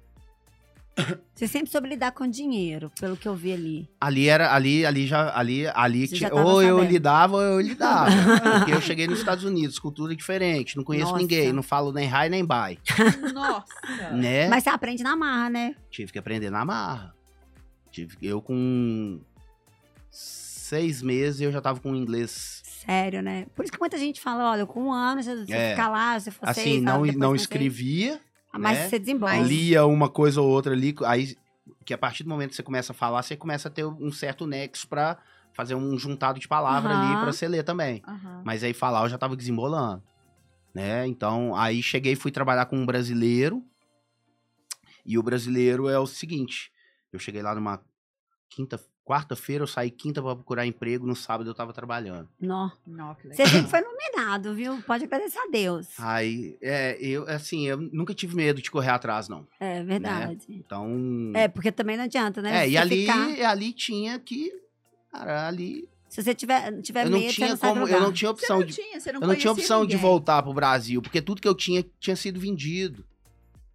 Você 1.34 1.48
sempre 1.48 1.72
soube 1.72 1.90
lidar 1.90 2.12
com 2.12 2.28
dinheiro, 2.28 2.92
pelo 3.00 3.18
que 3.18 3.28
eu 3.28 3.36
vi 3.36 3.52
ali. 3.52 3.90
Ali 4.00 4.28
era, 4.30 4.54
ali, 4.54 4.86
ali 4.86 5.08
já, 5.08 5.36
ali, 5.36 5.66
ali 5.74 6.08
ou 6.32 6.62
eu 6.62 6.78
sabendo. 6.78 6.92
lidava 6.92 7.36
ou 7.38 7.42
eu 7.42 7.60
lidava. 7.62 8.12
porque 8.60 8.72
eu 8.74 8.82
cheguei 8.82 9.08
nos 9.08 9.20
Estados 9.20 9.44
Unidos, 9.44 9.80
cultura 9.80 10.16
diferente, 10.16 10.78
não 10.78 10.84
conheço 10.84 11.08
Nossa. 11.12 11.22
ninguém, 11.22 11.52
não 11.52 11.64
falo 11.64 11.92
nem 11.92 12.08
hi 12.08 12.30
nem 12.30 12.46
bye, 12.46 12.78
Nossa. 13.34 14.12
né? 14.12 14.48
Mas 14.48 14.64
você 14.64 14.70
aprende 14.70 15.02
na 15.04 15.16
marra, 15.16 15.50
né? 15.50 15.76
Tive 15.90 16.12
que 16.12 16.20
aprender 16.20 16.52
na 16.52 16.64
marra. 16.64 17.14
Tive, 17.92 18.16
eu 18.22 18.42
com 18.42 19.20
seis 20.12 21.02
meses 21.02 21.42
eu 21.42 21.52
já 21.52 21.62
tava 21.62 21.80
com 21.80 21.96
inglês 21.96 22.62
Sério, 22.86 23.22
né? 23.22 23.46
Por 23.56 23.64
isso 23.64 23.72
que 23.72 23.80
muita 23.80 23.98
gente 23.98 24.20
fala, 24.20 24.52
olha, 24.52 24.66
com 24.66 24.84
um 24.88 24.92
ano, 24.92 25.24
você, 25.24 25.32
É. 25.50 25.70
fica 25.70 25.88
lá, 25.88 26.20
você 26.20 26.30
for 26.32 26.50
assim, 26.50 26.62
seis, 26.64 26.82
não, 26.84 27.06
não 27.06 27.34
escrevia, 27.34 28.20
Mas 28.58 28.78
né? 28.78 28.90
você 28.90 29.00
desembolsa. 29.00 29.42
lia 29.42 29.86
uma 29.86 30.10
coisa 30.10 30.42
ou 30.42 30.50
outra 30.50 30.74
ali, 30.74 30.96
aí 31.06 31.36
que 31.86 31.94
a 31.94 31.98
partir 31.98 32.24
do 32.24 32.30
momento 32.30 32.52
que 32.52 32.56
você 32.56 32.64
começa 32.64 32.92
a 32.92 32.96
falar, 32.96 33.24
você 33.24 33.36
começa 33.36 33.68
a 33.68 33.72
ter 33.72 33.86
um 33.86 34.12
certo 34.12 34.46
nexo 34.46 34.88
pra 34.88 35.18
fazer 35.54 35.76
um 35.76 35.98
juntado 35.98 36.40
de 36.40 36.48
palavra 36.48 36.94
ali 36.94 37.14
Aham. 37.14 37.20
pra 37.22 37.32
você 37.32 37.48
ler 37.48 37.64
também. 37.64 38.02
Aham. 38.08 38.42
Mas 38.44 38.64
aí 38.64 38.74
falar 38.74 39.04
eu 39.04 39.10
já 39.10 39.18
tava 39.18 39.36
desembolando. 39.36 40.04
Né? 40.74 41.06
Então, 41.08 41.56
aí 41.56 41.84
cheguei 41.84 42.14
e 42.14 42.16
fui 42.16 42.32
trabalhar 42.32 42.66
com 42.66 42.78
um 42.78 42.86
brasileiro. 42.86 43.64
E 45.06 45.18
o 45.18 45.24
brasileiro 45.24 45.88
é 45.88 46.00
o 46.00 46.08
seguinte: 46.08 46.72
eu 47.12 47.20
cheguei 47.20 47.42
lá 47.42 47.54
numa 47.54 47.84
quinta, 48.50 48.80
quarta-feira, 49.06 49.64
eu 49.64 49.68
saí 49.68 49.92
quinta 49.92 50.22
pra 50.22 50.36
procurar 50.36 50.66
emprego, 50.66 51.06
no 51.06 51.16
sábado 51.16 51.50
eu 51.50 51.54
tava 51.54 51.74
trabalhando. 51.74 52.30
Nó. 52.40 52.70
Você 53.24 53.46
sempre 53.46 53.70
foi 53.70 53.80
iluminado, 53.82 54.54
viu? 54.56 54.82
Pode 54.84 55.04
agradecer 55.04 55.40
a 55.40 55.48
Deus. 55.52 55.88
Aí, 56.00 56.58
é, 56.62 56.98
eu, 57.02 57.28
assim, 57.28 57.68
eu 57.68 57.78
nunca 57.78 58.14
tive 58.14 58.36
medo 58.36 58.62
de 58.62 58.72
correr 58.72 58.90
atrás, 58.92 59.28
não. 59.28 59.46
É 59.60 59.84
verdade. 59.84 60.46
Então. 60.50 61.32
É, 61.36 61.48
porque 61.48 61.72
também 61.72 61.98
não 61.98 62.06
adianta, 62.06 62.42
né? 62.42 62.64
é, 62.66 62.70
e 62.70 62.78
ali, 62.78 63.02
ficar- 63.02 63.50
ali 63.50 63.74
tinha 63.74 64.18
que. 64.20 64.52
Cara, 65.12 65.48
ali. 65.48 65.88
se 66.10 66.24
você 66.24 66.34
tiver, 66.34 66.82
tiver 66.82 67.06
eu 67.06 67.10
não 67.12 67.20
medo, 67.20 67.30
você 67.30 67.36
tinha 67.36 67.50
não 67.50 67.58
como. 67.58 67.88
Eu 67.88 68.02
não 68.02 68.14
tinha 68.14 68.32
Você 68.32 68.34
opção 68.46 68.60
não 68.60 68.66
de. 68.66 68.74
tinha, 68.74 69.00
você 69.00 69.12
não 69.12 69.22
Eu 69.22 69.28
não 69.28 69.36
tinha 69.36 69.52
opção 69.52 69.82
de 69.82 69.94
ninguém. 69.96 70.02
voltar 70.02 70.42
pro 70.42 70.54
Brasil, 70.54 71.02
porque 71.02 71.22
tudo 71.22 71.42
que 71.42 71.48
eu 71.48 71.54
tinha 71.56 71.86
tinha 72.00 72.16
sido 72.16 72.40
vendido. 72.40 73.06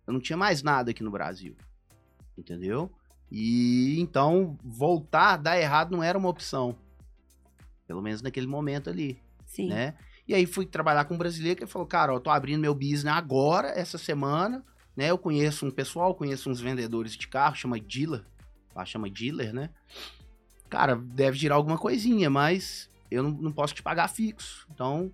Eu 0.06 0.12
não 0.14 0.20
tinha 0.20 0.36
mais 0.38 0.62
nada 0.62 0.90
aqui 0.90 1.02
no 1.02 1.10
Brasil. 1.10 1.54
Entendeu? 2.36 2.90
E 3.30 4.00
então 4.00 4.56
voltar, 4.64 5.36
dar 5.36 5.58
errado 5.58 5.90
não 5.90 6.02
era 6.02 6.16
uma 6.16 6.28
opção. 6.28 6.76
Pelo 7.86 8.02
menos 8.02 8.22
naquele 8.22 8.46
momento 8.46 8.90
ali, 8.90 9.20
Sim. 9.46 9.68
né? 9.68 9.94
E 10.26 10.34
aí 10.34 10.44
fui 10.46 10.66
trabalhar 10.66 11.04
com 11.04 11.14
um 11.14 11.18
brasileiro 11.18 11.60
que 11.60 11.66
falou: 11.66 11.86
"Cara, 11.86 12.12
eu 12.12 12.20
tô 12.20 12.30
abrindo 12.30 12.60
meu 12.60 12.74
business 12.74 13.06
agora, 13.06 13.68
essa 13.68 13.98
semana, 13.98 14.64
né? 14.96 15.10
Eu 15.10 15.18
conheço 15.18 15.66
um 15.66 15.70
pessoal, 15.70 16.14
conheço 16.14 16.50
uns 16.50 16.60
vendedores 16.60 17.16
de 17.16 17.28
carro, 17.28 17.54
chama 17.54 17.78
dealer. 17.78 18.24
Lá 18.74 18.84
chama 18.84 19.08
dealer, 19.08 19.52
né? 19.52 19.70
Cara, 20.68 20.96
deve 20.96 21.38
girar 21.38 21.56
alguma 21.56 21.78
coisinha, 21.78 22.28
mas 22.28 22.90
eu 23.10 23.22
não, 23.22 23.30
não 23.30 23.52
posso 23.52 23.74
te 23.74 23.82
pagar 23.82 24.08
fixo. 24.08 24.66
Então, 24.72 25.10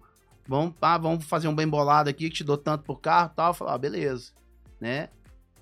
vamos, 0.47 0.75
ah, 0.81 0.99
vamos 0.99 1.25
fazer 1.25 1.49
um 1.49 1.55
bem 1.55 1.69
bolado 1.69 2.11
aqui 2.11 2.29
que 2.29 2.37
te 2.37 2.45
dou 2.45 2.59
tanto 2.59 2.85
por 2.85 3.01
carro 3.01 3.31
e 3.33 3.37
tal. 3.37 3.51
Eu 3.51 3.55
falei, 3.55 3.75
ah, 3.75 3.79
beleza, 3.79 4.33
né? 4.81 5.09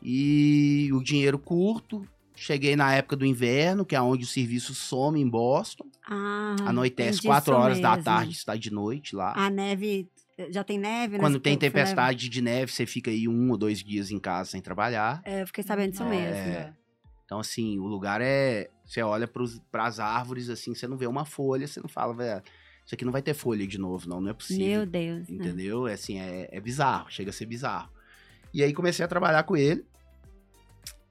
E 0.02 0.90
o 0.92 1.02
dinheiro 1.02 1.38
curto. 1.38 2.06
Cheguei 2.42 2.74
na 2.74 2.92
época 2.92 3.14
do 3.14 3.24
inverno, 3.24 3.84
que 3.84 3.94
é 3.94 4.00
onde 4.00 4.24
o 4.24 4.26
serviço 4.26 4.74
some 4.74 5.20
em 5.20 5.28
Boston. 5.28 5.86
Ah, 6.04 6.56
Anoitece 6.66 7.18
entendi 7.18 7.28
4 7.28 7.52
isso 7.52 7.60
horas 7.60 7.78
da 7.80 7.90
mesmo. 7.90 8.04
tarde, 8.04 8.32
está 8.32 8.56
de 8.56 8.72
noite 8.72 9.14
lá. 9.14 9.32
A 9.36 9.48
neve, 9.48 10.08
já 10.50 10.64
tem 10.64 10.76
neve? 10.76 11.14
né? 11.14 11.20
Quando 11.20 11.38
tem 11.38 11.56
tempestade 11.56 12.28
de 12.28 12.42
neve, 12.42 12.72
você 12.72 12.84
fica 12.84 13.12
aí 13.12 13.28
um 13.28 13.50
ou 13.52 13.56
dois 13.56 13.78
dias 13.78 14.10
em 14.10 14.18
casa 14.18 14.50
sem 14.50 14.60
trabalhar. 14.60 15.22
É, 15.24 15.42
eu 15.42 15.46
fiquei 15.46 15.62
sabendo 15.62 15.92
disso 15.92 16.02
Nossa. 16.02 16.16
mesmo. 16.16 16.34
É. 16.36 16.72
Então, 17.24 17.38
assim, 17.38 17.78
o 17.78 17.86
lugar 17.86 18.20
é. 18.20 18.68
Você 18.84 19.00
olha 19.02 19.28
para 19.70 19.84
as 19.86 20.00
árvores, 20.00 20.50
assim, 20.50 20.74
você 20.74 20.88
não 20.88 20.96
vê 20.96 21.06
uma 21.06 21.24
folha, 21.24 21.68
você 21.68 21.80
não 21.80 21.88
fala, 21.88 22.12
velho, 22.12 22.42
isso 22.84 22.94
aqui 22.94 23.04
não 23.04 23.12
vai 23.12 23.22
ter 23.22 23.34
folha 23.34 23.64
de 23.66 23.78
novo, 23.78 24.08
não, 24.08 24.20
não 24.20 24.30
é 24.30 24.34
possível. 24.34 24.66
Meu 24.78 24.86
Deus. 24.86 25.28
né? 25.28 25.36
Entendeu? 25.36 25.86
É 25.86 25.92
assim, 25.92 26.18
é, 26.18 26.48
é 26.50 26.60
bizarro, 26.60 27.06
chega 27.08 27.30
a 27.30 27.32
ser 27.32 27.46
bizarro. 27.46 27.88
E 28.52 28.62
aí 28.64 28.72
comecei 28.74 29.04
a 29.04 29.08
trabalhar 29.08 29.44
com 29.44 29.56
ele. 29.56 29.86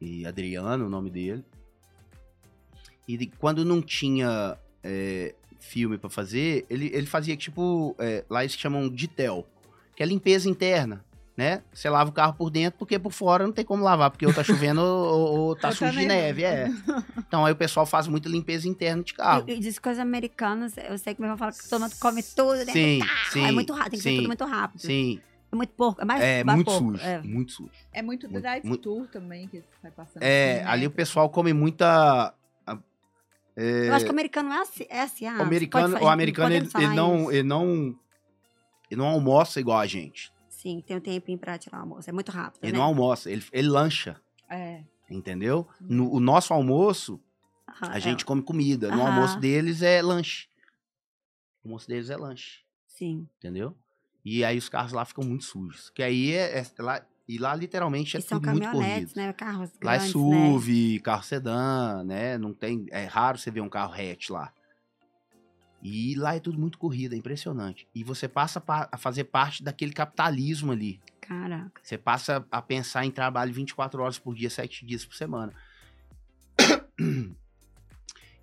E 0.01 0.25
Adriano, 0.25 0.87
o 0.87 0.89
nome 0.89 1.09
dele. 1.11 1.45
E 3.07 3.17
de- 3.17 3.27
quando 3.27 3.63
não 3.63 3.81
tinha 3.81 4.57
é, 4.83 5.35
filme 5.59 5.97
pra 5.97 6.09
fazer, 6.09 6.65
ele, 6.69 6.89
ele 6.93 7.05
fazia 7.05 7.37
tipo. 7.37 7.95
é, 7.99 8.25
lá 8.29 8.43
eles 8.43 8.53
chamam 8.55 8.89
de 8.89 9.07
tel, 9.07 9.45
que 9.95 10.01
é 10.01 10.05
limpeza 10.05 10.49
interna. 10.49 11.05
Né? 11.37 11.63
Você 11.73 11.89
lava 11.89 12.09
o 12.09 12.13
carro 12.13 12.33
por 12.33 12.49
dentro, 12.51 12.77
porque 12.77 12.99
por 12.99 13.11
fora 13.11 13.45
não 13.45 13.53
tem 13.53 13.63
como 13.63 13.83
lavar, 13.83 14.11
porque 14.11 14.27
ou 14.27 14.33
tá 14.33 14.43
chovendo 14.43 14.81
ou, 14.83 15.37
ou 15.47 15.55
tá 15.55 15.69
tá 15.69 15.75
sujo 15.75 15.99
de 15.99 16.05
neve, 16.05 16.43
é. 16.43 16.69
Então 17.25 17.45
aí 17.45 17.53
o 17.53 17.55
pessoal 17.55 17.85
faz 17.85 18.05
muita 18.07 18.27
limpeza 18.27 18.67
interna 18.67 19.01
de 19.01 19.13
carro. 19.13 19.45
E, 19.47 19.53
e 19.53 19.59
diz 19.59 19.79
coisas 19.79 20.01
americanas, 20.01 20.75
eu 20.77 20.97
sei 20.97 21.15
que 21.15 21.21
meu 21.21 21.27
irmão 21.29 21.37
fala 21.37 21.53
que 21.53 21.67
todo 21.69 21.81
mundo 21.81 21.95
come 21.99 22.21
tudo, 22.21 22.57
né? 22.65 22.73
Sim, 22.73 22.99
Ah, 23.01 23.23
sim. 23.31 23.45
É 23.47 23.51
muito 23.51 23.71
rápido, 23.73 23.91
tem 23.91 23.99
que 23.99 24.03
ser 24.03 24.09
sim, 24.09 24.15
tudo 24.17 24.27
muito 24.27 24.45
rápido. 24.45 24.81
Sim, 24.81 25.21
muito 25.55 25.73
porco, 25.73 26.01
é 26.01 26.05
mais 26.05 26.21
é 26.21 26.43
mais 26.43 26.55
muito 26.55 26.67
porco, 26.67 26.91
sujo, 26.97 27.03
é. 27.03 27.21
muito 27.21 27.51
sujo. 27.51 27.71
É 27.91 28.01
muito 28.01 28.29
Muito- 28.29 28.41
drive 28.41 28.63
muito- 28.65 28.81
tour 28.83 29.07
também 29.07 29.47
que 29.47 29.63
vai 29.81 29.91
passando. 29.91 30.23
É, 30.23 30.53
assim, 30.55 30.63
né? 30.63 30.71
ali 30.71 30.87
o 30.87 30.91
pessoal 30.91 31.29
come 31.29 31.53
muita. 31.53 32.33
a- 32.65 32.79
é, 33.55 33.89
Eu 33.89 33.93
acho 33.95 34.05
que 34.05 34.11
o 34.11 34.13
americano 34.13 34.51
é 34.51 34.57
assim, 34.61 34.85
é 34.89 35.01
assim 35.01 35.25
ah, 35.27 35.37
o 35.37 35.41
americano, 35.41 35.93
pode 35.93 36.05
o 36.05 36.07
americano 36.09 36.53
ele, 36.55 36.65
podemos 36.69 36.71
falar 36.71 36.85
ele 36.85 36.95
não, 36.95 37.31
ele 37.31 37.43
não, 37.43 37.99
ele 38.89 38.97
não 39.01 39.07
almoça 39.07 39.59
igual 39.59 39.79
a 39.79 39.85
gente. 39.87 40.31
Sim, 40.49 40.81
tem 40.85 40.95
um 40.97 41.01
tempinho 41.01 41.37
pra 41.39 41.57
tirar 41.57 41.79
o 41.79 41.81
almoço, 41.81 42.09
é 42.09 42.13
muito 42.13 42.31
rápido, 42.31 42.63
Ele 42.63 42.71
né? 42.73 42.77
não 42.77 42.85
almoça, 42.85 43.29
ele, 43.31 43.43
ele 43.51 43.67
lancha. 43.67 44.15
É. 44.49 44.83
Entendeu? 45.09 45.67
No, 45.81 46.09
o 46.13 46.19
nosso 46.19 46.53
almoço, 46.53 47.19
Aham, 47.67 47.91
a 47.93 47.97
é, 47.97 47.99
gente 47.99 48.23
come 48.23 48.41
comida. 48.41 48.89
No 48.89 49.01
Aham. 49.01 49.07
almoço 49.15 49.39
deles 49.39 49.81
é 49.81 50.01
lanche. 50.01 50.47
O 51.63 51.67
almoço 51.67 51.87
deles 51.87 52.09
é 52.09 52.15
lanche. 52.15 52.59
Sim. 52.87 53.27
Entendeu? 53.39 53.75
E 54.23 54.43
aí 54.43 54.57
os 54.57 54.69
carros 54.69 54.91
lá 54.91 55.03
ficam 55.05 55.23
muito 55.23 55.43
sujos. 55.45 55.89
Que 55.89 56.03
aí 56.03 56.31
é, 56.33 56.59
é 56.59 56.65
lá. 56.81 57.05
E 57.27 57.37
lá 57.37 57.55
literalmente 57.55 58.17
é 58.17 58.19
e 58.19 58.23
são 58.23 58.39
tudo 58.39 58.51
muito 58.51 58.69
corrido. 58.71 59.11
né? 59.15 59.31
Carros 59.33 59.69
Lá 59.81 59.93
é 59.93 59.97
grandes, 59.97 60.13
né? 60.15 60.51
SUV, 60.51 60.99
carro 60.99 61.23
sedã, 61.23 62.03
né? 62.03 62.37
Não 62.37 62.53
tem. 62.53 62.85
É 62.91 63.05
raro 63.05 63.37
você 63.37 63.49
ver 63.49 63.61
um 63.61 63.69
carro 63.69 63.93
hatch 63.93 64.29
lá. 64.29 64.51
E 65.81 66.13
lá 66.15 66.35
é 66.35 66.39
tudo 66.39 66.59
muito 66.59 66.77
corrido, 66.77 67.13
é 67.15 67.17
impressionante. 67.17 67.87
E 67.95 68.03
você 68.03 68.27
passa 68.27 68.59
pa- 68.61 68.87
a 68.91 68.97
fazer 68.97 69.23
parte 69.23 69.63
daquele 69.63 69.93
capitalismo 69.93 70.71
ali. 70.71 70.99
Caraca. 71.21 71.81
Você 71.81 71.97
passa 71.97 72.45
a 72.51 72.61
pensar 72.61 73.05
em 73.05 73.11
trabalho 73.11 73.51
24 73.53 74.01
horas 74.03 74.19
por 74.19 74.35
dia, 74.35 74.49
7 74.49 74.85
dias 74.85 75.05
por 75.05 75.15
semana. 75.15 75.53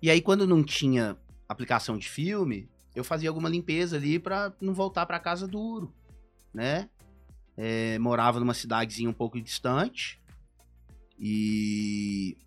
E 0.01 0.09
aí, 0.09 0.21
quando 0.21 0.47
não 0.47 0.63
tinha 0.63 1.17
aplicação 1.47 1.97
de 1.97 2.07
filme, 2.07 2.69
eu 2.95 3.03
fazia 3.03 3.29
alguma 3.29 3.49
limpeza 3.49 3.97
ali 3.97 4.19
pra 4.19 4.53
não 4.59 4.73
voltar 4.73 5.05
pra 5.05 5.19
casa 5.19 5.47
duro, 5.47 5.93
né? 6.53 6.89
É, 7.55 7.99
morava 7.99 8.39
numa 8.39 8.53
cidadezinha 8.53 9.09
um 9.09 9.13
pouco 9.13 9.39
distante. 9.39 10.21
E. 11.19 12.37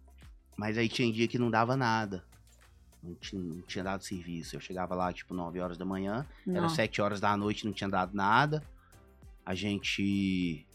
Mas 0.56 0.78
aí 0.78 0.88
tinha 0.88 1.12
dia 1.12 1.28
que 1.28 1.38
não 1.38 1.50
dava 1.50 1.76
nada. 1.76 2.24
Não 3.02 3.14
tinha, 3.16 3.42
não 3.42 3.62
tinha 3.62 3.84
dado 3.84 4.04
serviço. 4.04 4.56
Eu 4.56 4.60
chegava 4.60 4.94
lá, 4.94 5.12
tipo, 5.12 5.34
9 5.34 5.60
horas 5.60 5.76
da 5.76 5.84
manhã. 5.84 6.26
Era 6.46 6.62
Nossa. 6.62 6.76
7 6.76 7.02
horas 7.02 7.20
da 7.20 7.36
noite, 7.36 7.66
não 7.66 7.72
tinha 7.72 7.90
dado 7.90 8.14
nada. 8.14 8.62
A 9.44 9.54
gente, 9.54 10.66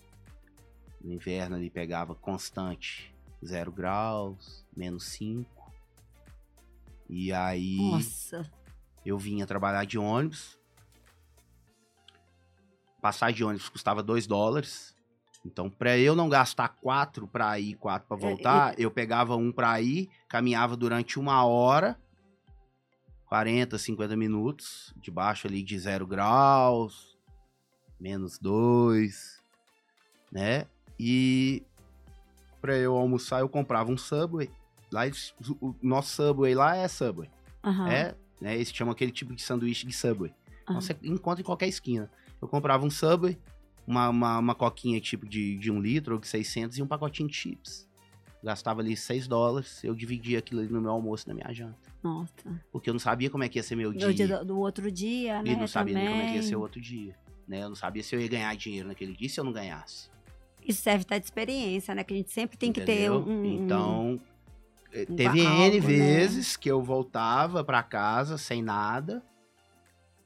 no 1.02 1.14
inverno 1.14 1.56
ali, 1.56 1.70
pegava 1.70 2.14
constante 2.14 3.16
0 3.44 3.72
graus, 3.72 4.66
menos 4.76 5.06
5. 5.06 5.50
E 7.10 7.32
aí 7.32 7.78
Nossa. 7.78 8.52
Eu 9.08 9.18
vinha 9.18 9.48
trabalhar 9.48 9.86
de 9.86 9.98
ônibus. 9.98 10.60
Passar 13.02 13.32
de 13.32 13.44
ônibus 13.44 13.70
custava 13.70 14.04
2 14.04 14.28
dólares. 14.28 14.96
Então, 15.46 15.70
pra 15.70 15.98
eu 15.98 16.14
não 16.14 16.28
gastar 16.28 16.68
4 16.68 17.26
pra 17.26 17.58
ir, 17.58 17.76
4 17.76 18.06
pra 18.06 18.18
É, 18.18 18.20
voltar, 18.20 18.80
eu 18.80 18.92
pegava 18.92 19.36
um 19.38 19.50
pra 19.52 19.80
ir, 19.80 20.10
caminhava 20.28 20.76
durante 20.76 21.18
uma 21.18 21.46
hora, 21.46 21.98
40, 23.28 23.78
50 23.78 24.18
minutos, 24.18 24.94
debaixo 24.98 25.48
ali 25.48 25.64
de 25.64 25.80
0 25.80 26.06
graus, 26.06 27.18
menos 27.98 28.38
2, 28.38 29.42
né? 30.30 30.66
E 31.00 31.64
pra 32.60 32.76
eu 32.76 32.98
almoçar, 32.98 33.40
eu 33.40 33.48
comprava 33.48 33.90
um 33.90 33.98
Subway. 33.98 34.52
Lá, 34.92 35.04
o 35.62 35.74
nosso 35.82 36.16
Subway 36.16 36.54
lá 36.56 36.76
é 36.76 36.88
Subway. 36.90 37.30
Aham. 37.64 37.90
É, 37.90 38.16
né? 38.40 38.56
Eles 38.56 38.72
chamam 38.72 38.92
aquele 38.92 39.12
tipo 39.12 39.34
de 39.34 39.42
sanduíche 39.42 39.86
de 39.86 39.94
Subway. 39.94 40.34
Então 40.64 40.76
aham. 40.76 40.82
você 40.82 40.96
encontra 41.04 41.42
em 41.42 41.46
qualquer 41.46 41.68
esquina. 41.68 42.12
Eu 42.42 42.48
comprava 42.48 42.86
um 42.86 42.90
Subway, 42.90 43.38
uma, 43.86 44.10
uma, 44.10 44.40
uma 44.40 44.56
coquinha 44.56 45.00
tipo 45.00 45.28
de, 45.28 45.58
de 45.58 45.72
um 45.72 45.80
litro 45.80 46.16
ou 46.16 46.22
de 46.22 46.28
600 46.28 46.78
e 46.78 46.82
um 46.82 46.88
pacotinho 46.88 47.30
de 47.30 47.36
chips. 47.36 47.88
Gastava 48.44 48.82
ali 48.82 48.96
6 48.96 49.28
dólares, 49.28 49.84
eu 49.84 49.96
dividia 49.96 50.40
aquilo 50.40 50.62
ali 50.62 50.70
no 50.70 50.80
meu 50.80 50.92
almoço 50.92 51.28
na 51.28 51.34
minha 51.34 51.52
janta. 51.52 51.78
Nossa. 52.04 52.32
Porque 52.72 52.90
eu 52.90 52.94
não 52.94 53.00
sabia 53.00 53.30
como 53.30 53.44
é 53.44 53.50
que 53.50 53.58
ia 53.58 53.64
ser 53.64 53.76
meu 53.76 53.92
dia. 53.92 54.14
Dia 54.14 54.28
do, 54.40 54.46
do 54.46 54.60
outro 54.60 54.92
dia, 54.92 55.42
né? 55.42 55.52
e 55.52 55.56
não 55.56 55.68
sabia 55.68 55.96
nem 55.96 56.08
como 56.08 56.22
é 56.22 56.28
que 56.28 56.36
ia 56.36 56.44
ser 56.44 56.56
o 56.56 56.62
outro 56.62 56.80
dia. 56.80 57.16
Né? 57.48 57.64
Eu 57.64 57.70
não 57.70 57.76
sabia 57.76 58.04
se 58.04 58.16
eu 58.16 58.22
ia 58.22 58.28
ganhar 58.28 58.56
dinheiro 58.56 58.88
naquele 58.88 59.14
dia 59.14 59.28
se 59.28 59.40
eu 59.40 59.44
não 59.44 59.52
ganhasse. 59.52 60.10
Isso 60.68 60.82
serve 60.82 61.04
até 61.04 61.18
de 61.18 61.26
experiência, 61.26 61.96
né? 61.96 62.04
Que 62.04 62.14
a 62.14 62.18
gente 62.18 62.32
sempre 62.32 62.58
tem 62.58 62.74
que 62.74 62.82
ter 62.82 63.06
entendeu? 63.06 63.26
um. 63.26 63.46
Então, 63.46 64.20
teve 65.06 65.46
algo, 65.46 65.62
N 65.64 65.80
né? 65.80 65.88
vezes 65.88 66.56
que 66.58 66.70
eu 66.70 66.82
voltava 66.82 67.64
pra 67.64 67.84
casa 67.84 68.38
sem 68.38 68.62
nada. 68.62 69.24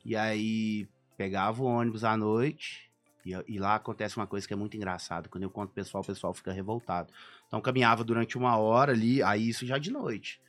E 0.04 0.16
aí 0.16 0.88
pegava 1.18 1.62
o 1.62 1.66
ônibus 1.66 2.04
à 2.04 2.16
noite. 2.18 2.90
E, 3.26 3.32
e 3.48 3.60
lá 3.60 3.76
acontece 3.76 4.18
uma 4.18 4.26
coisa 4.26 4.48
que 4.48 4.54
é 4.54 4.58
muito 4.58 4.76
engraçada. 4.76 5.30
Quando 5.30 5.44
eu 5.44 5.50
conto 5.50 5.68
pro 5.68 5.84
pessoal, 5.84 6.04
o 6.04 6.08
pessoal 6.08 6.34
fica 6.34 6.52
revoltado. 6.52 7.12
Então 7.48 7.62
caminhava 7.62 8.04
durante 8.04 8.38
uma 8.38 8.58
hora 8.58 8.92
ali, 8.92 9.22
aí 9.22 9.48
isso 9.50 9.66
já 9.66 9.78
de 9.78 9.92
noite. 9.92 10.42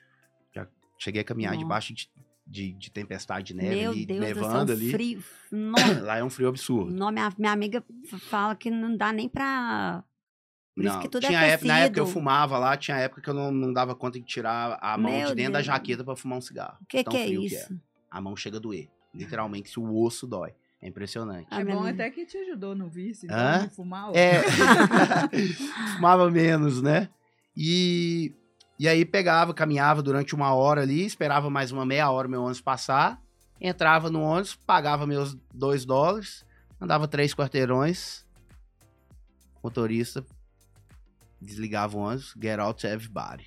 Já 0.55 0.67
cheguei 0.99 1.21
a 1.21 1.25
caminhar 1.25 1.53
Nossa. 1.53 1.65
debaixo 1.65 1.93
de, 1.93 2.09
de, 2.47 2.73
de 2.73 2.91
tempestade 2.91 3.49
de 3.49 3.55
neve 3.55 3.77
Meu 3.77 3.91
ali, 3.91 4.07
Deus 4.07 4.21
nevando 4.21 4.73
ali. 4.73 4.91
frio. 4.91 5.23
Lá 6.03 6.17
é 6.17 6.25
um 6.25 6.31
frio 6.31 6.49
absurdo. 6.49 6.91
não, 6.91 7.11
minha, 7.11 7.31
minha 7.37 7.53
amiga 7.53 7.85
fala 8.31 8.55
que 8.57 8.71
não 8.71 8.97
dá 8.97 9.13
nem 9.13 9.29
pra. 9.29 10.03
Por 10.75 10.85
isso 10.85 10.95
Não, 10.95 11.01
que 11.03 11.09
tudo 11.09 11.27
tinha 11.27 11.45
é 11.45 11.51
época, 11.51 11.69
na 11.69 11.79
época 11.81 11.95
que 11.95 12.01
eu 12.01 12.07
fumava 12.07 12.59
lá, 12.59 12.77
tinha 12.77 12.97
época 12.97 13.21
que 13.21 13.29
eu 13.29 13.35
não, 13.35 13.51
não 13.53 13.73
dava 13.73 13.95
conta 13.95 14.19
de 14.19 14.25
tirar 14.25 14.79
a 14.81 14.97
mão 14.97 15.13
Meu 15.13 15.29
de 15.29 15.35
dentro 15.35 15.53
da 15.53 15.59
Deus. 15.59 15.67
jaqueta 15.67 16.03
pra 16.03 16.17
fumar 16.17 16.39
um 16.39 16.41
cigarro. 16.41 16.79
O 16.81 16.87
que, 16.87 17.05
Tão 17.05 17.13
que 17.13 17.19
é 17.19 17.27
isso? 17.27 17.79
A 18.11 18.21
mão 18.21 18.35
chega 18.35 18.57
a 18.57 18.61
doer. 18.61 18.89
Literalmente, 19.15 19.69
se 19.69 19.79
o 19.79 19.95
osso 19.95 20.27
dói. 20.27 20.55
É 20.81 20.89
impressionante. 20.89 21.47
Ah, 21.51 21.61
é 21.61 21.65
minha 21.65 21.77
bom 21.77 21.85
até 21.85 22.11
que 22.11 22.27
te 22.27 22.37
ajudou 22.39 22.75
no 22.75 22.89
vício, 22.89 23.27
então, 23.27 23.71
fumar. 23.71 24.09
ó. 24.11 24.13
É. 24.17 24.43
Fumava 25.95 26.29
menos, 26.29 26.83
né? 26.83 27.09
E, 27.57 28.35
e 28.81 28.89
aí 28.89 29.05
pegava, 29.05 29.55
caminhava 29.55 30.03
durante 30.03 30.35
uma 30.35 30.53
hora 30.55 30.81
ali, 30.83 31.05
esperava 31.05 31.49
mais 31.49 31.71
uma 31.71 31.87
meia 31.87 32.11
hora 32.11 32.27
o 32.27 32.31
meu 32.31 32.43
ônibus 32.43 32.61
passar, 32.61 33.23
entrava 33.61 34.11
no 34.11 34.23
ônibus, 34.23 34.57
pagava 34.57 35.07
meus 35.07 35.37
dois 35.55 35.85
dólares, 35.85 36.45
andava 36.81 37.07
três 37.07 37.33
quarteirões, 37.33 38.27
motorista 39.63 40.25
desligava 41.43 41.97
o 41.97 42.01
ônibus, 42.01 42.35
get 42.41 42.59
out 42.59 42.87
everybody. 42.87 43.47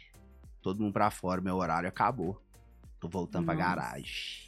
Todo 0.61 0.81
mundo 0.81 0.93
pra 0.93 1.09
fora, 1.09 1.41
meu 1.41 1.55
horário 1.55 1.87
acabou. 1.87 2.41
Tô 2.99 3.07
voltando 3.07 3.45
pra 3.45 3.53
Nossa. 3.53 3.67
garagem. 3.67 4.45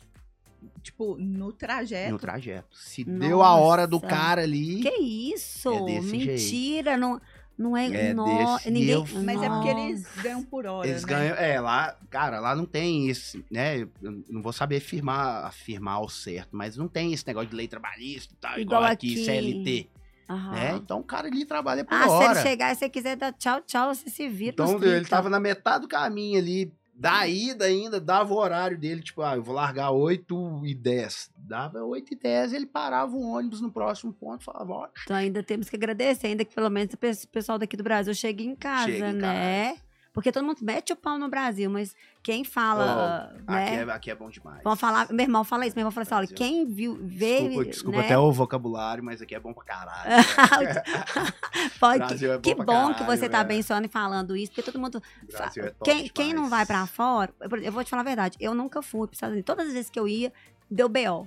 Tipo, 0.81 1.15
no 1.17 1.53
trajeto. 1.53 2.11
No 2.11 2.17
trajeto. 2.17 2.75
Se 2.75 3.03
deu 3.03 3.43
a 3.43 3.55
hora 3.55 3.85
do 3.85 3.97
Nossa. 3.97 4.07
cara 4.07 4.41
ali. 4.41 4.81
Que 4.81 4.99
isso? 4.99 5.69
É 5.69 6.01
Mentira, 6.01 6.97
não, 6.97 7.21
não 7.57 7.77
é. 7.77 8.09
É 8.09 8.13
no, 8.13 8.25
ninguém, 8.65 8.71
nível. 8.71 9.05
Mas 9.23 9.41
é 9.41 9.49
porque 9.49 9.73
Nossa. 9.73 9.79
eles 9.79 10.07
ganham 10.23 10.43
por 10.43 10.65
hora, 10.65 10.87
Eles 10.87 11.03
né? 11.03 11.09
ganham. 11.09 11.35
É, 11.35 11.59
lá, 11.59 11.95
cara, 12.09 12.39
lá 12.39 12.55
não 12.55 12.65
tem 12.65 13.07
isso, 13.07 13.43
né? 13.51 13.81
Eu 14.01 14.23
não 14.29 14.41
vou 14.41 14.51
saber 14.51 14.77
afirmar, 14.77 15.45
afirmar 15.45 15.93
ao 15.95 16.09
certo, 16.09 16.49
mas 16.55 16.75
não 16.75 16.87
tem 16.87 17.13
esse 17.13 17.25
negócio 17.27 17.49
de 17.49 17.55
lei 17.55 17.67
trabalhista 17.67 18.33
tal, 18.41 18.59
igual, 18.59 18.81
Igual 18.81 18.91
aqui. 18.91 19.23
CLT. 19.23 19.89
Aham. 20.29 20.51
Né? 20.53 20.75
Então 20.75 20.99
o 20.99 21.03
cara 21.03 21.27
ali 21.27 21.45
trabalha 21.45 21.83
por 21.85 21.93
Ah, 21.93 22.03
se 22.03 22.09
hora. 22.09 22.39
ele 22.39 22.41
chegar 22.49 22.71
e 22.71 22.75
você 22.75 22.89
quiser 22.89 23.15
dar 23.15 23.31
tchau, 23.33 23.61
tchau, 23.61 23.93
você 23.93 24.09
se 24.09 24.27
vira. 24.27 24.51
então 24.53 24.73
ele 24.75 24.79
30. 25.01 25.09
tava 25.09 25.29
na 25.29 25.39
metade 25.39 25.81
do 25.83 25.87
caminho 25.87 26.37
ali, 26.37 26.73
da 26.93 27.27
ida 27.27 27.65
ainda, 27.65 27.99
dava 28.01 28.33
o 28.33 28.37
horário 28.37 28.77
dele, 28.77 29.01
tipo, 29.03 29.21
ah, 29.21 29.35
eu 29.35 29.43
vou 29.43 29.53
largar 29.53 29.91
8 29.91 30.61
e 30.65 30.73
10. 30.73 31.29
Dava 31.37 31.79
8 31.83 32.13
e 32.13 32.17
10, 32.17 32.53
ele 32.53 32.65
parava 32.65 33.15
o 33.15 33.21
ônibus 33.21 33.61
no 33.61 33.71
próximo 33.71 34.11
ponto 34.11 34.41
e 34.41 34.43
falava, 34.45 34.73
ó, 34.73 34.87
Então 35.03 35.15
ainda 35.15 35.43
temos 35.43 35.69
que 35.69 35.75
agradecer, 35.75 36.27
ainda 36.27 36.43
que 36.43 36.55
pelo 36.55 36.69
menos 36.69 36.93
o 36.93 36.97
pe- 36.97 37.27
pessoal 37.31 37.59
daqui 37.59 37.77
do 37.77 37.83
Brasil 37.83 38.13
chegue 38.15 38.43
em 38.43 38.55
casa, 38.55 38.91
Chega 38.91 39.09
em 39.11 39.13
né? 39.13 39.77
Porque 40.11 40.31
todo 40.31 40.43
mundo 40.43 40.57
mete 40.63 40.91
o 40.91 40.95
pau 40.95 41.19
no 41.19 41.29
Brasil, 41.29 41.69
mas 41.69 41.95
quem 42.27 42.43
fala, 42.43 43.31
aqui, 43.47 43.71
né? 43.71 43.85
é, 43.87 43.89
aqui 43.89 44.11
é 44.11 44.15
bom 44.15 44.29
demais. 44.29 44.59
Vamos 44.61 44.81
falar, 44.81 45.07
meu 45.13 45.23
irmão 45.23 45.45
fala 45.45 45.65
isso, 45.65 45.77
meu 45.77 45.83
irmão 45.83 45.91
fala 45.93 46.03
assim, 46.03 46.13
olha, 46.13 46.27
quem 46.27 46.65
viu, 46.65 46.99
veio, 47.01 47.47
Desculpa, 47.47 47.69
desculpa 47.69 47.97
né? 47.99 48.03
até 48.03 48.17
o 48.17 48.29
vocabulário, 48.33 49.01
mas 49.01 49.21
aqui 49.21 49.33
é 49.33 49.39
bom 49.39 49.53
pra 49.53 49.63
caralho. 49.63 50.25
Pode, 51.79 51.99
Brasil 51.99 52.33
é 52.33 52.35
bom 52.35 52.41
que 52.41 52.53
bom 52.53 52.63
que 52.65 52.99
caralho, 52.99 53.05
você 53.05 53.29
tá 53.29 53.39
abençoando 53.39 53.85
e 53.85 53.89
falando 53.89 54.35
isso, 54.35 54.51
porque 54.51 54.69
todo 54.69 54.77
mundo 54.77 55.01
Brasil 55.31 55.63
é 55.63 55.69
top 55.69 55.89
quem, 55.89 56.09
quem 56.09 56.33
não 56.33 56.49
vai 56.49 56.65
pra 56.65 56.85
fora, 56.85 57.33
eu 57.63 57.71
vou 57.71 57.81
te 57.81 57.89
falar 57.89 58.01
a 58.01 58.05
verdade, 58.05 58.35
eu 58.41 58.53
nunca 58.53 58.81
fui 58.81 59.07
pros 59.07 59.15
Estados 59.15 59.31
Unidos. 59.31 59.45
Todas 59.45 59.67
as 59.67 59.73
vezes 59.73 59.89
que 59.89 59.97
eu 59.97 60.05
ia, 60.05 60.33
deu 60.69 60.89
BO. 60.89 61.25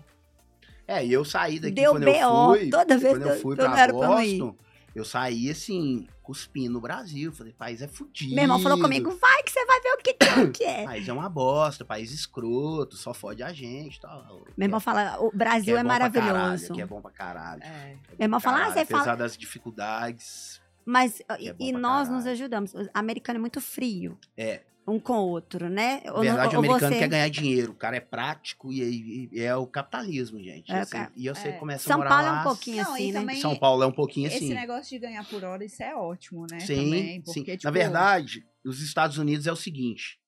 É, 0.86 1.02
e 1.02 1.10
eu 1.10 1.24
saí 1.24 1.58
daqui 1.58 1.76
Deu 1.76 1.92
quando 1.92 2.04
BO, 2.04 2.10
eu 2.10 2.58
fui. 2.58 2.68
toda 2.68 2.98
vez 2.98 3.14
quando 3.14 3.22
que 3.22 3.28
eu 3.30 3.40
fui 3.40 3.56
que 3.56 3.62
pra 3.62 3.80
era 3.80 3.94
pra. 3.94 4.06
Boston, 4.06 4.54
eu 4.94 5.04
saí 5.04 5.50
assim, 5.50 6.06
cuspindo 6.22 6.72
no 6.74 6.80
Brasil. 6.80 7.32
Falei, 7.32 7.52
país 7.52 7.80
é 7.82 7.88
fudido. 7.88 8.34
Meu 8.34 8.42
irmão 8.44 8.58
falou 8.60 8.80
comigo, 8.80 9.10
vai 9.16 9.42
que 9.42 9.52
você 9.52 9.64
vai 9.64 9.80
ver 9.80 9.92
o 9.94 9.98
que, 9.98 10.14
que 10.52 10.64
é. 10.64 10.84
País 10.86 11.08
é 11.08 11.12
uma 11.12 11.28
bosta, 11.28 11.84
país 11.84 12.12
escroto, 12.12 12.96
só 12.96 13.12
fode 13.14 13.42
a 13.42 13.52
gente 13.52 14.00
tal. 14.00 14.42
Meu 14.56 14.66
irmão 14.66 14.80
fala, 14.80 15.18
o 15.20 15.30
Brasil 15.34 15.76
é, 15.76 15.82
bom 15.82 15.88
pra 15.88 16.10
caralho, 16.10 16.32
maravilhoso. 16.34 16.72
Aqui 16.72 16.82
é 16.82 16.86
bom 16.86 17.00
pra 17.00 17.10
caralho. 17.10 17.62
É. 17.62 17.66
É 17.66 17.96
Meu 18.18 18.24
irmão 18.26 18.40
fala, 18.40 18.64
ah, 18.66 18.72
você 18.72 18.80
Apesar 18.80 19.04
fala- 19.04 19.16
das 19.16 19.36
dificuldades, 19.36 20.60
Mas, 20.84 21.20
É 21.28 21.54
e, 21.58 21.68
e 21.68 21.72
nós 21.72 22.08
nos 22.08 22.18
caralho. 22.24 22.32
ajudamos. 22.32 22.74
O 22.74 22.88
americano 22.94 23.36
é 23.36 23.40
muito 23.40 23.60
frio. 23.60 24.18
É. 24.36 24.62
Um 24.86 24.98
com 24.98 25.12
o 25.12 25.28
outro, 25.28 25.68
né? 25.68 26.00
na 26.04 26.12
Ou- 26.14 26.20
verdade, 26.22 26.56
ou 26.56 26.62
o 26.62 26.64
americano 26.64 26.92
você- 26.94 26.98
quer 26.98 27.08
ganhar 27.08 27.28
dinheiro. 27.28 27.72
O 27.72 27.76
cara 27.76 27.96
é 27.96 28.00
prático 28.00 28.72
e, 28.72 28.80
e- 28.82 29.28
e 29.32 29.40
é 29.40 29.54
o 29.54 29.66
capitalismo, 29.66 30.42
gente. 30.42 30.72
É, 30.72 30.84
cara. 30.86 31.12
e 31.14 31.28
você 31.28 31.48
É. 31.48 31.52
começa 31.52 31.88
a 31.88 31.92
São 31.92 31.98
morar 31.98 32.10
Paulo 32.10 32.26
é 32.26 32.30
um 32.30 32.34
lá, 32.34 32.42
pouquinho 32.42 32.82
Não, 32.84 32.94
assim, 32.94 33.12
né? 33.12 33.20
também- 33.20 33.40
São 33.40 33.56
Paulo 33.56 33.82
é 33.82 33.86
um 33.86 33.92
pouquinho 33.92 34.26
Esse 34.26 34.36
assim. 34.36 34.54
negócio 34.54 34.90
de 34.90 34.98
ganhar 34.98 35.24
por 35.28 35.44
hora, 35.44 35.64
isso 35.64 35.82
é 35.82 35.94
ótimo, 35.94 36.46
né? 36.50 36.58
Sim, 36.60 36.76
também, 36.84 37.06
sim. 37.14 37.20
porque, 37.22 37.56
tipo, 37.56 37.64
Na 37.64 37.70
verdade, 37.70 38.44
os 38.64 38.80
Estados 38.82 39.16
Unidos 39.18 39.46
é 39.46 39.52
o 39.52 39.56
seguinte: 39.56 40.18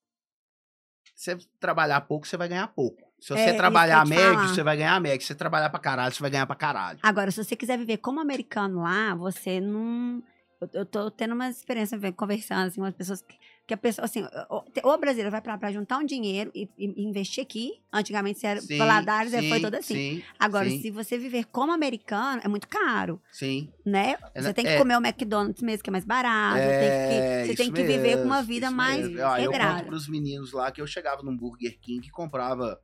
você 1.15 1.37
trabalhar 1.61 2.01
pouco, 2.03 2.27
você 2.27 2.37
vai 2.37 2.49
ganhar 2.49 2.69
pouco. 2.69 3.01
Se 3.21 3.33
É, 3.33 3.37
você 3.37 3.49
isso 3.51 3.57
trabalhar 3.57 4.05
médio, 4.07 4.35
falar. 4.35 4.49
você 4.49 4.63
vai 4.65 4.77
ganhar 4.77 5.01
médio. 5.01 5.21
Se 5.23 5.29
você 5.29 5.35
trabalhar 5.35 5.71
pra 5.71 5.79
caralho, 5.79 6.13
você 6.15 6.21
vai 6.21 6.31
ganhar 6.31 6.47
pra 6.47 6.57
caralho. 6.57 6.99
Agora, 7.03 7.31
se 7.31 7.43
você 7.43 7.55
quiser 7.55 7.79
viver 7.79 7.99
como 7.99 8.21
americano 8.21 8.83
lá, 8.83 9.15
você 9.15 9.61
não. 9.61 10.23
eu, 10.61 10.69
eu 10.75 10.87
tô 10.87 11.11
tendo 11.11 11.35
uma 11.35 11.49
experiência 11.49 11.99
conversando, 12.13 12.67
assim, 12.69 12.81
com 12.81 12.87
as 12.87 12.95
pessoas 12.95 13.21
que, 13.23 13.37
que 13.67 13.75
a 13.75 13.77
pessoa, 13.77 14.05
assim, 14.05 14.25
o, 14.51 14.89
o 14.89 14.99
brasileiro 14.99 15.31
vai 15.31 15.41
pra, 15.41 15.57
pra 15.57 15.71
juntar 15.71 15.99
um 15.99 16.05
dinheiro 16.05 16.51
e, 16.55 16.69
e 16.77 17.05
investir 17.05 17.43
aqui. 17.43 17.81
Antigamente, 17.93 18.41
se 18.41 18.47
era 18.47 18.61
Sim, 18.61 18.77
Valadares, 18.77 19.33
sim, 19.33 19.49
foi 19.49 19.61
todo 19.61 19.75
assim. 19.75 19.95
Sim, 19.95 20.23
Agora, 20.39 20.69
sim, 20.69 20.81
se 20.81 20.91
você 20.91 21.17
viver 21.17 21.45
como 21.47 21.71
americano, 21.73 22.41
é 22.45 22.49
muito 22.49 22.67
caro, 22.67 23.21
sim. 23.31 23.73
né? 23.87 24.17
É, 24.35 24.43
Você 24.43 24.53
tem 24.53 24.65
que 24.65 24.73
é. 24.73 24.79
comer 24.79 24.97
o 24.97 25.01
McDonald's 25.01 25.63
mesmo, 25.63 25.83
que 25.85 25.91
é 25.91 25.93
mais 25.93 26.05
barato. 26.05 26.59
É, 26.59 26.79
tem 27.09 27.21
que, 27.21 27.47
você 27.47 27.55
tem 27.55 27.73
que 27.73 27.83
viver 27.85 28.19
com 28.19 28.25
uma 28.25 28.37
mesmo, 28.37 28.49
vida 28.49 28.71
mais 28.71 29.09
mesmo. 29.09 29.19
Eu 29.21 29.53
conto 29.53 29.85
pros 29.87 30.09
meninos 30.09 30.53
lá 30.53 30.71
que 30.73 30.81
eu 30.81 30.87
chegava 30.87 31.23
num 31.23 31.37
Burger 31.37 31.79
King 31.81 32.07
e 32.07 32.11
comprava, 32.11 32.81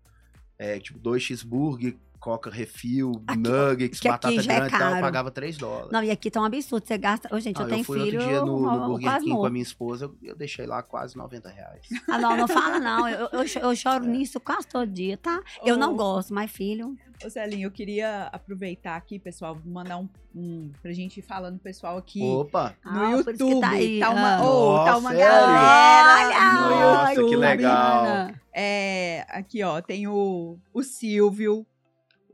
é, 0.57 0.79
tipo, 0.79 0.99
dois 0.99 1.22
cheeseburger, 1.22 1.97
coca 2.21 2.51
refil, 2.51 3.12
Aqui- 3.27 3.39
nuggets, 3.39 4.01
que 4.01 4.09
batata 4.09 4.35
é 4.35 4.43
grande 4.43 4.66
e 4.66 4.71
tal, 4.71 4.81
eu 4.81 4.89
caro. 4.91 5.01
pagava 5.01 5.31
3 5.31 5.57
dólares. 5.57 5.91
Não, 5.93 6.03
e 6.03 6.11
aqui 6.11 6.31
tá 6.31 6.41
um 6.41 6.45
absurdo. 6.45 6.87
Você 6.87 6.99
gasta. 6.99 7.35
Ô, 7.35 7.39
gente, 7.41 7.59
Ah, 7.61 7.64
eu 7.64 7.69
tenho 7.69 7.85
fui 7.85 8.01
filho. 8.03 8.19
outro 8.21 8.29
dia 8.33 8.41
no, 8.41 8.61
no 8.61 8.73
eu 8.75 8.89
Burger 8.89 9.19
King 9.21 9.31
com 9.33 9.47
a 9.47 9.51
minha 9.51 9.62
esposa, 9.62 10.05
eu, 10.07 10.16
eu 10.23 10.37
deixei 10.37 10.66
lá 10.66 10.83
quase 10.83 11.16
90 11.16 11.49
reais. 11.49 11.87
Ah, 12.09 12.19
não, 12.19 12.37
não 12.37 12.49
fala, 12.49 12.79
não. 12.79 13.09
Eu, 13.09 13.29
eu, 13.33 13.45
eu 13.62 13.77
choro 13.77 14.05
nisso 14.05 14.41
quase 14.41 14.66
todo 14.66 14.87
dia, 14.91 15.16
tá? 15.16 15.41
Eu 15.64 15.77
não 15.77 15.93
Ô, 15.95 15.97
gosto, 15.97 16.35
mas 16.35 16.51
filho. 16.51 16.97
Ô, 17.25 17.29
Celinho, 17.31 17.66
eu 17.66 17.71
queria 17.71 18.25
aproveitar 18.33 18.95
aqui, 18.97 19.19
pessoal, 19.19 19.59
mandar 19.64 19.99
um, 19.99 20.09
um 20.35 20.71
pra 20.81 20.93
gente 20.93 21.19
ir 21.19 21.23
falando 21.23 21.59
pessoal 21.59 21.97
aqui 21.99 22.23
Opa! 22.23 22.75
no 22.85 22.91
Ah, 22.91 23.11
por 23.25 23.35
isso 23.35 23.45
que 23.45 23.51
YouTube. 23.51 23.61
tá 23.61 23.71
aí, 23.71 23.99
uma, 23.99 24.09
ah. 24.11 24.39
tá 24.39 24.45
Nossa, 24.45 24.99
uma 24.99 25.11
sério? 25.11 25.27
galera 25.27 26.53
no 26.62 26.71
Nossa, 26.81 27.14
que 27.14 27.21
YouTube. 27.21 27.37
legal. 27.37 28.03
Bacana. 28.05 28.41
É, 28.53 29.27
aqui, 29.29 29.62
ó, 29.62 29.81
tem 29.81 30.07
o, 30.07 30.59
o 30.73 30.83
Silvio, 30.83 31.66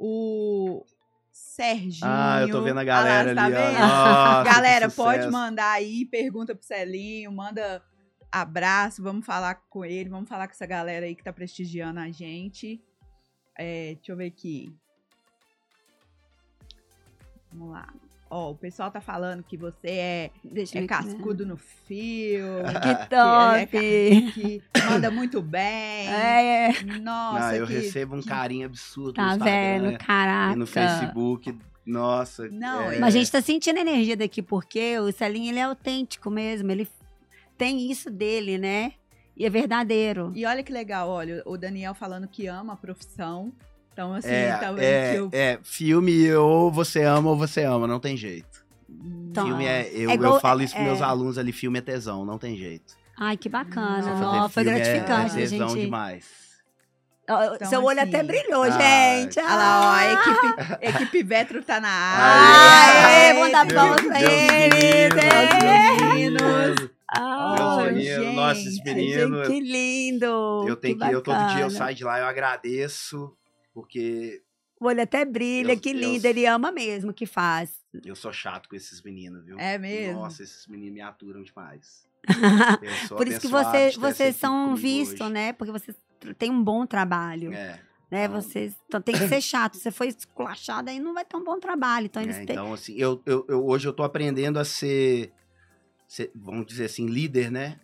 o 0.06 0.84
Serginho. 1.32 2.04
Ah, 2.04 2.42
eu 2.42 2.50
tô 2.50 2.60
vendo 2.60 2.78
a 2.78 2.82
Ah 2.82 2.84
galera 2.84 3.32
lá, 3.32 3.44
ali, 3.44 3.54
tá 3.54 3.60
vendo? 3.60 3.78
Nossa, 3.78 4.44
Galera, 4.44 4.90
pode 4.90 5.30
mandar 5.30 5.70
aí, 5.70 6.04
pergunta 6.04 6.54
pro 6.54 6.62
Celinho, 6.62 7.32
manda 7.32 7.82
abraço, 8.30 9.02
vamos 9.02 9.24
falar 9.24 9.54
com 9.70 9.82
ele, 9.82 10.10
vamos 10.10 10.28
falar 10.28 10.46
com 10.46 10.52
essa 10.52 10.66
galera 10.66 11.06
aí 11.06 11.14
que 11.14 11.24
tá 11.24 11.32
prestigiando 11.32 12.00
a 12.00 12.10
gente. 12.10 12.82
É, 13.56 13.94
deixa 13.94 14.12
eu 14.12 14.16
ver 14.16 14.26
aqui. 14.26 14.76
Vamos 17.50 17.72
lá. 17.72 17.88
Ó, 18.36 18.50
o 18.50 18.54
pessoal 18.56 18.90
tá 18.90 19.00
falando 19.00 19.44
que 19.44 19.56
você 19.56 19.88
é, 19.90 20.30
Deixa 20.42 20.72
é 20.76 20.80
ver 20.80 20.80
né? 20.82 20.88
cascudo 20.88 21.46
no 21.46 21.56
filme. 21.56 22.64
Que 22.82 22.88
é 22.88 22.94
top! 23.06 24.32
que 24.32 24.62
manda 24.90 25.08
muito 25.08 25.40
bem. 25.40 26.08
É, 26.10 26.66
é. 26.70 26.82
Nossa, 27.00 27.38
Não, 27.50 27.54
eu 27.54 27.66
que- 27.66 27.74
recebo 27.74 28.16
um 28.16 28.22
carinho 28.22 28.66
absurdo 28.66 29.20
no 29.20 29.28
tá 29.28 29.34
Instagram 29.36 29.82
vendo? 29.82 29.92
e 29.92 29.98
Caraca. 29.98 30.56
no 30.56 30.66
Facebook. 30.66 31.56
Nossa. 31.86 32.48
Não, 32.48 32.90
é, 32.90 32.98
Mas 32.98 33.14
a 33.14 33.18
gente 33.18 33.30
tá 33.30 33.40
sentindo 33.40 33.78
a 33.78 33.82
energia 33.82 34.16
daqui, 34.16 34.42
porque 34.42 34.98
o 34.98 35.12
Celinho, 35.12 35.50
ele 35.52 35.58
é 35.60 35.62
autêntico 35.62 36.28
mesmo. 36.30 36.72
Ele 36.72 36.88
tem 37.56 37.88
isso 37.90 38.10
dele, 38.10 38.58
né? 38.58 38.94
E 39.36 39.44
é 39.46 39.50
verdadeiro. 39.50 40.32
E 40.34 40.44
olha 40.46 40.62
que 40.62 40.72
legal, 40.72 41.08
olha, 41.08 41.40
o 41.46 41.56
Daniel 41.56 41.94
falando 41.94 42.26
que 42.26 42.46
ama 42.48 42.72
a 42.72 42.76
profissão. 42.76 43.52
Então, 43.94 44.12
assim, 44.12 44.28
É, 44.28 44.56
tá 44.56 44.72
vendo 44.72 44.82
é, 44.82 45.12
que 45.12 45.16
eu. 45.18 45.28
é, 45.32 45.58
filme 45.62 46.34
ou 46.34 46.68
você 46.70 47.04
ama 47.04 47.30
ou 47.30 47.36
você 47.38 47.62
ama, 47.62 47.86
não 47.86 48.00
tem 48.00 48.16
jeito. 48.16 48.64
Então, 49.30 49.46
filme 49.46 49.64
é, 49.66 49.88
eu, 49.92 50.10
é 50.10 50.14
igual- 50.14 50.34
eu 50.34 50.40
falo 50.40 50.62
isso 50.62 50.74
pros 50.74 50.84
é. 50.84 50.88
meus 50.88 51.00
alunos 51.00 51.38
ali, 51.38 51.52
filme 51.52 51.78
é 51.78 51.82
tesão, 51.82 52.24
não 52.24 52.36
tem 52.38 52.56
jeito. 52.56 52.92
Ai, 53.16 53.36
que 53.36 53.48
bacana. 53.48 54.02
Nossa, 54.16 54.48
foi 54.48 54.62
é- 54.62 54.66
gratificante 54.66 55.30
é 55.30 55.44
a 55.44 55.48
tesão 55.48 55.68
gente. 55.70 55.80
demais. 55.82 56.24
Então, 57.22 57.56
Seu 57.70 57.82
olho 57.84 58.00
assim, 58.00 58.08
até 58.10 58.22
brilhou, 58.22 58.64
ah, 58.64 58.70
gente. 58.70 59.38
Olha 59.38 59.54
lá, 59.54 59.80
ó, 59.80 59.92
a 59.94 60.12
equipe, 60.12 60.46
equipe 60.82 61.22
Vetro 61.22 61.62
tá 61.62 61.80
na 61.80 61.88
área. 61.88 63.06
Aê, 63.06 63.32
vamos 63.34 63.52
dar 63.52 63.66
palmas 63.72 64.00
pra 64.02 64.18
meus 64.20 64.30
eles, 64.30 64.74
meninos, 64.74 65.24
é. 66.82 66.88
Ah, 67.16 67.54
Meus 67.56 67.76
meninos, 67.92 68.34
nossos 68.34 68.74
gente, 68.74 68.84
meninos. 68.84 69.46
que 69.46 69.60
lindo. 69.60 70.64
Eu 70.66 70.74
tenho 70.76 70.98
que, 70.98 71.06
que 71.08 71.14
eu 71.14 71.22
todo 71.22 71.46
dia 71.54 71.62
eu 71.62 71.70
saio 71.70 71.94
de 71.94 72.02
lá, 72.04 72.18
eu 72.18 72.26
agradeço, 72.26 73.32
porque 73.74 74.42
O 74.80 74.86
olho 74.86 75.02
até 75.02 75.24
brilha, 75.24 75.72
Eu- 75.72 75.80
que 75.80 75.90
eu- 75.90 75.94
lindo. 75.98 76.26
Ele 76.26 76.46
ama 76.46 76.70
mesmo 76.72 77.10
o 77.10 77.14
que 77.14 77.26
faz. 77.26 77.82
eu 78.04 78.14
sou 78.16 78.32
chato 78.32 78.68
com 78.68 78.76
esses 78.76 79.02
meninos, 79.02 79.44
viu? 79.44 79.58
É 79.58 79.76
mesmo? 79.76 80.20
Nossa, 80.20 80.42
esses 80.42 80.66
meninos 80.66 80.94
me 80.94 81.00
aturam 81.02 81.42
demais. 81.42 82.06
Eu 83.10 83.16
Por 83.18 83.28
isso 83.28 83.40
que 83.40 83.48
você, 83.48 83.90
vocês 83.98 84.36
são 84.36 84.74
vistos, 84.74 85.30
né? 85.30 85.52
Porque 85.52 85.70
vocês 85.70 85.94
têm 86.38 86.50
um 86.50 86.62
bom 86.64 86.86
trabalho. 86.86 87.52
É. 87.52 87.78
né? 88.10 88.24
então- 88.24 88.40
Vocês 88.40 88.74
então, 88.86 89.00
tem 89.02 89.14
que 89.14 89.28
ser 89.28 89.40
chato. 89.42 89.76
Você 89.76 89.90
foi 89.90 90.08
esculachado, 90.08 90.88
aí 90.88 90.98
não 90.98 91.12
vai 91.12 91.24
ter 91.24 91.36
um 91.36 91.44
bom 91.44 91.58
trabalho. 91.60 92.06
Então, 92.06 92.22
eles 92.22 92.36
É, 92.36 92.44
têm. 92.46 92.54
então, 92.54 92.72
assim, 92.72 92.94
eu, 92.96 93.20
eu, 93.26 93.44
eu- 93.48 93.66
hoje 93.66 93.86
eu 93.88 93.92
tô 93.92 94.02
aprendendo 94.02 94.58
a 94.58 94.64
ser, 94.64 95.32
ser, 96.08 96.30
vamos 96.34 96.64
dizer 96.66 96.84
assim, 96.86 97.06
líder, 97.06 97.50
né? 97.50 97.78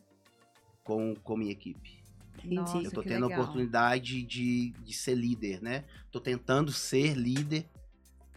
Com, 0.85 1.15
com 1.17 1.37
minha 1.37 1.53
equipe. 1.53 2.00
Nossa, 2.45 2.79
eu 2.79 2.91
tô 2.91 3.03
que 3.03 3.09
tendo 3.09 3.25
a 3.27 3.29
oportunidade 3.29 4.23
de, 4.23 4.71
de 4.85 4.93
ser 4.93 5.15
líder, 5.15 5.63
né? 5.63 5.85
Tô 6.11 6.21
tentando 6.21 6.73
ser 6.73 7.15
líder, 7.15 7.67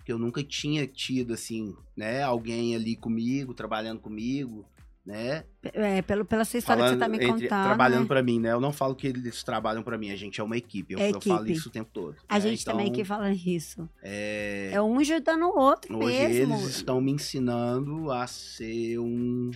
que 0.05 0.11
eu 0.11 0.17
nunca 0.17 0.43
tinha 0.43 0.85
tido, 0.87 1.33
assim, 1.33 1.75
né? 1.95 2.21
Alguém 2.23 2.75
ali 2.75 2.95
comigo, 2.95 3.53
trabalhando 3.53 3.99
comigo, 4.01 4.65
né? 5.05 5.43
É, 5.63 6.01
pelo, 6.01 6.23
pela 6.25 6.45
sua 6.45 6.59
história 6.59 6.81
Falando 6.83 6.99
que 6.99 7.05
você 7.05 7.05
tá 7.05 7.09
me 7.09 7.17
entre- 7.17 7.47
contando. 7.47 7.65
trabalhando 7.67 8.01
né? 8.03 8.07
pra 8.07 8.23
mim, 8.23 8.39
né? 8.39 8.51
Eu 8.51 8.59
não 8.61 8.71
falo 8.71 8.95
que 8.95 9.07
eles 9.07 9.43
trabalham 9.43 9.83
pra 9.83 9.97
mim, 9.97 10.11
a 10.11 10.15
gente 10.15 10.39
é 10.39 10.43
uma 10.43 10.57
equipe. 10.57 10.93
Eu, 10.93 10.99
É 10.99 11.09
eu 11.11 11.21
falo 11.21 11.41
equipe. 11.43 11.57
isso 11.57 11.69
o 11.69 11.71
tempo 11.71 11.89
todo. 11.93 12.15
A 12.27 12.35
né? 12.35 12.39
gente 12.41 12.63
também 12.65 12.87
Então, 12.87 12.93
aqui 12.99 13.05
fala 13.05 13.31
isso. 13.31 13.89
É, 14.01 14.71
É 14.73 14.81
um 14.81 14.97
ajudando 14.99 15.43
o 15.43 15.57
outro 15.57 15.97
Hoje 15.97 16.17
mesmo. 16.19 16.53
eles 16.55 16.67
estão 16.75 16.99
me 17.01 17.11
ensinando 17.11 18.11
a 18.11 18.25
ser 18.27 18.97
um, 18.99 19.51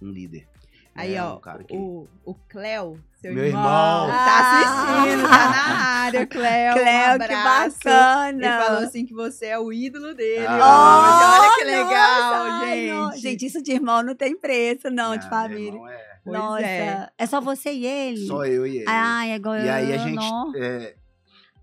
um 0.00 0.10
líder. 0.10 0.46
Aí, 0.94 1.12
né? 1.12 1.22
ó, 1.22 1.36
Um 1.36 1.40
cara 1.40 1.64
que- 1.64 1.76
o, 1.76 2.08
o 2.24 2.34
Cléo, 2.48 3.00
seu 3.20 3.32
Meu 3.32 3.44
irmão, 3.46 3.62
irmão. 3.62 4.08
tá 4.08 4.40
assistindo, 4.40 5.22
tá 5.22 5.48
na 5.50 5.76
área, 6.04 6.26
Cléo. 6.26 6.70
um 6.72 6.74
Cléo, 6.78 7.18
que 7.18 7.24
abraço. 7.24 7.78
bacana. 7.78 8.46
Ele 8.46 8.64
falou 8.64 8.82
assim 8.82 9.06
que 9.06 9.14
você 9.14 9.46
é 9.46 9.58
o 9.58 9.72
ídolo 9.72 10.14
dele. 10.14 10.46
Ah. 10.46 10.56
hoje. 10.56 11.40
Olha 11.40 11.54
que 11.54 11.62
Oh, 11.62 11.66
legal, 11.66 12.44
nossa, 12.44 12.66
gente. 12.66 12.92
não. 12.92 13.12
Gente, 13.16 13.46
isso 13.46 13.62
de 13.62 13.72
irmão 13.72 14.02
não 14.02 14.14
tem 14.14 14.36
preço, 14.36 14.90
não, 14.90 15.12
Ah, 15.12 15.16
de 15.16 15.22
meu 15.26 15.30
família. 15.30 15.68
irmão 15.68 15.88
é 15.88 16.10
Pois 16.22 16.38
Nossa, 16.38 16.66
é. 16.66 17.08
é. 17.16 17.26
só 17.26 17.40
você 17.40 17.72
e 17.72 17.86
ele? 17.86 18.26
Só 18.26 18.44
eu 18.44 18.66
e 18.66 18.76
ele. 18.78 18.84
Ah, 18.86 19.26
é 19.26 19.36
igual 19.36 19.56
e 19.56 19.66
eu. 19.66 19.72
aí 19.72 19.92
a 19.94 19.96
gente, 19.98 20.22
é, 20.58 20.94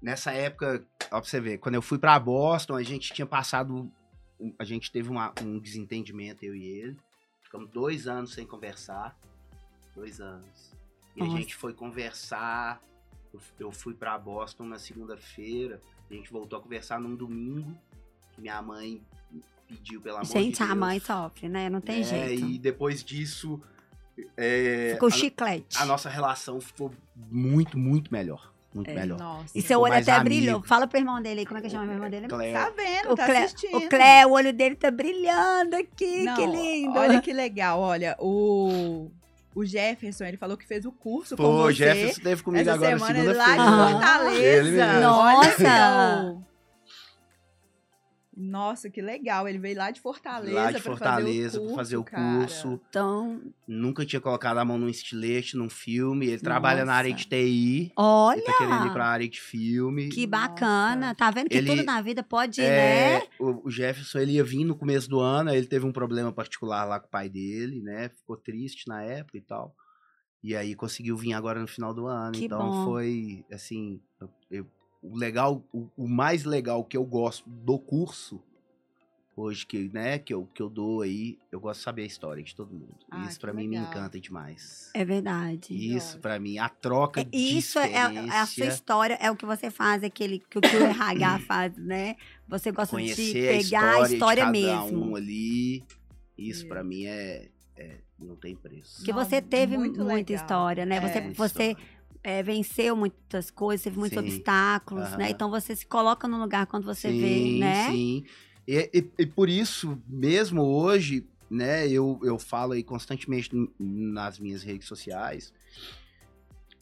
nessa 0.02 0.32
época, 0.32 0.84
ó, 1.12 1.20
pra 1.22 1.30
você 1.30 1.40
ver, 1.40 1.60
quando 1.60 1.76
eu 1.76 1.82
fui 1.82 2.00
pra 2.00 2.20
Boston, 2.20 2.76
a 2.76 2.82
gente 2.82 3.14
tinha 3.14 3.28
passado, 3.28 3.92
um- 4.40 4.54
a 4.58 4.64
gente 4.64 4.92
teve 4.92 5.10
uma- 5.10 5.32
um 5.44 5.60
desentendimento, 5.60 6.44
eu 6.44 6.56
e 6.56 6.64
ele. 6.66 6.98
Ficamos 7.48 7.70
dois 7.70 8.08
anos 8.08 8.34
sem 8.34 8.46
conversar. 8.46 9.18
Dois 9.96 10.20
anos. 10.20 10.74
E 11.16 11.20
Nossa. 11.22 11.34
a 11.34 11.38
gente 11.40 11.56
foi 11.56 11.74
conversar. 11.74 12.82
eu- 13.34 13.40
Eu 13.60 13.72
fui 13.72 13.94
pra 13.94 14.18
Boston 14.18 14.66
na 14.66 14.78
segunda-feira. 14.78 15.80
A 16.10 16.14
gente 16.14 16.30
voltou 16.32 16.60
a 16.60 16.62
conversar 16.62 17.00
num 17.00 17.16
domingo. 17.16 17.74
Minha 18.38 18.62
mãe 18.62 19.02
pediu 19.68 20.02
pelo 20.02 20.18
amor 20.18 20.26
Gente, 20.28 20.58
de 20.58 20.64
a 20.64 20.76
mãe 20.76 21.00
sofre, 21.00 21.48
né? 21.50 21.70
Não 21.70 21.80
tem 21.82 22.02
É, 22.02 22.04
jeito. 22.04 22.46
E 22.46 22.58
depois 22.60 23.04
disso. 23.04 23.62
é, 24.36 24.92
Ficou 24.94 25.08
a- 25.08 25.12
chiclete. 25.12 25.78
a 25.78 25.86
nossa 25.86 26.10
relação 26.10 26.60
ficou 26.60 26.92
muito, 27.16 27.78
muito 27.78 28.12
melhor. 28.12 28.52
Muito 28.78 28.90
É, 28.92 28.94
melhor. 28.94 29.18
Nossa. 29.20 29.58
E 29.58 29.62
seu 29.62 29.80
olho 29.82 29.94
até 29.94 30.12
amigo. 30.12 30.24
brilhou. 30.26 30.64
Fala 30.64 30.88
pro 30.88 30.98
irmão 31.00 31.22
dele 31.22 31.40
aí, 31.42 31.46
como 31.46 31.58
é 31.60 31.62
que 31.62 31.70
chama 31.70 31.86
o 31.88 31.92
irmão 31.92 32.10
dele? 32.10 32.28
Cleo. 32.28 32.54
Tá 32.54 32.72
vendo, 32.76 33.12
O 33.12 33.16
tá 33.16 33.26
Clé, 33.26 33.44
assistindo. 33.44 33.78
o 33.78 33.90
Clé, 33.90 34.26
o 34.26 34.32
olho 34.32 34.54
dele 34.54 34.76
tá 34.76 34.92
brilhando 34.92 35.76
aqui, 35.76 36.24
Não, 36.24 36.36
que 36.36 36.46
lindo. 36.46 36.98
Olha 36.98 37.20
que 37.22 37.34
legal, 37.34 37.80
olha, 37.80 38.16
o, 38.20 39.10
o 39.56 39.66
Jefferson, 39.66 40.26
ele 40.26 40.38
falou 40.38 40.56
que 40.56 40.66
fez 40.68 40.86
o 40.86 40.92
curso 40.92 41.36
com 41.36 41.44
Pô, 41.44 41.50
o 41.50 41.58
você. 41.64 41.74
Jefferson 41.74 42.18
esteve 42.20 42.44
comigo 42.44 42.62
essa 42.70 42.74
agora 42.76 43.00
semana 43.00 43.20
ele 43.20 43.34
lá 43.34 43.46
de 43.46 43.52
segunda-feira. 43.52 43.92
Fortaleza. 43.92 45.00
Nossa! 45.02 46.28
Olha, 46.30 46.47
Nossa, 48.40 48.88
que 48.88 49.02
legal. 49.02 49.48
Ele 49.48 49.58
veio 49.58 49.76
lá 49.78 49.90
de 49.90 50.00
Fortaleza, 50.00 50.54
Lá 50.54 50.72
de 50.72 50.80
Fortaleza 50.80 51.58
fazer 51.58 51.58
o 51.58 51.62
curso, 51.62 51.74
pra 51.74 51.76
fazer 51.76 51.98
o 51.98 52.04
curso. 52.04 52.82
Então, 52.90 53.42
Nunca 53.68 54.06
tinha 54.06 54.22
colocado 54.22 54.60
a 54.60 54.64
mão 54.66 54.78
num 54.78 54.88
estilete, 54.88 55.58
num 55.58 55.70
filme. 55.70 56.28
Ele 56.28 56.40
trabalha 56.40 56.86
na 56.86 56.94
área 56.94 57.10
Nossa. 57.10 57.24
de 57.24 57.30
TI. 57.30 57.92
olha, 57.96 58.38
Ele 58.38 58.46
tá 58.46 58.58
querendo 58.60 58.86
ir 58.88 58.94
pra 58.94 59.08
área 59.08 59.28
de 59.28 59.42
filme. 59.42 60.10
que 60.10 60.28
bacana. 60.28 61.16
Tá 61.16 61.32
vendo 61.32 61.50
que 61.50 61.58
Ele- 61.58 61.72
tudo 61.72 61.84
na 61.84 62.00
vida 62.00 62.22
pode, 62.22 62.62
É, 62.62 63.20
né? 63.22 63.28
o, 63.40 63.68
o 63.68 63.72
Jefferson, 63.72 64.20
ele 64.20 64.34
ia 64.34 64.44
vir 64.44 64.64
no 64.64 64.76
começo 64.78 65.10
do 65.10 65.20
ano, 65.20 65.50
aí 65.50 65.58
ele 65.58 65.66
teve 65.68 65.86
um 65.88 65.92
problema 65.92 66.32
particular 66.32 66.86
lá 66.86 67.00
com 67.00 67.08
o 67.08 67.10
pai 67.10 67.28
dele, 67.30 67.82
né? 67.82 68.10
Ficou 68.10 68.38
triste 68.38 68.88
na 68.88 69.02
época 69.02 69.38
e 69.38 69.42
tal. 69.42 69.76
E 70.44 70.56
aí 70.56 70.76
conseguiu 70.76 71.18
vir 71.18 71.34
agora 71.34 71.60
no 71.60 71.68
final 71.68 71.92
do 71.94 72.06
ano. 72.06 72.34
Que 72.34 72.46
então 72.46 72.60
bom. 72.70 72.86
foi, 72.86 73.44
assim, 73.52 74.00
eu- 74.22 74.30
eu- 74.52 74.68
o 75.12 75.16
legal, 75.18 75.64
o, 75.74 75.88
o 75.98 76.08
mais 76.08 76.44
legal 76.44 76.84
que 76.84 76.98
eu 76.98 77.04
gosto 77.04 77.50
do 77.50 77.78
curso, 77.80 78.42
hoje 79.36 79.66
que, 79.66 79.90
né, 79.94 80.18
que 80.18 80.34
eu, 80.34 80.48
que 80.54 80.62
eu 80.62 80.70
dou 80.70 81.02
aí, 81.02 81.38
eu 81.52 81.60
gosto 81.60 81.80
de 81.80 81.84
saber 81.84 82.02
a 82.04 82.06
história 82.06 82.44
de 82.44 82.56
todo 82.56 82.74
mundo. 82.74 82.96
Ah, 83.12 83.26
isso 83.26 83.36
que 83.36 83.42
pra 83.42 83.54
mim 83.54 83.68
me 83.68 83.78
encanta 83.78 84.20
demais. 84.20 84.90
É 84.94 85.06
verdade. 85.06 85.74
Isso, 85.96 86.20
pra 86.20 86.40
mim, 86.40 86.58
a 86.58 86.68
troca 86.70 87.22
É, 87.22 87.24
de 87.24 87.38
Isso 87.38 87.78
é, 87.78 87.92
é 87.94 88.30
a 88.30 88.46
sua 88.46 88.66
história, 88.66 89.18
é 89.22 89.30
o 89.30 89.36
que 89.36 89.46
você 89.46 89.70
faz, 89.70 90.04
aquele 90.04 90.40
que, 90.40 90.58
o 90.58 90.62
que 90.62 90.76
o 90.76 90.84
RH 90.86 91.40
faz, 91.48 91.78
né? 91.78 92.16
Você 92.48 92.72
gosta 92.72 92.96
de 92.98 93.04
conhecer 93.04 93.48
a 93.50 93.52
pegar 93.58 93.62
história, 93.62 94.04
a 94.06 94.14
história 94.14 94.46
de 94.52 94.62
cada 94.66 94.82
mesmo. 94.84 95.06
um 95.12 95.16
ali. 95.16 95.78
Isso 96.38 96.62
Isso. 96.62 96.68
pra 96.68 96.84
mim 96.84 97.06
é, 97.06 97.50
é- 97.76 97.98
não 98.20 98.36
tem 98.36 98.56
preço. 98.56 98.98
Porque 98.98 99.12
Não, 99.14 99.24
você 99.24 99.40
teve 99.42 99.78
muito 99.78 100.00
muita 100.04 100.32
legal. 100.32 100.36
história, 100.46 100.86
né? 100.88 100.96
É. 100.98 101.02
Você, 101.02 101.22
Muita 101.22 101.36
você 101.38 101.64
história. 101.72 101.97
É, 102.28 102.44
venceu 102.44 102.94
muitas 102.94 103.50
coisas, 103.50 103.86
teve 103.86 103.98
muitos 103.98 104.20
Sim. 104.20 104.26
obstáculos, 104.26 105.16
né? 105.16 105.24
Aham. 105.24 105.30
Então 105.30 105.50
você 105.50 105.74
se 105.74 105.86
coloca 105.86 106.28
no 106.28 106.38
lugar 106.38 106.68
quando 106.68 106.84
você 106.84 107.10
sim, 107.10 107.22
vê, 107.22 107.60
né? 107.60 107.86
Sim, 107.86 108.24
e, 108.68 108.90
e- 108.94 109.12
e 109.20 109.26
por 109.26 109.48
isso, 109.48 109.98
mesmo 110.06 110.62
hoje, 110.62 111.26
né, 111.50 111.88
eu, 111.88 112.20
eu 112.22 112.38
falo 112.38 112.74
aí 112.74 112.84
constantemente 112.84 113.50
nas 113.80 114.40
minhas 114.40 114.62
redes 114.62 114.90
sociais, 114.90 115.54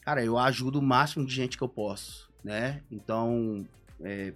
cara, 0.01 0.25
eu 0.25 0.35
ajudo 0.35 0.79
o 0.79 0.81
máximo 0.81 1.23
de 1.23 1.35
gente 1.35 1.57
que 1.59 1.63
eu 1.63 1.69
posso, 1.69 2.27
né? 2.43 2.81
Então, 2.89 3.67
é, 4.01 4.33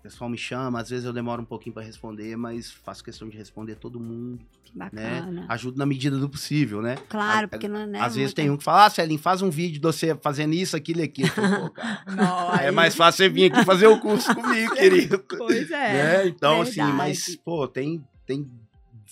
o 0.00 0.02
pessoal 0.02 0.30
me 0.30 0.38
chama, 0.38 0.80
às 0.80 0.88
vezes 0.88 1.04
eu 1.04 1.12
demoro 1.12 1.42
um 1.42 1.44
pouquinho 1.44 1.74
pra 1.74 1.82
responder, 1.82 2.34
mas 2.36 2.70
faço 2.70 3.04
questão 3.04 3.28
de 3.28 3.36
responder 3.36 3.74
todo 3.74 4.00
mundo, 4.00 4.40
Que 4.64 4.76
né? 4.78 4.88
bacana. 5.20 5.46
Ajudo 5.48 5.76
na 5.78 5.84
medida 5.84 6.16
do 6.16 6.26
possível, 6.28 6.80
né? 6.80 6.96
Claro, 7.08 7.44
A- 7.44 7.48
porque 7.48 7.68
não 7.68 7.86
né, 7.86 8.00
Às 8.00 8.14
vezes 8.16 8.32
tem 8.32 8.48
um 8.48 8.56
que 8.56 8.64
fala, 8.64 8.86
ah, 8.86 8.90
Celinho, 8.90 9.20
faz 9.20 9.42
um 9.42 9.50
vídeo 9.50 9.74
de 9.74 9.80
você 9.80 10.16
fazendo 10.22 10.54
isso, 10.54 10.74
aquilo 10.74 11.00
e 11.00 11.02
aquilo. 11.02 11.28
Falo, 11.28 11.72
Não, 12.16 12.54
é 12.54 12.66
aí- 12.68 12.70
mais 12.72 12.94
fácil 12.96 13.24
você 13.24 13.28
vir 13.28 13.52
aqui 13.52 13.62
fazer 13.64 13.86
o 13.88 14.00
curso 14.00 14.34
comigo, 14.34 14.74
querido. 14.74 15.18
Pois 15.36 15.70
é. 15.70 15.92
né? 15.92 16.26
Então, 16.28 16.62
assim, 16.62 16.76
verdade. 16.76 16.96
mas, 16.96 17.36
pô, 17.36 17.68
tem, 17.68 18.02
tem 18.26 18.50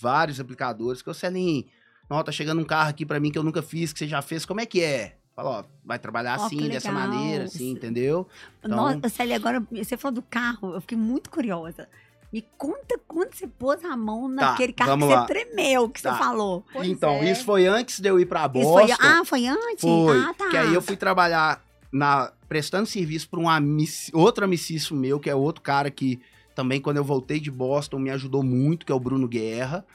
vários 0.01 0.39
aplicadores 0.39 1.03
que 1.03 1.09
o 1.09 1.13
Celinho, 1.13 1.65
não, 2.09 2.23
tá 2.23 2.31
chegando 2.31 2.59
um 2.59 2.65
carro 2.65 2.89
aqui 2.89 3.05
pra 3.05 3.19
mim 3.19 3.29
que 3.31 3.37
eu 3.37 3.43
nunca 3.43 3.61
fiz, 3.61 3.93
que 3.93 3.99
você 3.99 4.07
já 4.07 4.23
fez, 4.23 4.43
como 4.43 4.59
é 4.59 4.65
que 4.65 4.81
é? 4.81 5.17
Fala, 5.41 5.59
ó, 5.59 5.63
vai 5.85 5.97
trabalhar 5.97 6.37
Ó, 6.39 6.45
assim, 6.45 6.67
dessa 6.67 6.91
maneira, 6.91 7.45
assim, 7.45 7.71
entendeu? 7.71 8.27
Então- 8.59 8.75
Nossa, 8.75 9.07
Célia, 9.07 9.37
agora 9.37 9.65
você 9.71 9.95
falou 9.95 10.15
do 10.15 10.21
carro, 10.21 10.73
eu 10.73 10.81
fiquei 10.81 10.97
muito 10.97 11.29
curiosa. 11.29 11.87
Me 12.31 12.45
conta 12.57 12.99
quando 13.07 13.33
você 13.33 13.47
pôs 13.47 13.83
a 13.85 13.95
mão 13.95 14.27
naquele 14.27 14.73
carro 14.73 14.91
que 14.91 14.97
vamos 14.99 15.07
você 15.07 15.15
lá. 15.15 15.25
tremeu, 15.25 15.89
que 15.89 16.01
Tá. 16.01 16.11
você 16.11 16.19
falou. 16.19 16.65
Pois 16.73 16.87
então, 16.89 17.11
é. 17.15 17.31
isso 17.31 17.45
foi 17.45 17.65
antes 17.67 17.99
de 18.01 18.09
eu 18.09 18.19
ir 18.19 18.25
pra 18.25 18.41
Isso 18.41 18.49
Boston. 18.49 18.95
foi, 18.95 19.07
ah, 19.07 19.21
foi 19.25 19.47
antes? 19.47 19.81
Foi, 19.81 20.17
Ah, 20.19 20.33
tá. 20.37 20.49
que 20.49 20.57
aí 20.57 20.73
eu 20.73 20.81
fui 20.81 20.97
trabalhar 20.97 21.63
na 21.91 22.31
prestando 22.47 22.85
serviço 22.85 23.29
para 23.29 23.39
um 23.39 23.47
amici- 23.49 24.11
outro 24.13 24.43
amicício 24.43 24.95
meu, 24.95 25.19
que 25.19 25.29
é 25.29 25.33
outro 25.35 25.61
cara 25.63 25.89
que 25.89 26.19
também 26.53 26.81
quando 26.81 26.97
eu 26.97 27.03
voltei 27.03 27.39
de 27.39 27.49
Boston 27.49 27.97
me 27.97 28.09
ajudou 28.09 28.43
muito, 28.43 28.85
que 28.85 28.91
é 28.91 28.95
o 28.95 28.99
Bruno 28.99 29.27
Guerra. 29.27 29.85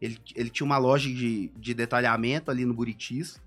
Ele, 0.00 0.18
ele 0.36 0.50
tinha 0.50 0.66
uma 0.66 0.78
loja 0.78 1.08
de, 1.08 1.48
de 1.56 1.72
detalhamento 1.74 2.50
ali 2.50 2.64
no 2.64 2.74
Buritis. 2.74 3.40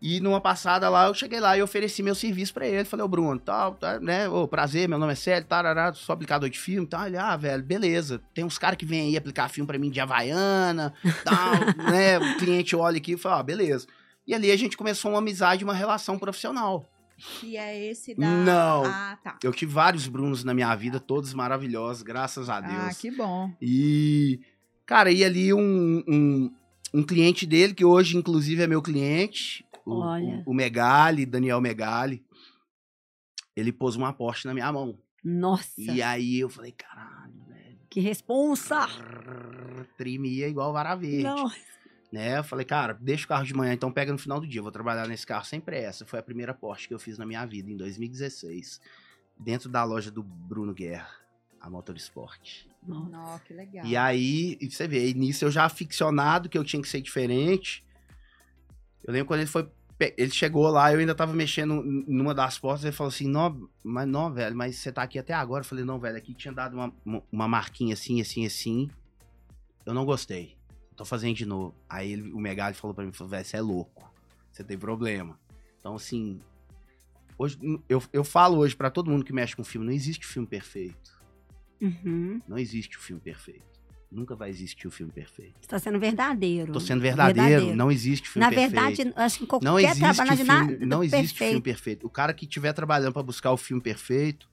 E 0.00 0.20
numa 0.20 0.40
passada 0.40 0.88
lá, 0.88 1.08
eu 1.08 1.14
cheguei 1.14 1.40
lá 1.40 1.58
e 1.58 1.62
ofereci 1.62 2.02
meu 2.02 2.14
serviço 2.14 2.54
pra 2.54 2.66
ele. 2.66 2.84
Falei, 2.84 3.04
ô 3.04 3.08
Bruno, 3.08 3.38
tal, 3.38 3.74
tá, 3.74 3.98
né? 3.98 4.28
Ô, 4.28 4.46
prazer, 4.46 4.88
meu 4.88 4.98
nome 4.98 5.12
é 5.12 5.16
Célio, 5.16 5.48
tarará, 5.48 5.92
sou 5.92 6.12
aplicador 6.12 6.48
de 6.48 6.58
filme, 6.58 6.86
tal. 6.86 7.06
Ele, 7.06 7.16
ah, 7.16 7.36
velho, 7.36 7.64
beleza. 7.64 8.20
Tem 8.32 8.44
uns 8.44 8.58
caras 8.58 8.78
que 8.78 8.86
vêm 8.86 9.08
aí 9.08 9.16
aplicar 9.16 9.48
filme 9.48 9.66
pra 9.66 9.78
mim 9.78 9.90
de 9.90 9.98
Havaiana, 10.00 10.94
tal, 11.24 11.52
né? 11.90 12.18
O 12.18 12.36
cliente 12.38 12.76
olha 12.76 12.98
aqui 12.98 13.12
e 13.12 13.16
fala, 13.16 13.40
ah, 13.40 13.42
beleza. 13.42 13.88
E 14.24 14.34
ali 14.34 14.52
a 14.52 14.56
gente 14.56 14.76
começou 14.76 15.10
uma 15.10 15.18
amizade, 15.18 15.64
uma 15.64 15.74
relação 15.74 16.16
profissional. 16.16 16.88
Que 17.40 17.56
é 17.56 17.90
esse 17.90 18.14
da. 18.14 18.28
Não. 18.28 18.84
Ah, 18.84 19.18
tá. 19.24 19.36
Eu 19.42 19.52
tive 19.52 19.72
vários 19.72 20.06
Brunos 20.06 20.44
na 20.44 20.54
minha 20.54 20.72
vida, 20.76 21.00
todos 21.00 21.34
maravilhosos, 21.34 22.02
graças 22.02 22.48
a 22.48 22.60
Deus. 22.60 22.72
Ah, 22.72 22.94
que 22.94 23.10
bom. 23.10 23.50
E, 23.60 24.38
cara, 24.86 25.10
e 25.10 25.24
ali 25.24 25.52
um, 25.52 26.04
um, 26.06 26.54
um 26.94 27.02
cliente 27.02 27.44
dele, 27.44 27.74
que 27.74 27.84
hoje, 27.84 28.16
inclusive, 28.16 28.62
é 28.62 28.68
meu 28.68 28.80
cliente, 28.80 29.64
o, 29.88 30.00
Olha. 30.00 30.42
o, 30.46 30.50
o 30.50 30.54
Megali, 30.54 31.24
Daniel 31.26 31.60
Megali, 31.60 32.24
ele 33.56 33.72
pôs 33.72 33.96
uma 33.96 34.12
Porsche 34.12 34.46
na 34.46 34.54
minha 34.54 34.72
mão. 34.72 34.98
Nossa, 35.24 35.72
E 35.80 36.00
aí 36.00 36.40
eu 36.40 36.48
falei, 36.48 36.72
caralho, 36.72 37.34
velho. 37.48 37.78
que 37.90 38.00
responsa! 38.00 38.86
Tremia 39.96 40.48
igual 40.48 40.72
vara 40.72 40.94
verde. 40.94 41.24
Não. 41.24 41.50
Né? 42.10 42.38
Eu 42.38 42.44
falei, 42.44 42.64
cara, 42.64 42.94
deixa 43.00 43.24
o 43.24 43.28
carro 43.28 43.44
de 43.44 43.52
manhã, 43.52 43.72
então 43.74 43.92
pega 43.92 44.12
no 44.12 44.18
final 44.18 44.40
do 44.40 44.46
dia. 44.46 44.60
Eu 44.60 44.62
vou 44.62 44.72
trabalhar 44.72 45.06
nesse 45.06 45.26
carro 45.26 45.44
sem 45.44 45.60
pressa. 45.60 46.06
Foi 46.06 46.18
a 46.18 46.22
primeira 46.22 46.54
Porsche 46.54 46.88
que 46.88 46.94
eu 46.94 46.98
fiz 46.98 47.18
na 47.18 47.26
minha 47.26 47.44
vida, 47.44 47.70
em 47.70 47.76
2016. 47.76 48.80
Dentro 49.38 49.68
da 49.68 49.84
loja 49.84 50.10
do 50.10 50.22
Bruno 50.22 50.72
Guerra, 50.72 51.10
a 51.60 51.68
Motorsport. 51.68 52.66
Nossa. 52.86 53.44
Que 53.44 53.52
legal. 53.52 53.84
E 53.84 53.96
aí, 53.96 54.56
e 54.60 54.70
você 54.70 54.88
vê, 54.88 55.12
nisso 55.12 55.44
eu 55.44 55.50
já 55.50 55.64
aficionado 55.64 56.48
que 56.48 56.56
eu 56.56 56.64
tinha 56.64 56.80
que 56.80 56.88
ser 56.88 57.00
diferente. 57.00 57.84
Eu 59.04 59.12
lembro 59.12 59.26
quando 59.28 59.40
ele 59.40 59.50
foi. 59.50 59.68
Ele 60.00 60.30
chegou 60.30 60.68
lá, 60.68 60.92
eu 60.92 61.00
ainda 61.00 61.14
tava 61.14 61.32
mexendo 61.32 61.82
numa 61.82 62.32
das 62.32 62.56
portas, 62.56 62.84
ele 62.84 62.92
falou 62.92 63.08
assim, 63.08 63.26
não, 63.28 63.68
mas 63.82 64.06
não, 64.06 64.32
velho, 64.32 64.54
mas 64.54 64.76
você 64.76 64.92
tá 64.92 65.02
aqui 65.02 65.18
até 65.18 65.34
agora. 65.34 65.62
Eu 65.62 65.66
falei, 65.68 65.84
não, 65.84 65.98
velho, 65.98 66.16
aqui 66.16 66.32
tinha 66.34 66.52
dado 66.54 66.74
uma, 66.74 67.22
uma- 67.32 67.48
marquinha 67.48 67.94
assim, 67.94 68.20
assim, 68.20 68.46
assim. 68.46 68.88
Eu 69.84 69.92
não 69.92 70.04
gostei. 70.04 70.56
Tô 70.96 71.04
fazendo 71.04 71.34
de 71.34 71.44
novo. 71.46 71.74
Aí 71.88 72.12
ele- 72.12 72.32
o 72.32 72.38
Megali 72.38 72.74
falou 72.74 72.94
pra 72.94 73.04
mim, 73.04 73.12
falou, 73.12 73.30
velho, 73.30 73.44
você 73.44 73.56
é 73.56 73.60
louco. 73.60 74.08
Você 74.52 74.62
tem 74.62 74.78
problema. 74.78 75.38
Então, 75.80 75.96
assim. 75.96 76.40
Hoje, 77.36 77.58
eu, 77.88 78.02
eu 78.12 78.22
falo 78.24 78.58
hoje 78.58 78.74
pra 78.76 78.90
todo 78.90 79.10
mundo 79.10 79.24
que 79.24 79.32
mexe 79.32 79.54
com 79.56 79.62
filme, 79.64 79.86
não 79.86 79.92
existe 79.92 80.26
filme 80.26 80.46
perfeito. 80.46 81.18
Uhum. 81.80 82.40
Não 82.48 82.58
existe 82.58 82.96
o 82.96 83.00
filme 83.00 83.20
perfeito. 83.22 83.77
Nunca 84.10 84.34
vai 84.34 84.48
existir 84.48 84.88
o 84.88 84.90
filme 84.90 85.12
perfeito. 85.12 85.54
Você 85.60 85.68
tá 85.68 85.78
sendo 85.78 85.98
verdadeiro. 86.00 86.72
Tô 86.72 86.80
sendo 86.80 87.00
verdadeiro, 87.02 87.46
Verdadeiro. 87.48 87.76
não 87.76 87.90
existe 87.90 88.26
filme 88.28 88.46
Na 88.46 88.50
perfeito. 88.50 88.70
verdade, 88.94 89.12
eu 89.14 89.22
acho 89.22 89.38
que 89.38 89.46
qualquer 89.46 89.66
não 89.66 89.78
existe 89.78 89.98
trabalho 90.00 90.30
de 90.30 90.36
filme, 90.36 90.48
nada 90.48 90.86
não 90.86 91.04
existe 91.04 91.20
perfeito. 91.34 91.48
filme 91.50 91.60
perfeito. 91.62 92.06
O 92.06 92.10
cara 92.10 92.32
que 92.32 92.46
estiver 92.46 92.72
trabalhando 92.72 93.12
pra 93.12 93.22
buscar 93.22 93.52
o 93.52 93.56
filme 93.58 93.82
perfeito, 93.82 94.48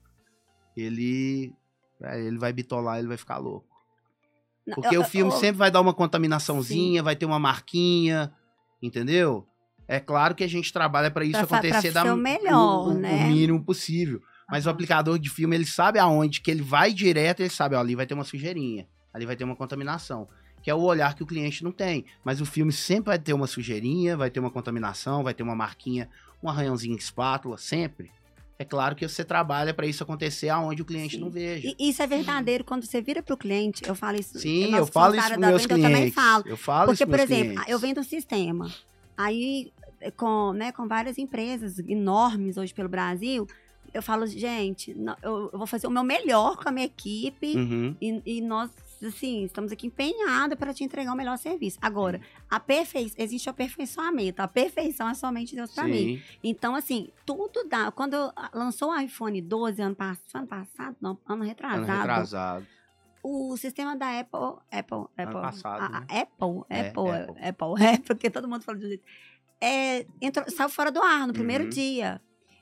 ele 0.76 1.54
é, 2.02 2.20
ele 2.20 2.36
vai 2.38 2.52
bitolar, 2.52 2.98
ele 2.98 3.08
vai 3.08 3.16
ficar 3.16 3.38
louco. 3.38 3.66
Porque 4.74 4.94
eu- 4.96 5.00
o 5.00 5.04
filme 5.04 5.32
eu- 5.32 5.36
sempre 5.38 5.56
vai 5.56 5.70
dar 5.70 5.80
uma 5.80 5.94
contaminaçãozinha, 5.94 7.02
vai 7.02 7.16
ter 7.16 7.24
uma 7.24 7.38
marquinha, 7.38 8.32
entendeu? 8.82 9.46
É 9.88 9.98
claro 10.00 10.34
que 10.34 10.44
a 10.44 10.48
gente 10.48 10.72
trabalha 10.72 11.10
pra 11.10 11.24
isso 11.24 11.32
Pra 11.32 11.46
fa- 11.46 11.60
pra 11.60 11.68
acontecer 11.70 11.92
da 11.92 12.12
o 12.12 12.16
melhor, 12.16 12.88
o- 12.88 12.94
né? 12.94 13.24
o 13.24 13.28
mínimo 13.28 13.64
possível. 13.64 14.20
Mas 14.50 14.66
o 14.66 14.70
aplicador 14.70 15.18
de 15.18 15.30
filme, 15.30 15.56
ele 15.56 15.64
sabe 15.64 15.98
aonde 15.98 16.40
que 16.40 16.50
ele 16.50 16.62
vai 16.62 16.92
direto, 16.92 17.40
ele 17.40 17.48
sabe, 17.50 17.74
ó, 17.74 17.80
ali 17.80 17.94
vai 17.94 18.06
ter 18.06 18.14
uma 18.14 18.22
sujeirinha, 18.24 18.86
ali 19.16 19.26
vai 19.26 19.34
ter 19.34 19.44
uma 19.44 19.56
contaminação, 19.56 20.28
que 20.62 20.70
é 20.70 20.74
o 20.74 20.80
olhar 20.80 21.14
que 21.14 21.22
o 21.22 21.26
cliente 21.26 21.64
não 21.64 21.72
tem. 21.72 22.04
Mas 22.22 22.40
o 22.40 22.46
filme 22.46 22.72
sempre 22.72 23.06
vai 23.06 23.18
ter 23.18 23.32
uma 23.32 23.46
sujeirinha, 23.46 24.16
vai 24.16 24.30
ter 24.30 24.38
uma 24.40 24.50
contaminação, 24.50 25.22
vai 25.24 25.32
ter 25.34 25.42
uma 25.42 25.54
marquinha, 25.54 26.08
um 26.42 26.48
arranhãozinho 26.48 26.96
de 26.96 27.02
espátula, 27.02 27.56
sempre. 27.56 28.10
É 28.58 28.64
claro 28.64 28.94
que 28.96 29.06
você 29.06 29.22
trabalha 29.24 29.74
para 29.74 29.86
isso 29.86 30.02
acontecer 30.02 30.48
aonde 30.48 30.80
o 30.80 30.84
cliente 30.84 31.16
Sim. 31.16 31.20
não 31.22 31.30
veja. 31.30 31.74
E 31.78 31.88
isso 31.90 32.02
é 32.02 32.06
verdadeiro 32.06 32.64
quando 32.64 32.84
você 32.84 33.00
vira 33.02 33.22
pro 33.22 33.36
cliente. 33.36 33.82
Eu 33.86 33.94
falo 33.94 34.18
isso. 34.18 34.38
Sim, 34.38 34.74
eu 34.74 34.86
falo 34.86 35.14
isso 35.14 35.28
meus 35.38 35.62
venda, 35.62 35.68
clientes. 35.68 35.70
Eu 35.70 35.82
também 35.82 36.10
falo. 36.10 36.44
Eu 36.46 36.56
falo 36.56 36.86
Porque, 36.88 37.04
isso 37.04 37.10
por 37.10 37.20
exemplo, 37.20 37.52
clientes. 37.52 37.68
eu 37.68 37.78
vendo 37.78 38.00
um 38.00 38.04
sistema. 38.04 38.70
Aí, 39.16 39.72
com, 40.16 40.52
né, 40.52 40.72
com 40.72 40.86
várias 40.88 41.18
empresas 41.18 41.78
enormes 41.80 42.56
hoje 42.56 42.72
pelo 42.72 42.88
Brasil, 42.88 43.46
eu 43.92 44.02
falo, 44.02 44.26
gente, 44.26 44.94
eu 45.22 45.50
vou 45.52 45.66
fazer 45.66 45.86
o 45.86 45.90
meu 45.90 46.02
melhor 46.04 46.56
com 46.56 46.68
a 46.68 46.72
minha 46.72 46.86
equipe 46.86 47.56
Uhum. 47.56 47.94
e, 48.00 48.22
e 48.24 48.40
nós, 48.40 48.70
assim, 49.06 49.44
estamos 49.44 49.72
aqui 49.72 49.86
empenhados 49.86 50.58
para 50.58 50.74
te 50.74 50.84
entregar 50.84 51.12
o 51.12 51.16
melhor 51.16 51.38
serviço. 51.38 51.78
Agora, 51.80 52.20
a 52.50 52.60
perfeição, 52.60 53.14
existe 53.22 53.48
o 53.48 53.50
aperfeiçoamento. 53.50 54.42
A 54.42 54.48
perfeição 54.48 55.08
é 55.08 55.14
somente 55.14 55.54
Deus 55.56 55.72
para 55.72 55.84
mim. 55.88 56.22
Então, 56.44 56.74
assim, 56.74 57.08
tudo 57.24 57.64
dá. 57.68 57.90
Quando 57.90 58.14
eu- 58.14 58.32
lançou 58.52 58.90
o 58.90 59.00
iPhone 59.00 59.40
12 59.40 59.80
ano, 59.80 59.94
pass 59.94 60.18
ano 60.34 60.46
passado, 60.46 60.96
não, 61.00 61.18
ano 61.26 61.44
retrasado, 61.44 61.82
Ano 61.84 61.92
retrasado. 61.98 62.66
o 63.22 63.56
sistema 63.56 63.96
da 63.96 64.20
Apple, 64.20 64.60
Apple, 64.70 65.06
Apple, 65.16 65.40
passado, 65.40 65.80
a- 65.82 65.86
a 65.86 66.00
né? 66.00 66.06
Apple, 66.08 66.62
É, 66.68 66.80
Apple, 66.88 67.10
Apple. 67.10 67.48
Apple, 67.48 67.74
é, 67.84 67.98
porque 67.98 68.30
todo 68.30 68.48
mundo 68.48 68.62
fala 68.62 68.78
de 68.78 68.84
um 68.84 68.88
jeito. 68.88 69.04
É, 69.60 70.06
entrou, 70.20 70.48
saiu 70.50 70.68
fora 70.68 70.90
do 70.92 71.00
ar 71.02 71.26
no 71.26 71.32
primeiro 71.32 71.64
Uhum. 71.64 71.70
dia. 71.70 72.20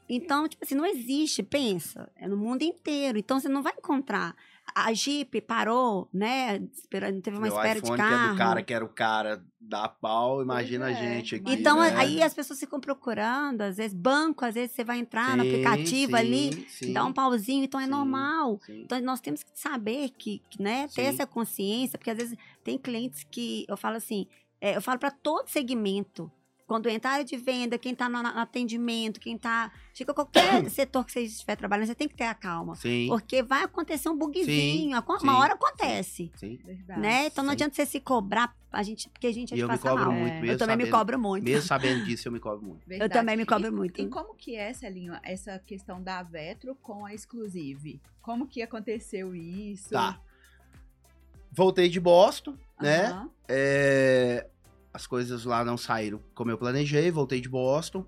Então, 0.08 0.46
tipo 0.46 0.62
assim, 0.64 0.74
não 0.74 0.84
existe, 0.84 1.42
pensa, 1.42 2.10
é 2.14 2.28
no 2.28 2.36
mundo 2.36 2.62
inteiro. 2.62 3.18
Então, 3.18 3.40
você 3.40 3.48
não 3.48 3.62
vai 3.62 3.72
encontrar. 3.76 4.36
A 4.74 4.92
Jeep 4.92 5.40
parou, 5.42 6.08
né? 6.12 6.56
Esperando, 6.72 7.22
teve 7.22 7.36
uma 7.36 7.46
Meu 7.46 7.56
espera 7.56 7.78
iPhone, 7.78 7.92
de 7.92 7.96
carro. 7.96 8.18
que 8.18 8.24
é 8.24 8.32
do 8.32 8.36
cara 8.36 8.62
que 8.62 8.74
era 8.74 8.84
o 8.84 8.88
cara 8.88 9.44
da 9.60 9.88
pau, 9.88 10.42
imagina 10.42 10.86
Pois 10.86 10.96
a 10.96 11.00
é, 11.00 11.14
gente 11.14 11.34
aqui. 11.36 11.52
Então, 11.52 11.78
né? 11.80 11.94
aí 11.96 12.22
as 12.22 12.34
pessoas 12.34 12.58
ficam 12.58 12.80
procurando, 12.80 13.62
às 13.62 13.76
vezes, 13.76 13.94
banco, 13.94 14.44
às 14.44 14.54
vezes 14.54 14.72
você 14.74 14.82
vai 14.82 14.98
entrar 14.98 15.36
no 15.36 15.44
Sim, 15.44 15.48
aplicativo 15.50 16.12
sim, 16.12 16.18
ali, 16.18 16.66
sim, 16.68 16.92
dá 16.92 17.04
um 17.04 17.12
pauzinho, 17.12 17.64
então 17.64 17.78
é 17.78 17.84
sim. 17.84 17.90
normal. 17.90 18.60
sim. 18.66 18.82
Então, 18.82 19.00
nós 19.00 19.20
temos 19.20 19.42
que 19.44 19.50
saber 19.54 20.10
que, 20.10 20.42
que, 20.50 20.60
né, 20.60 20.88
ter 20.88 21.02
Sim. 21.02 21.08
essa 21.08 21.26
consciência, 21.26 21.96
porque 21.96 22.10
às 22.10 22.16
vezes 22.16 22.36
tem 22.64 22.76
clientes 22.76 23.24
que 23.30 23.64
eu 23.68 23.76
falo 23.76 23.96
assim, 23.96 24.26
é, 24.60 24.76
eu 24.76 24.82
falo 24.82 24.98
para 24.98 25.10
todo 25.10 25.48
segmento. 25.48 26.30
Quando 26.74 26.88
entra 26.88 27.12
área 27.12 27.24
de 27.24 27.36
venda, 27.36 27.78
quem 27.78 27.92
está 27.92 28.08
no, 28.08 28.20
no 28.20 28.28
atendimento, 28.30 29.20
quem 29.20 29.36
está. 29.36 29.70
Chega 29.92 30.12
qualquer 30.12 30.42
setor 30.68 31.04
que 31.06 31.12
você 31.12 31.20
estiver 31.20 31.54
trabalhando, 31.54 31.86
você 31.86 31.94
tem 31.94 32.08
que 32.08 32.16
ter 32.16 32.24
a 32.24 32.34
calma. 32.34 32.74
Sim, 32.74 33.06
Porque 33.08 33.44
vai 33.44 33.62
acontecer 33.62 34.08
um 34.08 34.16
bugzinho. 34.18 34.44
sim, 34.46 34.92
uma 35.22 35.38
hora 35.38 35.54
acontece. 35.54 36.32
sim. 36.34 36.58
Verdade. 36.64 37.00
Né? 37.00 37.26
Então 37.26 37.44
não 37.44 37.50
Sim. 37.52 37.54
adianta 37.54 37.76
você 37.76 37.86
se 37.86 38.00
cobrar, 38.00 38.52
a 38.72 38.82
gente, 38.82 39.08
porque 39.08 39.28
a 39.28 39.32
gente 39.32 39.52
é 39.52 39.54
E 39.54 39.58
de 39.58 39.62
eu 39.62 39.68
me 39.68 39.78
cobro 39.78 40.06
mal. 40.06 40.14
muito 40.14 40.32
É. 40.32 40.40
mesmo. 40.40 40.46
eu 40.52 40.58
também 40.58 40.76
me 40.76 40.82
sabendo- 40.82 40.98
cobro 40.98 41.18
muito. 41.20 41.44
Mesmo 41.44 41.62
sabendo 41.68 42.04
disso, 42.06 42.26
eu 42.26 42.32
me 42.32 42.40
cobro 42.40 42.66
muito. 42.66 42.82
Eu 42.82 42.88
Verdade. 42.88 43.12
também 43.12 43.36
me 43.36 43.46
cobro 43.46 43.68
E- 43.68 43.70
muito. 43.70 44.00
E 44.00 44.08
como 44.08 44.34
que 44.34 44.56
é, 44.56 44.72
Celinho, 44.72 45.16
essa 45.22 45.56
questão 45.60 46.02
da 46.02 46.24
Vetro 46.24 46.74
com 46.82 47.06
a 47.06 47.14
Exclusive? 47.14 48.02
Como 48.20 48.48
que 48.48 48.62
aconteceu 48.62 49.32
isso? 49.32 49.90
Tá. 49.90 50.20
voltei 51.52 51.88
de 51.88 52.00
Boston, 52.00 52.56
né? 52.80 53.06
Aham. 53.06 53.30
É, 53.48 54.48
as 54.94 55.06
coisas 55.08 55.44
lá 55.44 55.64
não 55.64 55.76
saíram 55.76 56.20
como 56.34 56.50
eu 56.52 56.56
planejei, 56.56 57.10
voltei 57.10 57.40
de 57.40 57.48
Boston. 57.48 58.06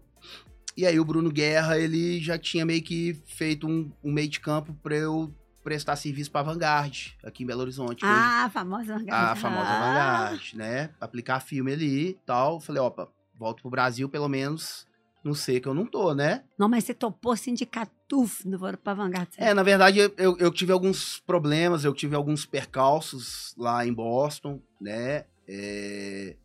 E 0.77 0.87
aí 0.87 1.01
o 1.01 1.05
Bruno 1.05 1.31
Guerra, 1.33 1.79
ele 1.79 2.21
já 2.21 2.39
tinha 2.39 2.65
meio 2.65 2.83
que 2.83 3.15
feito 3.27 3.67
um, 3.67 3.91
um 4.05 4.13
meio 4.13 4.29
de 4.29 4.39
campo 4.39 4.73
pra 4.83 4.95
eu 4.95 5.35
prestar 5.65 5.97
serviço 5.97 6.31
pra 6.31 6.43
Vanguard, 6.45 7.09
aqui 7.25 7.43
em 7.43 7.47
Belo 7.47 7.63
Horizonte. 7.63 8.05
hoje. 8.05 8.15
Ah, 8.15 8.45
a 8.45 8.51
famosa 8.51 8.95
a 9.11 9.35
famosa 9.35 9.69
Ah, 9.69 9.81
Vanguard, 10.29 10.55
né? 10.55 10.91
Aplicar 11.01 11.41
filme 11.41 11.73
ali 11.73 12.11
e 12.11 12.15
tal. 12.25 12.61
Falei, 12.61 12.81
opa, 12.81 13.09
volto 13.37 13.63
pro 13.63 13.71
Brasil, 13.71 14.09
pelo 14.09 14.29
menos 14.29 14.87
não 15.25 15.35
sei 15.35 15.59
que 15.59 15.67
eu 15.67 15.75
não 15.75 15.87
tô, 15.87 16.15
né? 16.15 16.45
Não, 16.57 16.69
mas 16.69 16.85
você 16.85 16.95
topou 16.95 17.37
sindicatuf 17.37 18.47
no 18.49 18.57
Voro 18.57 18.79
pra 18.79 18.95
Vanguard. 18.95 19.29
É, 19.39 19.53
na 19.53 19.65
verdade, 19.65 19.99
eu, 19.99 20.37
eu 20.39 20.53
tive 20.53 20.71
alguns 20.71 21.19
problemas, 21.19 21.85
eu 21.85 21.93
tive 21.93 22.15
alguns 22.15 22.47
percalços 22.47 23.53
lá 23.59 23.85
em 23.85 23.93
Boston, 23.93 24.61
né? 24.81 25.25
É, 25.49 26.37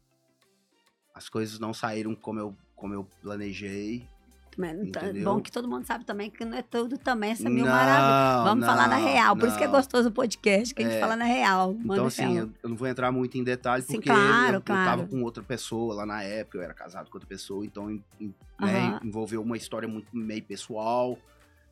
As 1.21 1.29
coisas 1.29 1.59
não 1.59 1.71
saíram 1.71 2.15
como 2.15 2.39
eu, 2.39 2.55
como 2.75 2.95
eu 2.95 3.07
planejei. 3.21 4.07
Não 4.57 4.67
Entendeu? 4.83 5.23
Bom 5.23 5.39
que 5.39 5.51
todo 5.51 5.67
mundo 5.67 5.85
sabe 5.85 6.03
também 6.03 6.29
que 6.29 6.43
não 6.43 6.57
é 6.57 6.61
tudo 6.63 6.97
também 6.97 7.31
essa 7.31 7.47
mil 7.49 7.63
Não, 7.63 7.71
maravilhas. 7.71 8.43
Vamos 8.43 8.65
falar 8.65 8.87
na 8.89 8.99
não, 8.99 9.07
real. 9.07 9.35
Por 9.37 9.47
isso 9.47 9.57
que 9.57 9.63
é 9.63 9.67
não. 9.67 9.73
gostoso 9.73 10.09
o 10.09 10.11
podcast, 10.11 10.73
que 10.75 10.81
a 10.81 10.85
gente 10.85 10.97
É. 10.97 10.99
fala 10.99 11.15
na 11.15 11.23
real. 11.25 11.75
Então, 11.85 12.05
assim, 12.07 12.37
eu, 12.37 12.49
eu 12.61 12.69
não 12.69 12.75
vou 12.75 12.87
entrar 12.87 13.11
muito 13.11 13.37
em 13.37 13.43
detalhes, 13.43 13.85
Sim, 13.85 13.93
porque 13.93 14.09
claro, 14.09 14.47
eu, 14.49 14.53
eu 14.55 14.61
claro. 14.61 14.83
tava 14.89 15.07
com 15.07 15.21
outra 15.23 15.41
pessoa 15.43 15.93
lá 15.95 16.05
na 16.05 16.21
época, 16.23 16.57
eu 16.57 16.63
era 16.63 16.73
casado 16.73 17.09
com 17.09 17.15
outra 17.15 17.29
pessoa, 17.29 17.63
então 17.65 17.89
em- 17.91 18.03
em- 18.19 18.33
né, 18.59 18.99
envolveu 19.03 19.41
uma 19.41 19.55
história 19.55 19.87
muito 19.87 20.07
meio 20.11 20.43
pessoal, 20.43 21.17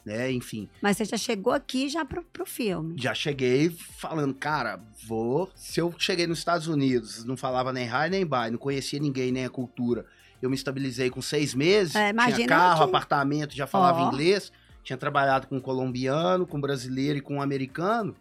né? 0.06 0.32
Enfim, 0.32 0.70
Mas 0.82 0.98
você 0.98 1.06
já 1.06 1.18
chegou 1.18 1.54
aqui 1.54 1.90
já 1.90 2.04
pro, 2.06 2.24
pro 2.24 2.46
filme. 2.46 2.96
já 2.98 3.14
cheguei 3.14 3.70
falando, 3.70 4.34
cara, 4.34 4.80
vou. 5.06 5.50
Se 5.56 5.80
eu 5.80 5.94
cheguei 5.98 6.26
nos 6.26 6.40
Estados 6.40 6.68
Unidos, 6.68 7.24
não 7.26 7.36
falava 7.38 7.72
nem 7.74 7.86
high 7.86 8.10
nem 8.10 8.26
bye, 8.26 8.50
não 8.52 8.58
conhecia 8.58 9.00
ninguém, 9.00 9.32
nem 9.32 9.46
a 9.46 9.50
cultura. 9.50 10.06
Eu 10.42 10.50
me 10.50 10.56
estabilizei 10.56 11.10
com 11.10 11.22
seis 11.22 11.54
meses, 11.54 11.96
É, 11.96 12.14
tinha 12.34 12.48
carro, 12.48 12.84
aqui. 12.84 12.90
apartamento, 12.90 13.54
já 13.56 13.68
falava 13.68 14.00
Ó. 14.02 14.08
inglês, 14.08 14.52
tinha 14.84 14.98
trabalhado 14.98 15.48
com 15.48 15.58
um 15.58 15.62
colombiano, 15.62 16.48
com 16.48 16.58
um 16.58 16.62
brasileiro 16.62 17.20
e 17.20 17.22
com 17.22 17.36
um 17.36 17.42
americano. 17.42 18.16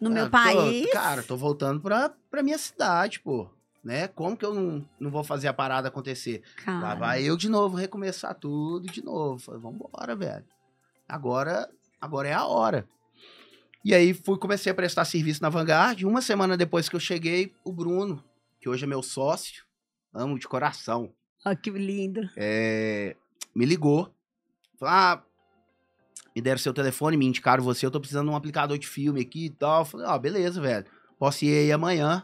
No 0.00 0.08
meu 0.10 0.24
Ah, 0.24 0.26
tô- 0.26 0.30
país. 0.30 0.90
cara, 0.92 1.22
tô 1.22 1.36
voltando 1.36 1.80
pra, 1.80 2.10
pra 2.30 2.42
minha 2.42 2.56
cidade, 2.58 3.20
pô. 3.20 3.48
Né? 3.82 4.08
Como 4.08 4.36
que 4.36 4.44
eu 4.44 4.52
não, 4.54 4.86
não 4.98 5.10
vou 5.10 5.24
fazer 5.24 5.48
a 5.48 5.54
parada 5.54 5.88
acontecer? 5.88 6.42
cara, 6.64 6.80
Lá 6.80 6.94
vai 6.94 7.22
eu 7.22 7.36
de 7.36 7.48
novo 7.48 7.76
recomeçar 7.76 8.34
tudo 8.34 8.86
de 8.92 9.02
novo. 9.02 9.38
Falei, 9.38 9.60
vambora, 9.60 10.14
velho. 10.14 10.44
Agora, 11.08 11.68
agora 12.00 12.28
é 12.28 12.32
a 12.34 12.44
hora. 12.46 12.86
E 13.84 13.94
aí 13.94 14.12
fui, 14.12 14.36
comecei 14.38 14.70
a 14.70 14.74
prestar 14.74 15.04
serviço 15.06 15.42
na 15.42 15.48
Vanguard. 15.48 16.02
Uma 16.04 16.20
semana 16.20 16.56
depois 16.56 16.88
que 16.88 16.94
eu 16.96 17.00
cheguei, 17.00 17.54
o 17.64 17.72
Bruno, 17.72 18.22
que 18.60 18.68
hoje 18.68 18.84
é 18.84 18.86
meu 18.86 19.02
sócio, 19.02 19.64
amo 20.12 20.38
de 20.38 20.46
coração, 20.46 21.10
Ó, 21.46 21.54
que 21.56 21.70
lindo. 21.70 22.28
é, 22.36 23.16
me 23.54 23.64
ligou. 23.64 24.14
Falou, 24.78 24.94
ah, 24.94 25.22
me 26.36 26.42
deram 26.42 26.58
seu 26.58 26.74
telefone, 26.74 27.16
me 27.16 27.24
indicaram 27.26 27.64
você, 27.64 27.86
eu 27.86 27.90
tô 27.90 27.98
precisando 27.98 28.26
de 28.26 28.32
um 28.32 28.36
aplicador 28.36 28.76
de 28.78 28.86
filme 28.86 29.22
aqui 29.22 29.46
e 29.46 29.50
tal. 29.50 29.86
Falei, 29.86 30.06
ó, 30.06 30.18
beleza, 30.18 30.60
velho. 30.60 30.84
Posso 31.18 31.44
ir 31.46 31.56
aí 31.58 31.72
amanhã, 31.72 32.22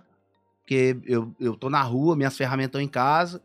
porque 0.67 0.99
eu, 1.05 1.33
eu 1.39 1.55
tô 1.57 1.71
na 1.71 1.81
rua, 1.81 2.17
minhas 2.17 2.37
ferramentas 2.37 2.71
estão 2.71 2.81
em 2.81 2.89
casa. 2.89 3.41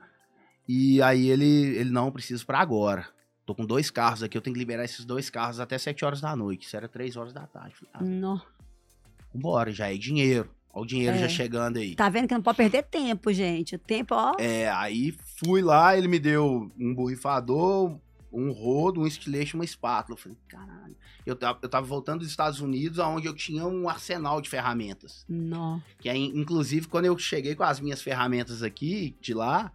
E 0.68 1.00
aí 1.04 1.30
ele, 1.30 1.46
ele 1.78 1.92
não, 1.92 2.12
preciso 2.12 2.44
pra 2.48 2.60
agora. 2.60 3.08
Tô 3.46 3.54
com 3.54 3.64
dois 3.64 3.92
carros 3.92 4.24
aqui, 4.24 4.36
eu 4.36 4.42
tenho 4.42 4.56
que 4.56 4.60
liberar 4.60 4.84
esses 4.84 5.06
dois 5.06 5.30
carros 5.30 5.60
até 5.60 5.78
7 5.78 6.04
horas 6.04 6.20
da 6.20 6.36
noite. 6.36 6.66
Isso 6.66 6.76
era 6.76 6.88
3 6.88 7.16
horas 7.16 7.32
da 7.32 7.46
tarde. 7.46 7.76
Ah, 7.94 8.04
No- 8.04 8.42
vambora, 9.32 9.72
já 9.72 9.94
é 9.94 9.98
dinheiro. 9.98 10.50
Olha 10.74 10.84
o 10.84 10.88
dinheiro 10.88 11.16
É. 11.16 11.20
já 11.20 11.30
chegando 11.30 11.78
aí. 11.78 11.96
Tá 11.96 12.10
vendo 12.10 12.28
que 12.28 12.34
não 12.34 12.42
pode 12.42 12.58
perder 12.58 12.84
tempo, 12.84 13.32
gente. 13.32 13.76
O 13.76 13.80
tempo, 13.80 14.16
ó. 14.16 14.34
É, 14.40 14.70
aí 14.72 15.14
fui 15.46 15.62
lá, 15.62 15.96
ele 15.96 16.08
me 16.08 16.18
deu 16.18 16.72
um 16.80 16.96
borrifador, 16.96 18.00
um 18.32 18.52
rodo, 18.52 19.02
um 19.02 19.08
estilete 19.08 19.52
e 19.52 19.56
uma 19.56 19.66
espátula. 19.66 20.18
Eu 20.18 20.22
falei, 20.22 20.38
caralho. 20.48 20.96
Eu, 21.26 21.38
eu 21.62 21.70
tava 21.70 21.86
voltando 21.86 22.20
dos 22.20 22.30
Estados 22.30 22.62
Unidos, 22.62 23.00
onde 23.00 23.28
eu 23.28 23.36
tinha 23.36 23.66
um 23.66 23.90
arsenal 23.90 24.42
de 24.42 24.50
ferramentas. 24.50 25.26
Não. 25.28 25.82
Que 26.00 26.10
aí, 26.10 26.26
inclusive, 26.34 26.88
quando 26.88 27.06
eu 27.06 27.18
cheguei 27.18 27.56
com 27.56 27.64
as 27.64 27.80
minhas 27.80 28.02
ferramentas 28.02 28.64
aqui, 28.64 29.16
de 29.22 29.34
lá, 29.34 29.72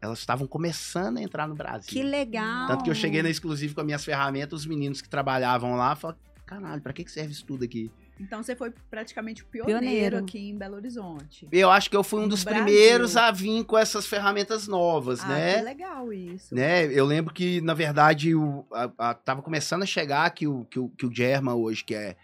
elas 0.00 0.18
estavam 0.18 0.46
começando 0.46 1.18
a 1.18 1.22
entrar 1.22 1.48
no 1.48 1.54
Brasil. 1.54 1.88
Que 1.88 2.02
legal. 2.02 2.68
Tanto 2.68 2.84
que 2.84 2.90
eu 2.90 2.94
cheguei 2.94 3.22
na 3.22 3.30
exclusive 3.30 3.74
com 3.74 3.80
as 3.80 3.86
minhas 3.86 4.04
ferramentas, 4.04 4.60
os 4.60 4.66
meninos 4.66 5.00
que 5.00 5.08
trabalhavam 5.08 5.76
lá 5.76 5.96
falaram, 5.96 6.20
caralho, 6.46 6.80
pra 6.80 6.92
que, 6.92 7.04
que 7.04 7.10
serve 7.10 7.32
isso 7.32 7.44
tudo 7.44 7.64
aqui? 7.64 7.90
Então 8.20 8.42
você 8.42 8.56
foi 8.56 8.72
praticamente 8.90 9.42
o 9.42 9.46
pioneiro, 9.46 9.80
Pioneiro. 9.80 10.18
aqui 10.18 10.38
em 10.50 10.56
Belo 10.56 10.76
Horizonte. 10.76 11.46
Eu 11.52 11.70
acho 11.70 11.88
que 11.88 11.96
eu 11.96 12.02
fui 12.02 12.22
um 12.22 12.28
dos 12.28 12.42
Brasil. 12.44 12.64
primeiros 12.64 13.16
a 13.16 13.30
vir 13.30 13.64
com 13.64 13.78
essas 13.78 14.06
ferramentas 14.06 14.66
novas, 14.66 15.20
ah, 15.22 15.28
né? 15.28 15.58
que 15.58 15.64
legal 15.64 16.12
isso. 16.12 16.54
né? 16.54 16.84
Eu 16.92 17.04
lembro 17.06 17.32
que, 17.32 17.60
na 17.60 17.74
verdade, 17.74 18.34
o, 18.34 18.66
a, 18.72 18.90
a- 19.10 19.14
tava 19.14 19.40
começando 19.42 19.82
a 19.82 19.86
chegar 19.86 20.28
que 20.30 20.46
o, 20.46 20.64
que 20.64 20.78
o, 20.78 20.88
que 20.88 21.06
o 21.06 21.14
Germa 21.14 21.54
hoje, 21.54 21.84
que 21.84 21.94
é 21.94 22.16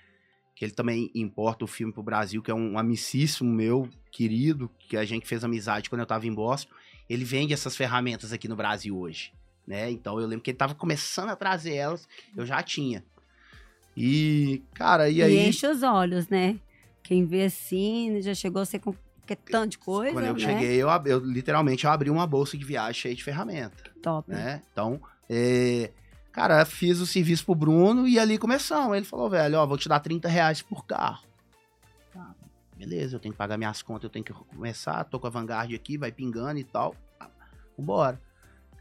que 0.57 0.65
ele 0.65 0.73
também 0.73 1.11
importa 1.17 1.65
o 1.65 1.69
filme 1.69 1.93
pro 1.93 2.01
Brasil, 2.03 2.41
que 2.41 2.49
é 2.51 2.55
um 2.55 2.79
amicíssimo 2.79 3.53
meu, 3.53 3.89
querido, 4.13 4.71
que 4.79 4.97
a 4.97 5.05
gente 5.05 5.27
fez 5.27 5.43
amizade 5.43 5.91
quando 5.91 6.01
eu 6.01 6.07
tava 6.07 6.27
em 6.29 6.33
Boston, 6.33 6.73
ele 7.11 7.25
vende 7.25 7.53
essas 7.53 7.77
ferramentas 7.77 8.33
aqui 8.33 8.47
no 8.47 8.55
Brasil 8.55 8.97
hoje, 8.97 9.33
né? 9.67 9.91
Então 9.91 10.21
eu 10.21 10.27
lembro 10.29 10.43
que 10.45 10.51
ele 10.53 10.57
tava 10.57 10.73
começando 10.75 11.31
a 11.31 11.37
trazer 11.37 11.75
elas, 11.75 12.07
eu 12.37 12.47
já 12.47 12.63
tinha. 12.63 13.05
E, 13.97 14.63
cara, 14.75 15.09
e 15.09 15.17
E, 15.17 15.23
aí... 15.23 15.49
enche 15.49 15.67
os 15.67 15.83
olhos, 15.83 16.29
né? 16.29 16.57
Quem 17.03 17.25
vê 17.27 17.45
assim, 17.45 18.21
já 18.23 18.35
chegou 18.35 18.63
a 18.63 18.65
ser 18.65 18.79
com 18.79 18.95
que 19.27 19.35
tanto 19.37 19.71
de 19.73 19.79
coisa, 19.79 20.13
Quando 20.13 20.27
eu 20.27 20.35
né? 20.35 20.39
cheguei, 20.39 20.77
eu, 20.77 20.89
eu 21.07 21.19
literalmente 21.19 21.85
eu 21.87 21.91
abri 21.91 22.11
uma 22.11 22.27
bolsa 22.27 22.59
de 22.59 22.65
viagem 22.65 22.95
cheia 22.95 23.15
de 23.15 23.25
ferramenta. 23.25 23.91
Top. 24.03 24.31
né? 24.31 24.61
Então, 24.71 25.01
é, 25.31 25.91
cara, 26.31 26.65
fiz 26.67 27.01
o 27.01 27.07
serviço 27.07 27.45
pro 27.47 27.55
Bruno 27.55 28.07
e 28.07 28.19
ali 28.19 28.37
começamos. 28.37 28.95
Ele 28.97 29.07
falou, 29.07 29.31
velho, 29.31 29.59
ó, 29.59 29.67
vou 29.67 29.79
te 29.79 29.89
dar 29.89 30.01
30 30.01 30.29
reais 30.29 30.61
por 30.61 30.85
carro. 30.85 31.25
Tá, 32.13 32.35
beleza, 32.77 33.17
eu 33.17 33.21
tenho 33.21 33.33
que 33.33 33.39
pagar 33.39 33.57
minhas 33.57 33.81
contas, 33.81 34.05
eu 34.05 34.11
tenho 34.11 34.25
que 34.25 34.33
começar, 34.33 35.05
tô 35.05 35.19
com 35.19 35.27
a 35.27 35.31
Vanguard 35.31 35.73
aqui, 35.73 35.97
vai 35.97 36.13
pingando 36.13 36.59
e 36.59 36.65
tal. 36.65 36.95
Vambora. 37.79 38.21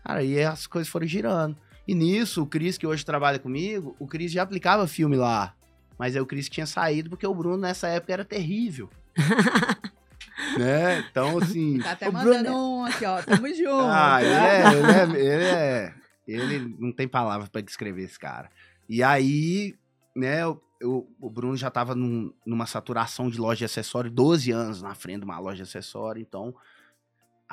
Cara, 0.04 0.20
aí 0.20 0.44
as 0.44 0.68
coisas 0.68 0.90
foram 0.90 1.08
girando. 1.08 1.56
E 1.88 1.94
nisso, 1.94 2.44
o 2.44 2.48
Cris, 2.48 2.78
que 2.78 2.88
hoje 2.88 3.06
trabalha 3.06 3.40
comigo, 3.40 3.96
o 4.00 4.08
Cris 4.08 4.32
já 4.32 4.44
aplicava 4.44 4.88
filme 4.88 5.16
lá. 5.16 5.54
Mas 5.98 6.16
aí 6.16 6.22
o 6.22 6.26
Cris 6.26 6.50
tinha 6.50 6.66
saído 6.66 7.10
porque 7.10 7.28
o 7.28 7.36
Bruno 7.36 7.58
nessa 7.58 7.88
época 7.88 8.14
era 8.14 8.26
terrível. 8.26 8.90
né? 10.58 11.00
Então, 11.10 11.38
assim. 11.38 11.80
Tá 11.80 11.92
até 11.92 12.10
mandando 12.12 12.44
Bruno- 12.44 12.78
um 12.80 12.86
aqui, 12.86 13.06
ó. 13.06 13.22
Tamo 13.22 13.48
junto. 13.54 13.88
Ah, 13.90 14.20
ele 14.22 14.34
é, 14.34 14.74
ele 14.74 14.92
é, 14.92 15.04
ele 15.34 15.44
é- 15.46 15.94
ele 16.26 16.76
não 16.80 16.92
tem 16.92 17.08
palavra 17.08 17.48
pra 17.50 17.62
descrever 17.62 18.04
esse 18.04 18.18
cara. 18.18 18.50
E 18.88 19.04
aí, 19.04 19.76
né, 20.16 20.46
o, 20.48 20.60
o- 20.82 21.08
o 21.20 21.30
Bruno 21.30 21.58
já 21.58 21.70
tava 21.70 21.94
num- 21.96 22.32
numa 22.46 22.66
saturação 22.66 23.30
de 23.30 23.38
loja 23.40 23.60
de 23.60 23.66
acessório, 23.66 24.10
12 24.10 24.52
anos 24.52 24.82
na 24.82 24.96
frente 24.96 25.20
de 25.20 25.26
uma 25.26 25.40
loja 25.40 25.58
de 25.58 25.64
acessório, 25.64 26.22
então 26.22 26.56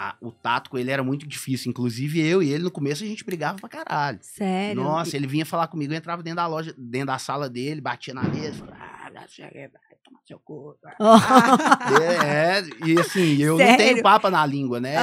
a- 0.08 0.16
o 0.20 0.30
tato 0.32 0.70
com 0.70 0.78
ele 0.78 0.90
era 0.90 1.02
muito 1.04 1.26
difícil. 1.26 1.68
Inclusive 1.70 2.20
eu 2.20 2.42
e 2.42 2.50
ele 2.50 2.64
no 2.64 2.70
começo 2.70 3.04
a 3.04 3.06
gente 3.06 3.24
brigava 3.24 3.58
pra 3.58 3.68
caralho. 3.68 4.18
Sério. 4.22 4.82
Nossa, 4.82 5.14
ele 5.16 5.26
vinha 5.26 5.44
falar 5.44 5.68
comigo, 5.68 5.92
eu 5.92 5.96
entrava 5.98 6.22
dentro 6.22 6.36
da 6.36 6.46
loja, 6.46 6.74
dentro 6.78 7.08
da 7.08 7.18
sala 7.18 7.48
dele, 7.50 7.80
batia 7.80 8.14
na 8.14 8.22
mesa, 8.22 8.58
falava, 8.64 8.78
ah, 8.80 9.10
não 9.12 9.20
tomar 10.04 10.20
seu 10.26 10.38
cu. 10.38 10.76
vai." 10.82 10.94
É, 12.02 12.58
é, 12.60 12.62
e 12.86 12.98
assim, 12.98 13.36
eu 13.42 13.58
não 13.58 13.64
Sério? 13.64 13.76
tenho 13.84 14.02
papa 14.02 14.30
na 14.30 14.44
língua, 14.46 14.80
né? 14.80 14.96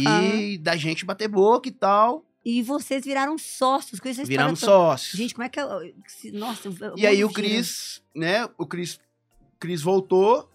E 0.00 0.58
da 0.58 0.76
gente 0.76 1.04
bater 1.04 1.28
boca 1.28 1.68
e 1.68 1.72
tal, 1.72 2.24
E 2.46 2.62
vocês 2.62 3.04
viraram 3.04 3.38
sócios 3.38 3.98
com 4.00 4.06
essa 4.08 4.22
viramos 4.24 4.60
sócios. 4.60 5.16
Gente, 5.18 5.34
como 5.34 5.44
é 5.44 5.48
que 5.48 5.58
eu... 5.60 5.68
se- 6.06 6.30
Nossa, 6.30 6.68
e 6.96 7.06
aí 7.06 7.24
o 7.24 7.30
Cris, 7.32 8.02
né? 8.14 8.46
O 8.58 8.66
Cris, 8.66 9.00
Cris 9.58 9.80
voltou, 9.80 10.48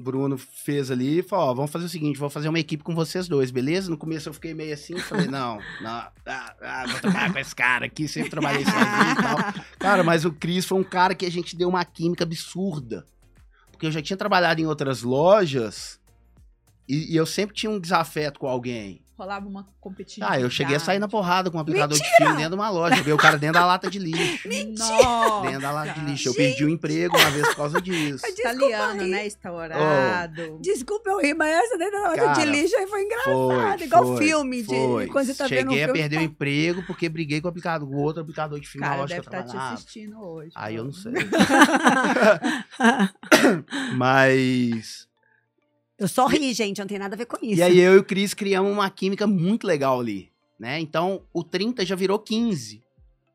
Bruno 0.00 0.36
fez 0.38 0.90
ali 0.90 1.18
e 1.18 1.22
falou: 1.22 1.50
ó, 1.50 1.54
vamos 1.54 1.70
fazer 1.70 1.84
o 1.84 1.88
seguinte, 1.88 2.18
vou 2.18 2.30
fazer 2.30 2.48
uma 2.48 2.58
equipe 2.58 2.82
com 2.82 2.94
vocês 2.94 3.28
dois, 3.28 3.50
beleza? 3.50 3.90
No 3.90 3.98
começo 3.98 4.28
eu 4.28 4.32
fiquei 4.32 4.54
meio 4.54 4.74
assim, 4.74 4.98
falei, 4.98 5.26
não, 5.30 5.58
não, 5.80 5.90
ah, 5.90 6.12
ah, 6.26 6.84
vou 6.88 7.00
trabalhar 7.00 7.32
com 7.32 7.38
esse 7.38 7.54
cara 7.54 7.86
aqui, 7.86 8.08
sempre 8.08 8.30
trabalhei 8.30 8.64
sozinho 8.66 9.12
e 9.12 9.22
tal. 9.22 9.64
Cara, 9.78 10.02
mas 10.02 10.24
o 10.24 10.32
Cris 10.32 10.64
foi 10.64 10.78
um 10.78 10.84
cara 10.84 11.14
que 11.14 11.26
a 11.26 11.30
gente 11.30 11.56
deu 11.56 11.68
uma 11.68 11.84
química 11.84 12.24
absurda. 12.24 13.04
Porque 13.70 13.86
eu 13.86 13.92
já 13.92 14.02
tinha 14.02 14.16
trabalhado 14.16 14.60
em 14.60 14.66
outras 14.66 15.02
lojas 15.02 15.98
e, 16.88 17.12
e 17.12 17.16
eu 17.16 17.24
sempre 17.24 17.54
tinha 17.54 17.70
um 17.70 17.78
desafeto 17.78 18.40
com 18.40 18.48
alguém. 18.48 19.00
Rolava 19.20 19.46
uma 19.46 19.66
competitividade. 19.80 20.34
Ah, 20.38 20.40
eu 20.40 20.48
cheguei 20.50 20.76
a 20.76 20.80
sair 20.80 20.98
na 20.98 21.06
porrada 21.08 21.50
com 21.50 21.58
um 21.58 21.60
aplicador 21.60 21.96
de 21.98 22.16
filme 22.16 22.32
dentro 22.36 22.50
de 22.50 22.54
uma 22.56 22.70
loja. 22.70 22.96
Joguei 22.96 23.12
o 23.12 23.16
cara 23.18 23.36
dentro 23.36 23.60
da 23.60 23.66
lata 23.66 23.90
de 23.90 23.98
lixo. 23.98 24.48
Mentira! 24.48 25.40
Dentro 25.42 25.60
da 25.60 25.70
lata 25.72 25.92
de 25.92 26.00
lixo. 26.06 26.28
Eu 26.30 26.34
perdi 26.34 26.64
o 26.64 26.68
emprego 26.68 27.16
uma 27.16 27.30
vez 27.30 27.46
por 27.48 27.56
causa 27.56 27.80
disso. 27.80 28.26
Italiano, 28.26 29.06
né? 29.06 29.26
Estourado. 29.26 30.58
Desculpa 30.60 31.10
eu 31.10 31.20
rir, 31.20 31.34
mas 31.34 31.50
essa 31.54 31.76
dentro 31.78 31.92
da 32.00 32.08
lata 32.08 32.16
de 32.16 32.24
Cara, 32.40 32.44
lixo 32.44 32.76
aí 32.76 32.86
foi 32.86 33.02
engraçado. 33.02 33.30
Foi, 33.78 33.86
igual 33.86 34.06
foi, 34.06 34.26
filme 34.26 34.62
de 34.62 34.68
foi. 34.68 35.06
quando 35.08 35.26
você 35.26 35.34
tá 35.34 35.48
Cheguei 35.48 35.64
vendo 35.64 35.88
um 35.88 35.90
a 35.90 35.92
perder 35.92 36.18
o 36.18 36.22
emprego 36.22 36.82
porque 36.86 37.08
briguei 37.08 37.40
com 37.40 37.48
o 37.48 37.50
aplicador, 37.50 37.88
com 37.88 37.96
outro 37.96 38.22
aplicador 38.22 38.58
de 38.58 38.66
filme 38.68 38.82
na 38.86 38.90
Cara, 38.90 39.02
loja 39.02 39.14
deve 39.16 39.28
que 39.28 39.34
eu 39.36 39.42
te 39.42 39.44
trabalhava. 39.46 39.74
assistindo 39.74 40.18
hoje. 40.22 40.52
Aí 40.54 40.76
eu 40.76 40.84
não 40.84 40.92
sei. 40.92 41.12
tá- 41.12 42.40
Mas. 43.96 45.09
Eu 46.00 46.08
só 46.08 46.26
ri, 46.26 46.52
gente, 46.52 46.78
não 46.78 46.86
tem 46.86 46.98
nada 46.98 47.14
a 47.14 47.18
ver 47.18 47.26
com 47.26 47.36
isso. 47.42 47.60
E 47.60 47.62
aí 47.62 47.78
eu 47.78 47.94
e 47.94 47.98
o 47.98 48.04
Cris 48.04 48.34
criamos 48.34 48.72
uma 48.72 48.88
química 48.90 49.26
muito 49.26 49.66
legal 49.66 50.00
ali, 50.00 50.30
né? 50.58 50.80
Então 50.80 51.22
o 51.32 51.44
30 51.44 51.84
já 51.86 51.94
virou 51.94 52.18
15. 52.18 52.82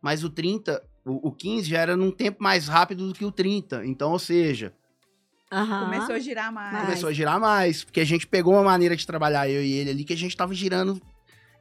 Mas 0.02 0.24
o 0.24 0.30
30, 0.30 0.84
o, 1.06 1.30
o 1.30 1.32
15 1.32 1.70
já 1.70 1.80
era 1.80 1.96
num 1.96 2.12
tempo 2.12 2.44
mais 2.44 2.68
rápido 2.68 3.08
do 3.08 3.14
que 3.14 3.24
o 3.26 3.32
30. 3.32 3.86
Então, 3.86 4.12
ou 4.12 4.20
seja, 4.20 4.74
Aham. 5.52 5.86
Começou 5.86 6.16
a 6.16 6.20
girar 6.20 6.52
mais. 6.52 6.74
Mas- 6.74 6.86
começou 6.86 7.10
a 7.10 7.14
girar 7.14 7.40
mais. 7.40 7.84
Porque 7.84 8.00
a 8.02 8.06
gente 8.06 8.28
pegou 8.28 8.54
uma 8.54 8.64
maneira 8.64 8.96
de 8.96 9.06
trabalhar, 9.06 9.50
eu 9.50 9.64
e 9.64 9.72
ele 9.74 9.90
ali, 9.92 10.04
que 10.04 10.14
a 10.14 10.18
gente 10.18 10.36
tava 10.36 10.54
girando. 10.54 11.02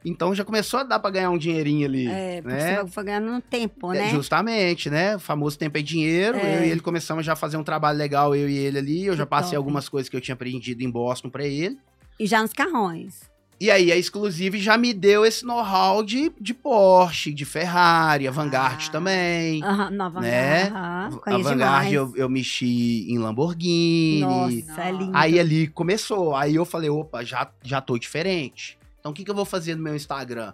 Então 0.05 0.35
já 0.35 0.45
começou 0.45 0.79
a 0.81 0.83
dar 0.83 0.99
pra 0.99 1.09
ganhar 1.09 1.31
um 1.31 1.37
dinheirinho 1.37 1.87
ali. 1.87 2.07
É, 2.07 2.41
porque 2.41 2.55
né? 2.55 2.75
você 2.83 2.91
foi 2.91 3.03
ganhando 3.03 3.31
no 3.31 3.41
tempo, 3.41 3.91
É, 3.91 3.97
né? 3.99 4.09
Justamente, 4.09 4.89
né? 4.89 5.15
O 5.15 5.19
famoso 5.19 5.57
tempo 5.57 5.77
é 5.77 5.81
dinheiro. 5.81 6.37
É. 6.37 6.59
Eu 6.59 6.65
e 6.65 6.69
ele 6.69 6.79
começamos 6.79 7.25
já 7.25 7.33
a 7.33 7.35
fazer 7.35 7.57
um 7.57 7.63
trabalho 7.63 7.97
legal, 7.97 8.35
eu 8.35 8.47
e 8.47 8.55
ele 8.55 8.77
ali. 8.77 9.05
Eu 9.05 9.15
já 9.17 9.23
Que 9.25 9.29
passei 9.31 9.49
top. 9.51 9.57
algumas 9.57 9.89
coisas 9.89 10.07
que 10.07 10.15
eu 10.15 10.21
tinha 10.21 10.33
aprendido 10.35 10.83
em 10.83 10.89
Boston 10.91 11.29
pra 11.29 11.43
ele. 11.45 11.77
E 12.19 12.25
já 12.27 12.41
nos 12.41 12.53
carrões. 12.53 13.33
E 13.59 13.71
aí 13.71 13.89
a 13.89 13.95
Exclusive 13.95 14.59
já 14.59 14.77
me 14.77 14.93
deu 14.93 15.25
esse 15.25 15.45
know-how 15.45 16.03
de, 16.03 16.29
de 16.41 16.53
Porsche, 16.53 17.33
de 17.33 17.45
Ferrari, 17.45 18.27
a 18.27 18.31
Vanguard 18.31 18.83
Ah. 18.87 18.91
também. 18.91 19.63
Aham, 19.63 19.89
Nova 19.91 20.19
Né? 20.19 20.63
Aham, 20.67 21.19
a 21.25 21.37
Vanguard 21.37 21.53
demais. 21.53 21.93
eu, 21.93 22.13
eu 22.17 22.29
mexi 22.29 23.07
em 23.09 23.17
Lamborghini. 23.17 24.21
Nossa, 24.65 24.81
é 24.83 24.91
lindo. 24.91 25.11
Aí 25.13 25.39
ali 25.39 25.67
começou. 25.67 26.35
Aí 26.35 26.55
eu 26.55 26.65
falei, 26.65 26.89
opa, 26.89 27.23
já, 27.23 27.49
já 27.63 27.79
tô 27.81 27.97
diferente. 27.97 28.77
Então 29.05 29.11
o 29.11 29.13
que, 29.13 29.23
que 29.23 29.29
eu 29.29 29.35
vou 29.35 29.45
fazer 29.45 29.75
no 29.75 29.83
meu 29.83 29.95
Instagram? 29.95 30.51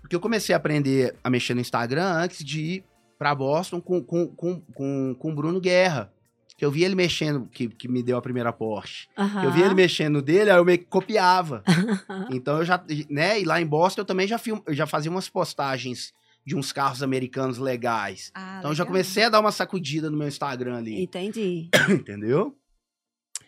Porque 0.00 0.16
eu 0.16 0.18
comecei 0.18 0.52
a 0.52 0.58
aprender 0.58 1.14
a 1.22 1.30
mexer 1.30 1.54
no 1.54 1.60
Instagram 1.60 2.10
antes 2.10 2.44
de 2.44 2.60
ir 2.60 2.84
pra 3.16 3.32
Boston 3.36 3.80
com, 3.80 4.02
com, 4.02 4.26
com, 4.34 4.60
com, 4.60 5.14
com 5.16 5.30
o 5.30 5.34
Bruno 5.34 5.60
Guerra. 5.60 6.12
Que 6.56 6.64
eu 6.64 6.72
vi 6.72 6.82
ele 6.82 6.96
mexendo, 6.96 7.46
que, 7.46 7.68
que 7.68 7.86
me 7.86 8.02
deu 8.02 8.16
a 8.16 8.20
primeira 8.20 8.52
Porsche. 8.52 9.06
Aham. 9.16 9.44
Eu 9.44 9.52
vi 9.52 9.62
ele 9.62 9.74
mexendo 9.74 10.20
dele, 10.20 10.50
aí 10.50 10.56
eu 10.56 10.64
meio 10.64 10.78
que 10.80 10.86
copiava. 10.86 11.62
então 12.32 12.58
eu 12.58 12.64
já, 12.64 12.82
né? 13.08 13.40
E 13.40 13.44
lá 13.44 13.60
em 13.60 13.66
Boston 13.66 14.00
eu 14.00 14.04
também 14.04 14.26
já, 14.26 14.38
film, 14.38 14.58
eu 14.66 14.74
já 14.74 14.84
fazia 14.84 15.08
umas 15.08 15.28
postagens 15.28 16.12
de 16.44 16.56
uns 16.56 16.72
carros 16.72 17.00
americanos 17.00 17.58
legais. 17.58 18.32
Ah, 18.34 18.56
Então 18.58 18.72
eu 18.72 18.74
já 18.74 18.82
legal. 18.82 18.92
comecei 18.94 19.22
a 19.22 19.28
dar 19.28 19.38
uma 19.38 19.52
sacudida 19.52 20.10
no 20.10 20.18
meu 20.18 20.26
Instagram 20.26 20.78
ali. 20.78 21.00
Entendi. 21.00 21.70
Entendeu? 21.88 22.58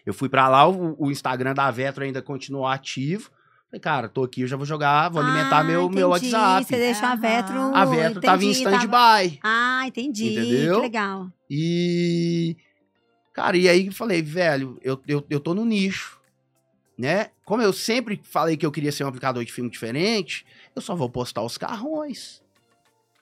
Eu 0.07 0.15
fui 0.15 0.29
pra 0.29 0.47
lá, 0.49 0.69
o, 0.69 0.95
o 1.05 1.11
Instagram 1.11 1.53
da 1.53 1.69
Vetro 1.73 2.05
ainda 2.05 2.23
continuou 2.23 2.65
ativo. 2.69 3.29
Falei, 3.71 3.81
cara, 3.81 4.09
tô 4.09 4.25
aqui, 4.25 4.41
eu 4.41 4.49
já 4.49 4.57
vou 4.57 4.67
jogar, 4.67 5.09
vou 5.11 5.23
alimentar 5.23 5.61
Ah, 5.61 5.65
meu, 5.65 5.89
meu 5.89 6.11
entendi. 6.11 6.35
WhatsApp. 6.35 6.67
Você 6.67 6.77
deixou 6.77 7.07
a. 7.09 7.15
Vetro. 7.15 7.75
A 7.75 7.85
Vetro 7.85 8.21
tava 8.21 8.43
em 8.43 8.49
entendi, 8.51 8.65
tava- 8.65 8.77
stand-by. 8.77 9.39
Ah, 9.45 9.83
entendi. 9.87 10.33
Entendeu? 10.33 10.75
Que 10.77 10.81
legal. 10.83 11.33
E. 11.49 12.57
Cara, 13.33 13.57
e 13.57 13.69
aí 13.69 13.87
eu 13.87 13.93
falei, 13.93 14.21
velho, 14.23 14.77
eu, 14.83 15.01
eu, 15.07 15.25
eu 15.31 15.39
tô 15.39 15.55
no 15.55 15.65
nicho. 15.65 16.19
Né? 16.99 17.31
Como 17.45 17.63
eu 17.63 17.73
sempre 17.73 18.21
falei 18.25 18.57
que 18.57 18.67
eu 18.67 18.73
queria 18.73 18.91
ser 18.93 19.05
um 19.05 19.09
aplicador 19.09 19.43
de 19.45 19.53
filme 19.53 19.71
diferente, 19.71 20.45
eu 20.75 20.83
só 20.83 20.95
vou 20.95 21.09
postar 21.09 21.43
os 21.43 21.57
carrões. 21.57 22.43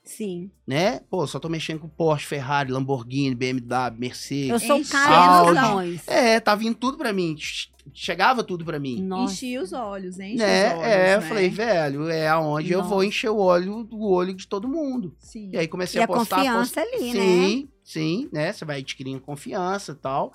Sim. 0.08 0.50
Né? 0.66 1.00
Pô, 1.10 1.26
só 1.26 1.38
tô 1.38 1.50
mexendo 1.50 1.80
com 1.80 1.88
Porsche, 1.88 2.26
Ferrari, 2.26 2.72
Lamborghini, 2.72 3.34
BMW, 3.34 3.98
Mercedes. 3.98 4.48
Eu 4.48 4.58
sou 4.58 4.82
cara. 4.90 5.84
É, 6.06 6.40
tá 6.40 6.54
vindo 6.54 6.74
tudo 6.76 6.96
pra 6.96 7.12
mim. 7.12 7.36
Che- 7.38 7.68
Chegava 7.92 8.42
tudo 8.44 8.64
pra 8.64 8.78
mim. 8.78 9.00
Nossa. 9.02 9.32
Enchi 9.34 9.58
os 9.58 9.72
olhos, 9.72 10.18
enche 10.18 10.36
né? 10.36 10.68
os 10.68 10.72
olhos. 10.74 10.84
é, 10.86 11.14
eu 11.14 11.20
né? 11.20 11.26
falei, 11.28 11.48
velho, 11.50 12.08
é 12.08 12.28
aonde 12.28 12.72
eu 12.72 12.82
vou 12.82 12.96
Nossa. 12.98 13.06
encher 13.06 13.30
o 13.30 13.36
olho 13.38 13.84
do 13.84 14.00
olho 14.02 14.34
de 14.34 14.46
todo 14.46 14.66
mundo. 14.68 15.14
Sim. 15.18 15.50
E 15.52 15.56
aí 15.58 15.66
comecei 15.68 15.98
E 15.98 16.02
a 16.02 16.04
a 16.04 16.08
postar. 16.08 16.36
confiança 16.36 16.80
ali, 16.80 17.12
né? 17.12 17.12
sim, 17.12 17.68
sim, 17.84 18.28
né? 18.32 18.52
Você 18.52 18.64
vai 18.64 18.78
adquirindo 18.80 19.20
confiança 19.20 19.92
e 19.92 19.94
tal. 19.94 20.32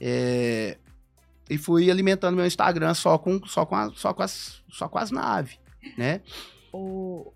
É, 0.00 0.76
E 1.50 1.58
fui 1.58 1.90
alimentando 1.90 2.36
meu 2.36 2.46
Instagram 2.46 2.94
só 2.94 3.16
com, 3.18 3.40
só 3.46 3.64
com, 3.66 3.74
a- 3.76 3.90
só 3.94 4.12
com, 4.14 4.22
as, 4.22 4.62
só 4.70 4.88
com 4.88 4.98
as 4.98 5.10
naves, 5.10 5.58
né? 5.98 6.20
Ô, 6.72 7.32